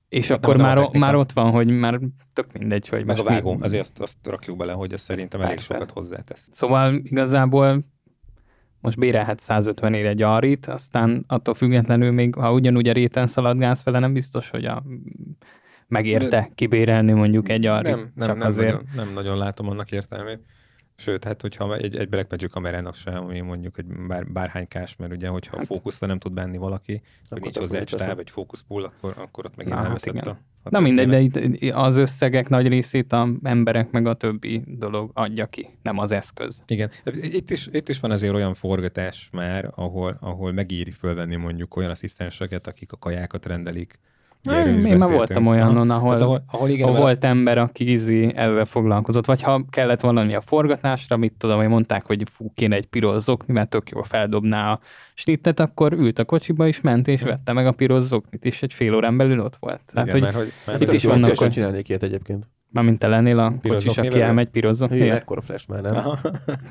és 0.09 0.27
nem, 0.27 0.37
akkor 0.37 0.57
nem 0.57 0.67
már, 0.67 0.89
már 0.93 1.15
ott 1.15 1.33
van, 1.33 1.51
hogy 1.51 1.69
már 1.69 2.01
tök 2.33 2.53
mindegy, 2.53 2.89
hogy 2.89 3.05
Meg 3.05 3.19
a 3.19 3.23
vágó, 3.23 3.55
mi... 3.55 3.63
azért 3.63 3.83
azt, 3.83 4.01
azt 4.01 4.17
rakjuk 4.27 4.57
bele, 4.57 4.73
hogy 4.73 4.93
ez 4.93 5.01
szerintem 5.01 5.41
elég 5.41 5.55
Persze. 5.55 5.75
sokat 5.75 5.91
hozzátesz. 5.91 6.49
Szóval 6.53 6.95
igazából 7.03 7.85
most 8.87 8.99
bérelhet 8.99 9.41
150 9.41 9.95
ér 9.95 10.07
egy 10.07 10.23
arit, 10.23 10.67
aztán 10.67 11.25
attól 11.29 11.55
függetlenül 11.55 12.11
még, 12.11 12.35
ha 12.35 12.53
ugyanúgy 12.53 12.89
a 12.89 12.93
réten 12.93 13.27
szaladgálsz 13.27 13.83
vele, 13.83 13.99
nem 13.99 14.13
biztos, 14.13 14.51
hogy 14.51 14.65
a 14.65 14.83
megérte 15.89 16.51
kibérelni 16.55 17.13
mondjuk 17.13 17.49
egy 17.49 17.67
arit. 17.67 17.95
Nem, 17.95 18.13
nem, 18.15 18.29
csak 18.29 18.37
nem, 18.37 18.47
azért... 18.47 18.73
nagyon, 18.73 19.07
nem 19.07 19.13
nagyon 19.15 19.39
látom 19.39 19.69
annak 19.69 19.93
értelmét. 19.93 20.41
Sőt, 20.97 21.25
hát 21.25 21.41
hogyha 21.41 21.77
egy, 21.77 21.97
egy 21.97 22.09
Black 22.09 22.31
Magic 22.31 22.51
kamerának 22.51 22.95
sem, 22.95 23.25
ami 23.25 23.41
mondjuk 23.41 23.79
egy 23.79 23.87
bár, 23.87 24.27
bárhánykás, 24.27 24.97
mert 24.97 25.13
ugye, 25.13 25.29
hogyha 25.29 25.57
hát, 25.57 25.67
fókuszra 25.67 26.07
nem 26.07 26.19
tud 26.19 26.33
benni 26.33 26.57
valaki, 26.57 27.03
vagy 27.29 27.41
nincs 27.41 27.59
hozzá 27.59 27.79
egy 27.79 27.89
stáb, 27.89 28.19
egy 28.19 28.31
fókuszpull, 28.31 28.85
akkor, 28.85 29.15
akkor 29.19 29.45
ott 29.45 29.57
megint 29.57 29.77
hát 29.77 29.85
elveszett 29.85 30.15
hát 30.15 30.27
a, 30.27 30.39
a 30.63 30.69
Na 30.71 30.81
mindegy, 30.81 31.09
de 31.09 31.21
itt 31.21 31.73
az 31.73 31.97
összegek 31.97 32.49
nagy 32.49 32.69
részét 32.69 33.13
a 33.13 33.29
emberek 33.43 33.91
meg 33.91 34.07
a 34.07 34.15
többi 34.15 34.63
dolog 34.67 35.11
adja 35.15 35.47
ki, 35.47 35.69
nem 35.83 35.99
az 35.99 36.13
eszköz. 36.13 36.63
Igen. 36.67 36.91
Itt 37.23 37.51
is, 37.51 37.69
itt 37.73 37.89
is 37.89 38.01
van 38.01 38.11
azért 38.11 38.35
olyan 38.35 38.55
forgatás 38.55 39.29
már, 39.33 39.73
ahol, 39.75 40.17
ahol 40.21 40.53
megéri 40.53 40.91
fölvenni 40.91 41.37
mondjuk 41.37 41.77
olyan 41.77 41.91
asszisztenseket, 41.91 42.67
akik 42.67 42.93
a 42.93 42.97
kajákat 42.97 43.47
rendelik, 43.47 43.99
én 44.85 44.97
már 44.97 45.11
voltam 45.11 45.47
olyanon, 45.47 45.91
ahol, 45.91 46.21
ahol, 46.21 46.45
ahol, 46.51 46.69
igen, 46.69 46.89
ahol 46.89 47.01
volt 47.01 47.25
ember, 47.25 47.59
aki 47.59 47.93
izi 47.93 48.33
ezzel 48.35 48.65
foglalkozott, 48.65 49.27
vagy 49.27 49.43
ha 49.43 49.65
kellett 49.71 50.01
valami 50.01 50.35
a 50.35 50.41
forgatásra, 50.41 51.17
mit 51.17 51.33
tudom, 51.39 51.57
hogy 51.59 51.69
mondták, 51.69 52.07
hogy 52.07 52.23
fú, 52.31 52.53
kéne 52.55 52.77
egy 52.77 52.87
piros 52.87 53.23
zokni, 53.23 53.53
mert 53.53 53.69
tök 53.69 53.89
jól 53.91 54.05
feldobná 54.05 54.73
a 54.73 54.81
snittet, 55.15 55.61
akkor 55.61 55.93
ült 55.93 56.19
a 56.19 56.25
kocsiba 56.25 56.67
és 56.67 56.81
ment, 56.81 57.09
és 57.09 57.23
vette 57.23 57.53
meg 57.53 57.67
a 57.67 57.73
piros 57.73 58.03
zoknit, 58.03 58.45
és 58.45 58.63
egy 58.63 58.73
fél 58.73 58.95
órán 58.95 59.17
belül 59.17 59.41
ott 59.41 59.57
volt. 59.61 59.81
Tehát, 59.93 60.09
igen, 60.09 60.21
hogy, 60.21 60.23
mert, 60.23 60.37
hogy 60.37 60.53
mert 60.67 60.81
itt 60.81 60.93
is 60.93 61.05
vannak, 61.05 61.37
hogy 61.37 61.51
csinálnék 61.51 61.89
ilyet 61.89 62.03
egyébként. 62.03 62.47
Mármint 62.71 62.99
te 62.99 63.07
lennél 63.07 63.39
a 63.39 63.55
kocsis, 63.63 63.99
aki 63.99 64.21
elmegy 64.21 64.49
pirozokni. 64.49 64.99
Hű, 64.99 65.11
ekkora 65.11 65.41
flash 65.41 65.69
már, 65.69 65.83
nem? 65.83 66.05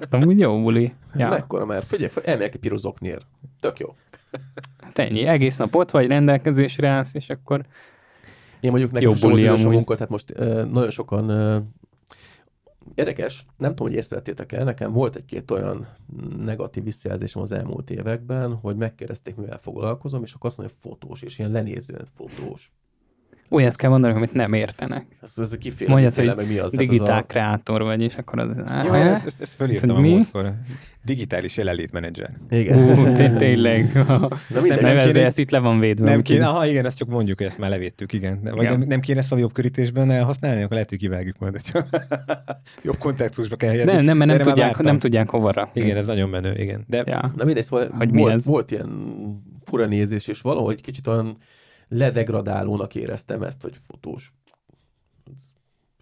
Amúgy 0.09 0.39
jó 0.39 0.61
buli. 0.61 0.93
Ja. 1.15 1.29
Mekkora 1.29 1.65
már? 1.65 1.83
Figyelj, 1.87 2.11
elmegyek 2.23 2.53
egy 2.53 2.59
pirozokniért. 2.59 3.25
Tök 3.59 3.79
jó. 3.79 3.95
Hát 4.81 4.99
ennyi, 4.99 5.25
egész 5.25 5.57
nap 5.57 5.75
ott 5.75 5.91
vagy, 5.91 6.07
rendelkezésre 6.07 6.87
állsz, 6.87 7.13
és 7.13 7.29
akkor 7.29 7.65
én 8.59 8.71
mondjuk 8.71 8.91
nekem 8.91 9.09
Jó 9.09 9.29
buli 9.29 9.47
a 9.47 9.55
munka, 9.55 9.93
tehát 9.93 10.09
most 10.09 10.31
uh, 10.31 10.65
nagyon 10.65 10.89
sokan 10.89 11.29
uh, 11.29 11.63
Érdekes, 12.95 13.45
nem 13.57 13.69
tudom, 13.69 13.87
hogy 13.87 13.97
észrevettétek 13.97 14.51
el, 14.51 14.63
nekem 14.63 14.91
volt 14.91 15.15
egy-két 15.15 15.51
olyan 15.51 15.87
negatív 16.37 16.83
visszajelzésem 16.83 17.41
az 17.41 17.51
elmúlt 17.51 17.89
években, 17.89 18.53
hogy 18.53 18.75
megkérdezték, 18.75 19.35
mivel 19.35 19.57
foglalkozom, 19.57 20.23
és 20.23 20.33
akkor 20.33 20.49
azt 20.49 20.57
mondja, 20.57 20.75
hogy 20.81 20.91
fotós, 20.91 21.21
és 21.21 21.39
ilyen 21.39 21.51
lenézően 21.51 22.05
fotós. 22.13 22.73
Olyat 23.49 23.75
kell 23.75 23.89
mondani, 23.89 24.13
amit 24.13 24.33
nem 24.33 24.53
értenek. 24.53 25.05
Ez, 25.21 25.33
ez 25.37 25.57
kiféle, 25.57 25.91
Mondjad, 25.91 26.13
kiféle, 26.13 26.33
hogy 26.33 26.47
mi 26.47 26.57
az, 26.57 26.71
digitál 26.71 27.19
a... 27.19 27.23
kreátor 27.23 27.83
vagy, 27.83 28.01
és 28.01 28.15
akkor 28.15 28.39
az... 28.39 28.55
Jó, 28.85 28.93
ezt, 28.93 29.25
ezt, 29.25 29.41
ezt 29.41 29.53
felírtam 29.53 29.95
a 29.95 29.99
múltkor. 29.99 30.53
Digitális 31.03 31.57
jelenlétmenedzser. 31.57 32.29
Igen. 32.49 32.77
Ú, 32.77 33.37
tényleg. 33.37 33.91
Kéne, 34.63 35.25
ezt 35.25 35.39
itt 35.39 35.49
le 35.49 35.59
van 35.59 35.79
védve. 35.79 36.09
Nem 36.09 36.21
kéne, 36.21 36.47
aha, 36.47 36.67
igen, 36.67 36.85
ezt 36.85 36.97
csak 36.97 37.07
mondjuk, 37.07 37.37
hogy 37.37 37.47
ezt 37.47 37.57
már 37.57 37.69
levédtük, 37.69 38.13
igen. 38.13 38.39
Vagy 38.43 38.63
igen. 38.63 38.79
Nem, 38.79 38.87
nem 38.87 38.99
kéne 38.99 39.19
ezt 39.19 39.31
a 39.31 39.37
jobb 39.37 39.53
körítésben 39.53 40.23
használni, 40.23 40.59
akkor 40.61 40.73
lehet, 40.73 40.89
hogy 40.89 40.97
kivágjuk 40.97 41.39
majd, 41.39 41.53
hogyha 41.53 41.99
jobb 42.83 42.97
kontextusba 42.97 43.55
kell 43.55 43.69
helyezni. 43.69 43.91
Nem, 43.93 44.03
nem, 44.03 44.17
mert 44.17 44.31
nem 44.31 44.41
tudják, 44.41 44.77
nem 44.77 44.99
tudják 44.99 45.29
hova 45.29 45.51
rakni. 45.51 45.81
Igen, 45.81 45.97
ez 45.97 46.05
nagyon 46.05 46.29
menő, 46.29 46.53
igen. 46.57 46.83
De, 46.87 47.03
ja. 47.05 47.31
Na 47.35 47.43
mindegy, 47.43 47.63
szóval 47.63 47.89
hogy 47.97 48.11
volt, 48.11 48.27
mi 48.27 48.31
ez? 48.31 48.45
volt 48.45 48.71
ilyen 48.71 48.89
fura 49.63 49.85
nézés, 49.85 50.27
és 50.27 50.41
valahogy 50.41 50.81
kicsit 50.81 51.07
olyan 51.07 51.37
ledegradálónak 51.87 52.95
éreztem 52.95 53.43
ezt, 53.43 53.61
hogy 53.61 53.77
fotós. 53.87 54.33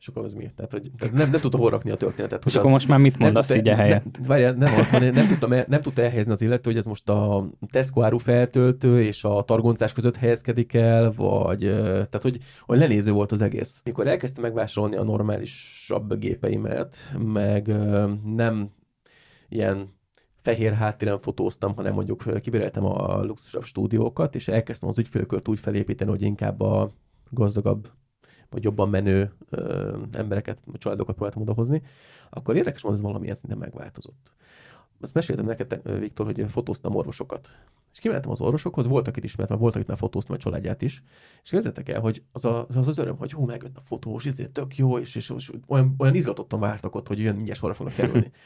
És 0.03 0.09
akkor 0.09 0.23
az 0.23 0.33
mi? 0.33 0.51
Tehát, 0.55 0.71
hogy 0.71 0.91
tehát 0.97 1.13
nem, 1.13 1.29
nem 1.29 1.39
tudta 1.39 1.57
hol 1.57 1.69
rakni 1.69 1.91
a 1.91 1.95
történetet. 1.95 2.43
Hogy 2.43 2.51
és 2.51 2.57
akkor 2.57 2.71
most 2.71 2.87
már 2.87 2.99
mit 2.99 3.17
mondasz 3.17 3.55
így 3.55 3.67
a 3.67 3.75
helyet? 3.75 4.03
Nem, 4.03 4.27
várjál, 4.27 4.53
nem, 4.53 4.73
azt 4.79 4.91
mondani, 4.91 5.11
nem, 5.11 5.27
tudtam, 5.27 5.49
nem 5.67 5.81
tudta 5.81 6.01
elhelyezni 6.01 6.31
az 6.31 6.41
illető, 6.41 6.69
hogy 6.69 6.79
ez 6.79 6.85
most 6.85 7.09
a 7.09 7.49
Tesco 7.71 8.01
áru 8.01 8.17
feltöltő 8.17 9.03
és 9.03 9.23
a 9.23 9.43
targoncás 9.43 9.93
között 9.93 10.15
helyezkedik 10.15 10.73
el, 10.73 11.11
vagy 11.11 11.59
tehát, 11.59 12.21
hogy, 12.21 12.37
hogy 12.61 12.77
lenéző 12.77 13.11
volt 13.11 13.31
az 13.31 13.41
egész. 13.41 13.81
Mikor 13.83 14.07
elkezdtem 14.07 14.43
megvásárolni 14.43 14.95
a 14.95 15.03
normálisabb 15.03 16.19
gépeimet, 16.19 16.97
meg 17.17 17.67
nem 18.23 18.69
ilyen 19.49 19.93
fehér 20.43 20.73
háttéren 20.73 21.19
fotóztam, 21.19 21.75
hanem 21.75 21.93
mondjuk 21.93 22.41
kibéreltem 22.41 22.85
a 22.85 23.23
luxusabb 23.23 23.63
stúdiókat, 23.63 24.35
és 24.35 24.47
elkezdtem 24.47 24.89
az 24.89 24.97
ügyfélkört 24.97 25.47
úgy 25.47 25.59
felépíteni, 25.59 26.09
hogy 26.09 26.21
inkább 26.21 26.61
a 26.61 26.91
gazdagabb 27.29 27.89
vagy 28.49 28.63
jobban 28.63 28.89
menő 28.89 29.33
ö, 29.49 29.97
embereket, 30.11 30.57
családokat 30.73 31.15
próbáltam 31.15 31.41
odahozni, 31.41 31.81
akkor 32.29 32.55
érdekes 32.55 32.81
hogy 32.81 32.93
ez 32.93 33.01
valamilyen 33.01 33.35
szinten 33.35 33.57
megváltozott. 33.57 34.31
Azt 35.01 35.13
meséltem 35.13 35.45
neked, 35.45 35.99
Viktor, 35.99 36.25
hogy 36.25 36.45
fotóztam 36.47 36.95
orvosokat. 36.95 37.49
És 37.93 37.99
kimentem 37.99 38.31
az 38.31 38.41
orvosokhoz, 38.41 38.87
voltak 38.87 39.17
itt 39.17 39.23
ismert, 39.23 39.57
voltak 39.57 39.81
itt 39.81 39.87
már 39.87 39.97
fotóztam 39.97 40.35
a 40.35 40.39
családját 40.39 40.81
is, 40.81 41.03
és 41.43 41.49
kezdetek 41.49 41.89
el, 41.89 41.99
hogy 41.99 42.23
az 42.31 42.45
az, 42.45 42.75
az, 42.75 42.87
az 42.87 42.97
öröm, 42.97 43.17
hogy 43.17 43.31
hú, 43.31 43.45
megjött 43.45 43.77
a 43.77 43.81
fotós, 43.83 44.25
ezért 44.25 44.51
tök 44.51 44.77
jó, 44.77 44.97
és, 44.97 45.15
és, 45.15 45.33
és 45.35 45.51
olyan, 45.67 45.95
olyan 45.97 46.15
izgatottan 46.15 46.59
vártak 46.59 46.95
ott, 46.95 47.07
hogy 47.07 47.19
jön 47.19 47.35
mindjárt 47.35 47.59
sorra 47.59 47.73
fognak 47.73 47.95
kerülni. 47.95 48.31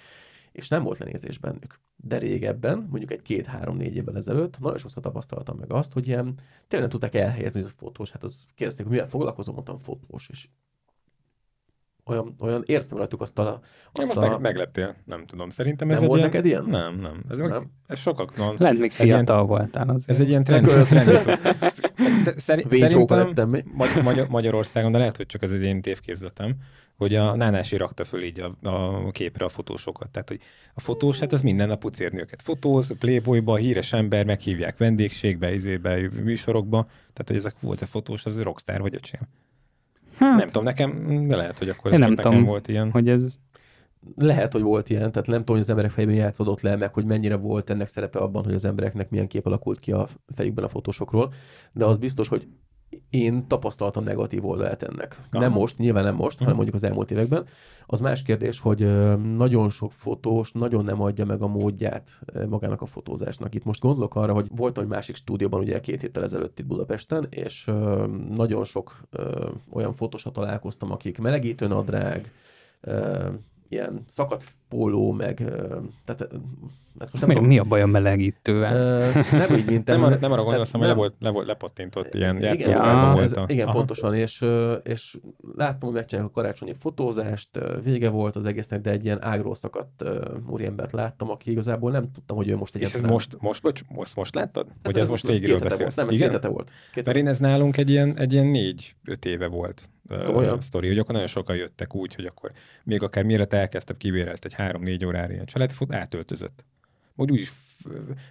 és 0.51 0.67
nem 0.67 0.83
volt 0.83 0.97
lenézés 0.97 1.37
bennük. 1.37 1.79
De 1.95 2.17
régebben, 2.17 2.87
mondjuk 2.89 3.11
egy 3.11 3.21
két-három-négy 3.21 3.95
évvel 3.95 4.15
ezelőtt, 4.15 4.59
nagyon 4.59 4.77
sokszor 4.77 5.03
tapasztaltam 5.03 5.57
meg 5.57 5.71
azt, 5.71 5.93
hogy 5.93 6.07
ilyen 6.07 6.23
tényleg 6.67 6.89
nem 6.89 6.99
tudták 6.99 7.15
elhelyezni, 7.15 7.59
hogy 7.61 7.69
ez 7.69 7.75
fotós. 7.77 8.11
Hát 8.11 8.23
az 8.23 8.45
kérdezték, 8.55 8.85
hogy 8.85 8.95
mivel 8.95 9.09
foglalkozom, 9.09 9.53
mondtam 9.53 9.77
fotós, 9.77 10.29
és 10.29 10.47
olyan, 12.07 12.35
olyan 12.39 12.63
érztem 12.65 12.97
rajtuk 12.97 13.21
azt 13.21 13.39
a... 13.39 13.59
Azt 13.91 14.07
most 14.07 14.19
a... 14.19 14.29
Meg, 14.29 14.39
megleptél, 14.39 14.95
nem 15.05 15.25
tudom. 15.25 15.49
Szerintem 15.49 15.89
ez 15.89 15.93
nem 15.93 16.03
egy 16.03 16.09
volt 16.09 16.19
ilyen... 16.19 16.31
neked 16.31 16.45
ilyen? 16.45 16.65
Nem, 16.65 16.99
nem. 16.99 17.23
Ez, 17.29 17.37
nem. 17.37 17.71
ez 17.87 17.99
sokaknak... 17.99 18.57
Lehet 18.57 18.77
még 18.77 18.91
fiatal 18.91 19.35
ilyen... 19.35 19.47
voltál 19.47 19.89
azért. 19.89 20.09
Ez 20.09 20.19
egy 20.19 20.29
ilyen 20.29 20.43
trend. 20.43 20.67
Szerintem 22.35 23.63
Magyar, 24.03 24.27
Magyarországon, 24.27 24.91
de 24.91 24.97
lehet, 24.97 25.17
hogy 25.17 25.25
csak 25.25 25.43
ez 25.43 25.51
egy 25.51 25.63
én 25.63 25.81
tévképzetem, 25.81 26.55
hogy 26.97 27.15
a 27.15 27.35
Nánási 27.35 27.77
rakta 27.77 28.03
föl 28.03 28.23
így 28.23 28.39
a, 28.39 28.67
a 28.69 29.11
képre 29.11 29.45
a 29.45 29.49
fotósokat. 29.49 30.09
Tehát, 30.09 30.27
hogy 30.27 30.39
a 30.73 30.79
fotós, 30.79 31.19
hát 31.19 31.33
az 31.33 31.41
minden 31.41 31.67
nap 31.67 31.79
pucérni 31.79 32.19
őket. 32.19 32.41
Fotóz, 32.41 32.97
Playboyba, 32.99 33.55
híres 33.55 33.93
ember, 33.93 34.25
meghívják 34.25 34.77
vendégségbe, 34.77 35.53
izébe, 35.53 36.09
műsorokba. 36.23 36.83
Tehát, 36.83 37.27
hogy 37.27 37.35
ezek 37.35 37.55
volt 37.59 37.81
a 37.81 37.85
fotós, 37.85 38.25
az 38.25 38.41
rockstar 38.41 38.81
vagy 38.81 38.95
öcsém. 38.95 39.21
Hát, 40.17 40.37
nem 40.37 40.47
tudom, 40.47 40.63
nekem, 40.63 41.25
lehet, 41.29 41.57
hogy 41.57 41.69
akkor 41.69 41.93
ez 41.93 41.99
nem 41.99 42.15
tudom, 42.15 42.43
volt 42.43 42.67
ilyen. 42.67 42.91
Hogy 42.91 43.09
ez... 43.09 43.35
Lehet, 44.15 44.51
hogy 44.51 44.61
volt 44.61 44.89
ilyen, 44.89 45.11
tehát 45.11 45.27
nem 45.27 45.39
tudom, 45.39 45.55
hogy 45.55 45.59
az 45.59 45.69
emberek 45.69 45.91
fejében 45.91 46.15
játszódott 46.15 46.61
le, 46.61 46.75
meg 46.75 46.93
hogy 46.93 47.05
mennyire 47.05 47.35
volt 47.35 47.69
ennek 47.69 47.87
szerepe 47.87 48.19
abban, 48.19 48.43
hogy 48.43 48.53
az 48.53 48.65
embereknek 48.65 49.09
milyen 49.09 49.27
kép 49.27 49.45
alakult 49.45 49.79
ki 49.79 49.91
a 49.91 50.07
fejükben 50.35 50.63
a 50.63 50.67
fotósokról, 50.67 51.33
de 51.73 51.85
az 51.85 51.97
biztos, 51.97 52.27
hogy 52.27 52.47
én 53.09 53.47
tapasztaltam 53.47 54.03
negatív 54.03 54.45
oldalát 54.45 54.83
ennek. 54.83 55.17
Aha. 55.31 55.43
Nem 55.43 55.51
most, 55.51 55.77
nyilván 55.77 56.03
nem 56.03 56.15
most, 56.15 56.39
hanem 56.39 56.55
mondjuk 56.55 56.75
az 56.75 56.83
elmúlt 56.83 57.11
években. 57.11 57.45
Az 57.85 57.99
más 57.99 58.21
kérdés, 58.21 58.59
hogy 58.59 58.79
nagyon 59.35 59.69
sok 59.69 59.91
fotós 59.91 60.51
nagyon 60.51 60.85
nem 60.85 61.01
adja 61.01 61.25
meg 61.25 61.41
a 61.41 61.47
módját 61.47 62.19
magának 62.49 62.81
a 62.81 62.85
fotózásnak. 62.85 63.55
Itt 63.55 63.63
most 63.63 63.81
gondolok 63.81 64.15
arra, 64.15 64.33
hogy 64.33 64.47
voltam 64.55 64.83
egy 64.83 64.89
másik 64.89 65.15
stúdióban 65.15 65.59
ugye 65.59 65.79
két 65.79 66.01
héttel 66.01 66.23
ezelőtt 66.23 66.59
itt 66.59 66.65
Budapesten, 66.65 67.27
és 67.29 67.71
nagyon 68.35 68.63
sok 68.63 69.01
olyan 69.71 69.93
fotósat 69.93 70.33
találkoztam, 70.33 70.91
akik 70.91 71.17
melegítő 71.17 71.67
nadrág, 71.67 72.31
ilyen 73.69 74.03
szakadt 74.05 74.45
póló, 74.69 75.11
meg 75.11 75.35
tehát 76.05 76.27
ezt 76.99 77.11
most 77.11 77.25
nem 77.25 77.27
mi, 77.27 77.33
tudom. 77.33 77.49
mi 77.49 77.57
a 77.57 77.63
baj 77.63 77.81
a 77.81 77.85
melegítővel? 77.85 78.99
nem 79.31 79.47
úgy, 79.51 79.65
mint 79.65 79.87
nem, 79.87 80.01
nem, 80.01 80.17
nem 80.19 80.31
arra 80.31 80.43
gondoltam, 80.43 80.79
hogy 80.79 80.89
le 80.89 80.95
volt, 80.95 81.13
le 81.19 81.29
volt 81.29 81.47
lepattintott 81.47 82.13
ilyen 82.13 82.37
igen, 82.37 82.69
ja, 82.69 83.21
ez, 83.21 83.33
igen, 83.47 83.67
Aha. 83.67 83.77
pontosan, 83.77 84.13
és, 84.13 84.45
és 84.83 85.17
láttam, 85.55 85.89
hogy 85.89 85.97
megcsinálják 85.97 86.31
a 86.35 86.41
karácsonyi 86.41 86.73
fotózást, 86.79 87.49
vége 87.83 88.09
volt 88.09 88.35
az 88.35 88.45
egésznek, 88.45 88.81
de 88.81 88.91
egy 88.91 89.05
ilyen 89.05 89.23
ágról 89.23 89.55
szakadt 89.55 90.03
úriembert 90.49 90.91
láttam, 90.91 91.29
aki 91.29 91.51
igazából 91.51 91.91
nem 91.91 92.11
tudtam, 92.11 92.37
hogy 92.37 92.47
ő 92.47 92.55
most 92.55 92.75
egyetlen. 92.75 93.03
És 93.03 93.09
most, 93.09 93.37
most, 93.39 93.61
bocs, 93.61 93.81
most, 93.87 94.15
most 94.15 94.35
láttad? 94.35 94.67
Ez, 94.67 94.73
hogy 94.83 94.95
ez, 94.95 95.01
ez 95.01 95.09
most 95.09 95.27
végéről 95.27 95.59
beszélsz? 95.59 95.95
Nem, 95.95 96.07
ez 96.07 96.13
igen? 96.13 96.29
két 96.29 96.45
volt. 96.45 96.71
Két 96.93 97.05
Mert 97.05 97.17
én 97.17 97.27
ez 97.27 97.37
nálunk 97.37 97.77
egy 97.77 97.89
ilyen, 97.89 98.17
egy 98.17 98.33
ilyen 98.33 98.45
négy-öt 98.45 99.25
éve 99.25 99.47
volt 99.47 99.89
uh, 100.09 100.61
sztori, 100.61 100.87
hogy 100.87 100.97
akkor 100.97 101.13
nagyon 101.13 101.27
sokan 101.27 101.55
jöttek 101.55 101.95
úgy, 101.95 102.15
hogy 102.15 102.25
akkor 102.25 102.51
még 102.83 103.03
akár 103.03 103.23
mire 103.23 103.45
elkezdtem, 103.49 103.97
kibérelt 103.97 104.45
egy 104.45 104.53
három-négy 104.57 105.05
órára 105.05 105.33
ilyen 105.33 105.45
családi 105.45 105.73
fut, 105.73 105.93
átöltözött. 105.93 106.63
Úgy 107.15 107.31
úgyis 107.31 107.51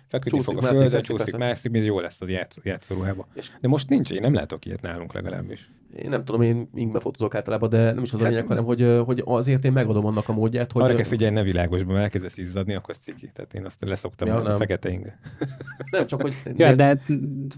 feküdni 0.06 0.43
fog 0.43 0.56
a 0.56 0.62
földön, 0.62 1.01
csúszik, 1.01 1.36
mászik, 1.36 1.70
mint 1.70 1.85
jó 1.85 2.01
lesz 2.01 2.20
a 2.20 2.27
játszóruhába. 2.62 3.27
De 3.60 3.68
most 3.68 3.89
nincs, 3.89 4.10
én 4.10 4.20
nem 4.20 4.35
látok 4.35 4.64
ilyet 4.64 4.81
nálunk 4.81 5.12
legalábbis. 5.12 5.70
Én 5.97 6.09
nem 6.09 6.24
tudom, 6.24 6.43
én 6.43 6.70
ingbe 6.74 7.01
fotózok 7.01 7.35
általában, 7.35 7.68
de 7.68 7.93
nem 7.93 8.02
is 8.02 8.12
az 8.12 8.18
hát, 8.18 8.28
a 8.28 8.31
lényeg, 8.31 8.47
hanem 8.47 8.64
hogy, 8.64 9.01
hogy 9.05 9.23
azért 9.24 9.64
én 9.64 9.73
megadom 9.73 10.06
annak 10.06 10.28
a 10.28 10.32
módját, 10.32 10.73
hogy... 10.73 10.82
Arra 10.82 10.94
kell 10.94 11.05
figyelj, 11.05 11.32
ne 11.32 11.43
világosban, 11.43 11.93
mert 11.93 12.02
elkezdesz 12.02 12.36
izzadni, 12.36 12.74
akkor 12.74 12.90
az 12.90 12.97
ciki. 12.97 13.31
Tehát 13.35 13.55
én 13.55 13.64
azt 13.64 13.77
leszoktam 13.81 14.28
ja, 14.28 14.35
a 14.35 14.56
fekete 14.56 14.90
inge. 14.90 15.18
Nem, 15.90 16.06
csak 16.06 16.23
hogy... 16.23 16.35
Ja, 16.56 16.74
de 16.74 17.02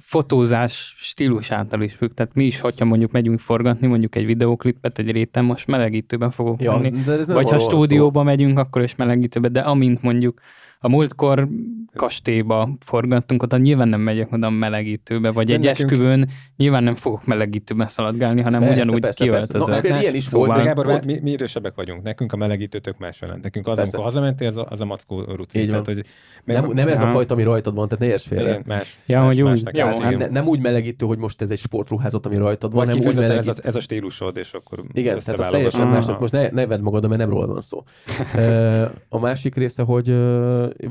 fotózás 0.00 0.94
stílusától 0.98 1.82
is 1.82 1.94
függ. 1.94 2.12
Tehát 2.14 2.34
mi 2.34 2.44
is, 2.44 2.60
hogyha 2.60 2.84
mondjuk 2.84 3.10
megyünk 3.10 3.40
forgatni, 3.40 3.86
mondjuk 3.86 4.14
egy 4.14 4.26
videóklipet, 4.26 4.98
egy 4.98 5.10
réten 5.10 5.44
most 5.44 5.66
melegítőben 5.66 6.30
fogok 6.30 6.62
ja, 6.62 6.78
menni. 6.78 7.02
Vagy 7.26 7.50
ha 7.50 7.58
stúdióba 7.58 8.18
szó. 8.18 8.24
megyünk, 8.24 8.58
akkor 8.58 8.82
is 8.82 8.96
melegítőben, 8.96 9.52
de 9.52 9.60
amint 9.60 10.02
mondjuk 10.02 10.40
a 10.80 10.88
múltkor 10.88 11.48
kastélyba 11.94 12.68
forgattunk, 12.80 13.42
ott 13.42 13.58
nyilván 13.58 13.88
nem 13.88 14.00
megyek 14.00 14.32
oda 14.32 14.50
melegítőbe, 14.50 15.30
vagy 15.30 15.50
egy 15.50 15.60
nekünk... 15.60 15.90
esküvőn 15.90 16.28
nyilván 16.56 16.82
nem 16.82 16.94
fogok 16.94 17.24
melegítőbe 17.24 17.86
szaladgálni, 17.86 18.40
hanem 18.40 18.60
persze, 18.60 18.80
ugyanúgy 18.80 19.00
persze, 19.00 19.24
kiöltözök. 19.24 19.68
Persze. 19.68 19.94
No, 19.94 20.00
ilyen 20.00 20.14
is 20.14 20.24
szóval... 20.24 20.48
volt. 20.48 20.64
Gábor, 20.64 20.86
volt... 20.86 21.06
mi, 21.06 21.18
mi 21.22 21.30
idősebbek 21.30 21.74
vagyunk, 21.74 22.02
nekünk 22.02 22.32
a 22.32 22.36
melegítőtök 22.36 22.98
más 22.98 23.20
jelent. 23.20 23.42
Nekünk 23.42 23.66
az, 23.66 23.76
persze. 23.76 23.96
amikor 23.96 24.12
hazamentél, 24.12 24.48
az 24.48 24.56
a, 24.56 24.66
az 24.70 24.80
a 24.80 24.84
mackó 24.84 25.20
ruci. 25.20 25.66
Tehát, 25.66 25.84
hogy, 25.84 26.04
nem, 26.44 26.70
nem, 26.72 26.88
ez 26.88 27.00
a 27.00 27.06
fajta, 27.06 27.34
ami 27.34 27.42
rajtad 27.42 27.74
van, 27.74 27.88
tehát 27.88 28.04
ne 28.04 28.10
érts 28.10 28.26
félre. 28.26 28.62
Más, 28.66 28.98
ja, 29.06 29.20
más, 29.20 29.26
hogy 29.26 29.42
úgy, 29.42 29.76
jó, 29.76 29.86
hát 29.86 30.16
ne, 30.16 30.26
nem 30.26 30.46
úgy 30.46 30.60
melegítő, 30.60 31.06
hogy 31.06 31.18
most 31.18 31.42
ez 31.42 31.50
egy 31.50 31.58
sportruházat, 31.58 32.26
ami 32.26 32.36
rajtad 32.36 32.72
van, 32.72 32.86
hanem 32.86 33.06
úgy 33.06 33.14
melegítő. 33.14 33.50
Ez, 33.50 33.60
ez 33.62 33.76
a 33.76 33.80
stílusod, 33.80 34.36
és 34.36 34.52
akkor 34.52 34.84
Igen, 34.92 35.18
tehát 35.24 35.40
az 35.40 35.46
teljesen 35.46 35.86
más. 35.86 36.06
Most 36.20 36.32
ne, 36.32 36.48
ne 36.48 36.66
vedd 36.66 36.80
magad, 36.80 37.08
mert 37.08 37.20
nem 37.20 37.30
róla 37.30 37.46
van 37.46 37.60
szó. 37.60 37.84
A 39.08 39.18
másik 39.18 39.54
része, 39.54 39.82
hogy 39.82 40.08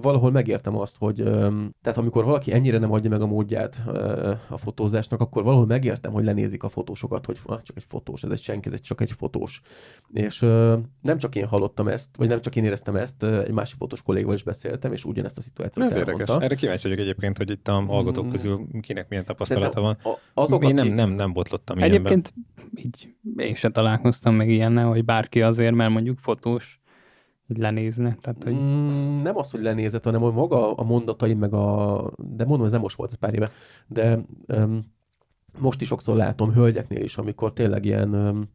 valahol 0.02 0.32
megértem 0.32 0.78
azt, 0.78 0.98
hogy 0.98 1.16
tehát 1.82 1.98
amikor 1.98 2.24
valaki 2.26 2.54
ennyire 2.54 2.78
nem 2.78 2.92
adja 2.92 3.10
meg 3.10 3.22
a 3.22 3.26
módját 3.26 3.82
a 4.50 4.58
fotózásnak, 4.58 5.22
akkor 5.22 5.44
valahol 5.44 5.66
megértem, 5.66 6.12
hogy 6.12 6.24
lenézik 6.24 6.64
a 6.64 6.70
fotósokat, 6.70 7.26
hogy 7.26 7.38
ah, 7.46 7.62
csak 7.62 7.76
egy 7.78 7.86
fotós, 7.88 8.24
ez 8.24 8.32
egy 8.32 8.40
senki, 8.40 8.68
ez 8.68 8.74
egy 8.74 8.82
csak 8.82 9.02
egy 9.02 9.12
fotós. 9.12 9.62
És 10.14 10.40
nem 11.02 11.18
csak 11.18 11.36
én 11.36 11.46
hallottam 11.46 11.88
ezt, 11.88 12.18
vagy 12.18 12.28
nem 12.28 12.42
csak 12.42 12.56
én 12.56 12.64
éreztem 12.64 12.96
ezt, 12.96 13.24
egy 13.24 13.52
másik 13.52 13.78
fotós 13.78 14.02
kollégával 14.02 14.36
is 14.36 14.44
beszéltem, 14.44 14.92
és 14.92 15.06
ugyanezt 15.06 15.38
a 15.38 15.42
szituációt 15.42 15.86
Ez 15.86 15.96
elmondta. 15.96 16.22
érdekes. 16.22 16.44
Erre 16.44 16.56
kíváncsi 16.56 16.88
vagyok 16.88 17.04
egyébként, 17.04 17.38
hogy 17.38 17.50
itt 17.50 17.68
a 17.68 17.84
hallgatók 17.88 18.26
mm. 18.26 18.30
közül 18.30 18.68
kinek 18.82 19.10
milyen 19.10 19.26
tapasztalata 19.26 19.82
van. 19.82 19.98
Azok, 20.34 20.66
én 20.66 20.74
nem, 20.74 20.88
nem, 20.88 21.10
nem 21.10 21.34
botlottam 21.34 21.78
Egyébként 21.78 22.34
ilyenben. 22.36 22.84
így 22.86 23.16
én 23.38 23.56
sem 23.56 23.72
találkoztam 23.72 24.36
meg 24.36 24.50
ilyennel, 24.50 24.88
hogy 24.88 25.06
bárki 25.06 25.42
azért, 25.42 25.76
mert 25.76 25.92
mondjuk 25.92 26.18
fotós, 26.18 26.80
így 27.48 27.58
lenézne? 27.58 28.18
Tehát, 28.22 28.44
hogy... 28.44 28.54
Mm, 28.54 29.22
nem 29.22 29.38
az, 29.38 29.52
hogy 29.52 29.62
lenézett, 29.62 30.04
hanem 30.04 30.22
hogy 30.22 30.34
maga 30.34 30.74
a 30.74 30.84
mondataim, 30.84 31.40
meg 31.40 31.54
a... 31.54 32.12
De 32.18 32.46
mondom, 32.46 32.66
ez 32.66 32.72
nem 32.72 32.82
most 32.82 32.98
volt, 32.98 33.12
ez 33.12 33.18
pár 33.18 33.34
éve. 33.34 33.52
De 33.88 34.20
um, 34.48 34.96
most 35.60 35.82
is 35.82 35.88
sokszor 35.88 36.16
látom 36.16 36.52
hölgyeknél 36.52 37.04
is, 37.04 37.18
amikor 37.18 37.54
tényleg 37.54 37.86
ilyen 37.86 38.14
um, 38.14 38.50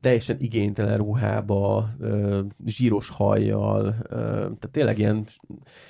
teljesen 0.00 0.36
igénytelen 0.40 0.96
ruhába, 0.96 1.88
uh, 1.98 2.38
zsíros 2.66 3.08
hajjal, 3.08 3.96
tehát 4.08 4.68
tényleg 4.70 4.98
ilyen, 4.98 5.24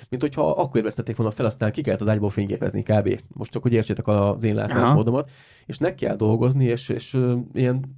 mint 0.09 0.21
hogyha 0.21 0.51
akkor 0.51 0.81
vesztették 0.81 1.15
volna 1.15 1.31
fel, 1.31 1.45
aztán 1.45 1.71
ki 1.71 1.81
kellett 1.81 2.01
az 2.01 2.07
ágyból 2.07 2.29
fényképezni 2.29 2.83
kb. 2.83 3.21
Most 3.27 3.51
csak, 3.51 3.61
hogy 3.61 3.73
értsétek 3.73 4.07
az 4.07 4.43
én 4.43 4.55
látásmódomat, 4.55 5.31
és 5.65 5.77
neki 5.77 6.05
kell 6.05 6.15
dolgozni, 6.15 6.65
és, 6.65 6.89
és 6.89 7.17
ilyen 7.53 7.97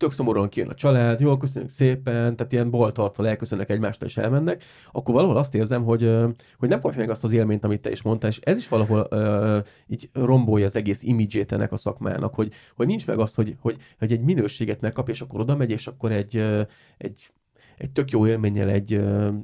tök 0.00 0.12
szomorúan 0.12 0.48
kijön 0.48 0.68
a 0.68 0.74
család, 0.74 1.20
jól 1.20 1.36
köszönjük 1.36 1.70
szépen, 1.70 2.36
tehát 2.36 2.52
ilyen 2.52 2.70
baltartva 2.70 3.28
elköszönnek 3.28 3.70
egymástól 3.70 4.08
és 4.08 4.16
elmennek, 4.16 4.64
akkor 4.92 5.14
valahol 5.14 5.36
azt 5.36 5.54
érzem, 5.54 5.84
hogy, 5.84 6.14
hogy 6.58 6.68
nem 6.68 6.80
kapja 6.80 6.98
meg 6.98 7.10
azt 7.10 7.24
az 7.24 7.32
élményt, 7.32 7.64
amit 7.64 7.80
te 7.80 7.90
is 7.90 8.02
mondtál, 8.02 8.30
és 8.30 8.38
ez 8.42 8.58
is 8.58 8.68
valahol 8.68 9.08
uh, 9.10 9.66
így 9.86 10.10
rombolja 10.12 10.66
az 10.66 10.76
egész 10.76 11.02
imidzsét 11.02 11.52
ennek 11.52 11.72
a 11.72 11.76
szakmának, 11.76 12.34
hogy, 12.34 12.52
hogy 12.76 12.86
nincs 12.86 13.06
meg 13.06 13.18
az, 13.18 13.34
hogy, 13.34 13.56
hogy, 13.60 13.76
hogy 13.98 14.12
egy 14.12 14.20
minőséget 14.20 14.80
megkap, 14.80 15.08
és 15.08 15.20
akkor 15.20 15.40
oda 15.40 15.56
megy, 15.56 15.70
és 15.70 15.86
akkor 15.86 16.12
egy, 16.12 16.36
egy 16.98 17.30
egy 17.80 17.90
tök 17.90 18.10
jó 18.10 18.26
élménnyel, 18.26 18.68
egy, 18.68 18.92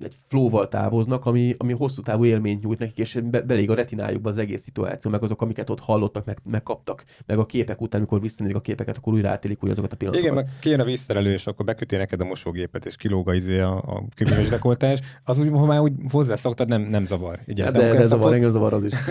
egy 0.00 0.14
flowval 0.26 0.68
távoznak, 0.68 1.26
ami, 1.26 1.54
ami 1.58 1.72
hosszú 1.72 2.02
távú 2.02 2.24
élményt 2.24 2.62
nyújt 2.62 2.78
nekik, 2.78 2.98
és 2.98 3.20
be, 3.24 3.40
belég 3.40 3.70
a 3.70 3.74
retinájukba 3.74 4.28
az 4.28 4.38
egész 4.38 4.62
szituáció, 4.62 5.10
meg 5.10 5.22
azok, 5.22 5.42
amiket 5.42 5.70
ott 5.70 5.80
hallottak, 5.80 6.24
meg, 6.24 6.38
megkaptak, 6.44 7.04
meg 7.26 7.38
a 7.38 7.46
képek 7.46 7.80
után, 7.80 8.00
amikor 8.00 8.20
visszanézik 8.20 8.56
a 8.56 8.60
képeket, 8.60 8.96
akkor 8.96 9.12
újra 9.12 9.28
átélik 9.28 9.64
úgy 9.64 9.70
azokat 9.70 9.92
a 9.92 9.96
pillanatokat. 9.96 10.32
Igen, 10.32 10.44
meg 10.44 10.58
kijön 10.60 10.80
a 10.80 10.84
vízszerelő, 10.84 11.32
és 11.32 11.46
akkor 11.46 11.64
beköti 11.64 11.96
neked 11.96 12.20
a 12.20 12.24
mosógépet, 12.24 12.86
és 12.86 12.96
kilóga 12.96 13.34
izé 13.34 13.58
a, 13.58 13.76
a 13.76 14.04
kövényes 14.14 14.48
dekoltás, 14.48 15.00
az 15.24 15.38
úgy, 15.38 15.50
ha 15.50 15.64
már 15.64 15.80
úgy 15.80 15.92
hozzászoktad, 16.10 16.68
nem, 16.68 16.82
nem 16.82 17.06
zavar. 17.06 17.40
Igen, 17.46 17.64
hát 17.64 17.74
de, 17.74 17.88
de, 17.88 17.96
de 17.96 18.06
zavar, 18.06 18.24
fot... 18.24 18.34
engem 18.34 18.50
zavar 18.50 18.72
az 18.72 18.84
is. 18.84 18.92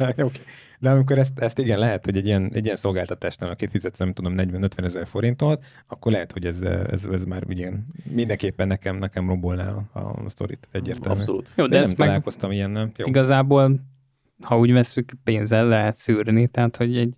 okay. 0.00 0.40
De 0.80 0.90
amikor 0.90 1.18
ezt, 1.18 1.38
ezt 1.38 1.58
igen, 1.58 1.78
lehet, 1.78 2.04
hogy 2.04 2.16
egy 2.16 2.26
ilyen, 2.26 2.50
egy 2.54 2.64
ilyen 2.64 2.76
szolgáltatásnál, 2.76 3.50
aki 3.50 3.66
fizetsz, 3.66 3.98
nem 3.98 4.12
tudom, 4.12 4.34
40-50 4.36 4.84
ezer 4.84 5.06
forintot, 5.06 5.64
akkor 5.86 6.12
lehet, 6.12 6.32
hogy 6.32 6.46
ez, 6.46 6.60
ez, 6.90 7.04
ez 7.12 7.24
már 7.24 7.42
igen, 7.48 7.86
mindenképpen 8.10 8.66
nekem, 8.66 8.96
nekem 8.96 9.28
rombolná 9.28 9.68
a, 9.92 9.98
a 9.98 10.22
sztorit 10.26 10.68
egyértelműen. 10.72 11.20
Abszolút. 11.20 11.52
Jó, 11.56 11.66
de, 11.66 11.80
de 11.80 11.86
nem 11.86 11.94
találkoztam 11.94 12.50
ilyennel. 12.50 12.90
Jó. 12.96 13.06
Igazából, 13.06 13.80
ha 14.42 14.58
úgy 14.58 14.72
veszük, 14.72 15.12
pénzzel 15.24 15.66
lehet 15.66 15.96
szűrni, 15.96 16.46
tehát 16.46 16.76
hogy 16.76 16.96
egy 16.96 17.14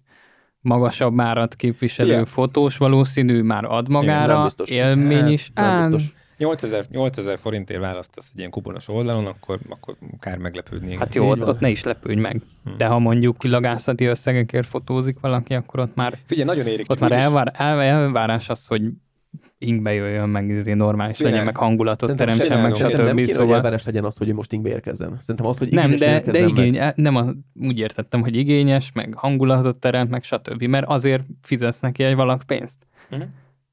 magasabb 0.60 1.20
árat 1.20 1.55
képviselő 1.55 2.09
Igen. 2.09 2.24
fotós 2.24 2.76
valószínű 2.76 3.43
már 3.43 3.64
ad 3.64 3.89
magára, 3.89 4.32
Igen, 4.32 4.43
biztos. 4.43 4.70
élmény 4.70 5.26
is. 5.26 5.51
Hát, 5.55 5.66
nem 5.80 5.90
biztos. 5.90 6.14
8000, 6.43 6.86
8000 6.90 7.39
forintért 7.39 7.81
választasz 7.81 8.28
egy 8.32 8.39
ilyen 8.39 8.51
kuponos 8.51 8.89
oldalon, 8.89 9.27
akkor, 9.27 9.59
akkor 9.69 9.97
kár 10.19 10.39
meglepődni. 10.39 10.97
Hát 10.97 11.14
jó, 11.14 11.31
ott, 11.31 11.47
ott 11.47 11.60
ne 11.60 11.69
is 11.69 11.82
lepődj 11.82 12.20
meg. 12.20 12.43
Hmm. 12.64 12.77
De 12.77 12.86
ha 12.86 12.98
mondjuk 12.98 13.39
kilagászati 13.39 14.05
összegekért 14.05 14.66
fotózik 14.66 15.20
valaki, 15.20 15.55
akkor 15.55 15.81
ott 15.81 15.94
már, 15.94 16.19
Figyelj, 16.27 16.47
nagyon 16.48 16.66
érik. 16.66 16.90
Ott 16.90 17.01
már 17.01 17.12
elvár, 17.12 17.52
el, 17.56 17.81
elvárás 17.81 18.48
az, 18.48 18.66
hogy 18.66 18.82
ingbe 19.59 19.93
jöjjön, 19.93 20.28
meg 20.28 20.48
izé 20.48 20.73
normális 20.73 21.16
Tényleg. 21.16 21.32
legyen, 21.32 21.52
meg 21.52 21.62
hangulatot 21.62 22.09
Szerintem 22.09 22.39
teremtsen, 22.39 22.62
meg 22.62 22.70
stb. 22.74 23.05
Nem 23.05 23.16
kéne, 23.16 23.28
szóval... 23.28 23.60
hogy 23.60 23.82
legyen 23.85 24.05
az, 24.05 24.16
hogy 24.16 24.35
most 24.35 24.52
ingbe 24.52 24.69
érkezzen. 24.69 25.16
Szerintem 25.20 25.47
az, 25.47 25.59
hogy 25.59 25.69
Nem, 25.70 25.94
de, 25.94 26.20
de 26.20 26.47
igény, 26.47 26.78
meg... 26.78 26.97
nem 26.97 27.16
a, 27.16 27.32
úgy 27.60 27.78
értettem, 27.78 28.20
hogy 28.20 28.36
igényes, 28.36 28.93
meg 28.93 29.14
hangulatot 29.16 29.77
teremt, 29.77 30.10
meg 30.10 30.23
stb. 30.23 30.62
Mert 30.62 30.86
azért 30.89 31.23
fizetsz 31.43 31.81
neki 31.81 32.02
egy 32.02 32.14
valak 32.14 32.43
pénzt. 32.47 32.86
Uh-huh. 33.10 33.28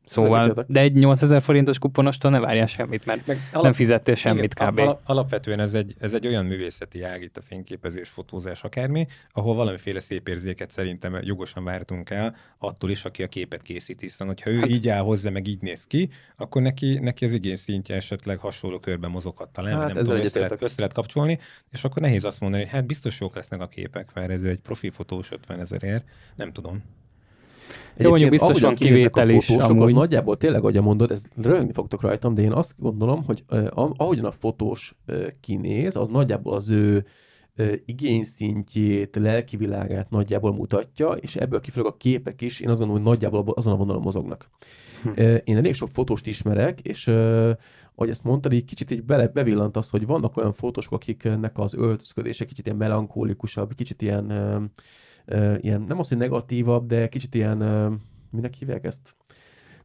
Szóval, 0.09 0.65
de 0.67 0.79
egy 0.79 0.93
8000 0.93 1.41
forintos 1.41 1.79
kuponostól 1.79 2.31
ne 2.31 2.39
várjál 2.39 2.65
semmit, 2.65 3.05
mert 3.05 3.27
meg 3.27 3.37
alap, 3.51 3.63
nem 3.63 3.73
fizettél 3.73 4.15
semmit 4.15 4.53
igen, 4.53 4.71
kb. 4.71 4.77
Alap, 4.77 5.01
alapvetően 5.05 5.59
ez 5.59 5.73
egy, 5.73 5.95
ez 5.99 6.13
egy 6.13 6.27
olyan 6.27 6.45
művészeti 6.45 7.03
ág 7.03 7.21
itt 7.21 7.37
a 7.37 7.41
fényképezés, 7.41 8.09
fotózás, 8.09 8.63
akármi, 8.63 9.07
ahol 9.31 9.55
valamiféle 9.55 9.99
szép 9.99 10.27
érzéket 10.27 10.69
szerintem 10.69 11.17
jogosan 11.21 11.63
vártunk 11.63 12.09
el 12.09 12.35
attól 12.57 12.89
is, 12.89 13.05
aki 13.05 13.23
a 13.23 13.27
képet 13.27 13.61
készít, 13.61 14.01
hiszen 14.01 14.27
hogyha 14.27 14.49
ő 14.49 14.59
hát, 14.59 14.69
így 14.69 14.89
áll 14.89 15.01
hozzá, 15.01 15.29
meg 15.29 15.47
így 15.47 15.61
néz 15.61 15.83
ki, 15.87 16.09
akkor 16.37 16.61
neki, 16.61 16.99
neki 16.99 17.25
az 17.25 17.31
igény 17.31 17.55
szintje 17.55 17.95
esetleg 17.95 18.39
hasonló 18.39 18.79
körben 18.79 19.11
mozoghat 19.11 19.49
talán, 19.49 19.77
hát 19.79 19.93
nem 19.93 20.03
tudom, 20.03 20.19
össze 20.19 20.39
lehet, 20.39 20.61
össze 20.61 20.75
lehet 20.77 20.93
kapcsolni, 20.93 21.39
és 21.71 21.83
akkor 21.83 22.01
nehéz 22.01 22.25
azt 22.25 22.39
mondani, 22.39 22.63
hogy 22.63 22.71
hát 22.71 22.85
biztos 22.85 23.19
jók 23.19 23.35
lesznek 23.35 23.61
a 23.61 23.67
képek, 23.67 24.09
mert 24.13 24.29
ez 24.29 24.41
egy 24.41 24.59
profi 24.59 24.89
fotós 24.89 25.31
50 25.31 25.59
ezerért, 25.59 26.03
nem 26.35 26.51
tudom. 26.51 26.83
Jó, 27.97 28.09
mondjuk 28.09 28.29
biztos 28.29 28.59
van 28.59 28.75
kivétel 28.75 29.29
is. 29.29 29.49
Amúgy. 29.49 29.83
Az 29.83 29.91
nagyjából 29.91 30.37
tényleg, 30.37 30.59
ahogy 30.59 30.81
mondod, 30.81 31.11
ez 31.11 31.23
röhögni 31.41 31.73
fogtok 31.73 32.01
rajtam, 32.01 32.33
de 32.33 32.41
én 32.41 32.51
azt 32.51 32.73
gondolom, 32.77 33.23
hogy 33.23 33.43
ahogyan 33.95 34.25
a 34.25 34.31
fotós 34.31 34.95
kinéz, 35.39 35.95
az 35.95 36.07
nagyjából 36.07 36.53
az 36.53 36.69
ő 36.69 37.05
igényszintjét, 37.85 39.15
lelki 39.15 39.57
világát 39.57 40.09
nagyjából 40.09 40.53
mutatja, 40.53 41.09
és 41.09 41.35
ebből 41.35 41.59
kifolyólag 41.59 41.93
a 41.93 41.97
képek 41.97 42.41
is, 42.41 42.59
én 42.59 42.69
azt 42.69 42.79
gondolom, 42.79 43.03
hogy 43.03 43.11
nagyjából 43.11 43.53
azon 43.55 43.73
a 43.73 43.77
vonalon 43.77 44.01
mozognak. 44.01 44.49
Hm. 45.03 45.09
Én 45.43 45.57
elég 45.57 45.73
sok 45.73 45.89
fotóst 45.89 46.27
ismerek, 46.27 46.79
és 46.81 47.07
ahogy 47.95 48.09
ezt 48.09 48.23
mondtad, 48.23 48.53
így 48.53 48.65
kicsit 48.65 48.91
így 48.91 49.03
bele, 49.03 49.27
bevillant 49.27 49.77
az, 49.77 49.89
hogy 49.89 50.05
vannak 50.05 50.37
olyan 50.37 50.53
fotósok, 50.53 50.93
akiknek 50.93 51.57
az 51.57 51.73
öltözködése 51.73 52.45
kicsit 52.45 52.65
ilyen 52.65 52.77
melankólikusabb, 52.77 53.75
kicsit 53.75 54.01
ilyen, 54.01 54.25
ilyen 55.61 55.81
nem 55.87 55.99
az, 55.99 56.07
hogy 56.07 56.17
negatívabb, 56.17 56.87
de 56.87 57.07
kicsit 57.07 57.35
ilyen, 57.35 57.57
minek 58.31 58.53
hívják 58.53 58.83
ezt? 58.83 59.15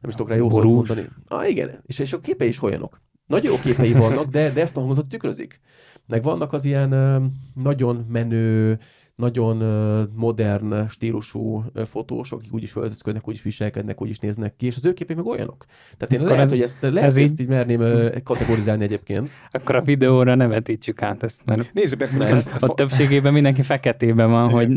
Nem 0.00 0.10
is 0.10 0.14
tudok 0.14 0.28
rá 0.28 0.36
jó 0.36 0.50
szót 0.50 0.64
mondani. 0.64 1.08
Ah, 1.28 1.50
igen, 1.50 1.82
és, 1.86 1.98
és 1.98 2.12
a 2.12 2.20
képei 2.20 2.48
is 2.48 2.62
olyanok. 2.62 3.00
Nagyon 3.26 3.52
jó 3.52 3.58
képei 3.58 3.92
vannak, 3.92 4.26
de, 4.30 4.50
de 4.50 4.60
ezt 4.60 4.76
a 4.76 4.80
hangot 4.80 5.08
tükrözik. 5.08 5.60
Meg 6.06 6.22
vannak 6.22 6.52
az 6.52 6.64
ilyen 6.64 6.90
nagyon 7.54 8.06
menő, 8.08 8.78
nagyon 9.16 9.56
modern 10.14 10.88
stílusú 10.88 11.64
fotósok, 11.84 12.38
akik 12.38 12.52
úgyis 12.52 12.76
öltözködnek, 12.76 13.28
úgyis 13.28 13.42
viselkednek, 13.42 14.02
úgyis 14.02 14.18
néznek 14.18 14.56
ki, 14.56 14.66
és 14.66 14.76
az 14.76 14.84
ő 14.84 14.92
képei 14.92 15.16
meg 15.16 15.26
olyanok. 15.26 15.64
Tehát 15.96 16.12
én 16.12 16.18
Akkor 16.20 16.30
lehet, 16.30 16.44
ez, 16.44 16.50
hogy 16.50 16.62
ezt, 16.62 16.82
lehet, 16.82 17.08
ez 17.10 17.16
ezt 17.16 17.40
így 17.40 17.48
merném 17.48 18.10
kategorizálni 18.24 18.84
egyébként. 18.84 19.30
Akkor 19.50 19.76
a 19.76 19.82
videóra 19.82 20.34
ne 20.34 20.46
vetítsük 20.46 21.02
át 21.02 21.22
ezt, 21.22 21.44
mert 21.44 21.72
Nézzük 21.72 22.10
meg, 22.18 22.44
a 22.60 22.74
többségében 22.74 23.32
mindenki 23.32 23.62
feketében 23.62 24.30
van, 24.30 24.50
hogy 24.50 24.68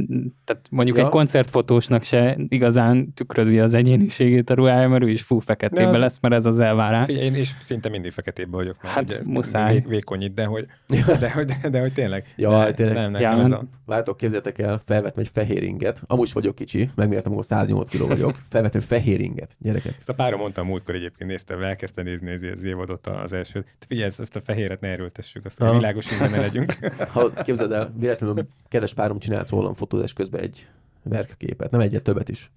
tehát 0.44 0.66
mondjuk 0.70 0.98
ja. 0.98 1.04
egy 1.04 1.10
koncertfotósnak 1.10 2.04
se 2.04 2.38
igazán 2.48 3.14
tükrözi 3.14 3.60
az 3.60 3.74
egyéniségét 3.74 4.50
a 4.50 4.54
ruhája, 4.54 4.88
mert 4.88 5.04
ő 5.04 5.10
is 5.10 5.22
fú 5.22 5.40
feketében 5.40 5.94
az... 5.94 6.00
lesz, 6.00 6.18
mert 6.22 6.34
ez 6.34 6.46
az 6.46 6.60
elvárás. 6.60 7.08
Én 7.08 7.36
is 7.36 7.56
szinte 7.62 7.90
mindig 7.90 8.12
feketében 8.12 8.52
vagyok. 8.52 8.76
Hát 8.80 9.04
ugye, 9.04 9.20
muszáj. 9.24 9.84
Vékony 9.88 10.22
itt, 10.22 10.36
de 10.36 10.46
hogy, 10.46 10.66
de, 11.20 11.32
hogy, 11.32 11.46
de, 11.46 11.70
de, 11.70 11.80
hogy 11.80 11.94
tényleg. 11.94 12.34
Ja, 12.36 12.64
de, 12.64 12.74
tényleg. 12.74 12.96
Nem, 12.96 13.12
nem, 13.12 13.22
ja, 13.22 13.44
ez 13.44 13.52
a... 13.52 13.64
Vártok, 13.86 14.22
képzeltek 14.32 14.60
el, 14.60 14.82
felvettem 14.86 15.24
egy 15.24 15.30
fehér 15.34 15.64
inget. 15.64 16.02
Amúgy 16.08 16.34
vagyok 16.34 16.56
kicsi, 16.56 16.90
megmértem, 16.96 17.34
hogy 17.34 17.44
108 17.44 17.90
kg 17.90 18.08
vagyok. 18.08 18.36
Felvettem 18.50 18.82
fehér 18.82 19.20
inget, 19.20 19.56
gyerekek. 19.60 19.96
Ezt 19.98 20.10
a 20.10 20.14
párom 20.14 20.40
mondta 20.40 20.64
múltkor 20.64 20.96
egyébként, 20.96 21.30
néztem, 21.30 21.64
elkezdte 21.64 22.02
nézni 22.02 22.48
az 22.48 22.64
évadot 22.64 23.08
az 23.08 23.34
első. 23.34 23.66
Figyelj, 23.88 24.12
ezt 24.18 24.36
a 24.36 24.42
fehéret 24.42 24.82
ne 24.82 24.88
erőltessük, 24.88 25.46
azt 25.46 25.62
a 25.62 25.74
világos 25.74 26.12
ingben 26.12 26.30
ne 26.30 26.40
legyünk. 26.40 26.74
Ha 27.08 27.30
képzeld 27.30 27.72
el, 27.72 27.94
véletlenül 27.98 28.48
kedves 28.68 28.94
párom 28.94 29.20
csinált 29.20 29.50
rólam 29.50 29.74
fotózás 29.74 30.14
közben 30.14 30.42
egy 30.42 30.68
verkképet, 31.04 31.72
nem 31.72 31.80
egyet, 31.80 32.04
többet 32.04 32.30
is. 32.30 32.52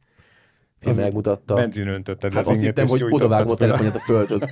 Film 0.81 0.97
megmutatta. 0.97 1.55
Benzin 1.55 1.89
öntötted 1.89 2.33
hát 2.33 2.47
azt 2.47 2.61
hittem, 2.61 2.87
hogy 2.87 3.05
odavágom 3.11 3.53
a 3.53 3.57
telefonját 3.57 3.95
a 3.95 3.99
földhöz. 3.99 4.45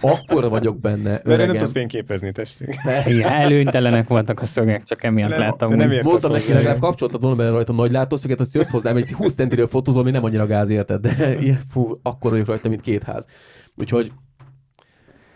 Akkor 0.00 0.48
vagyok 0.48 0.80
benne, 0.80 1.20
öregem. 1.24 1.46
nem 1.46 1.56
tudsz 1.56 1.72
fényképezni, 1.72 2.32
tessék. 2.32 2.74
Igen, 3.06 3.32
előnytelenek 3.32 4.08
voltak 4.08 4.40
a 4.40 4.44
szögek, 4.44 4.84
csak 4.84 5.04
emiatt 5.04 5.36
láttam. 5.36 5.74
Nem 5.74 6.00
Mondtam 6.02 6.32
neki, 6.32 6.52
legalább 6.52 6.78
kapcsoltad 6.78 7.20
volna 7.20 7.36
benne 7.36 7.50
rajta 7.50 7.72
nagy 7.72 7.90
látószöget, 7.90 8.40
azt 8.40 8.54
jössz 8.54 8.70
hozzám, 8.70 8.96
egy 8.96 9.12
20 9.12 9.34
centiről 9.34 9.66
fotózol, 9.66 10.02
ami 10.02 10.10
nem 10.10 10.24
annyira 10.24 10.46
gáz 10.46 10.68
érted, 10.68 11.00
de 11.00 11.38
fú, 11.70 12.00
akkor 12.02 12.30
vagyok 12.30 12.46
rajta, 12.46 12.68
mint 12.68 12.80
két 12.80 13.02
ház. 13.02 13.26
Úgyhogy 13.76 14.12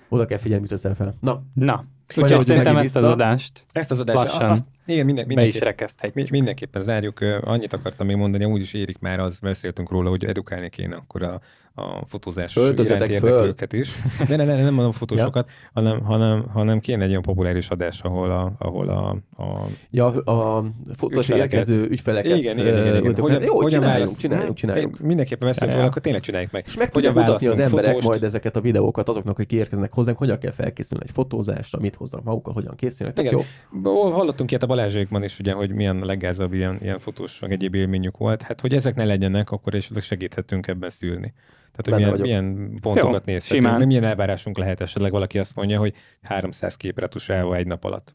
oda 0.09 0.25
kell 0.25 0.39
figyelni, 0.39 0.67
mit 0.71 0.97
fel. 0.97 1.15
Na. 1.21 1.43
Na. 1.55 1.85
Úgyhogy 2.17 2.45
szerintem 2.45 2.77
ezt 2.77 2.97
az 2.97 3.05
adást 3.05 3.67
ezt 3.73 3.91
az 3.91 4.01
adást 4.01 4.19
lassan 4.19 4.51
azt, 4.51 4.65
igen, 4.87 5.05
minden, 5.07 5.29
be 5.29 5.47
is 5.47 5.59
rekeszthetjük. 5.59 6.31
Mindenképpen 6.31 6.83
zárjuk. 6.83 7.21
Annyit 7.41 7.73
akartam 7.73 8.07
még 8.07 8.17
mondani, 8.17 8.45
amúgy 8.45 8.61
is 8.61 8.73
érik 8.73 8.99
már, 8.99 9.21
az 9.21 9.39
beszéltünk 9.39 9.91
róla, 9.91 10.09
hogy 10.09 10.25
edukálni 10.25 10.69
kéne 10.69 10.97
akkor 10.97 11.23
a, 11.23 11.41
a 11.77 12.07
fotózás 12.07 12.57
iránt 12.57 12.79
érdeklőket 12.81 13.73
is. 13.73 13.91
De 14.29 14.37
ne, 14.37 14.45
ne, 14.45 14.63
nem 14.63 14.75
mondom 14.75 14.93
fotósokat, 14.93 15.49
ja. 15.49 15.71
hanem, 15.73 16.01
hanem, 16.01 16.45
hanem 16.53 16.81
kéne 16.81 17.03
egy 17.03 17.11
olyan 17.11 17.23
populáris 17.23 17.69
adás, 17.69 18.01
ahol 18.01 18.31
a, 18.31 18.53
ahol 18.59 18.89
a, 18.89 19.09
a 19.43 19.67
Ja, 19.91 20.07
a 20.07 20.65
fotós 20.95 21.29
érkező 21.29 21.87
ügyfeleket. 21.89 22.39
Igen, 22.39 22.59
igen, 22.59 22.87
igen. 22.87 22.97
igen. 22.97 23.15
Hogyan, 23.15 23.43
jó, 23.43 23.55
hogyan 23.55 23.81
csináljuk, 23.81 24.17
csináljuk, 24.17 24.55
csináljuk. 24.55 24.99
Mindenképpen 24.99 25.49
beszélünk 25.49 25.75
róla, 25.75 25.87
akkor 25.87 26.03
tényleg 26.03 26.23
csináljuk 26.23 26.51
meg. 26.51 26.65
És 26.67 26.77
meg 26.77 26.91
tudják 26.91 27.15
mutatni 27.15 27.47
az 27.47 27.59
emberek 27.59 27.91
fotóst. 27.91 28.09
majd 28.09 28.23
ezeket 28.23 28.57
a 28.57 28.61
videókat 28.61 29.09
azoknak, 29.09 29.39
akik 29.39 29.53
érkeznek 29.53 29.93
hozzánk, 29.93 30.19
hogyan 30.19 30.39
kell 30.39 30.53
felkészülni 30.53 31.05
egy 31.07 31.15
fotózásra, 31.15 31.79
mit 31.81 31.95
hoznak 31.95 32.23
magukkal, 32.25 32.53
hogyan 32.53 32.75
készülnek. 32.75 33.19
Igen. 33.19 33.33
Jó. 33.33 34.11
Hallottunk 34.11 34.51
ilyet 34.51 34.63
a 34.63 34.67
Balázsékban 34.67 35.23
is, 35.23 35.39
ugye, 35.39 35.53
hogy 35.53 35.71
milyen 35.71 35.99
leggázabb 35.99 36.53
ilyen, 36.53 36.79
ilyen 36.83 36.99
fotós, 36.99 37.39
meg 37.39 37.53
egyéb 37.53 37.75
élményük 37.75 38.17
volt. 38.17 38.43
Hát, 38.43 38.61
hogy 38.61 38.75
ezek 38.75 38.95
ne 38.95 39.05
legyenek, 39.05 39.51
akkor 39.51 39.75
esetleg 39.75 40.03
segíthetünk 40.03 40.67
ebben 40.67 40.91
szülni. 40.91 41.35
Tehát, 41.77 42.03
hogy 42.03 42.13
milyen, 42.13 42.45
milyen 42.45 42.79
pontokat 42.81 43.25
nézhetünk, 43.25 43.85
milyen 43.85 44.05
elvárásunk 44.05 44.59
lehet 44.59 44.81
esetleg 44.81 45.11
valaki 45.11 45.39
azt 45.39 45.55
mondja, 45.55 45.79
hogy 45.79 45.95
300 46.23 46.77
képre 46.77 47.09
tusálva 47.09 47.57
egy 47.57 47.67
nap 47.67 47.85
alatt. 47.85 48.15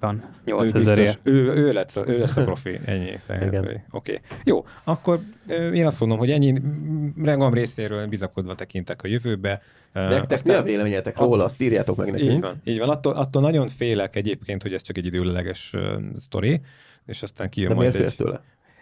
Van, 0.00 0.24
8000 0.44 0.98
ő, 0.98 1.10
ő, 1.22 1.52
ő, 1.54 1.72
lesz, 1.72 1.96
ő 1.96 2.18
lesz 2.18 2.36
a 2.36 2.44
profi, 2.44 2.78
ennyi. 2.84 3.18
Oké. 3.28 3.78
Okay. 3.90 4.18
Jó, 4.44 4.64
akkor 4.84 5.20
én 5.72 5.86
azt 5.86 6.00
mondom, 6.00 6.18
hogy 6.18 6.30
ennyi 6.30 6.60
rengam 7.22 7.54
részéről 7.54 8.06
bizakodva 8.06 8.54
tekintek 8.54 9.02
a 9.02 9.06
jövőbe. 9.06 9.62
Nektek 9.92 10.38
Aztán, 10.38 10.54
mi 10.54 10.60
a 10.60 10.62
véleményetek 10.62 11.18
róla, 11.18 11.44
azt 11.44 11.60
írjátok 11.60 11.96
meg 11.96 12.10
nekünk. 12.10 12.30
Így 12.30 12.40
van, 12.40 12.60
így 12.64 12.78
van. 12.78 12.88
Attól, 12.88 13.12
attól 13.12 13.42
nagyon 13.42 13.68
félek 13.68 14.16
egyébként, 14.16 14.62
hogy 14.62 14.72
ez 14.72 14.82
csak 14.82 14.96
egy 14.96 15.06
időleges 15.06 15.72
uh, 15.74 15.82
sztori, 16.16 16.60
és 17.06 17.22
aztán 17.22 17.48
kijön 17.48 17.68
De 17.68 17.74
majd 17.74 17.92
miért 17.92 18.06
egy... 18.06 18.16
tőle? 18.16 18.40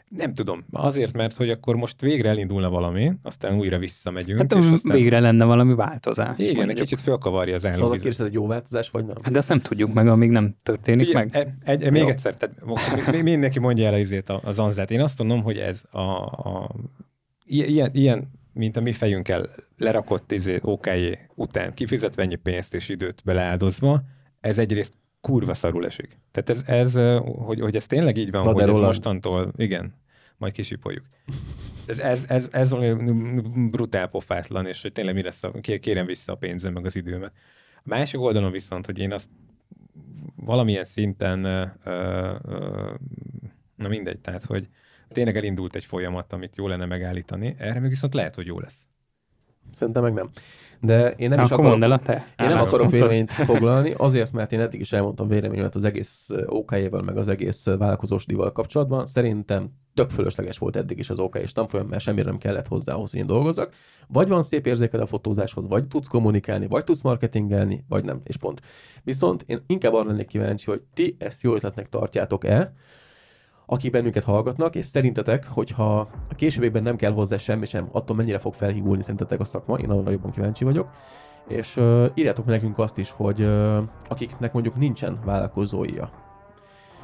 Nem 0.09 0.35
tudom. 0.35 0.64
Azért, 0.70 1.16
mert 1.16 1.36
hogy 1.36 1.51
akkor 1.51 1.76
most 1.76 2.01
végre 2.01 2.28
elindulna 2.28 2.70
valami, 2.70 3.12
aztán 3.22 3.59
újra 3.59 3.78
visszamegyünk. 3.78 4.40
Hát 4.40 4.52
és 4.52 4.70
aztán... 4.70 4.97
végre 4.97 5.20
lenne 5.20 5.44
valami 5.44 5.74
változás. 5.74 6.39
Igen, 6.39 6.55
mondjuk. 6.55 6.78
egy 6.78 6.85
kicsit 6.85 7.01
fölkavarja 7.01 7.55
az 7.55 7.64
állóvizet. 7.64 7.85
Szóval 7.85 7.98
kérdés, 7.98 8.26
egy 8.26 8.32
jó 8.32 8.47
változás, 8.47 8.90
vagy 8.90 9.05
nem? 9.05 9.16
Hát 9.22 9.32
de 9.32 9.39
azt 9.39 9.48
nem 9.48 9.60
tudjuk 9.60 9.93
meg, 9.93 10.09
amíg 10.09 10.30
nem 10.30 10.55
történik 10.62 11.06
Figyelj, 11.06 11.28
meg. 11.32 11.56
Egy, 11.64 11.82
egy, 11.82 11.90
még 11.90 12.09
egyszer, 12.09 12.36
tehát 12.36 13.22
mindenki 13.22 13.59
mondja 13.59 13.86
el 13.86 13.94
azért 13.94 14.30
az 14.30 14.59
anzát. 14.59 14.90
Én 14.90 15.01
azt 15.01 15.18
mondom, 15.18 15.43
hogy 15.43 15.56
ez 15.56 15.82
a, 15.90 16.01
a 16.01 16.74
ilyen, 17.44 17.90
ilyen 17.93 18.28
mint 18.52 18.76
a 18.76 18.80
mi 18.80 18.93
fejünkkel 18.93 19.48
lerakott 19.76 20.32
izé, 20.32 20.59
OKJ 20.62 21.18
után, 21.35 21.74
kifizetve 21.74 22.22
ennyi 22.22 22.36
pénzt 22.36 22.74
és 22.74 22.89
időt 22.89 23.22
beleáldozva, 23.24 24.02
ez 24.40 24.59
egyrészt 24.59 24.93
kurva 25.29 25.55
szarul 25.55 25.85
esik. 25.85 26.19
Tehát 26.31 26.69
ez, 26.69 26.95
ez 26.95 27.21
hogy, 27.25 27.61
hogy 27.61 27.77
ez 27.77 27.87
tényleg 27.87 28.17
így 28.17 28.31
van, 28.31 28.45
Na, 28.45 28.53
hogy 28.53 28.69
ez 28.69 28.77
mostantól, 28.77 29.53
igen, 29.57 29.95
majd 30.37 30.53
kisipoljuk. 30.53 31.05
Ez, 31.87 31.99
ez, 31.99 32.25
ez, 32.29 32.49
ez 32.51 32.75
brutál 33.71 34.09
pofátlan, 34.09 34.67
és 34.67 34.83
hogy 34.83 34.93
tényleg 34.93 35.15
mi 35.15 35.23
lesz, 35.23 35.43
a, 35.43 35.51
kérem 35.61 36.07
vissza 36.07 36.33
a 36.33 36.37
pénzem, 36.37 36.73
meg 36.73 36.85
az 36.85 36.97
időmet. 36.97 37.33
A 37.77 37.83
másik 37.83 38.21
oldalon 38.21 38.51
viszont, 38.51 38.87
hogy 38.87 38.99
én 38.99 39.13
azt 39.13 39.29
valamilyen 40.37 40.85
szinten, 40.85 41.41
na 43.75 43.89
mindegy, 43.89 44.19
tehát, 44.19 44.45
hogy 44.45 44.69
tényleg 45.09 45.37
elindult 45.37 45.75
egy 45.75 45.85
folyamat, 45.85 46.33
amit 46.33 46.57
jó 46.57 46.67
lenne 46.67 46.87
megállítani, 46.87 47.55
erre 47.59 47.81
meg 47.81 47.89
viszont 47.89 48.15
lehet, 48.15 48.35
hogy 48.35 48.47
jó 48.47 48.61
lesz. 48.61 48.87
Szerintem 49.73 50.03
meg 50.03 50.13
nem. 50.13 50.31
De 50.81 51.11
én 51.11 51.29
nem 51.29 51.39
Na, 51.39 51.45
is 51.45 51.51
akarok, 51.51 51.83
el 51.83 51.93
a 51.93 51.99
te. 51.99 52.27
Én 52.39 52.49
nem 52.49 52.59
akarok 52.59 52.91
véleményt 52.91 53.31
foglalni, 53.33 53.95
azért, 53.97 54.33
mert 54.33 54.53
én 54.53 54.61
eddig 54.61 54.81
is 54.81 54.93
elmondtam 54.93 55.29
véleményemet 55.29 55.75
az 55.75 55.85
egész 55.85 56.29
OK-jével, 56.47 57.03
meg 57.03 57.17
az 57.17 57.29
egész 57.29 57.65
vállalkozósdival 57.65 58.53
kapcsolatban. 58.53 59.07
Szerintem 59.07 59.71
tök 59.95 60.11
fölösleges 60.11 60.59
volt 60.59 60.77
eddig 60.77 60.99
is 60.99 61.11
az 61.11 61.21
OK 61.21 61.37
és 61.37 61.53
tanfolyam, 61.53 61.87
mert 61.87 62.03
semmire 62.03 62.25
nem 62.25 62.39
kellett 62.39 62.67
hozzához, 62.67 63.11
hogy 63.11 63.21
én 63.21 63.27
dolgozzak. 63.27 63.73
Vagy 64.09 64.29
van 64.29 64.43
szép 64.43 64.67
érzéked 64.67 65.01
a 65.01 65.07
fotózáshoz, 65.07 65.67
vagy 65.69 65.87
tudsz 65.87 66.09
kommunikálni, 66.09 66.67
vagy 66.67 66.85
tudsz 66.85 67.03
marketingelni, 67.03 67.85
vagy 67.89 68.05
nem, 68.05 68.21
és 68.25 68.37
pont. 68.37 68.61
Viszont 69.05 69.45
én 69.47 69.63
inkább 69.67 69.95
arra 69.95 70.09
lennék 70.09 70.27
kíváncsi, 70.27 70.71
hogy 70.71 70.83
ti 70.95 71.17
ezt 71.19 71.43
jó 71.43 71.55
ötletnek 71.55 71.89
tartjátok-e, 71.89 72.73
akik 73.70 73.90
bennünket 73.90 74.24
hallgatnak, 74.24 74.74
és 74.74 74.86
szerintetek, 74.86 75.47
hogyha 75.47 75.99
a 76.28 76.35
későbbiekben 76.35 76.82
nem 76.82 76.97
kell 76.97 77.12
hozzá 77.12 77.36
semmi 77.36 77.66
sem, 77.66 77.89
attól 77.93 78.16
mennyire 78.16 78.39
fog 78.39 78.55
felhívulni 78.55 79.03
szerintetek 79.03 79.40
a 79.40 79.45
szakma, 79.45 79.78
én 79.78 79.90
arra 79.90 80.11
jobban 80.11 80.31
kíváncsi 80.31 80.65
vagyok. 80.65 80.89
És 81.49 81.77
uh, 81.77 82.05
írjátok 82.15 82.45
meg 82.45 82.55
nekünk 82.55 82.78
azt 82.78 82.99
is, 82.99 83.11
hogy 83.11 83.40
uh, 83.40 83.78
akiknek 84.09 84.53
mondjuk 84.53 84.77
nincsen 84.77 85.19
vállalkozója, 85.24 86.11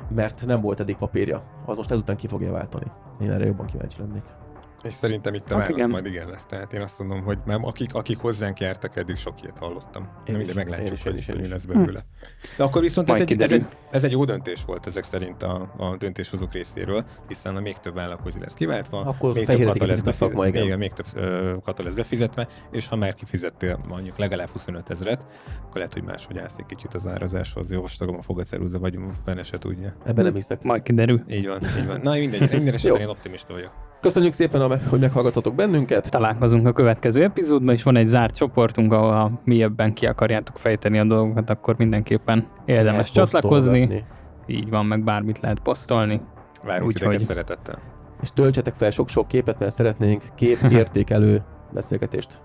mert 0.09 0.47
nem 0.47 0.61
volt 0.61 0.81
eddig 0.81 0.97
papírja, 0.97 1.43
az 1.67 1.77
most 1.77 1.91
ezután 1.91 2.17
ki 2.17 2.27
fogja 2.27 2.53
váltani. 2.53 2.87
Én 3.21 3.31
erre 3.31 3.45
jobban 3.45 3.67
kíváncsi 3.67 4.01
lennék. 4.01 4.44
És 4.85 4.93
szerintem 4.93 5.35
itt 5.35 5.51
a 5.51 5.59
hát 5.59 5.69
igen. 5.69 5.91
majd 5.91 6.07
igen 6.07 6.29
lesz. 6.29 6.45
Tehát 6.45 6.73
én 6.73 6.81
azt 6.81 6.99
mondom, 6.99 7.23
hogy 7.23 7.39
már 7.45 7.59
akik, 7.63 7.95
akik 7.95 8.19
hozzánk 8.19 8.61
jártak, 8.61 8.97
eddig 8.97 9.17
sok 9.17 9.43
ilyet 9.43 9.59
hallottam. 9.59 10.09
Én 10.25 10.41
is, 10.41 10.53
meglátjuk, 10.53 10.87
én 10.87 10.93
is, 10.93 11.03
hogy, 11.03 11.29
én 11.29 11.41
is, 11.41 11.51
lesz 11.51 11.65
belőle. 11.65 12.01
Hm. 12.01 12.27
De 12.57 12.65
akkor 12.65 12.83
viszont 12.83 13.11
ez 13.11 13.21
egy, 13.21 13.43
ez, 13.43 13.53
egy, 13.53 13.65
ez 13.91 14.05
egy 14.05 14.11
jó 14.11 14.25
döntés 14.25 14.65
volt 14.67 14.87
ezek 14.87 15.05
szerint 15.05 15.43
a, 15.43 15.75
a 15.77 15.97
döntéshozók 15.97 16.53
részéről, 16.53 17.05
hiszen 17.29 17.57
a 17.57 17.61
még 17.61 17.77
több 17.77 17.95
vállalkozó 17.95 18.41
lesz 18.41 18.55
kiváltva. 18.55 19.01
Akkor 19.01 19.35
még 19.35 19.47
több 19.47 19.65
kata 19.65 19.87
lesz, 19.87 20.07
a 20.07 20.13
szakma, 20.13 20.47
igen. 20.47 20.67
még, 20.67 20.77
még 20.77 20.93
több 20.93 21.07
uh, 21.15 21.63
kata 21.63 21.83
lesz 21.83 21.95
befizetve, 21.95 22.49
és 22.71 22.89
ha 22.89 22.97
már 22.97 23.15
kifizettél 23.15 23.81
mondjuk 23.89 24.19
legalább 24.19 24.49
25 24.49 24.91
ezeret, 24.91 25.27
akkor 25.63 25.77
lehet, 25.77 25.93
hogy 25.93 26.03
máshogy 26.03 26.39
állsz 26.39 26.55
egy 26.59 26.67
kicsit 26.67 26.95
az 26.95 27.07
árazáshoz, 27.07 27.71
javaslom 27.71 28.17
a 28.17 28.23
fogacerúza, 28.23 28.79
vagy 28.79 28.99
fene 29.25 29.43
se 29.43 29.59
tudja. 29.59 29.95
Ebben 30.05 30.25
nem 30.25 30.35
hiszek. 30.35 30.63
Majd 30.63 30.83
kiderül. 30.83 31.23
Így 31.29 31.47
van, 31.47 31.61
így 31.79 31.87
van. 31.87 32.01
Na, 32.03 32.13
mindegy, 32.13 32.51
minden 32.51 32.75
esetben 32.79 33.01
én 33.01 33.09
optimista 33.09 33.53
vagyok. 33.53 33.73
Köszönjük 34.05 34.33
szépen, 34.33 34.81
hogy 34.89 35.01
meghallgatotok 35.01 35.55
bennünket. 35.55 36.11
Találkozunk 36.11 36.67
a 36.67 36.73
következő 36.73 37.23
epizódban, 37.23 37.75
és 37.75 37.83
van 37.83 37.97
egy 37.97 38.07
zárt 38.07 38.37
csoportunk, 38.37 38.93
ahol 38.93 39.13
ha 39.13 39.31
mélyebben 39.45 39.93
ki 39.93 40.07
akarjátok 40.07 40.59
fejteni 40.59 40.99
a 40.99 41.05
dolgokat, 41.05 41.51
akkor 41.51 41.75
mindenképpen 41.79 42.47
érdemes 42.65 43.11
csatlakozni. 43.11 44.05
Így 44.47 44.71
van, 44.71 44.87
meg 44.87 45.05
bármit 45.05 45.41
lehet 45.41 45.59
posztolni. 45.59 46.21
Várunk 46.63 46.87
Úgy, 46.87 47.03
hogy... 47.03 47.21
szeretettel. 47.21 47.79
És 48.23 48.31
töltsetek 48.35 48.75
fel 48.75 48.91
sok-sok 48.91 49.29
képet, 49.29 49.59
mert 49.59 49.75
szeretnénk 49.75 50.23
kép 50.35 50.59
értékelő 50.81 51.43
beszélgetést. 51.73 52.43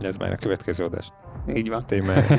Ez 0.00 0.16
már 0.16 0.32
a 0.32 0.36
következő 0.36 0.84
adást. 0.84 1.12
Így 1.54 1.68
van. 1.68 1.84
Témája. 1.86 2.24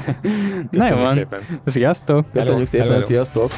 Na 0.72 0.88
jó 0.90 0.96
van. 0.96 1.14
Szépen. 1.14 1.40
Sziasztok! 1.66 2.26
Köszönjük 2.32 2.48
hello, 2.48 2.66
szépen, 2.66 2.88
hello. 2.88 3.02
sziasztok! 3.02 3.50